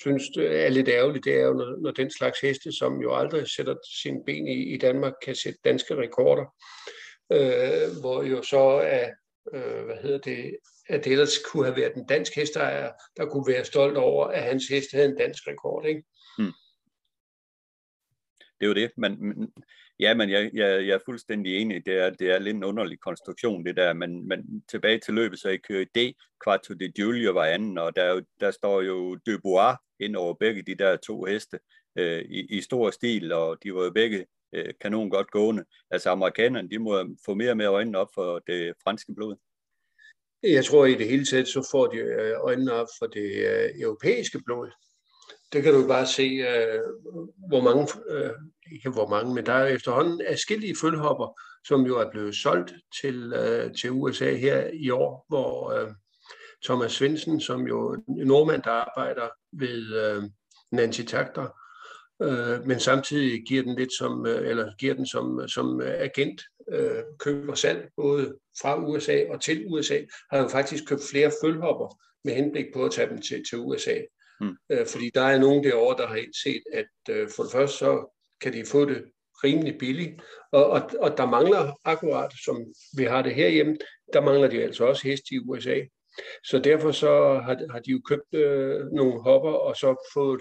synes 0.03 0.23
er 0.37 0.69
lidt 0.69 0.89
ærgerligt, 0.89 1.25
det 1.25 1.35
er 1.35 1.45
jo, 1.45 1.53
når, 1.53 1.83
når 1.83 1.91
den 1.91 2.11
slags 2.11 2.41
heste, 2.41 2.73
som 2.73 3.01
jo 3.01 3.15
aldrig 3.15 3.49
sætter 3.49 3.75
sin 4.03 4.25
ben 4.27 4.49
i, 4.49 4.75
i 4.75 4.77
Danmark, 4.77 5.13
kan 5.25 5.35
sætte 5.35 5.59
danske 5.65 5.97
rekorder, 5.97 6.45
uh, 7.35 8.01
hvor 8.01 8.23
jo 8.23 8.43
så 8.43 8.61
er, 8.85 9.09
uh, 9.55 9.85
hvad 9.85 9.97
hedder 10.03 10.19
det, 10.19 10.57
at 10.93 11.05
det 11.05 11.13
ellers 11.13 11.39
kunne 11.39 11.65
have 11.65 11.77
været 11.77 11.95
en 11.95 12.07
dansk 12.07 12.35
hesteejer, 12.37 12.93
der 13.17 13.27
kunne 13.27 13.47
være 13.47 13.65
stolt 13.65 13.97
over, 13.97 14.27
at 14.27 14.43
hans 14.43 14.69
hest 14.69 14.93
havde 14.93 15.09
en 15.09 15.17
dansk 15.17 15.47
rekord. 15.47 15.87
Ikke? 15.87 16.03
Hmm. 16.39 16.53
Det 18.39 18.67
er 18.67 18.67
jo 18.67 18.75
det, 18.75 18.91
men, 18.97 19.13
ja, 20.01 20.15
men 20.15 20.31
jeg, 20.31 20.51
jeg, 20.55 20.87
jeg 20.87 20.95
er 20.95 20.99
fuldstændig 21.05 21.57
enig, 21.57 21.87
det 21.87 21.95
er, 21.95 22.11
det 22.11 22.31
er 22.31 22.39
lidt 22.39 22.57
en 22.57 22.65
underlig 22.65 23.01
konstruktion, 23.01 23.67
det 23.67 23.77
der, 23.77 23.93
men, 23.93 24.29
men 24.29 24.65
tilbage 24.71 24.99
til 24.99 25.15
løbet, 25.15 25.39
så 25.39 25.49
jeg 25.49 25.63
kører 25.63 25.85
D, 25.85 25.99
Quarto 26.45 26.75
de 26.75 26.93
Giulio 26.93 27.33
var 27.33 27.45
anden, 27.45 27.79
og 27.79 27.97
der, 27.97 28.23
der 28.41 28.51
står 28.51 28.83
jo 28.83 29.17
Dubois 29.27 29.77
ind 30.01 30.17
over 30.17 30.35
begge 30.35 30.63
de 30.63 30.75
der 30.75 30.97
to 30.97 31.25
heste 31.25 31.59
øh, 31.99 32.23
i, 32.23 32.57
i 32.57 32.61
stor 32.61 32.91
stil, 32.91 33.33
og 33.33 33.59
de 33.63 33.75
var 33.75 33.85
jo 33.85 33.91
begge 33.91 34.27
øh, 34.53 34.75
kanon 34.81 35.11
godt 35.11 35.31
gående. 35.31 35.65
Altså 35.91 36.11
amerikanerne, 36.11 36.69
de 36.69 36.79
må 36.79 37.05
få 37.25 37.35
mere 37.35 37.51
og 37.51 37.57
mere 37.57 37.69
øjnene 37.69 37.99
op 37.99 38.09
for 38.15 38.39
det 38.39 38.75
franske 38.85 39.15
blod. 39.15 39.37
Jeg 40.43 40.65
tror 40.65 40.85
i 40.85 40.95
det 40.95 41.09
hele 41.09 41.25
taget, 41.25 41.49
så 41.49 41.69
får 41.71 41.87
de 41.87 41.97
øh, 41.97 42.35
øjnene 42.41 42.73
op 42.73 42.87
for 42.99 43.07
det 43.07 43.31
øh, 43.49 43.81
europæiske 43.81 44.41
blod. 44.47 44.71
Det 45.53 45.63
kan 45.63 45.75
du 45.75 45.87
bare 45.89 46.07
se, 46.07 46.23
øh, 46.23 46.81
hvor 47.49 47.61
mange, 47.61 47.89
ikke 48.73 48.91
hvor 48.91 49.09
mange, 49.09 49.35
men 49.35 49.47
der 49.47 49.53
er 49.53 49.67
efterhånden 49.67 50.21
afskillige 50.21 50.77
følhopper, 50.81 51.41
som 51.67 51.87
jo 51.87 51.99
er 51.99 52.11
blevet 52.11 52.35
solgt 52.35 52.73
til, 53.01 53.35
til 53.81 53.91
USA 53.91 54.35
her 54.35 54.71
i 54.73 54.91
år, 54.91 55.27
hvor 55.29 55.75
Thomas 56.65 56.93
Svendsen, 56.93 57.41
som 57.41 57.67
jo 57.67 57.93
en 57.93 58.27
nordmand, 58.27 58.63
der 58.63 58.71
arbejder 58.71 59.29
ved 59.53 60.23
Nancy 60.73 61.03
Takter, 61.03 61.49
øh, 62.23 62.67
men 62.67 62.81
samtidig 62.81 63.43
giver 63.47 63.63
den 63.63 63.77
lidt 63.79 63.93
som, 63.99 64.27
øh, 64.27 64.49
eller 64.49 64.73
giver 64.79 64.95
den 64.95 65.07
som, 65.07 65.49
som 65.49 65.81
agent, 65.81 66.43
øh, 66.73 67.03
køb 67.19 67.49
og 67.49 67.59
salg, 67.59 67.89
både 67.97 68.35
fra 68.61 68.85
USA 68.85 69.25
og 69.29 69.41
til 69.41 69.67
USA, 69.67 69.99
har 70.31 70.39
jo 70.39 70.49
faktisk 70.49 70.89
købt 70.89 71.03
flere 71.11 71.33
følhopper 71.45 71.99
med 72.25 72.35
henblik 72.35 72.67
på 72.75 72.85
at 72.85 72.93
tage 72.93 73.09
dem 73.09 73.21
til, 73.21 73.45
til 73.51 73.59
USA. 73.59 73.97
Mm. 74.41 74.57
Øh, 74.73 74.87
fordi 74.87 75.11
der 75.15 75.23
er 75.23 75.39
nogen 75.39 75.65
derovre, 75.65 76.03
der 76.03 76.09
har 76.09 76.17
indset, 76.17 76.63
at 76.73 77.15
øh, 77.15 77.29
for 77.37 77.43
det 77.43 77.53
første 77.53 77.77
så 77.77 78.19
kan 78.41 78.53
de 78.53 78.65
få 78.67 78.85
det 78.85 79.05
rimelig 79.45 79.79
billigt, 79.79 80.23
og, 80.53 80.71
og, 80.71 80.83
og 81.01 81.17
der 81.17 81.27
mangler 81.27 81.73
akkurat, 81.85 82.33
som 82.45 82.67
vi 82.97 83.05
har 83.05 83.23
det 83.23 83.35
herhjemme, 83.35 83.77
der 84.13 84.21
mangler 84.21 84.49
de 84.49 84.63
altså 84.63 84.85
også 84.85 85.09
heste 85.09 85.35
i 85.35 85.39
USA. 85.39 85.81
Så 86.45 86.59
derfor 86.59 86.93
så 86.93 87.41
har, 87.45 87.73
har 87.73 87.79
de 87.79 87.91
jo 87.91 88.01
købt 88.05 88.35
øh, 88.35 88.87
nogle 88.93 89.23
hopper, 89.23 89.51
og 89.53 89.77
så 89.77 90.11
fået 90.15 90.41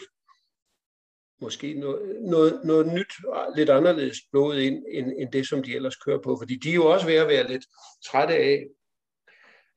måske 1.41 1.73
noget, 1.73 2.21
noget, 2.21 2.61
noget 2.63 2.93
nyt, 2.93 3.13
lidt 3.55 3.69
anderledes 3.69 4.17
blod 4.31 4.57
ind, 4.57 4.85
end, 4.89 5.11
end 5.17 5.31
det, 5.31 5.47
som 5.47 5.63
de 5.63 5.75
ellers 5.75 5.95
kører 5.95 6.21
på. 6.21 6.37
Fordi 6.39 6.55
de 6.55 6.69
er 6.69 6.75
jo 6.75 6.85
også 6.85 7.05
ved 7.05 7.15
at 7.15 7.27
være 7.27 7.47
lidt 7.47 7.65
trætte 8.05 8.35
af, 8.35 8.67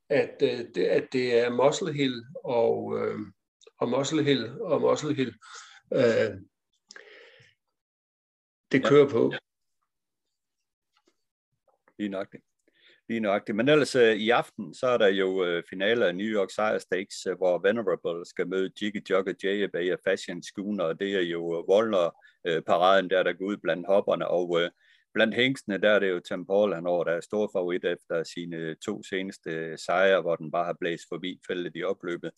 at, 0.08 0.42
øh, 0.42 0.58
det, 0.74 0.84
at 0.84 1.08
det 1.12 1.38
er 1.38 1.50
Muscle 1.50 1.92
Hill 1.92 2.24
og, 2.44 2.98
øh, 2.98 3.18
og 3.78 3.88
Muscle 3.88 4.22
Hill 4.22 4.60
og 4.60 4.80
Muscle 4.80 5.14
Hill, 5.14 5.34
øh, 5.92 6.40
det 8.72 8.84
kører 8.84 9.04
ja. 9.04 9.10
på. 9.10 9.32
Lige 11.98 12.08
nok 12.08 12.32
det 12.32 12.40
lige 13.08 13.20
nøjagtigt. 13.20 13.56
Men 13.56 13.68
ellers 13.68 13.94
øh, 13.94 14.16
i 14.16 14.30
aften, 14.30 14.74
så 14.74 14.86
er 14.86 14.98
der 14.98 15.06
jo 15.08 15.44
øh, 15.44 15.58
uh, 15.58 15.62
finaler 15.70 16.06
af 16.06 16.14
New 16.14 16.26
York 16.26 16.50
Sire 16.50 16.80
Stakes, 16.80 17.26
øh, 17.26 17.36
hvor 17.36 17.58
Venerable 17.58 18.26
skal 18.26 18.48
møde 18.48 18.70
Jiggy 18.82 19.02
Jogger 19.10 19.34
JB 19.44 19.74
og 19.92 19.98
Fashion 20.08 20.42
Schooner, 20.42 20.84
og 20.84 21.00
det 21.00 21.14
er 21.14 21.20
jo 21.20 21.64
uh, 21.68 22.62
paraden 22.66 23.10
der 23.10 23.22
der 23.22 23.32
går 23.32 23.44
ud 23.44 23.56
blandt 23.56 23.86
hopperne, 23.86 24.28
og 24.28 24.50
uh, 24.50 24.68
blandt 25.14 25.34
hængsene, 25.34 25.78
der 25.78 25.90
er 25.90 25.98
det 25.98 26.10
jo 26.10 26.20
Tim 26.20 26.46
Paul, 26.46 26.74
han 26.74 26.86
over, 26.86 27.04
der 27.04 27.12
er 27.12 27.20
stor 27.20 27.50
favorit 27.52 27.84
efter 27.84 28.24
sine 28.34 28.74
to 28.74 29.02
seneste 29.02 29.76
sejre, 29.76 30.20
hvor 30.20 30.36
den 30.36 30.50
bare 30.50 30.64
har 30.64 30.76
blæst 30.80 31.04
forbi 31.08 31.40
fældet 31.48 31.72
i 31.74 31.82
opløbet. 31.82 32.30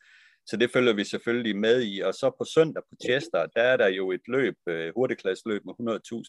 Så 0.46 0.56
det 0.56 0.70
følger 0.70 0.92
vi 0.92 1.04
selvfølgelig 1.04 1.56
med 1.56 1.82
i. 1.82 2.00
Og 2.00 2.14
så 2.14 2.30
på 2.38 2.44
søndag 2.54 2.82
på 2.82 2.96
Chester, 3.04 3.46
der 3.46 3.62
er 3.62 3.76
der 3.76 3.88
jo 3.88 4.12
et 4.12 4.20
løb, 4.28 4.54
hurtigklasseløb 4.96 5.62
med 5.64 5.74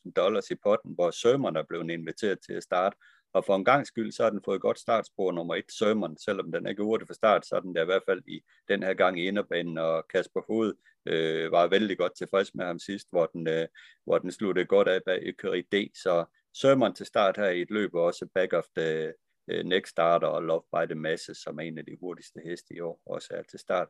100.000 0.06 0.12
dollars 0.16 0.50
i 0.52 0.56
potten, 0.56 0.94
hvor 0.94 1.12
sømmerne 1.12 1.60
er 1.60 1.64
blevet 1.70 1.92
inviteret 1.92 2.40
til 2.46 2.54
at 2.54 2.64
starte. 2.64 2.98
Og 3.38 3.46
for 3.46 3.56
en 3.56 3.66
gang 3.66 3.88
skyld, 3.88 4.12
så 4.12 4.24
har 4.24 4.30
den 4.30 4.42
fået 4.46 4.62
godt 4.62 4.80
startspor 4.80 5.32
nummer 5.32 5.56
et, 5.56 5.72
Sermon, 5.80 6.18
selvom 6.18 6.52
den 6.52 6.68
ikke 6.68 6.82
er 6.82 7.06
for 7.08 7.14
start, 7.14 7.46
så 7.46 7.56
er 7.56 7.60
den 7.60 7.76
der 7.76 7.82
i 7.82 7.86
hvert 7.86 8.04
fald 8.06 8.22
i 8.28 8.42
den 8.68 8.84
her 8.84 8.94
gang 8.94 9.20
i 9.20 9.28
inderbanen, 9.28 9.78
og 9.78 10.08
Kasper 10.08 10.42
Hoved 10.48 10.74
øh, 11.06 11.52
var 11.52 11.68
vældig 11.68 11.98
godt 11.98 12.18
tilfreds 12.18 12.56
med 12.56 12.66
ham 12.66 12.80
sidst, 12.80 13.08
hvor 13.12 13.26
den, 13.26 13.48
øh, 13.48 13.68
hvor 14.06 14.18
den 14.18 14.32
sluttede 14.32 14.66
godt 14.66 14.88
af 14.88 15.02
bag 15.06 15.20
Ecurie 15.30 15.62
D, 15.62 15.76
så 16.04 16.26
Sermon 16.54 16.94
til 16.94 17.06
start 17.06 17.38
her 17.38 17.50
i 17.50 17.62
et 17.62 17.72
løb, 17.72 17.94
og 17.96 18.04
også 18.04 18.28
back 18.36 18.54
of 18.54 18.66
the, 18.78 19.14
øh, 19.48 19.66
Next 19.66 19.90
Starter 19.90 20.28
og 20.28 20.44
Love 20.44 20.64
by 20.74 20.86
the 20.86 20.96
Masses, 20.96 21.38
som 21.38 21.60
er 21.60 21.64
en 21.64 21.78
af 21.78 21.86
de 21.86 21.98
hurtigste 22.00 22.42
heste 22.46 22.74
i 22.76 22.80
år, 22.80 23.02
også 23.06 23.28
er 23.32 23.42
til 23.42 23.60
start. 23.60 23.88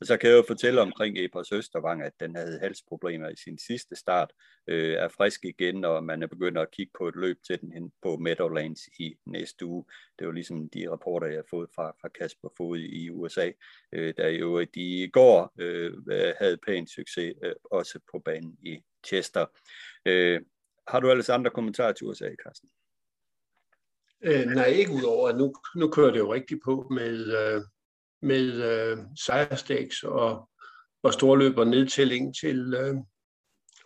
Og 0.00 0.06
så 0.06 0.16
kan 0.16 0.30
jeg 0.30 0.36
jo 0.36 0.44
fortælle 0.46 0.80
omkring 0.80 1.18
Ebers 1.18 1.52
Østervang, 1.52 2.02
at 2.02 2.12
den 2.20 2.36
havde 2.36 2.58
halsproblemer 2.58 3.28
i 3.28 3.36
sin 3.36 3.58
sidste 3.58 3.96
start, 3.96 4.32
øh, 4.66 4.94
er 4.94 5.08
frisk 5.08 5.44
igen, 5.44 5.84
og 5.84 6.04
man 6.04 6.22
er 6.22 6.26
begyndt 6.26 6.58
at 6.58 6.70
kigge 6.70 6.92
på 6.98 7.08
et 7.08 7.16
løb 7.16 7.38
til 7.46 7.60
den 7.60 7.72
hen 7.72 7.92
på 8.02 8.16
Meadowlands 8.16 8.80
i 8.98 9.14
næste 9.26 9.66
uge. 9.66 9.84
Det 10.18 10.26
var 10.26 10.32
ligesom 10.32 10.68
de 10.68 10.90
rapporter, 10.90 11.26
jeg 11.26 11.36
har 11.36 11.46
fået 11.50 11.70
fra, 11.74 11.90
fra 12.00 12.08
Kasper 12.08 12.48
Fod 12.56 12.78
i 12.78 13.10
USA, 13.10 13.50
øh, 13.92 14.14
der 14.16 14.28
jo 14.28 14.60
de 14.60 15.02
i 15.02 15.08
går 15.08 15.52
øh, 15.58 15.92
havde 16.38 16.58
pæn 16.66 16.86
succes, 16.86 17.34
øh, 17.42 17.52
også 17.64 17.98
på 18.12 18.18
banen 18.18 18.58
i 18.62 18.78
Chester. 19.06 19.46
Øh, 20.06 20.40
har 20.88 21.00
du 21.00 21.10
ellers 21.10 21.28
andre 21.28 21.50
kommentarer 21.50 21.92
til 21.92 22.06
USA, 22.06 22.30
Carsten? 22.44 22.68
Øh, 24.24 24.46
nej, 24.46 24.64
ikke 24.64 24.92
udover, 24.92 25.28
at 25.28 25.36
nu, 25.36 25.54
nu 25.76 25.88
kører 25.88 26.10
det 26.10 26.18
jo 26.18 26.34
rigtigt 26.34 26.60
på 26.64 26.86
med, 26.90 27.36
øh, 27.38 27.62
med 28.22 28.52
øh, 28.52 28.98
sejrstæks 29.24 30.02
og, 30.02 30.48
og 31.02 31.12
storløb 31.12 31.58
og 31.58 31.66
nedtælling 31.66 32.34
til, 32.36 32.74
øh, 32.74 32.94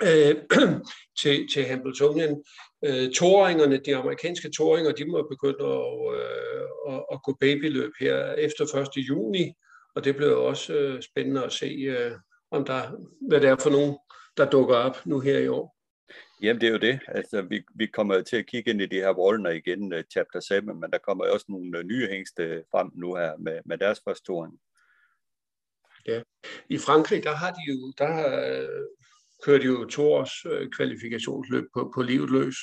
øh, 0.02 0.34
til, 1.20 1.48
til 1.54 1.64
Hamiltonien. 1.64 2.44
Øh, 2.84 3.10
toringerne, 3.12 3.76
de 3.76 3.96
amerikanske 3.96 4.50
toringer, 4.56 4.92
de 4.92 5.04
må 5.04 5.26
begynde 5.30 5.64
at, 5.64 6.14
øh, 6.14 6.94
at, 6.94 7.04
at 7.12 7.22
gå 7.22 7.36
babyløb 7.40 7.92
her 8.00 8.32
efter 8.32 8.88
1. 8.96 9.08
juni, 9.08 9.52
og 9.94 10.04
det 10.04 10.16
bliver 10.16 10.34
også 10.34 10.72
øh, 10.72 11.02
spændende 11.02 11.44
at 11.44 11.52
se, 11.52 11.66
øh, 11.66 12.12
om 12.50 12.64
der, 12.64 12.82
hvad 13.28 13.40
det 13.40 13.48
er 13.48 13.56
for 13.56 13.70
nogen, 13.70 13.96
der 14.36 14.50
dukker 14.50 14.76
op 14.76 15.06
nu 15.06 15.20
her 15.20 15.38
i 15.38 15.48
år. 15.48 15.75
Jamen, 16.42 16.60
det 16.60 16.66
er 16.66 16.70
jo 16.70 16.78
det. 16.78 17.00
Altså, 17.08 17.42
vi, 17.42 17.62
vi 17.74 17.86
kommer 17.86 18.22
til 18.22 18.36
at 18.36 18.46
kigge 18.46 18.70
ind 18.70 18.82
i 18.82 18.86
de 18.86 18.96
her 18.96 19.18
Wallner 19.18 19.50
igen, 19.50 19.92
uh, 19.92 20.00
chapter 20.12 20.40
7, 20.40 20.54
men 20.54 20.90
der 20.92 20.98
kommer 20.98 21.24
også 21.24 21.46
nogle 21.48 21.78
uh, 21.78 21.84
nye 21.84 22.08
hængste 22.08 22.64
frem 22.70 22.90
nu 22.94 23.14
her 23.14 23.36
med, 23.36 23.60
med 23.64 23.78
deres 23.78 24.00
første 24.04 24.32
Ja. 26.06 26.22
I 26.68 26.78
Frankrig, 26.78 27.22
der 27.22 27.32
har 27.32 27.50
de 27.50 27.60
jo, 27.68 27.92
der 27.98 28.14
uh, 28.62 28.86
kører 29.44 29.58
de 29.58 29.64
jo 29.64 29.84
to 29.84 30.12
års 30.12 30.46
uh, 30.46 30.70
kvalifikationsløb 30.76 31.64
på, 31.74 31.92
på 31.94 32.02
livet 32.02 32.30
løs. 32.30 32.56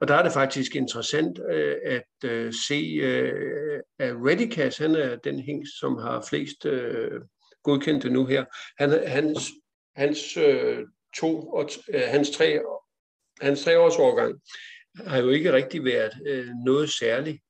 Og 0.00 0.08
der 0.08 0.14
er 0.14 0.22
det 0.22 0.32
faktisk 0.32 0.76
interessant 0.76 1.38
uh, 1.38 1.74
at 1.84 2.12
uh, 2.24 2.52
se, 2.68 2.80
uh, 3.02 3.80
at 3.98 4.14
Redicas, 4.26 4.78
han 4.78 4.94
er 4.94 5.16
den 5.16 5.40
hængst, 5.40 5.78
som 5.80 5.96
har 5.96 6.26
flest 6.28 6.64
uh, 6.64 7.20
godkendte 7.62 8.10
nu 8.10 8.26
her. 8.26 8.44
Han, 8.78 9.08
hans 9.08 9.50
hans 9.96 10.36
uh, 10.36 10.78
to 11.16 11.48
og 11.48 11.70
uh, 11.94 12.00
hans 12.00 12.30
tre 12.30 12.60
hans 13.40 13.64
treårsårgang 13.64 14.40
har 15.06 15.18
jo 15.18 15.28
ikke 15.28 15.52
rigtig 15.52 15.84
været 15.84 16.12
øh, 16.26 16.48
noget 16.64 16.90
særligt. 16.90 17.42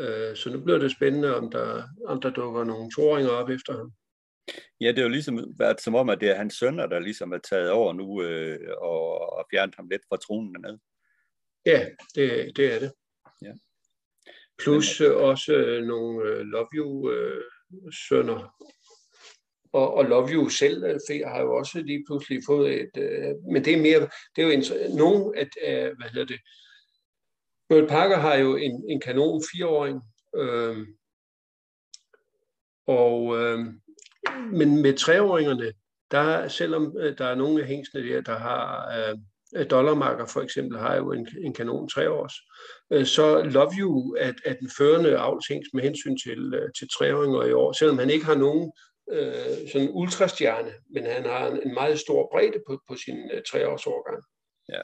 Øh, 0.00 0.36
så 0.36 0.50
nu 0.50 0.60
bliver 0.64 0.78
det 0.78 0.92
spændende, 0.92 1.36
om 1.36 1.50
der, 1.50 1.82
om 2.06 2.20
der 2.20 2.30
dukker 2.30 2.64
nogle 2.64 2.90
toåringer 2.90 3.30
op 3.30 3.50
efter 3.50 3.76
ham. 3.76 3.92
Ja, 4.80 4.88
det 4.88 4.98
er 4.98 5.02
jo 5.02 5.08
ligesom 5.08 5.58
været 5.58 5.80
som 5.80 5.94
om, 5.94 6.08
at 6.08 6.20
det 6.20 6.30
er 6.30 6.34
hans 6.34 6.54
sønner, 6.54 6.86
der 6.86 6.98
ligesom 6.98 7.32
er 7.32 7.38
taget 7.38 7.70
over 7.70 7.92
nu 7.92 8.22
øh, 8.22 8.70
og, 8.78 9.32
og 9.32 9.46
fjernet 9.50 9.74
ham 9.74 9.88
lidt 9.88 10.02
fra 10.08 10.16
tronen 10.16 10.54
dernede. 10.54 10.80
Ja, 11.66 11.86
det, 12.14 12.56
det 12.56 12.74
er 12.74 12.78
det. 12.78 12.92
Ja. 13.42 13.52
Plus 14.58 15.00
Men, 15.00 15.10
øh, 15.10 15.16
også 15.16 15.52
øh, 15.52 15.84
nogle 15.84 16.28
øh, 16.28 16.40
Love 16.40 16.68
You-sønner, 16.74 18.36
øh, 18.36 18.68
og, 19.72 19.94
og 19.94 20.04
Love 20.04 20.28
You 20.28 20.48
selv 20.48 20.84
øh, 20.84 21.20
har 21.26 21.40
jo 21.40 21.56
også 21.56 21.82
lige 21.82 22.04
pludselig 22.06 22.42
fået 22.46 22.80
et, 22.80 22.90
øh, 22.96 23.34
men 23.52 23.64
det 23.64 23.72
er 23.72 23.82
mere, 23.82 24.00
det 24.36 24.42
er 24.42 24.42
jo 24.42 24.50
en, 24.50 24.64
nogen 24.96 25.34
at, 25.36 25.48
øh, 25.66 25.96
hvad 25.96 26.08
hedder 26.08 26.26
det, 26.26 26.40
Bert 27.68 27.88
Parker 27.88 28.16
har 28.16 28.34
jo 28.34 28.56
en, 28.56 28.84
en 28.88 29.00
kanon 29.00 29.42
fireåring, 29.52 30.02
øh, 30.36 30.76
og 32.86 33.36
øh, 33.38 33.58
men 34.52 34.82
med 34.82 34.94
treåringerne, 34.94 35.72
der 36.10 36.48
selvom 36.48 36.96
øh, 36.98 37.18
der 37.18 37.24
er 37.24 37.34
nogle 37.34 37.62
af 37.62 37.68
hængsene 37.68 38.08
der, 38.08 38.20
der 38.20 38.38
har 38.38 38.88
øh, 38.98 39.18
øh, 39.56 39.70
dollarmarker 39.70 40.26
for 40.26 40.40
eksempel, 40.40 40.78
har 40.78 40.94
jo 40.94 41.12
en, 41.12 41.28
en 41.40 41.54
kanon 41.54 41.88
treårs, 41.88 42.34
øh, 42.92 43.06
så 43.06 43.42
Love 43.42 43.72
You 43.78 44.16
at, 44.20 44.34
at 44.44 44.58
den 44.60 44.70
førende 44.78 45.18
avlshængs 45.18 45.68
med 45.74 45.82
hensyn 45.82 46.16
til, 46.16 46.54
øh, 46.54 46.68
til 46.78 46.88
treåringer 46.88 47.42
i 47.44 47.52
år, 47.52 47.72
selvom 47.72 47.98
han 47.98 48.10
ikke 48.10 48.24
har 48.24 48.34
nogen 48.34 48.72
øh, 49.10 49.68
sådan 49.72 49.90
ultrastjerne, 49.92 50.72
men 50.90 51.04
han 51.04 51.24
har 51.24 51.46
en, 51.50 51.62
en 51.62 51.74
meget 51.74 51.98
stor 51.98 52.28
bredde 52.32 52.62
på, 52.66 52.82
på 52.88 52.96
sin 52.96 53.30
øh, 53.30 53.42
treårsårgang. 53.50 54.22
Ja. 54.68 54.80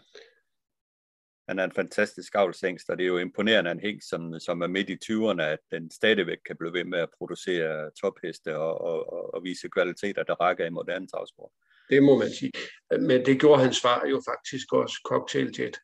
Han 1.48 1.58
er 1.58 1.64
en 1.64 1.72
fantastisk 1.72 2.34
avlshængst, 2.34 2.90
og 2.90 2.98
det 2.98 3.04
er 3.04 3.08
jo 3.08 3.18
imponerende 3.18 3.70
en 3.70 3.80
hængst, 3.80 4.08
som, 4.08 4.40
som 4.40 4.62
er 4.62 4.66
midt 4.66 4.90
i 4.90 4.98
20'erne, 5.04 5.42
at 5.42 5.58
den 5.70 5.90
stadigvæk 5.90 6.38
kan 6.46 6.56
blive 6.56 6.72
ved 6.72 6.84
med 6.84 6.98
at 6.98 7.08
producere 7.18 7.90
topheste 8.00 8.56
og, 8.56 8.80
og, 8.80 9.34
og 9.34 9.44
vise 9.44 9.68
kvaliteter, 9.68 10.22
der 10.22 10.34
rækker 10.34 10.66
i 10.66 10.70
moderne 10.70 11.06
travsport. 11.06 11.50
Det 11.90 12.02
må 12.02 12.18
man 12.18 12.30
sige. 12.30 12.52
Men 12.90 13.26
det 13.26 13.40
gjorde 13.40 13.62
hans 13.62 13.80
far 13.80 14.06
jo 14.06 14.22
faktisk 14.30 14.72
også, 14.72 14.94
Cocktail 15.04 15.54
Jet. 15.58 15.76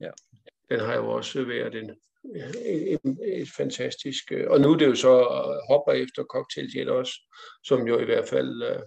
Ja. 0.00 0.10
Den 0.70 0.80
har 0.80 0.94
jo 0.94 1.10
også 1.10 1.44
været 1.44 1.74
en, 1.74 1.90
et, 2.24 3.00
et 3.24 3.48
fantastisk... 3.56 4.32
Øh, 4.32 4.50
og 4.50 4.60
nu 4.60 4.72
er 4.72 4.76
det 4.76 4.86
jo 4.86 4.94
så 4.94 5.14
hopper 5.68 5.92
efter 5.92 6.24
cocktailjet 6.24 6.88
også, 6.88 7.12
som 7.64 7.86
jo 7.86 7.98
i 7.98 8.04
hvert 8.04 8.28
fald 8.28 8.62
uh, 8.62 8.82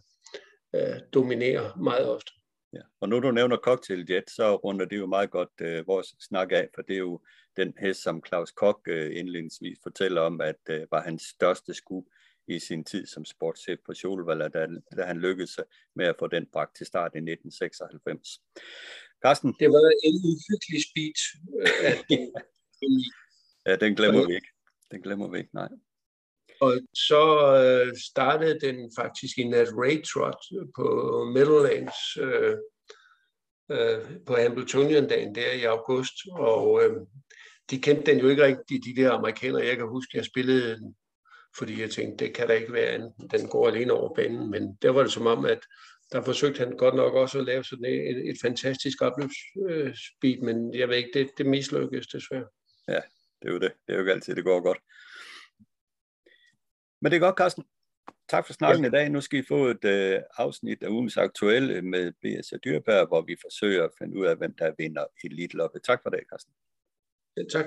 uh, 0.82 0.98
dominerer 1.14 1.76
meget 1.78 2.10
ofte. 2.10 2.32
Ja. 2.74 2.82
Og 3.02 3.10
nu 3.10 3.20
du 3.20 3.32
nævner 3.32 3.58
cocktailjet, 3.58 4.30
så 4.30 4.56
runder 4.56 4.86
det 4.86 4.98
jo 4.98 5.06
meget 5.06 5.32
godt 5.32 5.62
uh, 5.62 5.88
vores 5.88 6.16
snak 6.20 6.52
af, 6.52 6.70
for 6.76 6.82
det 6.82 6.94
er 6.94 7.00
jo 7.00 7.22
den 7.58 7.74
hest, 7.80 8.04
som 8.04 8.24
Claus 8.28 8.52
Kok 8.52 8.88
uh, 8.90 9.18
indledningsvis 9.18 9.78
fortæller 9.84 10.22
om, 10.22 10.42
at 10.42 10.62
uh, 10.70 10.92
var 10.92 11.02
hans 11.02 11.22
største 11.22 11.74
skub 11.74 12.06
i 12.48 12.60
sin 12.60 12.84
tid 12.84 13.06
som 13.06 13.26
sportschef 13.26 13.80
på 13.86 13.94
Solvalla, 13.94 14.48
da, 14.48 14.68
da 14.98 15.04
han 15.04 15.20
lykkedes 15.20 15.60
med 15.96 16.06
at 16.06 16.16
få 16.20 16.28
den 16.28 16.46
bragt 16.54 16.76
til 16.76 16.86
start 16.86 17.12
i 17.16 17.18
1996. 17.18 18.42
Carsten? 19.26 19.56
Det 19.60 19.70
var 19.70 19.92
en 20.08 20.16
uhyggelig 20.32 20.82
speed. 20.88 21.18
At, 21.84 22.06
Ja, 23.68 23.76
den 23.76 23.96
glemmer 23.96 24.28
vi 24.28 24.36
ikke. 24.36 24.48
Den 24.92 25.02
glemmer 25.02 25.28
vi 25.28 25.38
ikke, 25.38 25.50
nej. 25.54 25.70
Og 26.62 26.74
så 26.94 27.22
øh, 27.64 27.98
startede 27.98 28.60
den 28.60 28.92
faktisk 29.00 29.38
i 29.38 29.44
Nat 29.44 29.68
Ray 29.72 30.04
Trot 30.04 30.42
på 30.76 30.86
Middlelands 31.34 32.18
øh, 32.18 32.58
øh, 33.72 34.26
på 34.26 34.36
Hamiltonian-dagen 34.36 35.36
der 35.36 35.52
i 35.52 35.64
august, 35.64 36.14
og 36.32 36.84
øh, 36.84 36.96
de 37.70 37.82
kendte 37.82 38.12
den 38.12 38.20
jo 38.20 38.28
ikke 38.28 38.44
rigtig, 38.44 38.86
de 38.86 39.02
der 39.02 39.12
amerikanere. 39.12 39.66
Jeg 39.66 39.78
kan 39.78 39.88
huske, 39.88 40.18
jeg 40.18 40.26
spillede 40.26 40.76
den, 40.76 40.96
fordi 41.58 41.82
jeg 41.82 41.92
tænkte, 41.92 42.26
det 42.26 42.34
kan 42.34 42.48
da 42.48 42.54
ikke 42.54 42.74
være 42.74 42.88
anden. 42.88 43.12
Den 43.32 43.50
går 43.50 43.68
alene 43.68 43.94
over 43.94 44.16
banen, 44.16 44.52
men 44.52 44.76
der 44.82 44.90
var 44.90 45.04
det 45.04 45.12
som 45.12 45.28
om, 45.28 45.46
at 45.46 45.60
der 46.12 46.22
forsøgte 46.22 46.60
han 46.60 46.78
godt 46.78 46.96
nok 46.96 47.14
også 47.14 47.40
at 47.40 47.46
lave 47.46 47.64
sådan 47.64 47.86
et, 47.86 48.10
et, 48.10 48.30
et 48.30 48.38
fantastisk 48.42 49.02
opløbsspeed, 49.02 50.42
men 50.42 50.74
jeg 50.74 50.90
ved 50.90 50.96
ikke, 50.96 51.20
det, 51.20 51.30
det 51.38 51.46
mislykkedes 51.46 52.08
desværre. 52.08 52.48
Ja, 52.88 53.00
det 53.42 53.48
er 53.50 53.54
jo 53.54 53.60
det. 53.60 53.74
Det 53.88 53.94
er 53.94 53.94
jo 53.94 54.00
ikke 54.00 54.12
altid, 54.12 54.36
det 54.36 54.44
går 54.44 54.62
godt. 54.62 54.80
Men 57.02 57.12
det 57.12 57.16
er 57.16 57.22
godt, 57.22 57.38
Carsten. 57.38 57.64
Tak 58.30 58.46
for 58.46 58.54
snakken 58.54 58.84
ja. 58.84 58.88
i 58.88 58.92
dag. 58.92 59.10
Nu 59.10 59.22
skal 59.22 59.40
I 59.40 59.44
få 59.48 59.66
et 59.66 59.86
uh, 59.86 60.24
afsnit 60.38 60.84
af 60.84 60.90
ugens 60.90 61.18
aktuelle 61.18 61.82
med 61.82 62.12
B.S. 62.12 62.54
Dyrberg, 62.66 63.08
hvor 63.08 63.22
vi 63.22 63.36
forsøger 63.42 63.84
at 63.84 63.92
finde 63.98 64.20
ud 64.20 64.26
af, 64.26 64.38
hvem 64.38 64.54
der 64.54 64.74
vinder 64.78 65.06
Elite 65.24 65.58
Loppe. 65.58 65.80
Tak 65.80 66.00
for 66.04 66.10
det, 66.10 66.20
Carsten. 66.30 66.54
Ja, 67.38 67.44
tak. 67.52 67.66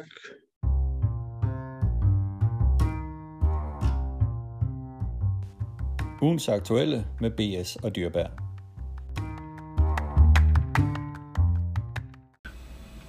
Ugens 6.23 6.49
aktuelle 6.49 7.07
med 7.21 7.31
B.S. 7.31 7.77
og 7.77 7.97
Dyrberg. 7.97 8.50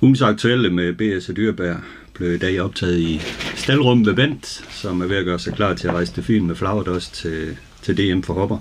Ugens 0.04 0.22
aktuelle 0.22 0.70
med 0.70 0.93
B.S. 0.93 1.30
og 1.30 1.36
Dyrberg 1.38 1.78
blev 2.14 2.34
i 2.34 2.38
dag 2.38 2.62
optaget 2.62 2.99
i 2.99 3.22
Stalrum 3.56 4.06
ved 4.06 4.14
Bent, 4.14 4.45
som 4.70 5.02
er 5.02 5.06
ved 5.06 5.18
at 5.18 5.26
gøre 5.26 5.39
sig 5.39 5.54
klar 5.54 5.74
til 5.74 5.88
at 5.88 5.93
rejse 5.93 6.14
til 6.14 6.24
Fyn 6.24 6.47
med 6.47 6.56
Flagerdost 6.56 7.14
til, 7.14 7.58
til 7.82 7.97
DM 7.97 8.22
for 8.22 8.34
hopper. 8.34 8.58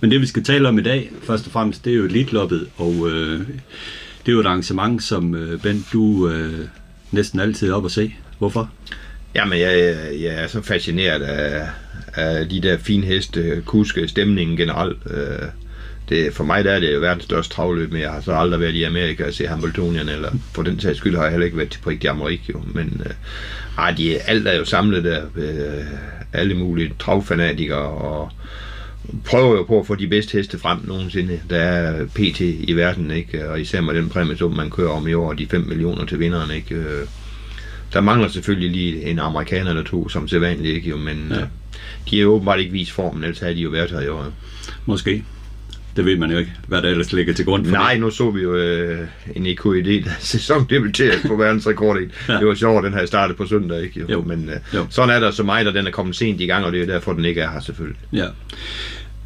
Men 0.00 0.10
det 0.10 0.20
vi 0.20 0.26
skal 0.26 0.44
tale 0.44 0.68
om 0.68 0.78
i 0.78 0.82
dag, 0.82 1.10
først 1.22 1.46
og 1.46 1.52
fremmest, 1.52 1.84
det 1.84 1.92
er 1.92 1.96
jo 1.96 2.04
Elitloppet, 2.04 2.68
og 2.76 3.10
øh, 3.10 3.40
det 4.26 4.28
er 4.28 4.32
jo 4.32 4.40
et 4.40 4.46
arrangement, 4.46 5.02
som 5.02 5.34
øh, 5.34 5.62
Bent, 5.62 5.86
du 5.92 6.28
øh, 6.28 6.66
næsten 7.12 7.40
altid 7.40 7.70
er 7.70 7.74
op 7.74 7.84
at 7.84 7.90
se. 7.90 8.14
Hvorfor? 8.38 8.70
Jamen, 9.34 9.58
jeg, 9.58 9.96
jeg 10.20 10.42
er 10.42 10.46
så 10.46 10.62
fascineret 10.62 11.22
af, 11.22 11.68
af 12.14 12.48
de 12.48 12.60
der 12.60 12.78
fine 12.78 13.06
heste, 13.06 13.62
kuske, 13.66 14.08
stemningen 14.08 14.56
generelt. 14.56 14.98
Øh, 15.10 15.48
det, 16.08 16.34
for 16.34 16.44
mig 16.44 16.64
der 16.64 16.72
er 16.72 16.80
det 16.80 16.94
jo 16.94 17.00
verdens 17.00 17.24
største 17.24 17.54
travløb, 17.54 17.92
men 17.92 18.00
jeg 18.02 18.10
har 18.10 18.20
så 18.20 18.32
aldrig 18.32 18.60
været 18.60 18.74
i 18.74 18.82
Amerika 18.82 19.26
og 19.26 19.34
se 19.34 19.46
Hamiltonian, 19.46 20.08
eller 20.08 20.30
for 20.52 20.62
den 20.62 20.80
sags 20.80 20.98
skyld 20.98 21.16
har 21.16 21.22
jeg 21.22 21.30
heller 21.30 21.44
ikke 21.44 21.56
været 21.58 21.70
til 21.70 21.80
Prix 21.80 22.04
d'Amérique, 22.04 22.52
jo. 22.54 22.62
Men 22.74 23.02
øh, 23.06 23.12
ej, 23.78 23.90
de, 23.90 24.18
alt 24.18 24.48
er 24.48 24.56
jo 24.56 24.64
samlet 24.64 25.04
der, 25.04 25.22
øh, 25.36 25.84
alle 26.32 26.54
mulige 26.54 26.92
travfanatikere, 26.98 27.78
og 27.88 28.30
prøver 29.24 29.56
jo 29.56 29.62
på 29.62 29.80
at 29.80 29.86
få 29.86 29.94
de 29.94 30.08
bedste 30.08 30.32
heste 30.32 30.58
frem 30.58 30.78
nogensinde. 30.84 31.40
Der 31.50 31.56
er 31.56 32.06
PT 32.06 32.40
i 32.40 32.72
verden, 32.76 33.10
ikke? 33.10 33.50
og 33.50 33.60
især 33.60 33.80
med 33.80 33.94
den 33.94 34.08
præmie, 34.08 34.36
som 34.36 34.52
man 34.52 34.70
kører 34.70 34.90
om 34.90 35.08
i 35.08 35.14
år, 35.14 35.32
de 35.32 35.46
5 35.46 35.60
millioner 35.68 36.06
til 36.06 36.18
vinderen. 36.18 36.50
Ikke? 36.50 36.74
Øh, 36.74 37.06
der 37.92 38.00
mangler 38.00 38.28
selvfølgelig 38.28 38.70
lige 38.70 39.02
en 39.02 39.18
amerikaner 39.18 39.70
eller 39.70 39.84
to, 39.84 40.08
som 40.08 40.28
sædvanligt 40.28 40.76
ikke 40.76 40.90
jo, 40.90 40.96
men 40.96 41.26
Ja. 41.30 41.38
ja. 41.38 41.44
de 42.10 42.16
har 42.16 42.22
jo 42.22 42.32
åbenbart 42.32 42.60
ikke 42.60 42.72
vist 42.72 42.92
formen, 42.92 43.24
ellers 43.24 43.38
havde 43.38 43.54
de 43.54 43.60
jo 43.60 43.70
været 43.70 43.90
her 43.90 44.00
i 44.00 44.08
år. 44.08 44.32
Måske. 44.86 45.24
Det 45.98 46.06
ved 46.06 46.16
man 46.16 46.30
jo 46.30 46.38
ikke, 46.38 46.52
hvad 46.68 46.82
der 46.82 46.88
ellers 46.88 47.12
ligger 47.12 47.34
til 47.34 47.44
grund 47.44 47.64
for 47.64 47.72
Nej, 47.72 47.92
det. 47.92 48.00
nu 48.00 48.10
så 48.10 48.30
vi 48.30 48.42
jo 48.42 48.56
øh, 48.56 48.98
en 49.36 49.46
EKID, 49.46 50.04
der 50.04 50.10
sæsondebuterede 50.32 51.28
på 51.28 51.36
verdensrekord. 51.36 52.00
Ikke? 52.00 52.12
Ja. 52.28 52.32
Det 52.38 52.46
var 52.46 52.54
sjovt, 52.54 52.84
den 52.84 52.92
havde 52.92 53.06
startet 53.06 53.36
på 53.36 53.46
søndag. 53.46 53.82
Ikke? 53.82 54.04
Jo. 54.10 54.22
Men 54.22 54.48
øh, 54.48 54.56
Jo. 54.78 54.86
sådan 54.90 55.10
er 55.16 55.20
der 55.20 55.30
så 55.30 55.42
meget, 55.42 55.66
og 55.68 55.74
den 55.74 55.86
er 55.86 55.90
kommet 55.90 56.16
sent 56.16 56.40
i 56.40 56.46
gang, 56.46 56.64
og 56.64 56.72
det 56.72 56.80
er 56.80 56.84
jo 56.86 56.92
derfor, 56.92 57.12
den 57.12 57.24
ikke 57.24 57.40
er 57.40 57.50
her 57.50 57.60
selvfølgelig. 57.60 57.98
Ja. 58.12 58.26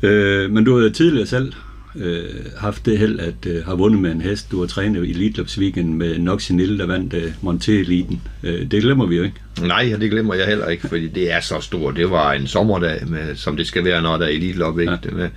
Øh, 0.02 0.50
men 0.50 0.64
du 0.64 0.76
har 0.76 0.82
jo 0.84 0.90
tidligere 0.90 1.26
selv 1.26 1.52
øh, 1.96 2.24
haft 2.58 2.86
det 2.86 2.98
held, 2.98 3.20
at 3.20 3.46
øh, 3.46 3.64
har 3.64 3.74
vundet 3.74 4.00
med 4.00 4.12
en 4.12 4.20
hest. 4.20 4.50
Du 4.50 4.60
har 4.60 4.66
trænet 4.66 5.04
i 5.06 5.10
Elite 5.10 5.46
Weekend 5.58 5.94
med 5.94 6.18
Noxinil, 6.18 6.78
der 6.78 6.86
vandt 6.86 7.14
øh, 7.14 7.32
Monté-eliten. 7.42 8.16
Øh, 8.42 8.70
det 8.70 8.82
glemmer 8.82 9.06
vi 9.06 9.16
jo 9.16 9.22
ikke. 9.22 9.36
Nej, 9.62 9.94
det 10.00 10.10
glemmer 10.10 10.34
jeg 10.34 10.46
heller 10.46 10.66
ikke, 10.68 10.88
fordi 10.88 11.08
det 11.08 11.32
er 11.32 11.40
så 11.40 11.60
stort. 11.60 11.96
Det 11.96 12.10
var 12.10 12.32
en 12.32 12.46
sommerdag, 12.46 13.08
med, 13.08 13.36
som 13.36 13.56
det 13.56 13.66
skal 13.66 13.84
være, 13.84 14.02
når 14.02 14.16
der 14.16 14.24
er 14.24 14.30
elite 14.30 14.62
op, 14.62 14.80
ikke? 14.80 14.92
Ja. 14.92 14.98
Det 15.02 15.12
med 15.12 15.28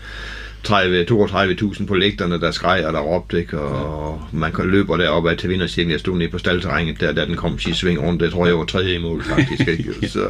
30, 0.65 1.05
32.000 1.11 1.85
på 1.85 1.93
lægterne, 1.95 2.39
der 2.41 2.51
skreg 2.51 2.85
og 2.85 2.93
der 2.93 2.99
råbte, 2.99 3.39
ikke? 3.39 3.59
Og 3.59 4.21
man 4.31 4.51
kan 4.51 4.65
løbe 4.69 4.93
deroppe 4.97 5.31
af 5.31 5.37
til 5.37 5.49
vindercirklen. 5.49 5.91
Jeg 5.91 5.99
stod 5.99 6.17
nede 6.17 6.29
på 6.29 6.37
staldterrænet 6.37 6.99
der, 6.99 7.11
da 7.11 7.25
den 7.25 7.35
kom 7.35 7.59
sidste 7.59 7.79
sving 7.79 8.01
rundt. 8.01 8.21
Det 8.21 8.31
tror 8.31 8.45
jeg 8.45 8.57
var 8.57 8.65
tredje 8.65 8.99
mål, 8.99 9.23
faktisk, 9.23 9.67
ikke? 9.67 9.93
Så, 10.09 10.27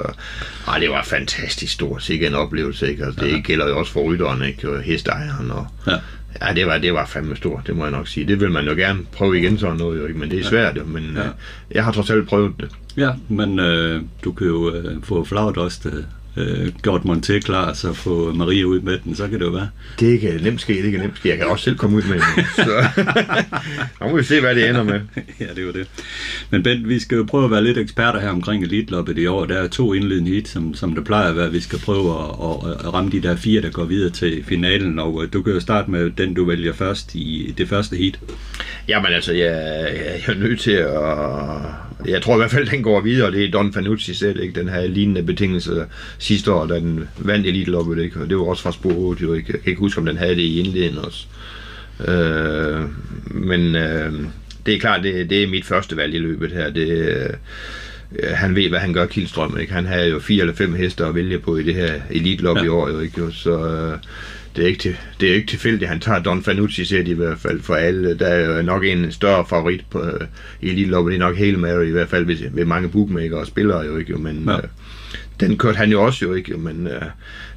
ej, 0.68 0.80
det 0.80 0.90
var 0.90 1.04
fantastisk 1.04 1.74
stort. 1.74 2.04
Sikke 2.04 2.28
en 2.28 2.36
oplevelse, 2.36 2.90
ikke? 2.90 3.06
Altså, 3.06 3.26
det 3.26 3.44
gælder 3.44 3.68
jo 3.68 3.80
også 3.80 3.92
for 3.92 4.04
rytteren, 4.04 4.44
ikke? 4.44 4.70
Og 4.70 4.82
hestejeren 4.82 5.52
og... 5.52 5.68
Ja. 5.88 5.96
Ja, 6.42 6.54
det 6.54 6.68
var, 6.68 6.78
det 6.78 6.94
var 6.94 7.06
fandme 7.06 7.36
stort, 7.36 7.68
det 7.68 7.76
må 7.76 7.84
jeg 7.84 7.92
nok 7.92 8.08
sige. 8.08 8.28
Det 8.28 8.40
vil 8.40 8.52
man 8.52 8.68
jo 8.68 8.74
gerne 8.74 9.00
prøve 9.12 9.38
igen 9.40 9.58
sådan 9.58 9.78
noget, 9.78 10.00
jo, 10.00 10.06
ikke? 10.06 10.20
men 10.20 10.32
det 10.32 10.40
er 10.40 10.44
svært 10.44 10.78
jo. 10.78 10.84
Men 10.86 11.12
Ja. 11.16 11.24
ja. 11.24 11.30
jeg 11.72 11.84
har 11.84 11.92
trods 11.92 12.10
alt 12.10 12.28
prøvet 12.28 12.54
det. 12.60 12.70
Ja, 12.98 13.12
men 13.30 13.60
øh, 13.60 14.02
du 14.24 14.32
kan 14.32 14.48
jo 14.48 14.72
øh, 14.74 15.04
få 15.04 15.24
flagdost 15.24 15.86
øh, 15.86 16.04
gjort 16.84 17.02
Monté 17.02 17.40
klar, 17.40 17.74
så 17.74 17.94
få 17.94 18.34
Maria 18.34 18.64
ud 18.64 18.82
med 18.82 19.00
den, 19.04 19.16
så 19.16 19.28
kan 19.28 19.40
det 19.40 19.46
jo 19.46 19.52
være. 19.52 19.70
Det 20.00 20.20
kan 20.20 20.40
nemt 20.44 20.62
ske, 20.62 20.84
det 20.84 20.92
kan 20.92 21.02
nemt 21.02 21.18
ske. 21.18 21.30
Jeg 21.30 21.38
kan 21.38 21.48
også 21.48 21.64
selv 21.64 21.78
komme 21.78 21.98
ud 21.98 22.02
med 22.02 22.14
den. 22.14 22.46
Så 22.66 22.84
nu 24.02 24.10
må 24.10 24.18
vi 24.18 24.24
se, 24.24 24.40
hvad 24.40 24.56
det 24.56 24.70
ender 24.70 24.84
med. 24.84 24.94
ja, 25.40 25.46
det 25.46 25.58
er 25.58 25.64
jo 25.64 25.72
det. 25.72 25.88
Men 26.50 26.64
Bent, 26.64 26.90
vi 26.90 27.00
skal 27.00 27.16
jo 27.16 27.24
prøve 27.24 27.46
at 27.46 27.52
være 27.52 27.64
lidt 27.64 27.78
eksperter 27.78 28.20
her 28.20 28.30
omkring 28.30 28.64
Elite-loppet 28.64 29.18
i 29.18 29.28
år. 29.28 29.46
Der 29.46 29.58
er 29.58 29.68
to 29.68 29.94
indledende 29.94 30.32
hit, 30.32 30.48
som, 30.48 30.74
som 30.74 30.96
det 30.96 31.04
plejer 31.04 31.30
at 31.30 31.36
være. 31.36 31.52
Vi 31.52 31.60
skal 31.60 31.80
prøve 31.80 32.20
at, 32.20 32.26
at, 32.26 32.86
at 32.86 32.94
ramme 32.94 33.12
de 33.12 33.22
der 33.22 33.36
fire, 33.36 33.62
der 33.62 33.70
går 33.70 33.86
videre 33.86 34.10
til 34.10 34.44
finalen. 34.48 35.00
Og 35.00 35.24
øh, 35.24 35.34
du 35.34 35.42
kan 35.42 35.54
jo 35.54 35.60
starte 35.60 35.92
med 35.92 36.10
den, 36.10 36.34
du 36.34 36.46
vælger 36.46 36.74
først 36.74 37.16
i 37.16 37.54
det 37.58 37.70
første 37.70 37.96
heat. 37.96 38.20
Jamen 38.88 39.14
altså, 39.14 39.34
jeg, 39.34 39.52
jeg 40.28 40.36
er 40.36 40.40
nødt 40.40 40.60
til 40.60 40.72
at... 40.72 41.85
Jeg 42.08 42.22
tror 42.22 42.36
i 42.36 42.38
hvert 42.38 42.52
fald, 42.52 42.68
den 42.70 42.84
går 42.84 43.02
videre, 43.02 43.32
det 43.32 43.46
er 43.46 43.52
Don 43.52 43.74
Fanucci 43.74 44.14
selv, 44.14 44.40
ikke? 44.44 44.60
Den 44.60 44.70
her 44.70 44.88
lignende 44.88 45.24
betingelse 45.24 45.86
sidste 46.20 46.52
år, 46.54 46.66
da 46.66 46.76
den 46.76 47.08
vandt 47.18 47.48
elite 47.48 47.72
loppet, 47.72 48.04
ikke? 48.04 48.20
Og 48.20 48.30
det 48.30 48.38
var 48.38 48.44
også 48.44 48.64
fra 48.64 48.72
spor 48.72 48.94
8, 48.94 49.24
jo 49.24 49.34
ikke? 49.34 49.52
Jeg 49.54 49.62
kan 49.62 49.70
ikke 49.70 49.80
huske, 49.80 50.00
om 50.00 50.06
den 50.06 50.18
havde 50.18 50.36
det 50.36 50.42
i 50.42 50.60
indledningen 50.60 51.06
også. 51.06 51.26
Øh, 52.08 52.82
men 53.30 53.76
øh, 53.76 54.14
det 54.66 54.74
er 54.74 54.80
klart, 54.80 55.04
det, 55.04 55.30
det 55.30 55.44
er 55.44 55.48
mit 55.48 55.66
første 55.66 55.98
valg 55.98 56.14
i 56.16 56.20
løbet 56.20 56.52
her. 56.52 56.70
Det, 56.70 56.88
øh, 56.90 57.30
han 58.34 58.56
ved, 58.56 58.70
hvad 58.70 58.80
han 58.80 58.94
gør, 58.94 59.06
Kildstrøm, 59.06 59.58
ikke? 59.60 59.74
Han 59.74 59.86
havde 59.86 60.10
jo 60.10 60.20
fire 60.20 60.42
eller 60.42 60.54
fem 60.56 60.74
heste 60.74 61.06
at 61.06 61.16
vælge 61.16 61.40
på 61.40 61.58
i 61.58 61.64
det 61.64 61.76
her 61.76 61.94
elite 62.12 62.50
Ja. 62.50 62.64
i 62.64 62.68
år, 62.68 62.90
jo 62.90 63.00
ikke? 63.00 63.22
Så 63.32 63.68
øh, 63.68 63.98
det 64.56 64.64
er 64.64 64.68
ikke, 64.68 64.80
til, 64.80 64.96
det 65.20 65.30
er 65.30 65.34
ikke 65.36 65.48
tilfældigt, 65.48 65.90
han 65.90 66.00
tager 66.00 66.20
Don 66.20 66.44
Fanucci, 66.44 66.84
de 67.04 67.12
i 67.12 67.14
hvert 67.14 67.40
fald 67.40 67.62
for 67.62 67.76
alle. 67.76 68.18
Der 68.20 68.28
er 68.28 68.56
jo 68.58 68.62
nok 68.62 68.84
en 68.86 69.12
større 69.12 69.46
favorit 69.50 69.82
på 69.90 70.02
øh, 70.06 70.22
i 70.62 70.70
elite 70.70 70.90
lobby, 70.90 71.10
det 71.10 71.16
er 71.16 71.20
nok 71.20 71.38
Hail 71.38 71.60
Mary, 71.60 71.86
i 71.86 71.92
hvert 71.92 72.10
fald 72.10 72.26
ved, 72.26 72.38
ved 72.52 72.66
mange 72.66 72.90
bookmaker 72.90 73.38
og 73.38 73.48
spillere, 73.48 73.80
jo 73.86 73.98
ikke? 73.98 74.12
Jo, 74.12 74.18
men 74.18 74.44
Ja. 74.48 74.58
øh, 74.58 74.64
den 75.40 75.58
kørte 75.58 75.78
han 75.78 75.92
jo 75.92 76.04
også, 76.04 76.26
jo 76.26 76.34
ikke? 76.34 76.52
Jo, 76.52 76.58
men 76.58 76.88
øh, 76.88 77.02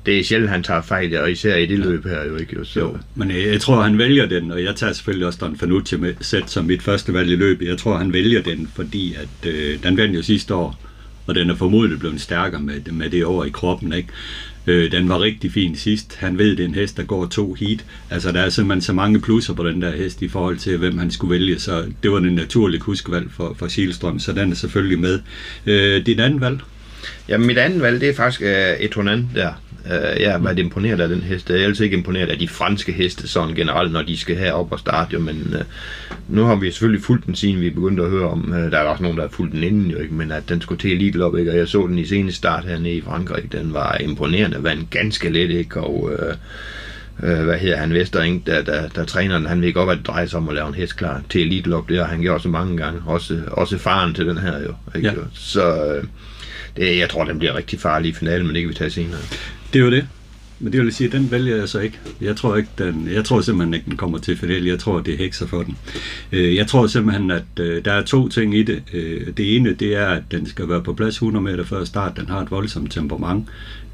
det 0.07 0.19
er 0.19 0.25
sjældent, 0.25 0.51
han 0.51 0.63
tager 0.63 0.83
fejl, 0.83 1.17
og 1.21 1.31
især 1.31 1.57
i 1.57 1.67
det 1.67 1.79
løb 1.79 2.05
her, 2.07 2.25
jo 2.25 2.37
ikke? 2.37 2.57
Jo, 2.59 2.65
så, 2.65 2.81
Jo, 2.81 2.97
men 3.15 3.31
jeg, 3.31 3.47
jeg 3.47 3.61
tror, 3.61 3.83
han 3.83 3.99
vælger 3.99 4.27
den, 4.27 4.51
og 4.53 4.65
jeg 4.65 4.77
tager 4.77 4.93
selvfølgelig 4.93 5.27
også 5.27 5.39
Don 5.41 5.57
Fanucci 5.59 5.97
med 5.97 6.15
sæt 6.21 6.51
som 6.51 6.65
mit 6.65 6.83
første 6.83 7.15
valg 7.15 7.31
i 7.31 7.37
løbet. 7.37 7.69
Jeg 7.69 7.79
tror, 7.79 7.97
han 7.97 8.13
vælger 8.13 8.43
den, 8.43 8.71
fordi 8.77 9.15
at, 9.15 9.51
øh, 9.51 9.83
den 9.83 9.97
vandt 9.97 10.17
jo 10.17 10.23
sidste 10.23 10.55
år, 10.55 10.85
og 11.27 11.35
den 11.35 11.51
er 11.51 11.55
formodentlig 11.55 11.99
blevet 11.99 12.21
stærkere 12.21 12.61
med, 12.61 12.93
med 12.93 13.11
det 13.11 13.25
over 13.25 13.45
i 13.45 13.51
kroppen. 13.51 13.93
Ikke? 13.93 14.09
Øh, 14.69 14.93
den 14.93 15.09
var 15.09 15.21
rigtig 15.21 15.53
fin 15.53 15.77
sidst. 15.77 16.17
Han 16.17 16.39
ved, 16.39 16.57
det 16.57 16.61
er 16.61 16.69
en 16.69 16.75
hest, 16.75 16.97
der 16.97 17.03
går 17.03 17.27
to 17.27 17.55
heat. 17.55 17.85
Altså, 18.11 18.33
der 18.33 18.41
er 18.41 18.49
simpelthen 18.49 18.83
så 18.83 18.93
mange 18.93 19.21
plusser 19.21 19.55
på 19.55 19.69
den 19.69 19.83
der 19.83 19.97
hest 19.97 20.23
i 20.23 20.29
forhold 20.29 20.59
til, 20.59 20.77
hvem 20.77 20.99
han 20.99 21.11
skulle 21.11 21.31
vælge. 21.31 21.59
Så 21.59 21.85
det 22.03 22.11
var 22.11 22.19
den 22.19 22.35
naturlige 22.35 22.81
huskvalg 22.81 23.31
for, 23.31 23.57
for 23.59 23.69
Silstrøm, 23.69 24.19
så 24.19 24.33
den 24.33 24.51
er 24.51 24.57
selvfølgelig 24.57 24.99
med. 24.99 25.21
Øh, 25.67 26.07
dit 26.07 26.21
andet 26.21 26.41
valg? 26.41 26.61
Ja, 27.29 27.39
mit 27.39 27.59
andet 27.59 27.83
valg, 27.83 28.01
det 28.01 28.09
er 28.09 28.15
faktisk 28.15 28.43
øh, 28.43 28.81
Etonan 28.81 29.29
der. 29.35 29.53
Uh, 29.89 30.21
jeg 30.21 30.33
har 30.33 30.39
været 30.39 30.59
imponeret 30.59 31.01
af 31.01 31.09
den 31.09 31.21
hest. 31.21 31.51
Jeg 31.51 31.61
er 31.61 31.65
altid 31.65 31.85
ikke 31.85 31.97
imponeret 31.97 32.29
af 32.29 32.39
de 32.39 32.49
franske 32.49 32.93
heste 32.93 33.29
sådan 33.29 33.55
generelt, 33.55 33.93
når 33.93 34.03
de 34.03 34.17
skal 34.17 34.37
herop 34.37 34.73
og 34.73 34.79
starte. 34.79 35.13
Jo. 35.13 35.21
Men 35.21 35.55
uh, 35.55 35.61
nu 36.35 36.45
har 36.45 36.55
vi 36.55 36.71
selvfølgelig 36.71 37.05
fulgt 37.05 37.27
den, 37.27 37.35
siden 37.35 37.61
vi 37.61 37.71
begyndte 37.71 38.03
at 38.03 38.11
høre 38.11 38.29
om. 38.29 38.53
Uh, 38.53 38.57
der 38.59 38.79
er 38.79 38.83
også 38.83 39.03
nogen, 39.03 39.19
der 39.19 39.25
har 39.25 39.31
fulgt 39.31 39.53
den 39.53 39.63
inden, 39.63 39.91
jo, 39.91 39.99
ikke? 39.99 40.15
men 40.15 40.33
at 40.33 40.49
den 40.49 40.61
skulle 40.61 40.81
til 40.81 40.93
Elite 40.93 41.25
op, 41.25 41.37
ikke? 41.37 41.51
og 41.51 41.57
jeg 41.57 41.69
så 41.69 41.87
den 41.87 41.99
i 41.99 42.05
seneste 42.05 42.39
start 42.39 42.65
hernede 42.65 42.95
i 42.95 43.01
Frankrig. 43.01 43.53
Den 43.53 43.73
var 43.75 43.97
imponerende, 44.01 44.63
vandt 44.63 44.91
ganske 44.91 45.31
let, 45.31 45.51
ikke? 45.51 45.81
og 45.81 46.03
uh, 46.03 47.31
uh, 47.31 47.45
hvad 47.45 47.59
hedder 47.59 47.77
han, 47.77 47.95
Vestering, 47.95 48.47
der, 48.47 48.63
der, 48.63 48.89
der 48.89 49.05
træner 49.05 49.39
den, 49.39 49.47
han 49.47 49.63
ved 49.63 49.73
godt, 49.73 49.87
hvad 49.87 49.97
det 49.97 50.07
drejer 50.07 50.27
sig 50.27 50.39
om 50.39 50.49
at 50.49 50.55
lave 50.55 50.69
en 50.69 50.75
hest 50.75 50.97
klar 50.97 51.23
til 51.31 51.41
Elite 51.41 51.71
Lop. 51.71 51.89
Det 51.89 51.99
har 51.99 52.07
han 52.07 52.21
gjort 52.21 52.43
så 52.43 52.49
mange 52.49 52.77
gange. 52.77 53.03
Også, 53.07 53.41
også 53.51 53.79
faren 53.79 54.15
til 54.15 54.27
den 54.27 54.39
her 54.39 54.63
jo. 54.63 54.75
Ikke? 54.97 55.09
Ja. 55.09 55.15
Så 55.35 55.97
uh, 55.99 56.09
det, 56.77 56.99
jeg 56.99 57.11
tror, 57.11 57.25
den 57.25 57.39
bliver 57.39 57.57
rigtig 57.57 57.81
farlig 57.81 58.09
i 58.09 58.15
finalen, 58.15 58.47
men 58.47 58.55
det 58.55 58.63
kan 58.63 58.69
vi 58.69 58.75
tage 58.75 58.91
senere. 58.91 59.21
Det 59.73 59.79
er 59.79 59.85
jo 59.85 59.91
det. 59.91 60.09
Men 60.61 60.73
det 60.73 60.81
vil 60.81 60.93
sige, 60.93 61.07
at 61.07 61.13
den 61.13 61.31
vælger 61.31 61.57
jeg 61.57 61.69
så 61.69 61.79
ikke. 61.79 61.99
Jeg 62.21 62.37
tror, 62.37 62.57
ikke, 62.57 62.69
den, 62.79 63.09
jeg 63.13 63.25
tror 63.25 63.41
simpelthen 63.41 63.75
ikke, 63.75 63.85
den 63.85 63.97
kommer 63.97 64.19
til 64.19 64.37
final. 64.37 64.65
Jeg 64.65 64.79
tror, 64.79 65.01
det 65.01 65.15
er 65.15 65.19
hekser 65.19 65.47
for 65.47 65.63
den. 65.63 65.77
Øh, 66.33 66.57
jeg 66.57 66.67
tror 66.67 66.87
simpelthen, 66.87 67.31
at 67.31 67.45
øh, 67.61 67.85
der 67.85 67.93
er 67.93 68.03
to 68.03 68.29
ting 68.29 68.55
i 68.55 68.63
det. 68.63 68.83
Øh, 68.93 69.27
det 69.37 69.57
ene, 69.57 69.73
det 69.73 69.97
er, 69.97 70.07
at 70.07 70.23
den 70.31 70.47
skal 70.47 70.69
være 70.69 70.83
på 70.83 70.95
plads 70.95 71.15
100 71.15 71.45
meter 71.45 71.65
før 71.65 71.85
start. 71.85 72.17
Den 72.17 72.27
har 72.29 72.41
et 72.41 72.51
voldsomt 72.51 72.93
temperament. 72.93 73.49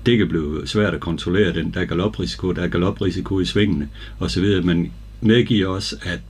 Det 0.06 0.18
kan 0.18 0.28
blive 0.28 0.66
svært 0.66 0.94
at 0.94 1.00
kontrollere 1.00 1.52
den. 1.54 1.70
Der 1.74 1.80
er 1.80 1.84
galoprisiko, 1.84 2.52
der 2.52 2.62
er 2.62 2.68
galoprisiko 2.68 3.40
i 3.40 3.44
svingene 3.44 3.88
osv. 4.20 4.62
Men 4.64 4.92
medgiver 5.20 5.68
også, 5.68 5.96
at 6.02 6.20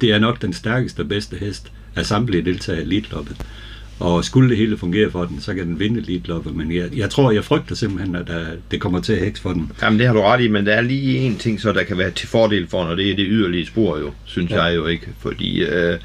det 0.00 0.12
er 0.12 0.18
nok 0.18 0.42
den 0.42 0.52
stærkeste 0.52 1.00
og 1.00 1.08
bedste 1.08 1.36
hest 1.36 1.72
af 1.96 2.06
samtlige 2.06 2.44
deltagere 2.44 2.82
i 2.82 2.84
elitloppet. 2.84 3.36
Og 4.00 4.24
skulle 4.24 4.50
det 4.50 4.56
hele 4.56 4.78
fungere 4.78 5.10
for 5.10 5.24
den, 5.24 5.40
så 5.40 5.54
kan 5.54 5.66
den 5.66 5.78
vinde 5.78 6.00
elitloppet. 6.00 6.56
Men 6.56 6.72
jeg, 6.72 6.96
jeg 6.96 7.10
tror, 7.10 7.30
jeg 7.30 7.44
frygter 7.44 7.74
simpelthen, 7.74 8.16
at 8.16 8.26
der, 8.26 8.46
det 8.70 8.80
kommer 8.80 9.00
til 9.00 9.12
at 9.12 9.18
heks 9.18 9.40
for 9.40 9.52
den. 9.52 9.72
Jamen, 9.82 9.98
det 9.98 10.06
har 10.06 10.14
du 10.14 10.20
ret 10.20 10.40
i, 10.40 10.48
men 10.48 10.66
der 10.66 10.74
er 10.74 10.80
lige 10.80 11.18
en 11.18 11.36
ting, 11.36 11.60
så 11.60 11.72
der 11.72 11.82
kan 11.82 11.98
være 11.98 12.10
til 12.10 12.28
fordel 12.28 12.68
for, 12.68 12.84
når 12.84 12.94
det 12.94 13.10
er 13.10 13.16
det 13.16 13.26
yderlige 13.28 13.66
spor 13.66 13.98
jo, 13.98 14.12
synes 14.24 14.50
ja. 14.50 14.62
jeg 14.62 14.76
jo 14.76 14.86
ikke. 14.86 15.06
Fordi 15.18 15.64
øh, 15.64 15.98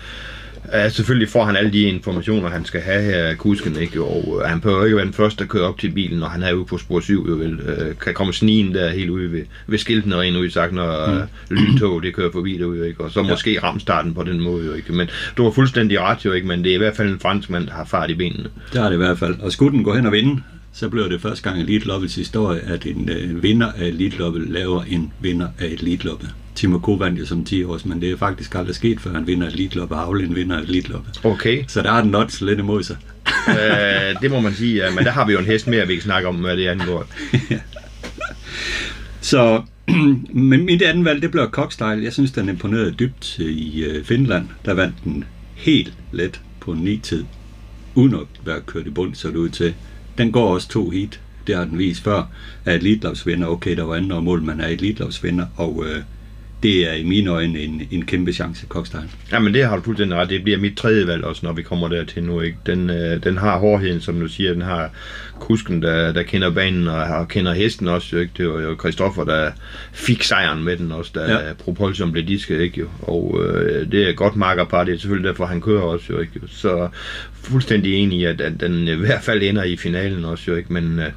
øh, 0.76 0.92
selvfølgelig 0.92 1.30
får 1.30 1.46
han 1.46 1.56
alle 1.56 1.74
de 1.74 1.82
informationer, 1.82 2.50
han 2.50 2.66
skal 2.66 2.82
have 2.82 3.02
her 3.04 3.36
kusken, 3.36 3.76
ikke? 3.76 4.02
Og 4.04 4.42
øh, 4.44 4.50
han 4.50 4.62
behøver 4.62 4.86
ikke 4.86 4.98
være 4.98 5.06
den 5.06 5.14
første, 5.14 5.44
der 5.44 5.48
kører 5.48 5.64
op 5.68 5.80
til 5.80 5.92
bilen, 5.92 6.20
når 6.20 6.28
han 6.28 6.44
er 6.44 6.54
ude 6.54 6.66
på 6.66 6.78
spor 6.78 7.00
7, 7.00 7.26
jo 7.30 7.34
vel. 7.34 7.60
Øh, 7.60 7.96
kan 7.98 8.14
komme 8.14 8.34
snigen 8.34 8.74
der 8.76 8.90
helt 8.90 9.10
ude 9.10 9.32
ved, 9.32 9.44
ved 9.68 9.78
skiltene 9.78 10.16
rent 10.16 10.38
ud 10.38 10.50
sagt, 10.50 10.74
når 10.74 11.08
mm. 11.08 11.18
øh, 11.18 11.24
lyntog, 11.64 12.04
det 12.04 12.14
kører 12.14 12.32
forbi 12.32 12.58
derude, 12.58 12.88
ikke? 12.88 13.04
Og 13.04 13.12
så 13.12 13.22
Ja. 13.22 13.30
måske 13.30 13.60
ramme 13.64 13.80
starten 13.80 14.14
på 14.14 14.24
den 14.24 14.40
måde, 14.40 14.66
jo 14.66 14.74
ikke? 14.74 14.94
Men 14.94 15.10
du 15.38 15.44
har 15.44 15.52
fuldstændig 15.52 16.00
ret, 16.00 16.26
jo 16.26 16.32
ikke? 16.32 16.48
Men 16.48 16.64
det 16.64 16.70
er 16.70 16.76
i 16.76 16.78
hvert 16.78 16.96
fald 16.96 17.10
en 17.10 17.20
franskmand, 17.20 17.68
der 17.68 17.74
har 17.74 17.86
fart 17.86 18.10
i 18.10 18.16
benene. 18.16 18.50
Det 18.74 18.82
har 18.82 18.88
det 18.88 18.96
i 18.96 18.98
hvert 18.98 19.20
fald. 19.20 19.36
Og 19.40 19.52
skulle 19.52 19.78
den 19.78 19.84
gå 19.84 19.96
hen 19.96 20.06
og 20.06 20.12
vinde, 20.12 20.42
så 20.74 20.90
bliver 20.90 21.08
det 21.08 21.22
første 21.22 21.44
gang 21.44 21.60
i 21.60 21.62
Elite 21.76 22.08
historie, 22.16 22.62
at 22.62 22.86
en 22.86 23.10
øh, 23.10 23.44
vinder 23.44 23.72
af 23.72 23.86
Elite 23.88 24.18
laver 24.48 24.84
en 24.84 25.14
vinder 25.22 25.48
af 25.60 25.66
Elite 25.66 26.10
Timo 26.56 26.80
Ko 26.80 26.94
vandt 26.94 27.20
jo 27.20 27.26
som 27.26 27.46
10 27.46 27.64
års, 27.64 27.86
men 27.86 28.02
det 28.02 28.12
er 28.12 28.18
faktisk 28.18 28.56
aldrig 28.56 28.76
sket, 28.76 29.00
før 29.00 29.14
han 29.14 29.28
vinder 29.28 29.48
Elite 29.48 29.82
og 29.82 29.98
Havle 29.98 30.24
en 30.24 30.36
vinder 30.36 30.58
af 30.58 30.62
Elite 30.62 30.94
Okay. 31.24 31.64
Så 31.68 31.82
der 31.82 31.92
har 31.92 32.02
den 32.02 32.16
odds 32.16 32.42
lidt 32.42 32.60
imod 32.60 32.84
sig. 32.84 32.98
øh, 33.50 34.22
det 34.22 34.32
må 34.32 34.40
man 34.40 34.54
sige, 34.54 34.76
ja. 34.76 34.96
men 34.96 35.06
der 35.06 35.12
har 35.12 35.26
vi 35.26 35.34
jo 35.34 35.40
en 35.40 35.46
hest 35.46 35.68
mere, 35.68 35.88
vi 35.88 35.94
kan 35.94 36.04
snakke 36.04 36.28
om, 36.28 36.36
hvad 36.36 36.58
det 36.58 36.68
angår. 36.68 37.06
Så, 39.22 39.62
men 40.52 40.66
mit 40.66 40.82
andet 40.82 41.06
valg, 41.06 41.22
det 41.22 41.32
bliver 41.32 41.50
Cockstyle. 41.50 42.04
Jeg 42.04 42.14
synes, 42.14 42.32
den 42.32 42.50
imponerede 42.50 42.92
dybt 42.92 43.40
i 43.40 43.84
øh, 43.84 44.06
Finland. 44.06 44.48
Der 44.66 44.74
vandt 44.74 44.96
den 45.04 45.24
helt 45.56 45.94
let 46.12 46.42
på 46.60 46.72
en 46.72 46.88
9-tid, 46.88 47.26
uden 47.96 48.14
at 48.14 48.46
være 48.46 48.62
kørt 48.62 48.88
i 48.88 48.90
bund, 48.90 49.16
så 49.16 49.28
det 49.28 49.36
ud 49.36 49.50
til. 49.50 49.74
Den 50.18 50.32
går 50.32 50.54
også 50.54 50.70
to 50.70 50.90
heat. 50.90 51.20
Det 51.48 51.56
har 51.56 51.66
den 51.66 51.78
vist 51.78 52.04
før. 52.04 52.24
Er 52.66 52.74
elitlavsvinder. 52.74 53.48
Okay, 53.48 53.76
der 53.76 53.84
var 53.84 53.96
andre 53.96 54.22
mål, 54.22 54.42
men 54.42 54.60
er 54.60 54.68
elitlavsvinder. 54.68 55.46
Og 55.56 55.86
øh, 55.88 56.04
det 56.64 56.90
er 56.90 56.94
i 56.94 57.04
mine 57.04 57.30
øjne 57.30 57.60
en, 57.60 57.88
en 57.92 58.06
kæmpe 58.06 58.34
chance, 58.34 58.66
Kokstein. 58.66 59.12
Ja, 59.32 59.40
men 59.40 59.54
det 59.54 59.66
har 59.66 59.76
du 59.76 59.82
fuldstændig 59.82 60.18
ret. 60.18 60.30
Det 60.30 60.44
bliver 60.44 60.60
mit 60.60 60.78
tredje 60.78 61.08
valg 61.08 61.24
også, 61.24 61.46
når 61.46 61.54
vi 61.54 61.62
kommer 61.62 61.88
dertil 61.88 62.24
nu. 62.24 62.42
Ikke? 62.42 62.58
Den, 62.66 62.90
øh, 62.90 63.24
den 63.24 63.38
har 63.38 63.58
hårdheden, 63.58 64.02
som 64.02 64.20
du 64.20 64.28
siger. 64.28 64.54
Den 64.54 64.62
har 64.62 64.90
kusken, 65.40 65.82
der, 65.82 66.14
der 66.14 66.24
kender 66.24 66.50
banen 66.50 66.88
og, 66.88 67.04
og 67.04 67.28
kender 67.28 67.54
hesten 67.54 67.88
også. 67.88 68.18
Ikke? 68.18 68.34
Det 68.38 68.48
var 68.48 68.62
jo 68.62 68.76
Christoffer, 68.80 69.24
der 69.24 69.52
fik 69.92 70.24
sejren 70.24 70.64
med 70.64 70.78
den 70.78 70.92
også, 70.92 71.12
da 71.16 71.22
ja. 71.22 71.54
Propulsion 71.54 72.12
blev 72.12 72.28
disket. 72.28 72.62
Ikke? 72.62 72.80
Jo? 72.80 72.88
Og 73.02 73.46
øh, 73.46 73.92
det 73.92 74.10
er 74.10 74.14
godt 74.14 74.36
markerpar. 74.36 74.84
Det 74.84 74.94
er 74.94 74.98
selvfølgelig 74.98 75.30
derfor, 75.30 75.46
han 75.46 75.62
kører 75.62 75.82
også. 75.82 76.06
Jo, 76.10 76.20
ikke? 76.20 76.40
Så 76.48 76.90
fuldstændig 77.34 77.94
enig 77.94 78.20
i, 78.20 78.26
at, 78.26 78.42
at 78.42 78.54
den 78.60 78.88
i 78.88 78.96
hvert 78.96 79.24
fald 79.24 79.44
ender 79.44 79.64
i 79.64 79.78
finalen 79.78 80.26
også. 80.26 80.52
Jo, 80.52 80.58
ikke? 80.58 80.74
Men... 80.74 81.00
Øh, 81.00 81.12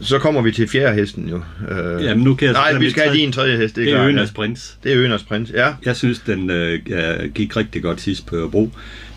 så 0.00 0.18
kommer 0.18 0.42
vi 0.42 0.52
til 0.52 0.68
fjerde 0.68 0.94
hesten 0.94 1.28
jo. 1.28 1.42
Øh, 1.70 2.04
Jamen 2.04 2.24
nu 2.24 2.34
kan 2.34 2.46
jeg 2.46 2.52
Nej, 2.52 2.78
vi 2.78 2.90
skal 2.90 3.02
have 3.02 3.16
din 3.16 3.32
tredje 3.32 3.56
hest. 3.56 3.76
Det, 3.76 3.86
det 3.86 3.94
er 3.94 4.06
Øners 4.06 4.30
Prins. 4.30 4.78
Det 4.84 4.92
er 4.92 4.98
Øners 4.98 5.22
Prins, 5.22 5.50
ja. 5.50 5.72
Jeg 5.84 5.96
synes, 5.96 6.18
den 6.18 6.50
øh, 6.50 6.80
gik 7.34 7.56
rigtig 7.56 7.82
godt 7.82 8.00
sidst 8.00 8.26
på 8.26 8.36
Ørebro. 8.36 8.70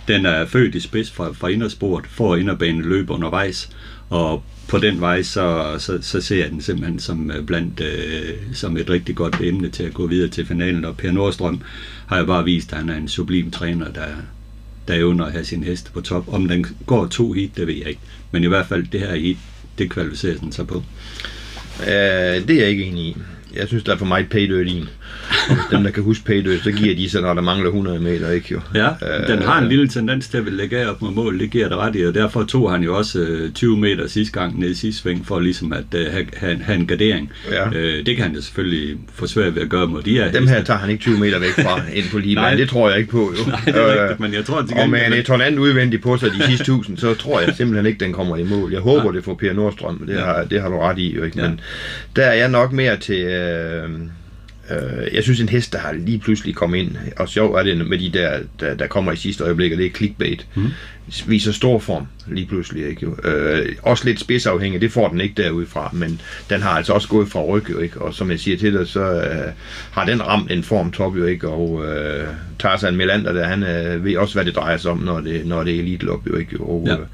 Den 0.08 0.26
er 0.26 0.46
født 0.46 0.76
i 0.76 0.80
spids 0.80 1.12
fra, 1.12 1.32
fra 1.34 1.48
indersport, 1.48 2.06
for 2.10 2.36
inderbane 2.36 2.82
løb 2.82 3.10
undervejs, 3.10 3.70
og 4.10 4.44
på 4.68 4.78
den 4.78 5.02
vej, 5.02 5.22
så, 5.22 5.76
så, 5.80 6.00
så 6.02 6.22
ser 6.22 6.38
jeg 6.38 6.50
den 6.52 6.62
simpelthen 6.62 7.00
som, 7.00 7.32
øh, 7.32 7.46
blandt, 7.46 7.82
øh, 7.82 8.34
som 8.54 8.78
et 8.78 8.90
rigtig 8.90 9.16
godt 9.16 9.38
emne 9.42 9.70
til 9.70 9.84
at 9.84 9.94
gå 9.94 10.08
videre 10.08 10.30
til 10.30 10.46
finalen. 10.46 10.86
Og 10.86 10.98
Per 10.98 11.12
Nordstrøm 11.12 11.62
har 12.06 12.18
jeg 12.18 12.26
bare 12.26 12.44
vist, 12.44 12.72
at 12.74 12.80
han 12.80 12.90
er 12.90 12.96
en 12.96 13.08
sublim 13.08 13.52
træner, 13.52 13.92
der, 13.92 14.08
der 14.88 14.94
evner 14.94 15.26
at 15.26 15.32
have 15.32 15.46
sin 15.46 15.64
hest 15.64 15.94
på 15.94 16.02
top. 16.02 16.34
Om 16.34 16.48
den 16.48 16.66
går 16.86 17.08
to 17.08 17.32
hit, 17.32 17.58
det 17.58 17.68
ved 17.68 17.74
jeg 17.74 17.88
ikke. 17.88 18.02
Men 18.32 18.44
i 18.44 18.48
hvert 18.48 18.66
fald 18.68 18.86
det 18.92 19.00
her 19.00 19.16
hit, 19.16 19.38
det 19.82 19.90
kvalificerer 19.90 20.38
den 20.38 20.52
sig 20.52 20.68
på. 20.68 20.78
Uh, 21.80 21.86
det 22.48 22.50
er 22.50 22.60
jeg 22.60 22.70
ikke 22.70 22.84
enig 22.84 23.04
i. 23.04 23.18
Jeg 23.54 23.68
synes, 23.68 23.84
der 23.84 23.94
er 23.94 23.98
for 23.98 24.06
meget 24.06 24.30
paydirt 24.30 24.68
i 24.68 24.88
dem, 25.72 25.84
der 25.84 25.92
kan 25.92 26.04
huske 26.04 26.26
paydirt, 26.26 26.64
så 26.64 26.72
giver 26.72 26.96
de 26.96 27.10
sig, 27.10 27.22
når 27.22 27.34
der 27.34 27.42
mangler 27.42 27.68
100 27.68 28.00
meter, 28.00 28.32
ikke 28.32 28.48
jo? 28.52 28.60
Ja, 28.76 28.90
den 29.28 29.42
har 29.42 29.62
en 29.62 29.70
lille 29.70 29.88
tendens 29.88 30.28
til 30.28 30.38
at 30.38 30.46
vil 30.46 30.54
lægge 30.54 30.78
af 30.78 30.90
op 30.90 31.02
mod 31.02 31.12
mål, 31.12 31.40
det 31.40 31.52
giver 31.52 31.70
det 31.70 31.78
ret 31.78 31.96
i, 31.96 32.06
og 32.06 32.14
derfor 32.14 32.44
tog 32.44 32.72
han 32.72 32.84
jo 32.84 32.98
også 32.98 33.50
20 33.56 33.78
meter 33.78 34.08
sidste 34.08 34.40
gang 34.40 34.60
ned 34.60 34.70
i 34.70 34.76
sidste 34.76 35.02
sving, 35.02 35.28
for 35.28 35.40
ligesom 35.40 35.74
at 35.74 35.84
uh, 35.96 36.14
have, 36.14 36.58
have, 36.64 36.80
en 36.80 36.88
gardering. 36.88 37.32
Ja. 37.52 37.68
Uh, 37.68 37.74
det 38.06 38.16
kan 38.16 38.26
han 38.26 38.36
jo 38.36 38.42
selvfølgelig 38.42 38.98
få 39.14 39.28
svært 39.28 39.56
ved 39.56 39.62
at 39.62 39.70
gøre 39.70 39.88
mod 39.88 40.02
de 40.02 40.14
her 40.14 40.32
Dem 40.32 40.48
her 40.48 40.64
tager 40.64 40.80
han 40.80 40.90
ikke 40.90 41.02
20 41.02 41.20
meter 41.20 41.40
væk 41.40 41.50
fra 41.50 41.82
ind 42.00 42.06
på 42.12 42.18
lige 42.18 42.58
det 42.58 42.70
tror 42.70 42.90
jeg 42.90 43.00
ikke 43.00 43.12
på, 43.12 43.34
jo. 43.38 43.50
Nej, 43.52 43.62
det 43.66 43.76
er 43.76 44.02
rigtigt, 44.02 44.20
men 44.20 44.34
jeg 44.34 44.46
tror 44.46 44.62
til 44.62 44.78
Og 44.78 44.90
med 44.90 45.48
en 45.48 45.60
udvendigt 45.60 46.04
på 46.04 46.18
sig 46.18 46.30
de 46.32 46.46
sidste 46.46 46.62
1000, 46.62 46.98
så 46.98 47.14
tror 47.14 47.40
jeg 47.40 47.54
simpelthen 47.56 47.86
ikke, 47.86 48.00
den 48.00 48.14
kommer 48.14 48.38
i 48.38 48.44
mål. 48.44 48.72
Jeg 48.72 48.82
håber, 48.82 49.06
ja. 49.06 49.12
det 49.12 49.24
får 49.24 49.34
Per 49.34 49.54
Nordstrøm, 49.54 50.04
det, 50.08 50.14
ja. 50.14 50.26
har, 50.26 50.44
det 50.44 50.62
har 50.62 50.70
du 50.70 50.80
ret 50.80 50.98
i, 50.98 51.16
jo 51.16 51.24
ikke? 51.24 51.38
Men 51.38 51.52
ja. 52.16 52.22
der 52.22 52.28
er 52.28 52.34
jeg 52.34 52.50
nok 52.50 52.72
mere 52.72 52.98
til... 52.98 53.22
Øh, 53.22 53.90
Øh, 54.72 55.16
jeg 55.16 55.24
synes, 55.24 55.40
en 55.40 55.50
hest, 55.50 55.74
der 55.74 55.80
har 55.80 55.94
lige 55.94 56.20
pludselig 56.20 56.56
kommet 56.56 56.78
ind, 56.78 56.96
og 57.18 57.30
sjov 57.30 57.54
er 57.54 57.64
det 57.64 57.88
med 57.88 57.98
de 57.98 58.10
der, 58.10 58.40
der, 58.60 58.74
der 58.74 58.88
kommer 58.88 59.12
i 59.12 59.16
sidste 59.16 59.44
øjeblik, 59.44 59.72
og 59.72 59.78
det 59.78 59.86
er 59.86 59.90
clickbait, 59.90 60.48
mm. 60.56 60.68
viser 61.28 61.52
stor 61.52 61.80
form 61.80 62.08
lige 62.28 62.46
pludselig. 62.46 62.88
Ikke? 62.88 63.08
Øh, 63.24 63.76
også 63.82 64.06
lidt 64.06 64.20
spidsafhængig, 64.20 64.82
det 64.82 64.92
får 64.92 65.08
den 65.08 65.22
ikke 65.22 65.44
derudfra, 65.44 65.90
men 65.94 66.22
den 66.50 66.62
har 66.62 66.70
altså 66.70 66.94
også 66.94 67.08
gået 67.08 67.28
fra 67.28 67.44
ryg, 67.44 67.70
jo, 67.70 67.80
ikke? 67.80 68.02
og 68.02 68.14
som 68.14 68.32
jeg 68.32 68.40
siger 68.40 68.58
til 68.58 68.74
dig, 68.74 68.88
så 68.88 69.02
øh, 69.02 69.52
har 69.92 70.06
den 70.06 70.28
ramt 70.28 70.52
en 70.52 70.64
form 70.64 70.92
top, 70.92 71.18
jo 71.18 71.26
ikke, 71.26 71.48
og 71.48 71.86
øh, 71.86 72.28
Tarzan 72.60 72.96
Melander, 72.96 73.34
der, 73.34 73.44
han 73.44 73.64
øh, 73.64 74.06
ved 74.06 74.18
også, 74.18 74.34
hvad 74.34 74.46
det 74.46 74.56
drejer 74.56 74.78
sig 74.78 74.92
om, 74.92 74.98
når 74.98 75.22
det, 75.22 75.46
når 75.46 75.64
det 75.64 75.76
er 75.76 75.80
elite 75.80 76.06
jo 76.06 76.36
ikke, 76.36 76.60
og, 76.60 76.84
ja. 76.88 76.94
Øh, 76.94 77.06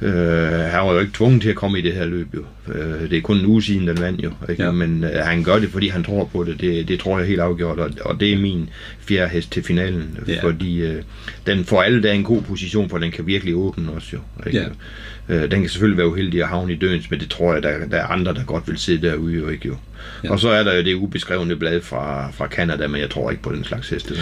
han 0.00 0.86
var 0.86 0.92
jo 0.92 0.98
ikke 0.98 1.12
tvunget 1.12 1.42
til 1.42 1.48
at 1.48 1.56
komme 1.56 1.78
i 1.78 1.82
det 1.82 1.92
her 1.92 2.04
løb, 2.04 2.34
jo. 2.34 2.44
Øh, 2.74 3.10
det 3.10 3.18
er 3.18 3.20
kun 3.20 3.36
en 3.36 3.46
uge 3.46 3.62
siden, 3.62 3.88
den 3.88 4.00
vandt 4.00 4.24
jo. 4.24 4.30
Ikke? 4.50 4.64
Ja. 4.64 4.70
Men 4.70 5.04
øh, 5.04 5.10
han 5.24 5.44
gør 5.44 5.58
det, 5.58 5.70
fordi 5.70 5.88
han 5.88 6.04
tror 6.04 6.24
på 6.24 6.44
det. 6.44 6.60
Det, 6.60 6.88
det 6.88 7.00
tror 7.00 7.18
jeg 7.18 7.28
helt 7.28 7.40
afgjort, 7.40 7.78
og, 7.78 7.90
og 8.00 8.20
det 8.20 8.32
er 8.32 8.38
min 8.38 8.70
fjerde 9.00 9.28
hest 9.28 9.52
til 9.52 9.62
finalen. 9.62 10.18
Ja. 10.28 10.42
Fordi 10.42 10.82
øh, 10.82 11.02
den 11.46 11.64
får 11.64 11.82
alle 11.82 12.02
der 12.02 12.12
en 12.12 12.24
god 12.24 12.42
position, 12.42 12.88
for 12.90 12.98
den 12.98 13.10
kan 13.10 13.26
virkelig 13.26 13.54
åbne 13.54 13.92
også 13.92 14.08
jo. 14.12 14.18
Ikke? 14.46 14.58
Ja. 14.58 15.34
Øh, 15.34 15.50
den 15.50 15.60
kan 15.60 15.68
selvfølgelig 15.68 15.98
være 15.98 16.08
uheldig 16.08 16.42
at 16.42 16.48
havne 16.48 16.72
i 16.72 16.76
døens, 16.76 17.10
men 17.10 17.20
det 17.20 17.30
tror 17.30 17.54
jeg, 17.54 17.62
der, 17.62 17.86
der 17.86 17.96
er 17.96 18.06
andre, 18.06 18.34
der 18.34 18.44
godt 18.44 18.68
vil 18.68 18.78
sidde 18.78 19.08
derude 19.08 19.34
jo 19.34 19.48
ikke 19.48 19.68
jo. 19.68 19.76
Ja. 20.24 20.30
Og 20.30 20.40
så 20.40 20.48
er 20.48 20.62
der 20.62 20.74
jo 20.74 20.82
det 20.82 20.94
ubeskrevne 20.94 21.56
blad 21.56 21.80
fra, 21.80 22.30
fra 22.30 22.46
Canada, 22.46 22.86
men 22.86 23.00
jeg 23.00 23.10
tror 23.10 23.30
ikke 23.30 23.42
på 23.42 23.52
den 23.52 23.64
slags 23.64 23.88
heste. 23.88 24.14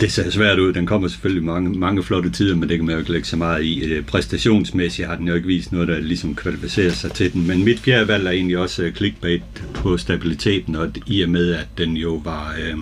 Det 0.00 0.12
ser 0.12 0.30
svært 0.30 0.58
ud. 0.58 0.72
Den 0.72 0.86
kommer 0.86 1.08
selvfølgelig 1.08 1.44
mange, 1.44 1.78
mange 1.78 2.02
flotte 2.02 2.30
tider, 2.30 2.56
men 2.56 2.68
det 2.68 2.78
kan 2.78 2.86
man 2.86 2.92
jo 2.92 2.98
ikke 2.98 3.12
lægge 3.12 3.26
så 3.26 3.36
meget 3.36 3.64
i. 3.64 3.84
Øh, 3.84 4.04
præstationsmæssigt 4.04 5.08
har 5.08 5.16
den 5.16 5.28
jo 5.28 5.34
ikke 5.34 5.46
vist 5.46 5.72
noget, 5.72 5.88
der 5.88 6.00
ligesom 6.00 6.34
kvalificerer 6.34 6.92
sig 6.92 7.12
til 7.12 7.32
den. 7.32 7.46
Men 7.46 7.64
mit 7.64 7.78
fjerde 7.78 8.08
valg 8.08 8.26
er 8.26 8.30
egentlig 8.30 8.58
også 8.58 8.82
øh, 8.82 8.94
clickbait 8.94 9.42
på 9.74 9.96
stabiliteten, 9.96 10.76
og 10.76 10.90
i 11.06 11.22
og 11.22 11.30
med, 11.30 11.54
at 11.54 11.68
den 11.78 11.96
jo 11.96 12.14
var... 12.24 12.56
Øh, 12.60 12.78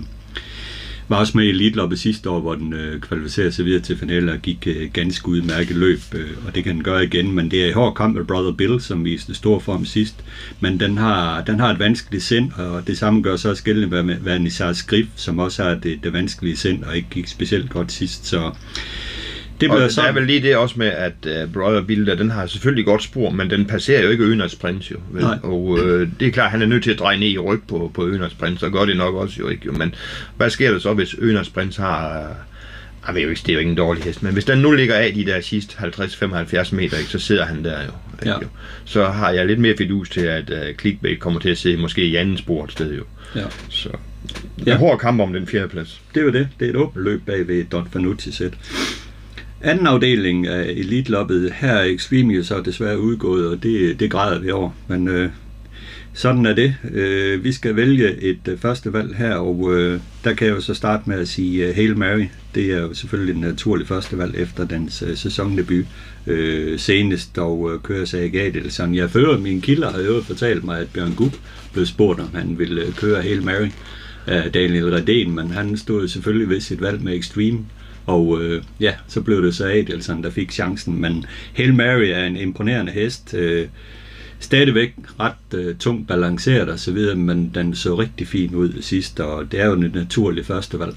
var 1.09 1.17
også 1.17 1.33
med 1.37 1.45
i 1.45 1.49
Elite 1.49 1.97
sidste 1.97 2.31
år, 2.31 2.41
hvor 2.41 2.55
den 2.55 2.73
øh, 2.73 3.01
kvalificerede 3.01 3.53
sig 3.53 3.65
videre 3.65 3.81
til 3.81 3.99
finalen 3.99 4.29
og 4.29 4.39
gik 4.39 4.67
øh, 4.67 4.91
ganske 4.93 5.29
udmærket 5.29 5.77
løb, 5.77 6.01
øh, 6.15 6.31
og 6.47 6.55
det 6.55 6.65
kan 6.65 6.75
den 6.75 6.85
gøre 6.85 7.05
igen, 7.05 7.33
men 7.33 7.51
det 7.51 7.65
er 7.65 7.69
i 7.69 7.73
hård 7.73 7.95
kamp 7.95 8.17
med 8.17 8.25
Brother 8.25 8.53
Bill, 8.53 8.81
som 8.81 9.05
viste 9.05 9.35
stor 9.35 9.59
form 9.59 9.85
sidst, 9.85 10.25
men 10.61 10.81
den 10.81 10.99
har, 10.99 11.43
den 11.45 11.61
har 11.61 11.71
et 11.71 11.79
vanskeligt 11.79 12.25
sind, 12.25 12.53
og 12.53 12.87
det 12.87 12.99
samme 12.99 13.23
gør 13.23 13.37
så 13.37 13.51
også 13.51 13.65
gældende 13.65 14.03
med 14.03 14.17
Vanessa 14.21 14.73
Skrif, 14.73 15.07
som 15.17 15.39
også 15.39 15.63
har 15.63 15.75
det, 15.75 16.05
det 16.05 16.13
vanskelige 16.13 16.57
sind, 16.57 16.85
og 16.85 16.97
ikke 16.97 17.09
gik 17.11 17.29
specielt 17.29 17.71
godt 17.71 17.93
sidst, 17.93 18.27
så 18.27 18.51
det 19.61 19.71
bliver 19.71 19.85
og 19.85 19.91
så... 19.91 20.01
der 20.01 20.09
er 20.09 20.13
vel 20.13 20.27
lige 20.27 20.43
det 20.43 20.57
også 20.57 20.75
med, 20.79 20.87
at 20.87 21.13
uh, 21.27 21.53
Brother 21.53 21.83
Bilder, 21.83 22.15
den 22.15 22.31
har 22.31 22.47
selvfølgelig 22.47 22.85
godt 22.85 23.03
spor, 23.03 23.31
men 23.31 23.51
den 23.51 23.65
passerer 23.65 24.03
jo 24.03 24.11
ikke 24.11 24.25
Øners 24.25 24.55
Prins 24.55 24.91
jo. 24.91 24.97
Vel? 25.11 25.23
Nej. 25.23 25.39
Og 25.43 25.65
uh, 25.65 26.09
det 26.21 26.29
er 26.29 26.31
klart, 26.31 26.51
han 26.51 26.63
er 26.63 26.67
nødt 26.67 26.83
til 26.83 26.91
at 26.91 26.99
dreje 26.99 27.19
ned 27.19 27.29
i 27.29 27.39
ryg 27.39 27.61
på, 27.69 27.91
på 27.95 28.07
Øners 28.07 28.35
Prins, 28.35 28.63
og 28.63 28.73
gør 28.73 28.85
det 28.85 28.97
nok 28.97 29.15
også 29.15 29.37
jo 29.39 29.49
ikke. 29.49 29.67
Jo. 29.67 29.73
Men 29.73 29.95
hvad 30.37 30.51
sker 30.51 30.71
der 30.71 30.79
så, 30.79 30.95
hvis 30.95 31.15
Øners 31.19 31.49
Prins 31.49 31.77
har... 31.77 32.21
Uh, 32.21 32.37
jeg 33.07 33.15
ved 33.15 33.23
jo 33.23 33.29
ikke, 33.29 33.41
det 33.41 33.49
er 33.49 33.53
jo 33.53 33.59
ikke 33.59 33.71
en 33.71 33.77
dårlig 33.77 34.05
hest, 34.05 34.23
men 34.23 34.33
hvis 34.33 34.45
den 34.45 34.59
nu 34.59 34.73
ligger 34.73 34.95
af 34.95 35.13
de 35.15 35.27
der 35.27 35.41
sidste 35.41 35.77
50-75 35.77 36.75
meter, 36.75 36.99
ikke, 36.99 37.11
så 37.11 37.19
sidder 37.19 37.45
han 37.45 37.65
der 37.65 37.83
jo, 37.83 37.91
ikke, 38.23 38.29
ja. 38.31 38.39
jo. 38.43 38.49
Så 38.85 39.07
har 39.07 39.31
jeg 39.31 39.47
lidt 39.47 39.59
mere 39.59 39.75
fidus 39.79 40.11
til, 40.11 40.21
at 40.21 40.51
uh, 40.51 40.77
Clickbait 40.81 41.21
kommer 41.21 41.41
til 41.41 41.49
at 41.49 41.59
sidde 41.59 41.77
måske 41.77 42.07
i 42.07 42.17
anden 42.17 42.39
spor 42.39 42.65
et 42.65 42.73
sted 42.73 42.95
jo. 42.95 43.05
Ja. 43.37 43.45
Så 43.69 43.89
ja. 44.67 44.77
hård 44.77 44.99
kamp 44.99 45.21
om 45.21 45.33
den 45.33 45.47
fjerde 45.47 45.69
plads. 45.69 46.01
Det 46.15 46.21
er 46.21 46.25
jo 46.25 46.33
det. 46.33 46.49
Det 46.61 46.67
er 46.67 46.71
et 46.71 46.77
åbent 46.77 47.05
løb 47.05 47.27
bag 47.27 47.49
ved 47.49 47.65
Don 47.65 47.89
Fanucci 47.93 48.33
sæt. 48.33 48.53
Anden 49.65 49.87
afdeling 49.87 50.47
af 50.47 50.65
Elite-loppet, 50.65 51.53
her 51.53 51.73
er 51.73 51.85
Extreme 51.85 52.45
så 52.45 52.63
desværre 52.63 53.01
udgået, 53.01 53.49
og 53.49 53.63
det, 53.63 54.01
det 54.01 54.11
græder 54.11 54.41
vi 54.41 54.51
over. 54.51 54.71
Men 54.89 55.09
øh, 55.09 55.31
sådan 56.15 56.47
er 56.47 56.55
det. 56.55 56.75
Øh, 56.93 57.45
vi 57.45 57.53
skal 57.53 57.77
vælge 57.77 58.23
et 58.23 58.49
øh, 58.49 58.59
første 58.59 58.93
valg 58.93 59.17
her, 59.17 59.35
og 59.35 59.75
øh, 59.75 60.01
der 60.25 60.35
kan 60.35 60.47
jeg 60.47 60.55
jo 60.55 60.61
så 60.61 60.75
starte 60.75 61.03
med 61.11 61.19
at 61.19 61.29
sige 61.29 61.69
uh, 61.69 61.75
Hail 61.75 61.99
Mary. 61.99 62.25
Det 62.55 62.65
er 62.65 62.81
jo 62.81 62.95
selvfølgelig 62.95 63.35
en 63.35 63.41
naturlig 63.41 63.87
første 63.87 64.19
valg 64.19 64.35
efter 64.37 64.67
dens 64.67 65.03
øh, 65.07 65.17
sæsondebut. 65.17 65.85
Øh, 66.27 66.79
senest 66.79 67.37
dog 67.37 67.73
øh, 67.73 67.81
kører 67.81 68.05
sig 68.05 68.53
sådan. 68.69 68.95
Jeg 68.95 69.11
fører 69.11 69.39
mine 69.39 69.61
kilder 69.61 69.91
har 69.91 70.01
jo 70.01 70.23
fortalt 70.23 70.65
mig, 70.65 70.81
at 70.81 70.89
Bjørn 70.95 71.15
Gub 71.15 71.35
blev 71.73 71.87
spurgt, 71.87 72.21
om 72.21 72.35
han 72.35 72.59
ville 72.59 72.83
øh, 72.83 72.93
køre 72.93 73.23
Hail 73.23 73.43
Mary 73.43 73.69
af 74.27 74.53
Daniel 74.53 74.95
Redén, 74.95 75.29
men 75.29 75.51
han 75.51 75.77
stod 75.77 76.09
selvfølgelig 76.09 76.49
ved 76.49 76.61
sit 76.61 76.81
valg 76.81 77.03
med 77.03 77.19
Extreme. 77.19 77.59
Og 78.07 78.43
øh, 78.43 78.63
ja, 78.81 78.95
så 79.09 79.21
blev 79.21 79.43
det 79.43 79.55
så 79.55 79.67
Adelson, 79.67 80.23
der 80.23 80.31
fik 80.31 80.53
chancen. 80.53 81.01
Men 81.01 81.27
Hail 81.55 81.75
Mary 81.75 82.05
er 82.05 82.25
en 82.25 82.37
imponerende 82.37 82.93
hest. 82.93 83.35
Øh, 83.35 83.69
stadigvæk 84.41 84.95
ret 85.21 85.59
øh, 85.59 85.77
tungt 85.77 86.09
balanceret 86.09 86.69
og 86.69 86.79
så 86.79 86.93
videre, 86.93 87.17
men 87.17 87.51
den 87.55 87.75
så 87.75 87.95
rigtig 87.95 88.29
fin 88.29 88.55
ud 88.55 88.83
sidst, 88.83 89.21
og 89.21 89.53
det 89.53 89.61
er 89.61 89.67
jo 89.67 89.73
et 89.73 89.95
naturligt 89.95 90.47
førstevalg. 90.47 90.97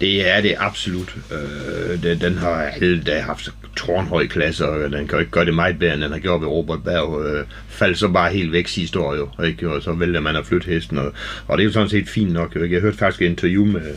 Det 0.00 0.30
er 0.30 0.40
det 0.40 0.54
absolut. 0.58 1.16
Øh, 1.32 2.02
den, 2.02 2.20
den 2.20 2.38
har 2.38 2.54
alle 2.54 3.02
dage 3.02 3.22
haft 3.22 3.50
tårnhøj 3.76 4.26
klasse, 4.26 4.68
og 4.68 4.90
den 4.90 5.08
kan 5.08 5.16
jo 5.16 5.18
ikke 5.18 5.30
gøre 5.30 5.44
det 5.44 5.54
meget 5.54 5.78
bedre, 5.78 5.94
end 5.94 6.02
den 6.02 6.12
har 6.12 6.18
gjort 6.18 6.40
ved 6.40 6.48
Robert 6.48 6.84
Berg. 6.84 7.26
Øh, 7.26 7.44
faldt 7.68 7.98
så 7.98 8.08
bare 8.08 8.32
helt 8.32 8.52
væk 8.52 8.68
sidste 8.68 9.00
år 9.00 9.14
jo, 9.14 9.44
ikke? 9.44 9.70
og 9.70 9.82
så 9.82 9.92
vælger 9.92 10.20
man 10.20 10.36
at 10.36 10.46
flytte 10.46 10.66
hesten, 10.66 10.98
og, 10.98 11.12
og 11.46 11.58
det 11.58 11.62
er 11.62 11.66
jo 11.66 11.72
sådan 11.72 11.88
set 11.88 12.08
fint 12.08 12.32
nok. 12.32 12.56
Ikke? 12.56 12.74
Jeg 12.74 12.80
hørte 12.80 12.96
faktisk 12.96 13.22
et 13.22 13.26
interview 13.26 13.64
med, 13.64 13.94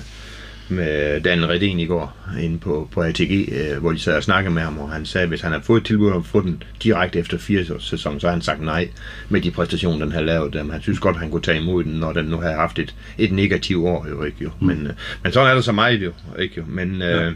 med 0.69 1.21
Dan 1.21 1.49
Redin 1.49 1.79
i 1.79 1.85
går 1.85 2.17
inde 2.41 2.57
på, 2.57 2.89
på 2.91 3.01
ATG, 3.01 3.49
øh, 3.51 3.77
hvor 3.77 3.91
de 3.91 3.99
sad 3.99 4.15
og 4.15 4.23
snakkede 4.23 4.53
med 4.53 4.61
ham, 4.61 4.79
og 4.79 4.89
han 4.89 5.05
sagde, 5.05 5.23
at 5.23 5.29
hvis 5.29 5.41
han 5.41 5.51
havde 5.51 5.63
fået 5.63 5.81
et 5.81 5.87
tilbud 5.87 6.11
om 6.11 6.17
at 6.17 6.25
få 6.25 6.41
den 6.41 6.63
direkte 6.83 7.19
efter 7.19 7.37
fire 7.37 7.65
sæson, 7.79 8.19
så 8.19 8.27
har 8.27 8.31
han 8.31 8.41
sagt 8.41 8.61
nej 8.61 8.89
med 9.29 9.41
de 9.41 9.51
præstationer, 9.51 10.05
den 10.05 10.13
har 10.13 10.21
lavet. 10.21 10.53
Men 10.53 10.71
han 10.71 10.81
synes 10.81 10.99
godt, 10.99 11.17
han 11.17 11.31
kunne 11.31 11.41
tage 11.41 11.61
imod 11.61 11.83
den, 11.83 11.93
når 11.93 12.13
den 12.13 12.25
nu 12.25 12.37
har 12.37 12.51
haft 12.51 12.79
et, 12.79 12.95
et 13.17 13.31
negativt 13.31 13.85
år, 13.85 14.07
jo 14.09 14.23
ikke 14.23 14.37
jo. 14.41 14.49
Mm. 14.59 14.67
Men, 14.67 14.87
øh, 14.87 14.93
men 15.23 15.31
sådan 15.31 15.49
er 15.51 15.55
det 15.55 15.63
så 15.63 15.71
meget 15.71 16.03
jo, 16.03 16.11
ikke 16.39 16.53
jo. 16.57 16.63
Men 16.67 17.01
øh, 17.01 17.21
ja. 17.25 17.31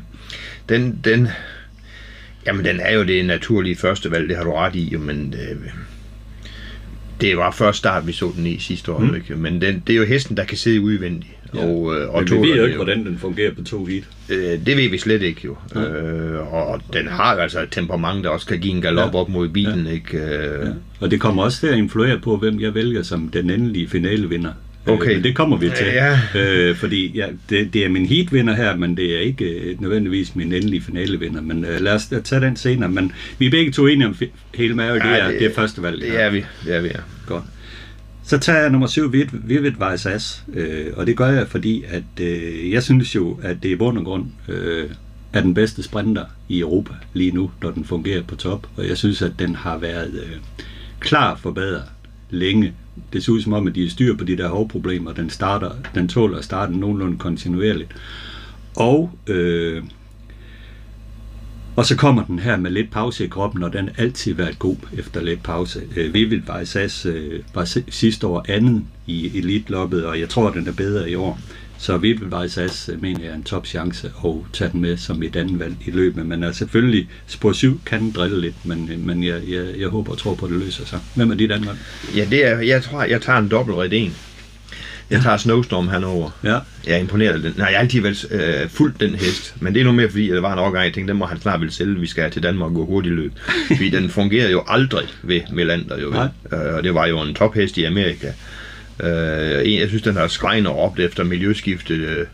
den, 0.70 1.00
den, 1.04 1.28
jamen 2.46 2.66
den 2.66 2.80
er 2.80 2.94
jo 2.94 3.04
det 3.04 3.26
naturlige 3.26 3.76
første 3.76 4.12
valg, 4.12 4.30
det 4.30 4.38
har 4.38 4.44
du 4.44 4.54
ret 4.54 4.76
i, 4.76 4.90
jo, 4.90 5.00
men 5.00 5.34
øh, 5.34 5.72
det 7.22 7.38
var 7.38 7.52
først 7.52 7.78
start, 7.78 8.08
vi 8.08 8.12
så 8.12 8.32
den 8.36 8.48
i 8.48 8.60
sidste 8.60 8.92
år, 8.92 9.00
mm. 9.00 9.16
ikke? 9.16 9.36
men 9.36 9.62
den, 9.62 9.84
det 9.88 9.94
er 9.94 9.98
jo 9.98 10.06
hesten, 10.06 10.38
der 10.38 10.44
kan 10.44 10.58
sidde 10.58 10.82
udvendigt. 10.82 11.34
Ja. 11.56 11.60
Og, 11.66 11.96
øh, 11.96 12.10
og 12.10 12.24
Men 12.30 12.42
vi 12.44 12.48
ved 12.50 12.56
jo 12.58 12.64
ikke, 12.64 12.76
hvordan 12.76 13.06
den 13.06 13.18
fungerer 13.18 13.52
på 13.54 13.64
to 13.64 13.86
heat. 13.86 14.04
Øh, 14.30 14.66
det 14.66 14.78
ved 14.78 14.90
vi 14.90 14.98
slet 14.98 15.22
ikke 15.22 15.42
jo. 15.46 15.58
Ja. 15.76 15.82
Øh, 15.82 16.54
og 16.54 16.82
den 16.94 17.08
har 17.08 17.24
altså 17.24 17.62
et 17.62 17.68
temperament, 17.72 18.24
der 18.24 18.30
også 18.30 18.48
kan 18.48 18.60
give 18.60 18.74
en 18.74 18.82
galop 18.82 19.14
ja. 19.14 19.20
op 19.20 19.30
mod 19.30 19.50
bilen. 19.50 19.86
Ja. 19.86 19.92
Ikke? 19.92 20.18
Øh. 20.18 20.66
Ja. 20.66 20.72
Og 21.00 21.12
det 21.12 21.20
kommer 21.20 21.44
også 21.44 21.60
til 21.60 21.68
at 21.68 21.78
influere 21.78 22.20
på, 22.20 22.38
hvem 22.38 22.60
jeg 22.62 22.76
vælger 22.76 23.04
som 23.04 23.30
den 23.30 23.50
endelige 23.50 23.88
finalevinder. 23.90 24.52
Okay. 24.88 25.18
Øh, 25.18 25.24
det 25.24 25.36
kommer 25.36 25.58
vi 25.58 25.70
til. 25.78 25.86
Ja. 25.94 26.20
Øh, 26.36 26.76
fordi 26.76 27.12
ja, 27.16 27.26
det, 27.50 27.74
det 27.74 27.86
er 27.86 27.90
min 27.90 28.06
heatvinder 28.06 28.54
her, 28.56 28.76
men 28.76 28.98
det 28.98 29.16
er 29.16 29.20
ikke 29.20 29.46
øh, 29.46 29.82
nødvendigvis 29.82 30.36
min 30.36 30.54
endelige 30.54 30.82
finalevinder. 30.82 31.42
Men 31.42 31.66
øh, 31.66 31.82
lad 31.82 31.94
os 31.94 32.08
tage 32.24 32.42
den 32.42 32.56
senere. 32.56 32.90
Men 32.90 33.12
vi 33.38 33.46
er 33.46 33.52
begge 33.52 33.72
to 33.72 33.88
enige 33.88 34.08
om 34.08 34.16
hele 34.56 34.74
Mary, 34.76 34.94
det, 34.96 35.00
Ja, 35.06 35.10
er, 35.18 35.32
det- 35.32 35.40
det 35.40 35.48
er 35.48 35.54
første 35.54 35.82
valg. 35.82 36.02
Det 36.02 36.22
er 36.22 36.30
vi, 36.30 36.46
det 36.66 36.76
er 36.76 36.82
vi, 36.82 36.88
ja. 36.88 37.00
Godt. 37.28 37.44
Så 38.32 38.38
tager 38.38 38.60
jeg 38.60 38.70
nummer 38.70 38.88
7, 38.88 39.12
Vivid, 39.12 39.28
Vivid 39.44 39.72
Vajsas, 39.78 40.44
øh, 40.54 40.88
og 40.96 41.08
det 41.08 41.18
gør 41.18 41.28
jeg, 41.28 41.48
fordi 41.48 41.84
at 41.88 42.04
øh, 42.22 42.72
jeg 42.72 42.84
synes 42.84 43.16
jo, 43.16 43.40
at 43.42 43.64
det 43.64 43.70
i 43.70 43.76
bund 43.76 43.98
og 43.98 44.06
grund 44.06 44.26
øh, 44.48 44.90
er 45.34 45.42
den 45.42 45.54
bedste 45.54 45.84
sprinter 45.84 46.26
i 46.50 46.60
Europa 46.60 46.94
lige 47.14 47.32
nu, 47.32 47.52
når 47.62 47.72
den 47.72 47.86
fungerer 47.86 48.24
på 48.24 48.36
top, 48.36 48.68
og 48.78 48.88
jeg 48.88 48.98
synes, 48.98 49.22
at 49.22 49.32
den 49.40 49.56
har 49.56 49.78
været 49.78 50.14
øh, 50.14 50.38
klar 51.00 51.36
forbedret 51.36 51.84
længe. 52.30 52.74
Det 53.14 53.24
ser 53.24 53.32
ud 53.32 53.42
som 53.42 53.54
om, 53.54 53.68
at 53.68 53.76
de 53.76 53.86
er 53.86 53.90
styr 53.90 54.18
på 54.18 54.24
de 54.24 54.38
der 54.38 54.48
hovproblemer. 54.50 55.14
Den, 55.14 55.30
starter, 55.30 55.72
den 55.96 56.08
tåler 56.08 56.38
at 56.38 56.44
starte 56.44 56.78
nogenlunde 56.78 57.18
kontinuerligt. 57.18 57.92
Og 58.76 59.12
øh, 59.28 59.84
og 61.76 61.86
så 61.86 61.96
kommer 61.96 62.24
den 62.24 62.40
her 62.40 62.58
med 62.58 62.72
lidt 62.72 62.92
pause 62.92 63.26
i 63.26 63.28
kroppen, 63.28 63.64
og 63.64 63.74
den 63.74 63.90
har 63.96 64.04
altid 64.04 64.34
været 64.34 64.60
god 64.60 64.76
efter 64.98 65.22
lidt 65.22 65.44
pause. 65.44 65.82
Øh, 65.96 66.14
Vivid 66.14 66.42
Vajsas 66.48 67.06
øh, 67.06 67.40
var 67.54 67.80
sidste 67.90 68.28
år 68.28 68.46
anden 68.50 68.88
i 69.08 69.38
elitloppet, 69.38 70.06
og 70.06 70.20
jeg 70.20 70.30
tror, 70.30 70.50
den 70.50 70.68
er 70.68 70.72
bedre 70.72 71.10
i 71.10 71.16
år. 71.16 71.40
Så 71.78 71.98
Vivid 71.98 72.28
Vajsas 72.28 72.90
øh, 72.94 73.02
mener 73.02 73.20
jeg 73.24 73.32
er 73.32 73.36
en 73.36 73.44
top 73.44 73.68
chance 73.68 74.12
at 74.26 74.34
tage 74.54 74.72
den 74.72 74.82
med 74.82 74.98
som 74.98 75.24
et 75.24 75.36
andet 75.36 75.60
valg 75.60 75.76
i 75.86 75.92
løbet. 75.92 76.26
Men 76.26 76.44
er 76.44 76.52
selvfølgelig, 76.52 77.10
spor 77.28 77.52
7 77.52 77.82
kan 77.86 78.00
den 78.02 78.12
drille 78.12 78.42
lidt, 78.42 78.66
men, 78.66 78.90
øh, 78.92 79.00
men 79.00 79.24
jeg, 79.24 79.42
jeg, 79.50 79.66
jeg 79.80 79.88
håber 79.88 80.12
og 80.12 80.18
tror 80.18 80.36
på, 80.36 80.46
at 80.46 80.52
det 80.52 80.60
løser 80.60 80.86
sig. 80.86 81.00
Hvem 81.16 81.32
er 81.32 81.36
dit 81.36 81.52
andet 81.52 81.68
valg? 81.68 81.80
Ja, 82.16 82.26
det 82.30 82.48
er, 82.48 82.60
jeg 82.60 82.84
tror, 82.84 83.04
jeg 83.04 83.22
tager 83.22 83.40
en 83.40 83.52
dobbelt 83.52 83.78
redén. 83.78 84.31
Jeg 85.12 85.22
tager 85.22 85.38
Snowstorm 85.38 85.90
henover. 85.90 86.30
Ja, 86.44 86.50
Jeg 86.88 86.94
er 86.94 86.98
imponeret 86.98 87.34
af 87.34 87.40
den. 87.42 87.54
Nej, 87.58 87.68
jeg 87.68 87.76
har 87.78 87.82
altid 87.82 88.02
vel 88.02 88.18
øh, 88.32 88.70
fuldt 88.70 89.00
den 89.00 89.16
hest. 89.16 89.56
Men 89.60 89.74
det 89.74 89.80
er 89.80 89.84
nu 89.86 89.92
mere 89.92 90.10
fordi, 90.10 90.30
at 90.30 90.36
der 90.36 90.42
var 90.42 90.54
en 90.54 90.60
overgang, 90.60 90.86
jeg 90.86 90.94
tænkte, 90.94 91.12
den 91.12 91.20
må 91.20 91.26
han 91.26 91.42
snart 91.42 91.62
vil 91.62 91.72
sælge. 91.72 92.00
Vi 92.00 92.08
skal 92.08 92.32
til 92.32 92.44
Danmark 92.44 92.70
og 92.70 92.76
gå 92.76 92.86
hurtigt 92.86 93.16
løb. 93.16 93.32
Fordi 93.68 93.90
den 93.90 94.10
fungerer 94.10 94.50
jo 94.50 94.64
aldrig 94.68 95.08
ved 95.24 95.42
Melander. 95.54 96.00
Jo, 96.02 96.08
vel? 96.08 96.60
øh, 96.60 96.76
og 96.76 96.84
det 96.84 96.94
var 96.94 97.06
jo 97.08 97.22
en 97.22 97.34
tophest 97.34 97.78
i 97.78 97.84
Amerika. 97.84 98.28
Øh, 99.04 99.62
en- 99.66 99.80
jeg 99.80 99.88
synes, 99.88 100.02
den 100.04 100.16
har 100.16 100.28
og 100.68 100.78
råbt 100.78 101.00
efter 101.00 101.24
miljøskiftet. 101.24 102.00
Øh, 102.00 102.26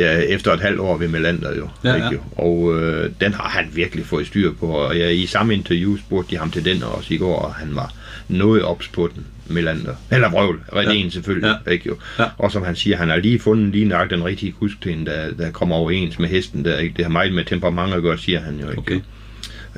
ja, 0.00 0.18
efter 0.18 0.52
et 0.52 0.60
halvt 0.60 0.80
år 0.80 0.96
ved 0.96 1.08
Melander 1.08 1.56
jo. 1.56 1.68
Ja, 1.84 1.94
ikke 1.94 2.06
ja. 2.06 2.12
jo? 2.12 2.18
Og 2.32 2.80
øh, 2.82 3.10
den 3.20 3.32
har 3.34 3.48
han 3.48 3.64
virkelig 3.74 4.06
fået 4.06 4.26
styr 4.26 4.52
på. 4.52 4.66
Og 4.66 4.98
jeg, 4.98 5.14
i 5.16 5.26
samme 5.26 5.54
interview 5.54 5.96
spurgte 5.96 6.30
de 6.30 6.38
ham 6.38 6.50
til 6.50 6.64
den 6.64 6.82
også 6.82 7.14
i 7.14 7.16
går, 7.16 7.36
og 7.38 7.54
han 7.54 7.68
var 7.74 7.92
noget 8.28 8.62
ops 8.62 8.88
på 8.88 9.10
den. 9.14 9.26
Melander. 9.48 9.94
Eller 10.10 10.30
vrøvl. 10.30 10.60
Redén 10.72 10.90
Ja. 11.04 11.08
selvfølgelig. 11.08 11.54
Ja. 11.66 11.70
Ikke 11.70 11.88
jo? 11.88 11.96
Ja. 12.18 12.24
Og 12.38 12.52
som 12.52 12.62
han 12.64 12.76
siger, 12.76 12.96
han 12.96 13.08
har 13.08 13.16
lige 13.16 13.38
fundet 13.38 13.72
lige 13.72 13.84
nok 13.84 14.10
den 14.10 14.24
rigtige 14.24 14.52
kusk 14.52 14.80
til 14.82 14.92
en, 14.92 15.06
der, 15.06 15.30
der 15.38 15.50
kommer 15.50 15.76
overens 15.76 16.18
med 16.18 16.28
hesten. 16.28 16.64
Der, 16.64 16.78
ikke? 16.78 16.94
Det 16.96 17.04
har 17.04 17.12
meget 17.12 17.32
med 17.32 17.44
temperament 17.44 17.94
at 17.94 18.02
gøre, 18.02 18.18
siger 18.18 18.40
han 18.40 18.60
jo. 18.60 18.70
Ikke? 18.70 18.78
okay. 18.78 19.00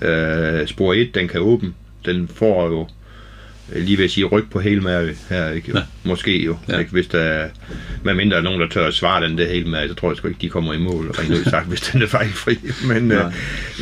Øh, 0.03 0.67
spor 0.69 0.95
1, 0.95 1.15
den 1.15 1.29
kan 1.29 1.41
åbne. 1.41 1.73
Den 2.05 2.29
får 2.35 2.67
jo 2.69 2.89
øh, 3.73 3.85
lige 3.85 3.99
ved 3.99 4.05
at 4.05 4.11
sige 4.11 4.25
ryg 4.27 4.45
på 4.51 4.61
hele 4.61 4.81
Mary 4.81 5.11
her, 5.29 5.51
ikke? 5.51 5.69
Jo. 5.69 5.75
Ja. 5.75 5.79
Ja. 5.81 5.85
Måske 6.09 6.45
jo. 6.45 6.57
Ja. 6.69 6.73
Ja. 6.75 6.79
Ikke? 6.79 6.91
Hvis 6.93 7.07
der, 7.07 7.47
med 8.03 8.15
mindre 8.15 8.37
er 8.37 8.41
nogen, 8.43 8.61
der 8.61 8.69
tør 8.69 8.87
at 8.87 8.95
svare 8.95 9.25
den 9.29 9.39
der 9.39 9.49
hele 9.49 9.69
Mary, 9.71 9.89
så 9.89 9.95
tror 9.95 10.11
jeg 10.11 10.17
sgu 10.17 10.29
ikke, 10.29 10.41
de 10.41 10.49
kommer 10.49 10.73
i 10.75 10.79
mål, 10.79 11.11
rent 11.11 11.31
ud 11.31 11.45
sagt, 11.45 11.69
hvis 11.73 11.81
den 11.81 12.03
er 12.03 12.07
fejlfri. 12.07 12.59
Men 12.85 13.13
øh, 13.13 13.25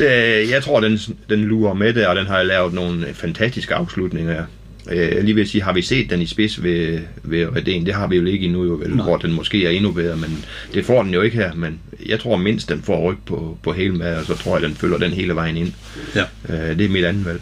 øh, 0.01 0.49
jeg 0.49 0.63
tror, 0.63 0.79
den, 0.79 0.99
den 1.29 1.43
lurer 1.45 1.73
med 1.73 1.93
det, 1.93 2.07
og 2.07 2.15
den 2.15 2.25
har 2.25 2.43
lavet 2.43 2.73
nogle 2.73 3.05
fantastiske 3.13 3.75
afslutninger. 3.75 4.45
Øh, 4.91 5.23
lige 5.23 5.41
at 5.41 5.47
sige, 5.47 5.63
har 5.63 5.73
vi 5.73 5.81
set 5.81 6.09
den 6.09 6.21
i 6.21 6.25
spids 6.25 6.63
ved, 6.63 6.99
ved 7.23 7.45
Redén? 7.47 7.85
Det 7.85 7.93
har 7.93 8.07
vi 8.07 8.15
jo 8.15 8.25
ikke 8.25 8.45
endnu, 8.45 8.63
jo, 8.65 8.73
vel, 8.73 8.93
hvor 8.93 9.17
den 9.17 9.33
måske 9.33 9.65
er 9.65 9.69
endnu 9.69 9.91
bedre, 9.91 10.17
men 10.17 10.45
det 10.73 10.85
får 10.85 11.03
den 11.03 11.13
jo 11.13 11.21
ikke 11.21 11.37
her. 11.37 11.53
Men 11.53 11.79
jeg 12.05 12.19
tror 12.19 12.37
mindst, 12.37 12.69
den 12.69 12.81
får 12.81 13.11
ryg 13.11 13.17
på, 13.25 13.57
på 13.63 13.73
hele 13.73 13.93
Mary, 13.93 14.15
og 14.19 14.25
så 14.25 14.35
tror 14.37 14.57
jeg, 14.57 14.63
den 14.69 14.75
følger 14.75 14.97
den 14.97 15.11
hele 15.11 15.35
vejen 15.35 15.57
ind. 15.57 15.73
Ja. 16.15 16.23
Øh, 16.49 16.77
det 16.77 16.85
er 16.85 16.89
mit 16.89 17.05
andet 17.05 17.25
valg. 17.25 17.41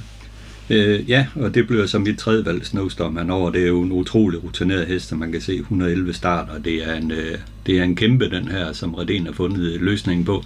Øh, 0.70 1.10
ja, 1.10 1.28
og 1.36 1.56
det 1.56 1.68
bliver 1.68 1.86
så 1.86 2.00
mit 2.00 2.18
tredje 2.18 2.46
valg, 2.46 2.66
Snowstorm 2.66 3.18
henover. 3.18 3.52
Det 3.52 3.64
er 3.64 3.68
jo 3.68 3.82
en 3.82 3.92
utrolig 3.92 4.44
rutineret 4.44 4.88
hest, 4.88 5.12
og 5.12 5.18
man 5.18 5.32
kan 5.32 5.42
se 5.42 5.56
111 5.56 6.14
start, 6.14 6.50
og 6.50 6.66
det 6.66 6.90
er 6.90 6.94
en, 6.94 7.12
øh, 7.12 7.38
det 7.66 7.80
er 7.80 7.84
en 7.84 7.96
kæmpe, 7.96 8.30
den 8.30 8.48
her, 8.48 8.74
som 8.74 8.94
Reden 8.94 9.26
har 9.26 9.34
fundet 9.34 9.82
løsningen 9.82 10.26
på. 10.26 10.44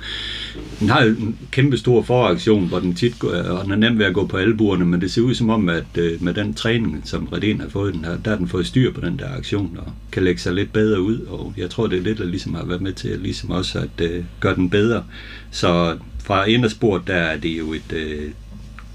Den 0.80 0.90
har 0.90 1.02
en 1.02 1.38
kæmpe 1.52 1.78
stor 1.78 2.02
foraktion, 2.04 2.68
hvor 2.68 2.80
den 2.80 2.96
tit 2.96 3.20
går, 3.20 3.32
øh, 3.32 3.60
og 3.60 3.64
den 3.64 3.72
er 3.72 3.76
nem 3.76 4.00
ved 4.00 4.06
at 4.06 4.14
gå 4.14 4.28
på 4.28 4.38
albuerne, 4.38 4.86
men 4.86 5.02
det 5.02 5.12
ser 5.12 5.22
ud 5.22 5.34
som 5.34 5.50
om, 5.50 5.70
at 5.70 5.98
øh, 5.98 6.24
med 6.24 6.34
den 6.34 6.54
træning, 6.54 7.02
som 7.06 7.28
Reden 7.28 7.62
har 7.62 7.70
fået, 7.70 7.94
den 7.94 8.06
her, 8.06 8.18
der 8.18 8.32
har 8.32 8.38
den 8.38 8.48
fået 8.48 8.68
styr 8.68 8.94
på 8.94 9.02
den 9.02 9.20
der 9.20 9.38
aktion, 9.38 9.78
og 9.86 9.94
kan 10.12 10.24
lægge 10.24 10.42
sig 10.42 10.54
lidt 10.54 10.74
bedre 10.74 11.02
ud, 11.02 11.20
og 11.20 11.54
jeg 11.58 11.70
tror, 11.70 11.88
det 11.88 11.98
er 11.98 12.04
lidt, 12.04 12.18
der 12.18 12.26
ligesom 12.26 12.54
har 12.54 12.66
været 12.66 12.82
med 12.82 12.94
til 12.94 13.10
at 13.10 13.20
ligesom 13.20 13.52
også 13.52 13.80
at 13.80 14.06
øh, 14.06 14.24
gøre 14.40 14.56
den 14.56 14.70
bedre. 14.70 15.04
Så 15.52 15.98
fra 16.24 16.46
indersport, 16.46 17.02
der 17.08 17.16
er 17.16 17.38
det 17.38 17.58
jo 17.58 17.74
et 17.74 17.94
øh, 17.94 18.32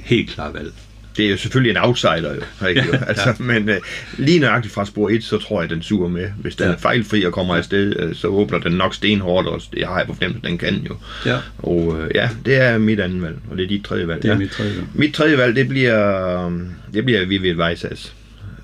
helt 0.00 0.30
klart 0.30 0.54
valg. 0.54 0.72
Det 1.16 1.26
er 1.26 1.30
jo 1.30 1.36
selvfølgelig 1.36 1.70
en 1.70 1.76
outsider, 1.76 2.34
jo. 2.34 2.66
Ikke? 2.68 2.80
Ja, 2.80 2.86
jo? 2.86 3.04
Altså, 3.06 3.34
Men 3.38 3.68
øh, 3.68 3.76
lige 4.18 4.38
nøjagtigt 4.38 4.74
fra 4.74 4.84
spor 4.86 5.08
1, 5.10 5.24
så 5.24 5.38
tror 5.38 5.60
jeg, 5.60 5.70
den 5.70 5.82
suger 5.82 6.08
med. 6.08 6.28
Hvis 6.38 6.56
den 6.56 6.66
Ja. 6.66 6.72
er 6.72 6.76
fejlfri 6.76 7.24
og 7.24 7.32
kommer 7.32 7.56
afsted, 7.56 7.96
øh, 8.00 8.14
så 8.14 8.26
åbner 8.28 8.58
den 8.58 8.72
nok 8.72 8.94
stenhårdt 8.94 9.48
også. 9.48 9.68
Det 9.74 9.86
har 9.86 9.98
jeg 9.98 10.06
på 10.06 10.14
fornemmelse, 10.14 10.48
den 10.48 10.58
kan 10.58 10.74
jo. 10.88 10.96
Ja, 11.26 11.36
Og 11.58 11.96
øh, 12.02 12.10
ja, 12.14 12.28
det 12.46 12.56
er 12.56 12.78
mit 12.78 13.00
andet 13.00 13.22
valg, 13.22 13.36
og 13.50 13.56
det 13.56 13.64
er 13.64 13.68
dit 13.68 13.84
tredje 13.84 14.08
valg. 14.08 14.22
det 14.22 14.28
er 14.28 14.32
ja. 14.32 14.38
mit 14.38 14.50
tredje 14.50 14.74
valg. 14.76 14.86
Mit 14.94 15.14
tredje 15.14 15.38
valg, 15.38 15.56
det 15.56 15.68
bliver, 15.68 16.44
øhm, 16.46 16.68
det 16.94 17.04
bliver 17.04 17.24
Vivid 17.26 17.54
Vejsas. 17.54 18.14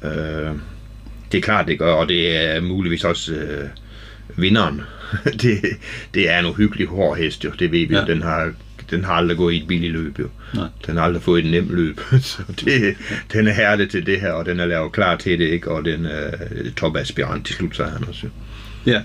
Øh, 0.05 0.11
det 1.33 1.39
er 1.39 1.43
klart, 1.43 1.67
det 1.67 1.79
gør, 1.79 1.93
og 1.93 2.09
det 2.09 2.37
er 2.37 2.61
muligvis 2.61 3.05
også 3.05 3.33
øh, 3.33 3.69
vinderen. 4.37 4.81
det, 5.43 5.59
det 6.15 6.31
er 6.31 6.39
en 6.39 6.47
uhyggelig 6.47 6.87
hård 6.87 7.19
hest, 7.19 7.45
jo. 7.45 7.51
Det 7.59 7.73
ved 7.73 7.87
vi 7.89 7.95
Ja. 7.95 8.01
ja. 8.01 8.07
Den 8.07 8.23
har, 8.23 8.53
den 8.91 9.05
har 9.05 9.13
aldrig 9.13 9.37
gået 9.37 9.55
i 9.55 9.57
et 9.57 9.67
billigt 9.67 9.93
løb, 9.93 10.19
jo. 10.19 10.29
Nej. 10.55 10.69
Den 10.87 10.97
har 10.97 11.05
aldrig 11.05 11.23
fået 11.23 11.45
et 11.45 11.51
nemt 11.51 11.75
løb. 11.75 12.01
så 12.21 12.43
det, 12.65 12.97
den 13.33 13.49
er 13.49 13.53
hærdet 13.53 13.91
til 13.91 14.07
det 14.07 14.21
her, 14.21 14.33
og 14.33 14.47
den 14.47 14.61
er 14.61 14.67
lavet 14.67 14.93
klar 14.93 15.17
til 15.17 15.39
det, 15.39 15.49
ikke? 15.49 15.71
Og 15.71 15.85
den 15.85 16.07
er 16.07 16.31
topaspirant 16.77 17.47
til 17.47 17.57
han 17.85 18.09
også. 18.09 18.27
jo. 18.27 18.31
Ja. 18.93 19.03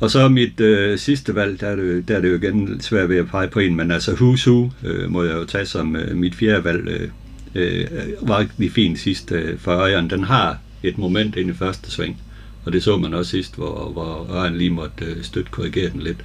Og 0.00 0.10
så 0.10 0.28
mit 0.28 0.60
øh, 0.60 0.98
sidste 0.98 1.34
valg, 1.34 1.60
der 1.60 1.66
er, 1.66 1.76
det, 1.76 2.08
der 2.08 2.16
er 2.16 2.20
det 2.20 2.28
jo 2.28 2.34
igen 2.34 2.80
svært 2.80 3.08
ved 3.08 3.16
at 3.16 3.26
pege 3.26 3.48
på 3.48 3.60
en, 3.60 3.76
men 3.76 3.90
altså 3.90 4.12
Who's 4.12 4.50
Who 4.50 4.70
øh, 4.84 5.10
må 5.10 5.22
jeg 5.22 5.34
jo 5.34 5.44
tage 5.44 5.66
som 5.66 5.96
øh, 5.96 6.16
mit 6.16 6.34
fjerde 6.34 6.64
valg. 6.64 6.88
Øh, 6.88 7.08
øh, 7.54 7.86
var 8.22 8.38
rigtig 8.38 8.72
fint 8.72 8.98
sidst 8.98 9.32
øh, 9.32 9.58
for 9.58 9.72
Ørjan. 9.72 10.10
Den 10.10 10.24
har 10.24 10.58
et 10.82 10.98
moment 10.98 11.36
ind 11.36 11.50
i 11.50 11.52
første 11.52 11.90
sving, 11.90 12.20
og 12.64 12.72
det 12.72 12.82
så 12.82 12.96
man 12.96 13.14
også 13.14 13.30
sidst, 13.30 13.56
hvor, 13.56 13.90
hvor 13.92 14.36
Ørjan 14.38 14.58
lige 14.58 14.70
måtte 14.70 15.04
øh, 15.04 15.22
støtte 15.22 15.50
korrigere 15.50 15.90
den 15.90 16.02
lidt. 16.02 16.18
Øh, 16.18 16.24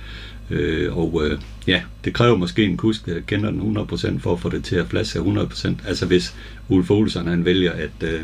og 0.91 1.21
øh, 1.25 1.39
ja, 1.67 1.81
det 2.05 2.13
kræver 2.13 2.37
måske 2.37 2.63
en 2.63 2.77
kusk, 2.77 3.05
der 3.05 3.19
kender 3.27 3.51
den 3.51 3.77
100% 3.77 4.19
for 4.19 4.33
at 4.33 4.39
få 4.39 4.49
det 4.49 4.63
til 4.63 4.75
at 4.75 4.87
flaske 4.87 5.19
100%. 5.19 5.87
Altså 5.87 6.05
hvis 6.05 6.35
Ulf 6.69 6.91
Olsen 6.91 7.27
han 7.27 7.45
vælger 7.45 7.71
at... 7.71 8.03
Øh, 8.03 8.19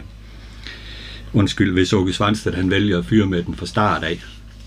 undskyld, 1.34 1.74
hvis 1.74 1.94
Åke 1.94 2.14
Svanstedt 2.14 2.56
han 2.56 2.72
vælger 2.72 3.00
at 3.00 3.06
fyre 3.06 3.26
med 3.26 3.44
den 3.44 3.56
fra 3.56 3.66
start 3.66 4.04
af, 4.04 4.24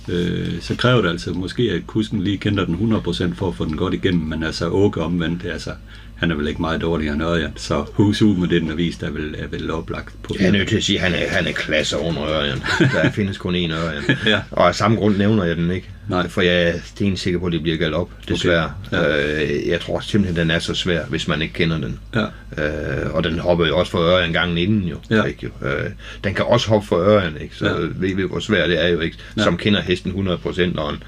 øh, 0.08 0.60
så 0.60 0.74
kræver 0.76 1.02
det 1.02 1.08
altså 1.08 1.32
måske, 1.32 1.62
at 1.62 1.86
kusken 1.86 2.22
lige 2.22 2.38
kender 2.38 2.64
den 2.64 2.74
100% 2.74 3.34
for 3.34 3.48
at 3.48 3.54
få 3.54 3.64
den 3.64 3.76
godt 3.76 3.94
igennem, 3.94 4.22
men 4.22 4.42
altså 4.42 4.68
Åke 4.68 5.00
omvendt, 5.02 5.44
altså, 5.44 5.70
han 6.16 6.30
er 6.30 6.34
vel 6.34 6.48
ikke 6.48 6.60
meget 6.60 6.80
dårligere 6.80 7.14
end 7.14 7.22
Ørjan, 7.22 7.52
så 7.56 7.84
Hus 7.92 8.22
ud 8.22 8.36
med 8.36 8.48
det, 8.48 8.60
den 8.60 8.68
har 8.68 8.76
vist, 8.76 9.02
er 9.02 9.10
vel, 9.10 9.34
er 9.38 9.46
vel 9.46 9.70
oplagt 9.70 10.14
på 10.22 10.34
Jeg 10.38 10.48
er 10.48 10.52
nødt 10.52 10.68
til 10.68 10.76
at 10.76 10.84
sige, 10.84 10.98
at 11.00 11.04
han 11.04 11.22
er, 11.22 11.28
han 11.28 11.46
er 11.46 11.52
klasse 11.52 11.98
under 11.98 12.24
Ørjan. 12.24 12.62
Der 12.94 13.10
findes 13.10 13.38
kun 13.38 13.54
én 13.54 13.72
Ørjan. 13.72 14.02
Ja. 14.26 14.40
Og 14.50 14.68
af 14.68 14.74
samme 14.74 14.96
grund 14.96 15.16
nævner 15.16 15.44
jeg 15.44 15.56
den 15.56 15.70
ikke. 15.70 15.88
Nej. 16.10 16.28
For 16.28 16.40
jeg 16.42 16.62
er 16.62 16.72
stensikker 16.84 17.40
på, 17.40 17.46
at 17.46 17.52
det 17.52 17.62
bliver 17.62 17.76
galt 17.78 17.94
op, 17.94 18.10
desværre. 18.28 18.72
Okay. 18.92 18.98
Okay. 18.98 19.60
Øh, 19.62 19.68
jeg 19.68 19.80
tror 19.80 20.00
simpelthen, 20.00 20.36
den 20.40 20.50
er 20.50 20.58
så 20.58 20.74
svær, 20.74 21.04
hvis 21.04 21.28
man 21.28 21.42
ikke 21.42 21.54
kender 21.54 21.78
den. 21.78 21.98
Ja, 22.14 22.24
Øh, 22.58 23.14
og 23.14 23.24
den 23.24 23.38
hopper 23.38 23.66
jo 23.66 23.78
også 23.78 23.92
for 23.92 23.98
Ørjan 23.98 24.32
gangen 24.32 24.58
inden 24.58 24.82
jo. 24.82 24.96
Ja. 25.10 25.22
Ikke, 25.22 25.50
jo? 25.62 25.68
Øh, 25.68 25.90
den 26.24 26.34
kan 26.34 26.44
også 26.44 26.68
hoppe 26.68 26.86
for 26.88 26.96
Ørjan, 26.96 27.36
ikke? 27.40 27.56
så 27.56 27.66
Ja. 27.66 27.72
ja. 27.72 27.86
ved 27.96 28.14
vi, 28.16 28.22
hvor 28.22 28.38
svært 28.40 28.68
det 28.68 28.84
er 28.84 28.88
jo 28.88 29.00
ikke, 29.00 29.16
Ja. 29.36 29.42
som 29.42 29.56
kender 29.56 29.80
hesten 29.80 30.12
100%. 30.12 30.78
Og 30.78 30.90
en, 30.92 31.02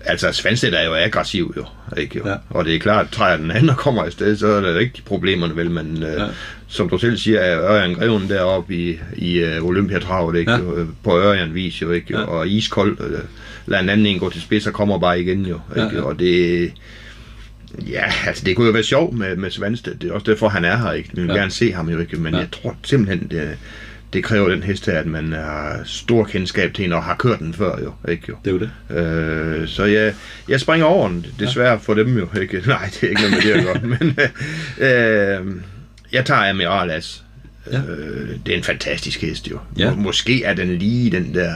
altså, 0.00 0.32
Svanstedt 0.32 0.74
er 0.74 0.84
jo 0.84 0.94
aggressiv 0.94 1.54
jo, 1.56 1.64
ikke 1.96 2.18
jo? 2.18 2.28
Ja. 2.28 2.34
Og 2.50 2.64
det 2.64 2.74
er 2.74 2.78
klart, 2.78 3.06
at 3.06 3.12
træder 3.12 3.36
den 3.36 3.50
anden 3.50 3.70
og 3.70 3.76
kommer 3.76 4.02
afsted, 4.02 4.36
så 4.36 4.46
er 4.46 4.60
der 4.60 4.74
rigtig 4.78 5.04
problemerne 5.04 5.56
vel, 5.56 5.70
men 5.70 6.02
øh, 6.02 6.12
Ja. 6.12 6.26
som 6.68 6.88
du 6.88 6.98
selv 6.98 7.16
siger, 7.16 7.40
er 7.40 7.72
Ørjan 7.74 7.94
Greven 7.94 8.28
deroppe 8.28 8.74
i, 8.74 8.98
i 9.16 9.44
uh, 9.44 9.64
Olympiatravet, 9.66 10.36
ikke? 10.38 10.52
Ja. 10.52 10.56
Ja. 10.58 10.62
Jo, 10.64 10.86
på 11.04 11.18
Ørjan 11.20 11.54
vis 11.54 11.82
jo, 11.82 11.90
ikke? 11.92 12.12
Jo? 12.12 12.18
Ja. 12.18 12.24
Og 12.24 12.48
iskold, 12.48 12.96
øh, 13.00 13.18
lad 13.68 13.80
en 13.80 13.88
anden 13.88 14.06
en 14.06 14.18
gå 14.18 14.30
til 14.30 14.42
spids 14.42 14.66
og 14.66 14.72
kommer 14.72 14.98
bare 14.98 15.20
igen 15.20 15.46
jo, 15.46 15.60
ikke? 15.76 15.88
Ja, 15.88 15.94
ja. 15.94 16.02
Og 16.02 16.18
det, 16.18 16.72
Ja, 17.88 18.04
altså 18.26 18.44
det 18.44 18.56
kunne 18.56 18.66
jo 18.66 18.72
være 18.72 18.82
sjovt 18.82 19.18
med, 19.18 19.36
med 19.36 19.50
Svanstedt. 19.50 20.02
Det 20.02 20.10
er 20.10 20.14
også 20.14 20.30
derfor, 20.30 20.48
han 20.48 20.64
er 20.64 20.76
her. 20.76 20.92
Ikke? 20.92 21.10
Vi 21.14 21.20
vil 21.22 21.30
Ja. 21.30 21.36
gerne 21.36 21.50
se 21.50 21.72
ham 21.72 21.88
jo 21.88 21.98
ikke, 22.00 22.16
men 22.16 22.32
Ja. 22.34 22.38
ja. 22.38 22.42
jeg 22.44 22.50
tror 22.62 22.76
simpelthen, 22.84 23.28
det, 23.30 23.56
det 24.12 24.24
kræver 24.24 24.48
den 24.48 24.62
hest 24.62 24.86
her, 24.86 24.98
at 24.98 25.06
man 25.06 25.32
har 25.32 25.80
stor 25.84 26.24
kendskab 26.24 26.74
til 26.74 26.82
hende 26.82 26.96
og 26.96 27.02
har 27.04 27.14
kørt 27.16 27.38
den 27.38 27.54
før 27.54 27.78
jo. 27.82 28.10
Ikke 28.10 28.22
jo? 28.28 28.34
det 28.44 28.50
er 28.50 28.54
jo 28.54 28.58
det. 28.58 29.56
Øh, 29.60 29.68
så 29.68 29.84
jeg, 29.84 30.14
jeg 30.48 30.60
springer 30.60 30.86
over 30.86 31.08
den, 31.08 31.26
desværre 31.40 31.70
ja. 31.70 31.76
for 31.76 31.94
dem 31.94 32.18
jo. 32.18 32.28
Ikke? 32.40 32.62
Nej, 32.66 32.90
det 32.94 33.02
er 33.02 33.08
ikke 33.08 33.22
noget 33.22 33.34
med 33.44 33.52
det 33.52 33.58
at 33.58 33.64
gøre. 33.64 33.80
Men 33.98 34.16
øh, 34.88 35.62
jeg 36.12 36.24
tager 36.24 36.50
Amiral 36.50 36.90
As. 36.90 37.24
Ja. 37.72 37.78
Øh, 37.78 38.28
det 38.46 38.52
er 38.52 38.56
en 38.56 38.64
fantastisk 38.64 39.20
hest 39.22 39.50
jo. 39.50 39.58
Ja. 39.78 39.90
Må- 39.94 39.96
Måske 40.02 40.44
er 40.44 40.54
den 40.54 40.74
lige 40.78 41.10
den 41.10 41.34
der, 41.34 41.52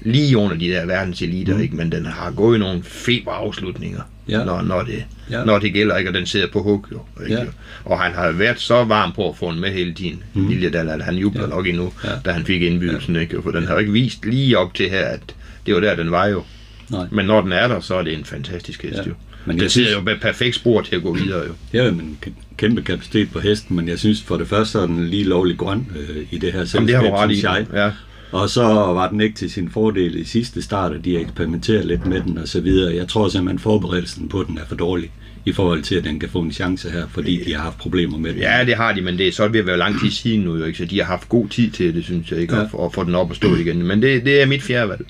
lige 0.00 0.36
under 0.36 0.56
de 0.56 0.68
der 0.68 0.86
verdenseliter, 0.86 1.54
mm. 1.54 1.60
ikke? 1.62 1.76
men 1.76 1.92
den 1.92 2.06
har 2.06 2.30
gået 2.30 2.60
nogle 2.60 2.82
feberafslutninger, 2.82 4.00
Ja. 4.28 4.44
når, 4.44 4.62
når, 4.62 4.82
det, 4.82 5.04
Ja. 5.30 5.38
ja. 5.38 5.44
når 5.44 5.58
det 5.58 5.72
gælder, 5.72 5.96
ikke? 5.96 6.10
og 6.10 6.14
den 6.14 6.26
sidder 6.26 6.46
på 6.52 6.62
hug 6.62 6.86
jo. 6.92 7.00
Ikke? 7.24 7.34
Ja. 7.40 7.44
Og 7.84 8.00
han 8.00 8.12
har 8.12 8.32
været 8.32 8.60
så 8.60 8.84
varm 8.84 9.12
på 9.12 9.28
at 9.30 9.36
få 9.36 9.52
den 9.52 9.60
med 9.60 9.70
hele 9.72 9.94
tiden, 9.94 10.22
mm. 10.34 10.48
lille 10.48 10.70
Dal, 10.70 10.88
at 10.88 11.02
han 11.02 11.14
jubler 11.16 11.40
Ja. 11.42 11.48
ja. 11.48 11.54
nok 11.54 11.66
endnu, 11.66 11.92
Ja. 12.04 12.10
ja. 12.10 12.16
da 12.24 12.30
han 12.32 12.44
fik 12.44 12.62
indbydelsen, 12.62 13.14
ja. 13.14 13.20
ikke? 13.20 13.42
for 13.42 13.50
den 13.50 13.64
har 13.66 13.72
jo 13.72 13.78
ikke 13.78 13.92
vist 13.92 14.24
lige 14.26 14.58
op 14.58 14.74
til 14.74 14.90
her, 14.90 15.04
at 15.06 15.20
det 15.66 15.74
var 15.74 15.80
der, 15.80 15.96
den 15.96 16.10
var 16.10 16.26
jo. 16.26 16.42
Nej. 16.90 17.06
Men 17.12 17.26
når 17.26 17.40
den 17.40 17.52
er 17.52 17.68
der, 17.68 17.80
så 17.80 17.94
er 17.94 18.02
det 18.02 18.12
en 18.18 18.24
fantastisk 18.24 18.82
hest 18.82 18.94
Ja. 18.94 19.02
ja. 19.02 19.08
jo. 19.08 19.14
Men 19.44 19.58
den 19.60 19.68
sidder 19.68 19.92
jo 19.92 20.00
med 20.00 20.16
perfekt 20.20 20.54
spor 20.56 20.80
til 20.82 20.96
at 20.96 21.02
gå 21.02 21.14
videre 21.14 21.42
jo. 21.46 21.52
Ja, 21.72 21.90
men 21.90 22.18
kæmpe 22.56 22.82
kapacitet 22.82 23.30
på 23.32 23.40
hesten, 23.40 23.76
men 23.76 23.88
jeg 23.88 23.98
synes 23.98 24.22
for 24.22 24.36
det 24.36 24.48
første, 24.48 24.78
er 24.78 24.86
den 24.86 25.06
lige 25.08 25.24
lovlig 25.24 25.58
grøn 25.58 25.86
øh, 25.98 26.16
i 26.30 26.38
det 26.38 26.52
her 26.52 26.60
selskab, 26.60 26.74
Jamen, 26.80 26.88
det 26.88 26.96
har 26.96 27.02
du 27.02 27.16
ret 27.16 27.30
i. 27.36 27.42
jeg. 27.42 27.66
Ja. 27.74 27.90
Og 28.32 28.50
så 28.50 28.62
var 28.64 29.08
den 29.08 29.20
ikke 29.20 29.36
til 29.36 29.50
sin 29.50 29.70
fordel 29.70 30.16
i 30.16 30.24
sidste 30.24 30.62
start, 30.62 30.92
og 30.92 31.04
de 31.04 31.18
eksperimenterer 31.18 31.82
lidt 31.82 32.06
med 32.06 32.20
den 32.20 32.38
og 32.38 32.48
så 32.48 32.60
videre. 32.60 32.94
Jeg 32.94 33.08
tror 33.08 33.28
simpelthen, 33.28 33.58
forberedelsen 33.58 34.28
på 34.28 34.44
den 34.48 34.58
er 34.58 34.66
for 34.68 34.74
dårlig 34.74 35.10
i 35.44 35.52
forhold 35.52 35.82
til, 35.82 35.94
at 35.94 36.04
den 36.04 36.20
kan 36.20 36.28
få 36.28 36.40
en 36.40 36.52
chance 36.52 36.90
her, 36.90 37.06
fordi 37.08 37.44
de 37.44 37.54
har 37.54 37.62
haft 37.62 37.78
problemer 37.78 38.18
med 38.18 38.32
den. 38.32 38.40
Ja, 38.40 38.64
det 38.64 38.76
har 38.76 38.92
de, 38.92 39.02
men 39.02 39.18
det 39.18 39.28
er 39.28 39.32
så 39.32 39.48
ved 39.48 39.60
at 39.60 39.66
være 39.66 39.78
lang 39.78 40.00
tid 40.00 40.10
siden 40.10 40.40
nu, 40.40 40.64
ikke? 40.64 40.78
så 40.78 40.84
de 40.84 40.98
har 40.98 41.04
haft 41.04 41.28
god 41.28 41.48
tid 41.48 41.70
til 41.70 41.94
det, 41.94 42.04
synes 42.04 42.30
jeg, 42.30 42.40
ikke? 42.40 42.56
Ja. 42.56 42.62
At, 42.62 42.68
at 42.84 42.92
få 42.94 43.04
den 43.04 43.14
op 43.14 43.30
og 43.30 43.36
stå 43.36 43.56
igen. 43.56 43.82
Men 43.82 44.02
det, 44.02 44.24
det 44.24 44.42
er 44.42 44.46
mit 44.46 44.62
fjerde 44.62 44.88
valg 44.88 45.06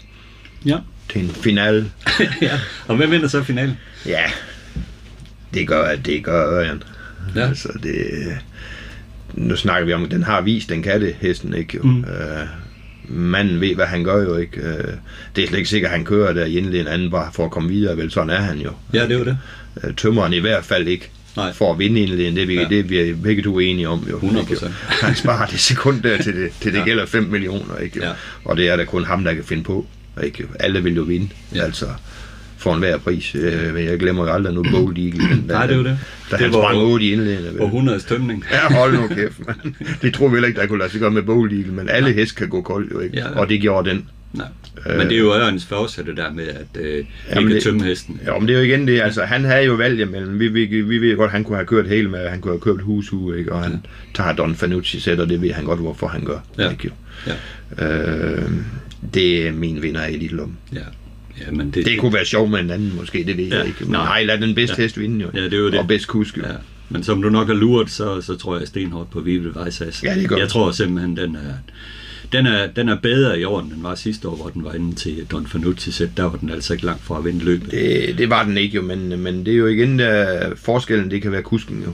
ja. 0.67 0.79
til 1.13 1.23
en 1.25 1.29
finale. 1.29 1.91
ja. 2.43 2.61
Og 2.87 2.97
hvem 2.97 3.11
vinder 3.11 3.29
så 3.29 3.43
finalen? 3.43 3.77
Ja, 4.07 4.23
det 5.55 5.69
gør, 5.69 5.97
det 5.97 6.25
gør 6.25 6.59
Ørjan. 6.59 6.83
Ja. 7.35 7.49
Altså, 7.49 7.69
det, 7.83 7.95
nu 9.35 9.57
snakker 9.57 9.87
vi 9.87 9.93
om, 9.93 10.05
at 10.05 10.11
den 10.11 10.23
har 10.23 10.41
vist, 10.41 10.69
den 10.69 10.83
kan 10.83 11.01
det, 11.01 11.15
hesten, 11.21 11.55
ikke? 11.55 11.77
Jo. 11.77 11.83
Mm. 11.83 12.05
Øh, 12.05 12.47
manden 13.09 13.61
ved, 13.61 13.75
hvad 13.75 13.87
han 13.87 14.05
gør 14.05 14.23
jo, 14.23 14.37
ikke? 14.37 14.61
Øh, 14.61 14.85
det 15.37 15.45
er 15.45 15.49
slet 15.49 15.59
ikke 15.59 15.71
sikkert, 15.71 15.91
at 15.93 15.97
han 15.97 16.05
kører 16.05 16.33
der 16.33 16.45
i 16.45 16.57
indledningen 16.57 16.95
anden 16.95 17.11
bare 17.11 17.31
for 17.35 17.45
at 17.45 17.51
komme 17.51 17.69
videre, 17.69 17.97
vel? 17.97 18.11
Sådan 18.11 18.31
er 18.31 18.41
han 18.41 18.59
jo. 18.59 18.71
Ja, 18.95 19.07
det 19.07 19.19
var 19.19 19.25
det. 19.25 19.39
Øh, 19.85 19.95
Tømmeren 19.95 20.33
i 20.33 20.39
hvert 20.39 20.65
fald 20.65 20.89
ikke. 20.89 21.11
Nej. 21.37 21.53
For 21.53 21.73
at 21.73 21.79
vinde 21.79 22.01
indledningen, 22.01 22.37
det 22.37 22.43
er 22.43 22.47
vi, 22.47 22.55
Ja. 22.55 22.69
det 22.69 22.79
er 23.01 23.05
vi 23.07 23.13
begge 23.23 23.43
to 23.43 23.59
enige 23.59 23.89
om. 23.89 24.07
Jo, 24.11 24.19
100%. 24.19 24.41
ikke, 24.41 24.57
jo. 24.63 24.69
Han 25.07 25.15
sparer 25.17 25.47
det 25.47 25.61
sekund 25.61 26.03
der, 26.03 26.23
til 26.23 26.35
det, 26.37 26.51
til 26.61 26.73
det 26.73 26.79
Ja. 26.79 26.85
gælder 26.85 27.07
5 27.07 27.23
millioner. 27.25 27.77
Ikke, 27.77 27.97
jo. 27.99 28.05
Ja. 28.05 28.11
Og 28.45 28.57
det 28.57 28.69
er 28.69 28.77
der 28.77 28.85
kun 28.85 29.05
ham, 29.05 29.25
der 29.25 29.35
kan 29.35 29.45
finde 29.45 29.63
på. 29.65 29.87
Ikke? 30.25 30.39
jo. 30.43 30.47
Alle 30.61 30.83
vil 30.83 30.95
jo 30.97 31.03
vinde. 31.03 31.29
Ja. 31.55 31.65
Altså 31.65 31.87
for 32.59 32.75
enhver 32.75 32.99
pris. 32.99 33.35
Øh, 33.35 33.75
men 33.75 33.85
jeg 33.85 33.99
glemmer 33.99 34.25
jo 34.25 34.33
aldrig 34.33 34.55
nu 34.55 34.63
Bold 34.63 34.99
Eagle. 34.99 35.29
Den, 35.29 35.45
Nej, 35.49 35.67
det 35.67 35.77
var 35.77 35.83
det. 35.83 35.99
Da 36.31 36.37
Det 36.37 36.45
han 36.45 36.53
var- 36.53 36.61
sprang 36.63 36.79
8 36.79 37.05
i? 37.05 37.15
Og 37.59 37.67
100 37.67 37.99
tømning. 37.99 38.45
Ja, 38.53 38.75
hold 38.75 38.93
nu 39.01 39.07
kæft, 39.17 39.47
man. 39.47 39.75
Det 40.03 40.15
tror 40.15 40.29
vi 40.29 40.35
heller 40.35 40.49
ikke, 40.49 40.61
der 40.61 40.67
kunne 40.67 40.79
lade 40.79 40.91
sig 40.91 41.01
gøre 41.01 41.11
med 41.11 41.23
Bold 41.23 41.53
Eagle, 41.53 41.73
men 41.73 41.89
alle 41.89 42.13
heste 42.13 42.35
kan 42.35 42.49
gå 42.49 42.63
kold, 42.63 42.91
jo 42.93 43.01
ikke? 43.01 43.17
Ja, 43.17 43.25
ja. 43.33 43.39
Og 43.39 43.49
det 43.49 43.61
gjorde 43.61 43.91
den. 43.91 44.07
Nej. 44.33 44.47
Men 44.87 45.01
det 45.09 45.13
er 45.13 45.19
jo 45.19 45.35
Ørens 45.35 45.65
fortsat 45.67 46.07
det 46.07 46.17
der 46.17 46.33
med, 46.33 46.49
at 46.49 46.81
øh, 46.83 47.05
Jamen, 47.35 47.51
det- 47.53 47.63
tømme 47.63 47.85
hesten. 47.85 48.21
Ja, 48.27 48.39
men 48.39 48.49
det 48.49 48.55
er 48.55 48.59
jo 48.61 48.65
igen 48.65 48.87
det, 48.87 49.01
altså 49.01 49.23
han 49.23 49.45
havde 49.45 49.65
jo 49.65 49.73
valgt 49.75 50.01
imellem, 50.01 50.39
vi, 50.41 50.49
vi, 50.49 50.65
vi 50.83 50.99
ved 50.99 51.17
godt, 51.17 51.31
han 51.31 51.45
kunne 51.45 51.57
have 51.57 51.67
kørt 51.67 51.89
hele 51.89 52.09
med, 52.11 52.29
han 52.29 52.41
kunne 52.41 52.53
have 52.53 52.61
kørt 52.61 52.81
husu, 52.83 53.33
ikke? 53.33 53.53
og 53.53 53.63
han 53.63 53.87
tager 54.15 54.33
Don 54.33 54.55
Fanucci 54.55 55.01
sæt, 55.01 55.21
og 55.21 55.29
det 55.29 55.43
ved 55.43 55.53
han 55.53 55.65
godt, 55.65 55.81
hvorfor 55.81 56.07
han 56.07 56.25
gør. 56.25 56.39
Ja. 56.59 56.71
Ikke? 56.71 56.91
Ja. 57.79 57.87
Øh, 57.89 58.43
det 59.15 59.49
er 59.49 59.53
min 59.53 59.83
vinder 59.83 60.07
i 60.07 60.15
Elite. 60.15 60.37
Ja. 60.73 60.79
Ja 61.47 61.51
men 61.51 61.71
det, 61.71 61.85
Det 61.87 61.99
kunne 61.99 62.13
være 62.13 62.25
sjovt 62.25 62.51
med 62.51 62.61
en 62.61 62.71
anden, 62.71 62.93
måske, 62.97 63.25
det 63.25 63.37
ved 63.37 63.45
Ja, 63.45 63.57
jeg 63.59 63.67
ikke. 63.67 63.79
Men 63.81 63.91
nej. 63.93 64.05
nej, 64.05 64.25
lad 64.25 64.39
den 64.47 64.55
bedste 64.55 64.75
Ja. 64.79 64.83
hest 64.83 64.99
vinde 65.01 65.21
jo. 65.25 65.31
Ja, 65.35 65.45
det 65.45 65.53
er 65.53 65.59
jo 65.59 65.71
det. 65.71 65.79
Og 65.79 65.89
bedst 65.89 66.07
kusk 66.07 66.37
jo. 66.39 66.43
Ja. 66.47 66.53
Men 66.89 67.03
som 67.03 67.23
du 67.23 67.31
nok 67.31 67.47
har 67.47 67.55
luret, 67.55 67.91
så, 67.91 68.21
så 68.21 68.37
tror 68.37 68.59
jeg 68.59 68.69
stenhårdt 68.69 69.11
på 69.11 69.21
Vive 69.21 69.55
Vejsas. 69.55 70.05
Ja, 70.05 70.15
det 70.15 70.29
gør 70.29 70.37
Jeg 70.37 70.49
tror 70.49 70.71
simpelthen, 70.71 71.17
den 71.17 71.37
er, 71.37 71.55
den 72.33 72.47
er, 72.47 72.67
den 72.67 72.89
er 72.89 72.97
bedre 72.97 73.41
i 73.41 73.45
år, 73.45 73.61
end 73.61 73.71
den 73.71 73.83
var 73.83 73.95
sidste 73.95 74.29
år, 74.29 74.37
hvor 74.37 74.49
den 74.49 74.65
var 74.65 74.73
inde 74.73 74.95
til 74.95 75.27
Don 75.31 75.47
Fanucci 75.47 75.93
sæt. 75.93 76.09
Der 76.17 76.23
var 76.23 76.37
den 76.37 76.51
altså 76.51 76.73
ikke 76.73 76.85
langt 76.85 77.03
fra 77.05 77.19
at 77.19 77.25
vinde 77.25 77.45
løbet. 77.45 77.71
Det, 77.71 78.19
det 78.19 78.31
var 78.31 78.45
den 78.45 78.59
ikke 78.59 78.75
jo, 78.77 78.83
men, 78.83 79.21
men 79.21 79.47
det 79.47 79.53
er 79.53 79.59
jo 79.59 79.67
igen 79.67 79.99
der 79.99 80.51
forskellen, 80.57 81.11
det 81.11 81.23
kan 81.23 81.33
være 81.33 81.43
kusken 81.43 81.83
jo. 81.87 81.93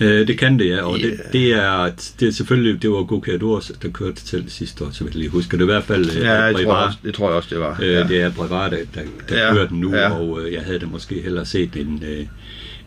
Øh, 0.00 0.26
det 0.26 0.38
kan 0.38 0.58
det, 0.58 0.68
ja. 0.68 0.82
Og 0.82 0.98
Ja. 0.98 1.06
det, 1.06 1.20
det, 1.32 1.52
er, 1.52 1.90
det 2.20 2.28
er 2.28 2.32
selvfølgelig, 2.32 2.82
det 2.82 2.90
var 2.90 3.02
Gokador, 3.02 3.62
der 3.82 3.88
kørte 3.90 4.24
til 4.24 4.44
sidste 4.48 4.84
år, 4.84 4.90
så 4.92 5.04
vil 5.04 5.10
jeg 5.10 5.18
lige 5.18 5.28
huske. 5.30 5.50
Det 5.56 5.62
er 5.62 5.64
i 5.66 5.72
hvert 5.72 5.84
fald 5.84 6.06
øh, 6.16 6.22
Ja, 6.22 6.32
jeg 6.32 6.54
tror 6.54 6.62
Brevard. 6.62 6.86
også, 6.86 6.98
det 7.04 7.14
tror 7.14 7.26
jeg 7.28 7.36
også, 7.36 7.48
det 7.50 7.60
var. 7.60 7.78
Øh, 7.82 7.88
ja. 7.92 8.02
Det 8.08 8.20
er 8.20 8.30
Brevard, 8.30 8.70
der, 8.70 8.76
der, 8.94 9.00
der 9.28 9.46
Ja, 9.46 9.52
kører 9.52 9.68
den 9.68 9.80
nu, 9.80 9.94
ja. 9.94 10.10
og 10.10 10.40
øh, 10.42 10.52
jeg 10.52 10.62
havde 10.62 10.78
da 10.78 10.86
måske 10.86 11.22
hellere 11.22 11.46
set 11.46 11.76
en, 11.76 12.02
øh, 12.08 12.26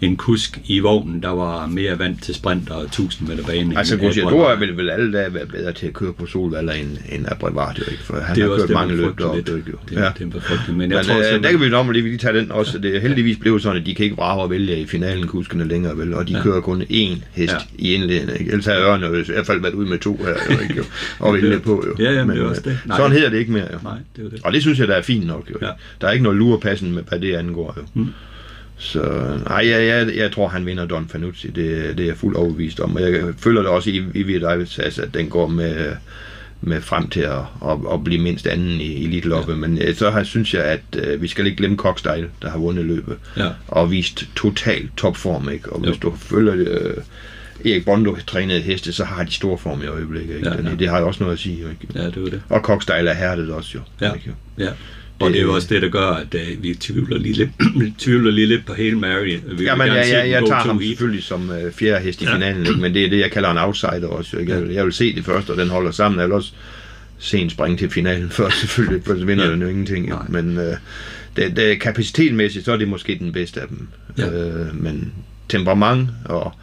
en 0.02 0.16
kusk 0.16 0.60
i 0.66 0.80
vognen, 0.80 1.24
der 1.24 1.30
var 1.30 1.68
mere 1.68 2.00
vant 2.00 2.24
til 2.24 2.36
sprint 2.36 2.70
og 2.70 2.84
1000 2.84 3.30
meter 3.30 3.44
bane. 3.44 3.78
Altså, 3.78 3.94
end, 3.94 4.04
øh, 4.04 4.08
Gociador 4.08 4.30
Brevard. 4.30 4.60
vil 4.60 4.78
vel 4.78 4.90
alle 4.90 5.14
dage 5.18 5.34
være 5.34 5.46
bedre 5.46 5.74
til 5.74 5.88
at 5.88 5.94
køre 5.94 6.14
på 6.14 6.26
solvalder 6.26 6.74
end, 6.74 6.98
end 7.12 7.26
Abrevard, 7.28 7.78
jo 7.80 7.84
ikke? 7.92 8.04
For 8.04 8.20
han 8.20 8.36
det 8.36 8.42
er 8.42 8.46
har 8.46 8.54
også 8.54 8.62
kørt 8.62 8.68
det, 8.70 8.74
mange 8.74 8.96
man 8.96 9.06
løb 9.06 9.18
deroppe, 9.20 9.38
lidt. 9.38 9.68
jo. 9.68 9.74
Det, 9.90 9.96
ja. 9.96 10.10
det 10.20 10.36
er 10.36 10.40
frygteligt, 10.40 10.78
men 10.78 10.92
jeg 10.92 10.98
Men 10.98 11.06
tror 11.06 11.14
øh, 11.16 11.24
der 11.24 11.30
simpelthen... 11.32 11.60
kan 11.60 11.66
vi 11.66 11.70
nok 11.70 11.94
lige 11.94 12.18
tage 12.18 12.38
den 12.38 12.52
også. 12.52 12.78
Det 12.80 12.96
er 12.96 13.00
heldigvis 13.00 13.38
blevet 13.38 13.62
sådan, 13.62 13.78
at 13.82 13.86
de 13.86 13.96
kan 13.96 14.04
ikke 14.04 14.16
vrage 14.16 14.42
og 14.42 14.50
vælge 14.50 14.80
i 14.80 14.86
finalen 14.86 15.28
kuskene 15.28 15.68
længere, 15.68 15.98
vel? 15.98 16.14
Og 16.14 16.28
de 16.28 16.32
Ja. 16.32 16.38
ja. 16.38 16.44
kører 16.44 16.62
kun 16.62 16.82
én 16.82 17.18
hest 17.32 17.54
Ja. 17.54 17.58
ja. 17.58 17.58
i 17.76 17.94
indledningen, 17.94 18.40
ikke? 18.40 18.52
Ellers 18.52 18.66
har 18.66 18.74
Ørne 18.74 19.20
i 19.20 19.24
hvert 19.34 19.46
fald 19.46 19.62
været 19.62 19.74
ude 19.74 19.90
med 19.90 19.98
to 20.00 20.18
her, 20.18 20.56
jo, 20.56 20.60
ikke? 20.64 20.76
Jo? 20.78 20.84
Og 21.20 21.34
vælge 21.34 21.60
på, 21.60 21.84
jo. 21.88 22.04
Ja, 22.06 22.12
jamen, 22.12 22.36
det 22.36 22.44
er 22.44 22.48
også 22.50 22.62
øh, 22.66 22.72
det. 22.72 22.80
Nej. 22.86 22.98
Sådan 22.98 23.12
hedder 23.12 23.30
det 23.30 23.38
ikke 23.38 23.52
mere, 23.52 23.68
jo. 23.74 23.78
Nej, 23.84 23.98
det 24.16 24.26
er 24.26 24.30
det. 24.30 24.40
Og 24.44 24.54
det 24.54 24.62
synes 24.62 24.80
jeg, 24.80 24.88
der 24.88 24.96
er 24.96 25.02
fint 25.02 25.28
nok, 25.28 25.50
jo. 25.52 25.56
Ja. 25.62 25.66
Ja. 25.68 25.72
Der 26.02 26.08
er 26.08 26.12
ikke 26.12 26.24
noget 26.24 26.38
lurepassen 26.38 26.94
med, 26.94 27.04
hvad 27.10 27.20
det 27.20 27.34
angår, 27.36 27.74
jo. 27.78 27.84
Mm. 27.94 28.08
Så 28.82 29.00
nej, 29.50 29.68
jeg, 29.70 29.88
jeg, 29.88 30.16
jeg 30.16 30.32
tror, 30.32 30.48
han 30.48 30.66
vinder 30.66 30.86
Don 30.86 31.08
Fanucci. 31.10 31.48
Det, 31.48 31.98
det 31.98 32.00
er 32.00 32.06
jeg 32.08 32.18
fuldt 32.18 32.38
overbevist 32.38 32.80
om. 32.80 32.96
Og 32.96 33.02
jeg 33.02 33.24
føler 33.38 33.62
det 33.62 33.70
også 33.70 33.90
i, 33.90 34.04
i 34.14 34.24
Vidavis, 34.24 34.80
at 34.80 35.10
den 35.14 35.30
går 35.30 35.48
med, 35.48 35.92
med 36.62 36.82
frem 36.82 37.10
til 37.10 37.20
at, 37.20 37.40
at, 37.66 37.78
at 37.94 38.04
blive 38.04 38.22
mindst 38.22 38.48
anden 38.48 38.82
i, 38.82 38.94
i 38.94 39.08
Little 39.08 39.30
Loppe. 39.30 39.52
Ja. 39.52 39.58
Men 39.58 39.78
øh, 39.82 39.96
så 39.96 40.10
har, 40.10 40.24
synes 40.24 40.54
jeg, 40.54 40.64
at 40.64 40.82
øh, 40.98 41.22
vi 41.22 41.28
skal 41.28 41.46
ikke 41.46 41.58
glemme 41.58 41.78
Cockstyle, 41.78 42.30
der 42.42 42.50
har 42.50 42.58
vundet 42.58 42.86
løbet. 42.86 43.16
Ja. 43.38 43.50
Og 43.68 43.92
vist 43.92 44.24
total 44.36 44.90
topform, 44.98 45.50
ikke? 45.50 45.70
Og 45.74 45.80
Jo. 45.86 45.90
hvis 45.92 46.00
du 46.00 46.16
følger 46.16 46.54
øh, 46.58 46.94
Erik 47.66 47.86
Bondo 47.86 48.16
trænede 48.28 48.62
heste, 48.62 48.94
så 48.94 49.04
har 49.04 49.24
de 49.24 49.32
stor 49.32 49.58
form 49.58 49.82
i 49.82 49.86
øjeblikket. 49.86 50.36
Ikke? 50.36 50.50
Ja, 50.50 50.56
Ja. 50.70 50.76
Det 50.80 50.90
har 50.90 51.00
jo 51.00 51.08
også 51.08 51.24
noget 51.24 51.34
at 51.36 51.40
sige, 51.40 51.62
jo, 51.62 51.70
ikke? 51.70 51.88
Ja, 51.96 52.06
det 52.06 52.18
er 52.18 52.22
jo 52.22 52.28
det. 52.28 52.42
Og 52.50 52.60
Cockstyle 52.60 53.10
er 53.10 53.14
hærdet 53.14 53.52
også, 53.52 53.72
jo. 53.76 53.82
Ja. 54.08 54.14
Ikke? 54.14 54.32
Ja. 54.58 54.70
Og 55.22 55.32
det 55.32 55.38
er 55.40 55.44
jo 55.44 55.54
også 55.54 55.68
det, 55.74 55.82
der 55.82 55.90
gør, 55.90 56.08
at 56.08 56.36
uh, 56.36 56.64
vi 56.64 56.74
tvivler 56.74 57.18
lige 57.18 57.34
lidt, 57.34 57.50
tvivler 58.00 58.32
lige 58.32 58.48
lidt 58.48 58.66
på 58.66 58.74
Hail 58.74 58.98
Mary. 58.98 59.26
Vi 59.26 59.40
vil 59.56 59.64
Ja, 59.64 59.76
gerne 59.76 59.94
jeg, 59.94 60.44
tager 60.48 60.54
ham 60.56 60.82
selvfølgelig 60.82 61.24
som 61.24 61.52
øh, 61.52 61.72
fjerde 61.72 62.04
hest 62.04 62.22
i 62.22 62.26
Ja. 62.26 62.34
finalen, 62.36 62.66
ikke? 62.68 62.80
men 62.82 62.94
det 62.94 63.06
er 63.06 63.10
det, 63.10 63.20
jeg 63.20 63.32
kalder 63.32 63.52
en 63.52 63.58
outsider 63.58 64.08
også. 64.08 64.38
Ikke? 64.38 64.52
Jeg, 64.54 64.62
vil, 64.62 64.72
jeg 64.72 64.86
vil 64.86 64.94
se 64.94 65.16
det 65.16 65.26
først, 65.26 65.50
og 65.50 65.58
den 65.58 65.70
holder 65.70 65.92
sammen. 65.92 66.20
Jeg 66.20 66.28
vil 66.28 66.36
også 66.36 66.52
se 67.20 67.38
en 67.38 67.50
springe 67.50 67.78
til 67.78 67.90
finalen 67.90 68.30
først, 68.40 68.60
selvfølgelig, 68.60 69.04
for 69.06 69.16
så 69.20 69.26
vinder 69.26 69.44
Ja. 69.44 69.50
ja. 69.50 69.54
den 69.54 69.62
jo 69.62 69.68
ingenting. 69.68 70.10
Jo. 70.10 70.16
Men 70.30 70.58
øh, 70.58 70.74
det, 71.36 71.56
det, 71.56 71.80
kapacitetmæssigt, 71.80 72.66
så 72.66 72.72
er 72.72 72.78
det 72.78 72.88
måske 72.88 73.18
den 73.20 73.32
bedste 73.32 73.62
af 73.62 73.68
dem. 73.68 73.88
Ja. 74.18 74.28
Øh, 74.30 74.82
men 74.84 75.12
temperament, 75.52 76.10
og 76.26 76.54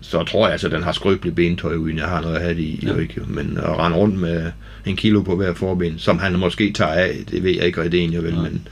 så 0.00 0.24
tror 0.24 0.46
jeg 0.46 0.52
altså, 0.52 0.66
at 0.66 0.72
den 0.72 0.82
har 0.82 0.92
skrøbeligt 0.92 1.36
bentøj, 1.36 1.74
uden 1.74 1.98
jeg 1.98 2.06
har 2.06 2.20
noget 2.20 2.36
at 2.36 2.42
have 2.42 2.54
det 2.54 2.60
i. 2.62 2.80
Ja. 2.86 2.96
Ikke? 2.96 3.20
Men 3.26 3.58
at 3.62 3.78
rende 3.78 3.96
rundt 3.96 4.18
med 4.20 4.50
en 4.86 4.96
kilo 4.96 5.22
på 5.22 5.36
hver 5.36 5.54
forben, 5.54 5.98
som 5.98 6.18
han 6.18 6.38
måske 6.38 6.72
tager 6.72 6.92
af, 6.92 7.16
det 7.30 7.42
ved 7.42 7.50
jeg 7.50 7.66
ikke 7.66 7.82
rigtig, 7.82 8.12
jeg 8.12 8.22
vel, 8.22 8.34
Nej. 8.34 8.42
men 8.42 8.68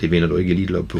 det 0.00 0.10
vinder 0.10 0.28
du 0.28 0.36
ikke 0.36 0.54
elite 0.54 0.78
op 0.78 0.88
på. 0.88 0.98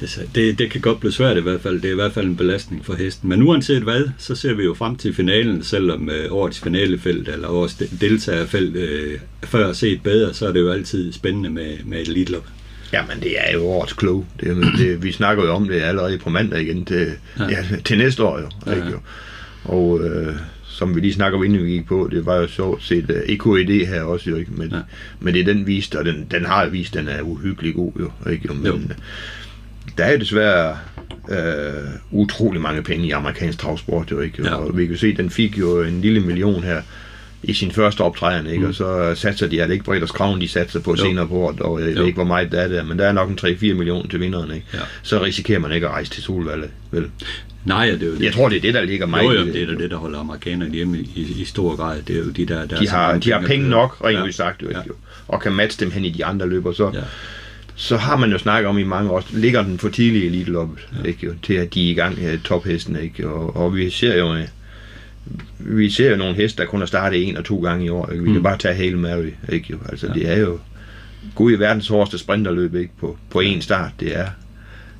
Det, 0.00 0.28
det, 0.34 0.58
det 0.58 0.70
kan 0.70 0.80
godt 0.80 1.00
blive 1.00 1.12
svært 1.12 1.36
i 1.36 1.40
hvert 1.40 1.60
fald. 1.60 1.80
Det 1.80 1.88
er 1.88 1.92
i 1.92 1.94
hvert 1.94 2.12
fald 2.12 2.26
en 2.26 2.36
belastning 2.36 2.84
for 2.84 2.94
hesten. 2.94 3.28
Men 3.28 3.42
uanset 3.42 3.82
hvad, 3.82 4.04
så 4.18 4.34
ser 4.34 4.54
vi 4.54 4.64
jo 4.64 4.74
frem 4.74 4.96
til 4.96 5.14
finalen, 5.14 5.62
selvom 5.62 6.10
øh, 6.10 6.32
årets 6.32 6.60
finalefelt 6.60 7.28
eller 7.28 7.48
årets 7.48 7.74
de- 7.74 7.88
deltagerfelt 8.00 8.76
øh, 8.76 9.18
før 9.44 9.72
set 9.72 10.02
bedre, 10.02 10.34
så 10.34 10.48
er 10.48 10.52
det 10.52 10.60
jo 10.60 10.70
altid 10.70 11.12
spændende 11.12 11.50
med, 11.50 11.72
med 11.84 12.00
et 12.00 12.08
elite 12.08 12.32
Jamen, 12.96 13.20
det 13.22 13.34
er 13.48 13.52
jo 13.52 13.64
årets 13.64 13.92
klog. 13.92 14.26
Det, 14.40 14.56
det, 14.78 15.02
vi 15.02 15.12
snakker 15.12 15.44
jo 15.44 15.50
om 15.52 15.68
det 15.68 15.80
allerede 15.82 16.18
på 16.18 16.30
mandag 16.30 16.60
igen 16.62 16.84
til, 16.84 17.06
Ja. 17.38 17.44
ja. 17.50 17.64
Til 17.84 17.98
næste 17.98 18.24
år 18.24 18.38
jo. 18.40 18.48
Ja. 18.66 18.76
Ikke, 18.76 18.88
jo. 18.90 18.98
Og 19.64 20.00
øh, 20.04 20.34
som 20.64 20.94
vi 20.94 21.00
lige 21.00 21.12
snakker 21.12 21.38
om, 21.38 21.44
inden 21.44 21.64
vi 21.64 21.70
gik 21.70 21.86
på, 21.86 22.08
det 22.12 22.26
var 22.26 22.36
jo 22.36 22.46
sjovt 22.46 22.82
set 22.84 23.10
uh, 23.10 23.16
EKED 23.32 23.86
her 23.86 24.02
også 24.02 24.30
jo, 24.30 24.36
ikke? 24.36 24.50
Men, 24.56 24.68
Ja. 24.70 24.76
men 25.20 25.34
det 25.34 25.40
er 25.40 25.44
den 25.54 25.66
vist, 25.66 25.94
og 25.94 26.04
den, 26.04 26.26
den 26.30 26.44
har 26.44 26.66
vist, 26.66 26.94
den 26.94 27.08
er 27.08 27.22
uhyggelig 27.22 27.74
god 27.74 27.92
jo. 28.00 28.30
Ikke? 28.30 28.48
jo. 28.48 28.54
Men, 28.54 28.66
Jo. 28.66 28.78
Der 29.98 30.04
er 30.04 30.12
jo 30.12 30.18
desværre 30.18 30.76
øh, 31.30 31.84
utrolig 32.10 32.60
mange 32.60 32.82
penge 32.82 33.06
i 33.06 33.10
amerikansk 33.10 33.58
travsport 33.58 34.10
jo 34.10 34.20
ikke. 34.20 34.42
Ja. 34.42 34.48
Ja. 34.48 34.54
Og 34.54 34.76
vi 34.78 34.86
kan 34.86 34.96
se, 34.96 35.16
den 35.16 35.30
fik 35.30 35.58
jo 35.58 35.82
en 35.82 36.00
lille 36.00 36.20
million 36.20 36.62
her 36.62 36.82
i 37.48 37.52
sin 37.54 37.70
første 37.70 38.00
optræden, 38.00 38.46
ikke? 38.46 38.62
Mm. 38.62 38.68
og 38.68 38.74
så 38.74 39.12
satser 39.14 39.46
de, 39.46 39.60
er 39.60 39.66
det 39.66 39.72
ikke 39.72 39.84
Bredt 39.84 40.08
Skraven, 40.08 40.40
de 40.40 40.48
satser 40.48 40.80
på 40.80 40.90
Jo. 40.90 40.96
senere 40.96 41.28
på 41.28 41.34
året, 41.34 41.60
og 41.60 41.80
jeg 41.80 41.94
Jo. 41.94 41.98
ved 42.00 42.06
ikke, 42.06 42.16
hvor 42.16 42.24
meget 42.24 42.52
det 42.52 42.60
er 42.62 42.68
der, 42.68 42.82
men 42.84 42.98
der 42.98 43.06
er 43.06 43.12
nok 43.12 43.30
en 43.30 43.38
3-4 43.40 43.74
millioner 43.74 44.08
til 44.08 44.20
vinderen, 44.20 44.50
ikke? 44.54 44.66
Ja. 44.74 44.78
så 45.02 45.22
risikerer 45.22 45.58
man 45.58 45.72
ikke 45.72 45.86
at 45.86 45.92
rejse 45.92 46.10
til 46.10 46.22
Solvalget, 46.22 46.70
vel? 46.90 47.06
Nej, 47.64 47.86
det 47.90 48.02
er 48.02 48.06
jo 48.06 48.12
det. 48.14 48.22
Jeg 48.22 48.32
tror, 48.32 48.48
det 48.48 48.56
er 48.56 48.60
det, 48.60 48.74
der 48.74 48.82
ligger 48.84 49.06
mig 49.06 49.24
jo, 49.24 49.32
jo, 49.32 49.44
det 49.46 49.62
er 49.62 49.66
det, 49.78 49.90
der 49.90 49.96
holder 49.96 50.18
amerikanerne 50.18 50.74
hjemme 50.74 50.98
i, 50.98 51.34
i, 51.40 51.44
stor 51.44 51.76
grad. 51.76 52.02
Det 52.02 52.16
er 52.16 52.20
jo 52.20 52.30
de 52.30 52.46
der... 52.46 52.66
der 52.66 52.76
er 52.76 52.80
De 52.80 52.88
har, 52.88 53.18
de 53.18 53.32
har 53.32 53.40
penge 53.46 53.68
nok, 53.68 53.96
rent 54.04 54.26
Ja. 54.26 54.30
sagt, 54.30 54.62
jo? 54.62 54.68
Ja. 54.70 54.78
Jo. 54.88 54.92
og 55.28 55.40
kan 55.40 55.52
matche 55.52 55.84
dem 55.84 55.92
hen 55.92 56.04
i 56.04 56.10
de 56.10 56.24
andre 56.24 56.48
løber, 56.48 56.72
så, 56.72 56.90
Ja. 56.94 57.00
så 57.74 57.96
har 57.96 58.16
man 58.16 58.30
jo 58.32 58.38
snakket 58.38 58.68
om 58.68 58.78
i 58.78 58.82
mange 58.84 59.10
år, 59.10 59.24
ligger 59.32 59.62
den 59.62 59.78
for 59.78 59.88
tidligt 59.88 60.24
i 60.24 60.26
elite 60.26 60.50
loppet, 60.50 60.88
ja. 61.02 61.08
ikke, 61.08 61.26
jo, 61.26 61.32
til 61.42 61.54
at 61.54 61.74
de 61.74 61.86
er 61.86 61.90
i 61.90 61.94
gang 61.94 62.22
med 62.22 62.38
tophesten, 62.44 62.96
ikke? 63.02 63.28
Og, 63.28 63.56
og 63.56 63.76
vi 63.76 63.90
ser 63.90 64.18
jo, 64.18 64.34
øh, 64.34 64.44
vi 65.58 65.90
ser 65.90 66.10
jo 66.10 66.16
nogle 66.16 66.34
heste, 66.34 66.62
der 66.62 66.68
kun 66.68 66.80
har 66.80 66.86
startet 66.86 67.28
en 67.28 67.36
og 67.36 67.44
to 67.44 67.60
gange 67.60 67.86
i 67.86 67.88
år. 67.88 68.10
Ikke? 68.10 68.22
Vi 68.24 68.28
kan 68.30 68.36
Mm. 68.36 68.42
bare 68.42 68.58
tage 68.58 68.74
Hail 68.74 68.98
Mary. 68.98 69.30
Ikke? 69.48 69.66
Jo? 69.70 69.78
Altså, 69.88 70.08
det 70.14 70.30
er 70.30 70.36
jo 70.38 70.58
Gud 71.34 71.52
i 71.52 71.58
verdens 71.58 71.88
hårdeste 71.88 72.18
sprinterløb 72.18 72.74
ikke? 72.74 72.90
På, 73.00 73.18
på 73.30 73.40
én 73.40 73.60
start. 73.60 73.90
Det 74.00 74.16
er, 74.18 74.26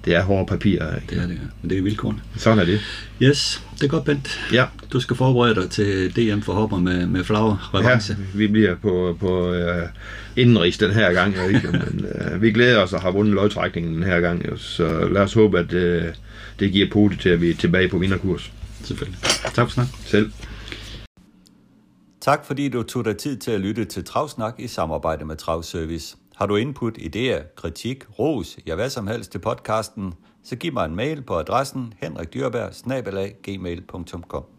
det 0.05 0.15
er 0.15 0.23
hårde 0.23 0.47
papirer. 0.47 0.97
Ikke? 0.97 1.07
Det 1.15 1.19
er 1.23 1.27
det, 1.27 1.35
ja. 1.35 1.39
Men 1.63 1.71
det 1.71 1.79
er 1.79 1.83
vilkårene. 1.83 2.19
Sådan 2.37 2.59
er 2.59 2.65
det. 2.65 2.81
Yes, 3.23 3.63
det 3.75 3.83
er 3.83 3.89
godt, 3.89 4.05
Bent. 4.05 4.41
Ja. 4.53 4.65
Du 4.93 5.01
skal 5.01 5.17
forberede 5.17 5.55
dig 5.55 5.71
til 5.71 6.17
DM 6.17 6.41
for 6.41 6.53
hopper 6.53 6.79
med, 6.79 7.07
med 7.07 7.25
flager 7.25 7.71
Ja, 7.75 7.79
revanche. 7.79 8.17
vi 8.35 8.47
bliver 8.47 8.75
på, 8.75 9.17
på 9.21 9.51
uh, 9.51 9.57
indenrigs 10.37 10.79
den 10.79 10.91
her 10.91 11.13
gang, 11.13 11.35
ikke? 11.49 11.69
men 11.73 12.07
uh, 12.35 12.43
vi 12.43 12.51
glæder 12.53 12.79
os 12.79 12.93
og 12.93 13.01
har 13.01 13.11
vundet 13.11 13.35
lodtrækningen 13.35 13.95
den 13.95 14.03
her 14.03 14.21
gang, 14.21 14.47
jo. 14.51 14.57
så 14.57 15.09
lad 15.13 15.23
os 15.23 15.33
håbe, 15.33 15.59
at 15.59 15.73
uh, 15.73 16.09
det 16.61 16.73
giver 16.73 16.87
pote 16.93 17.17
til, 17.17 17.29
at 17.29 17.41
vi 17.41 17.51
er 17.51 17.55
tilbage 17.55 17.89
på 17.89 17.99
vinderkurs. 17.99 18.51
Selvfølgelig. 18.87 19.21
Tak 19.55 19.67
for 19.67 19.71
snak. 19.71 19.87
Selv. 20.05 20.33
Tak 22.21 22.45
fordi 22.45 22.69
du 22.69 22.83
tog 22.83 23.05
dig 23.05 23.17
tid 23.17 23.37
til 23.37 23.51
at 23.51 23.61
lytte 23.61 23.85
til 23.85 24.05
Travsnak 24.05 24.55
i 24.59 24.67
samarbejde 24.67 25.25
med 25.25 25.37
Travservice. 25.37 26.17
Har 26.37 26.47
du 26.47 26.57
input, 26.57 26.99
idéer, 26.99 27.55
kritik, 27.55 28.05
ros, 28.19 28.59
ja 28.67 28.75
hvad 28.75 28.91
som 28.91 29.07
helst 29.07 29.33
til 29.33 29.39
podcasten, 29.39 30.15
så 30.45 30.57
giv 30.57 30.73
mig 30.73 30.85
en 30.85 30.97
mail 30.97 31.23
på 31.23 31.39
adressen 31.39 31.95
henrikdyrberg 32.01 33.33
gmail.com. 33.43 34.56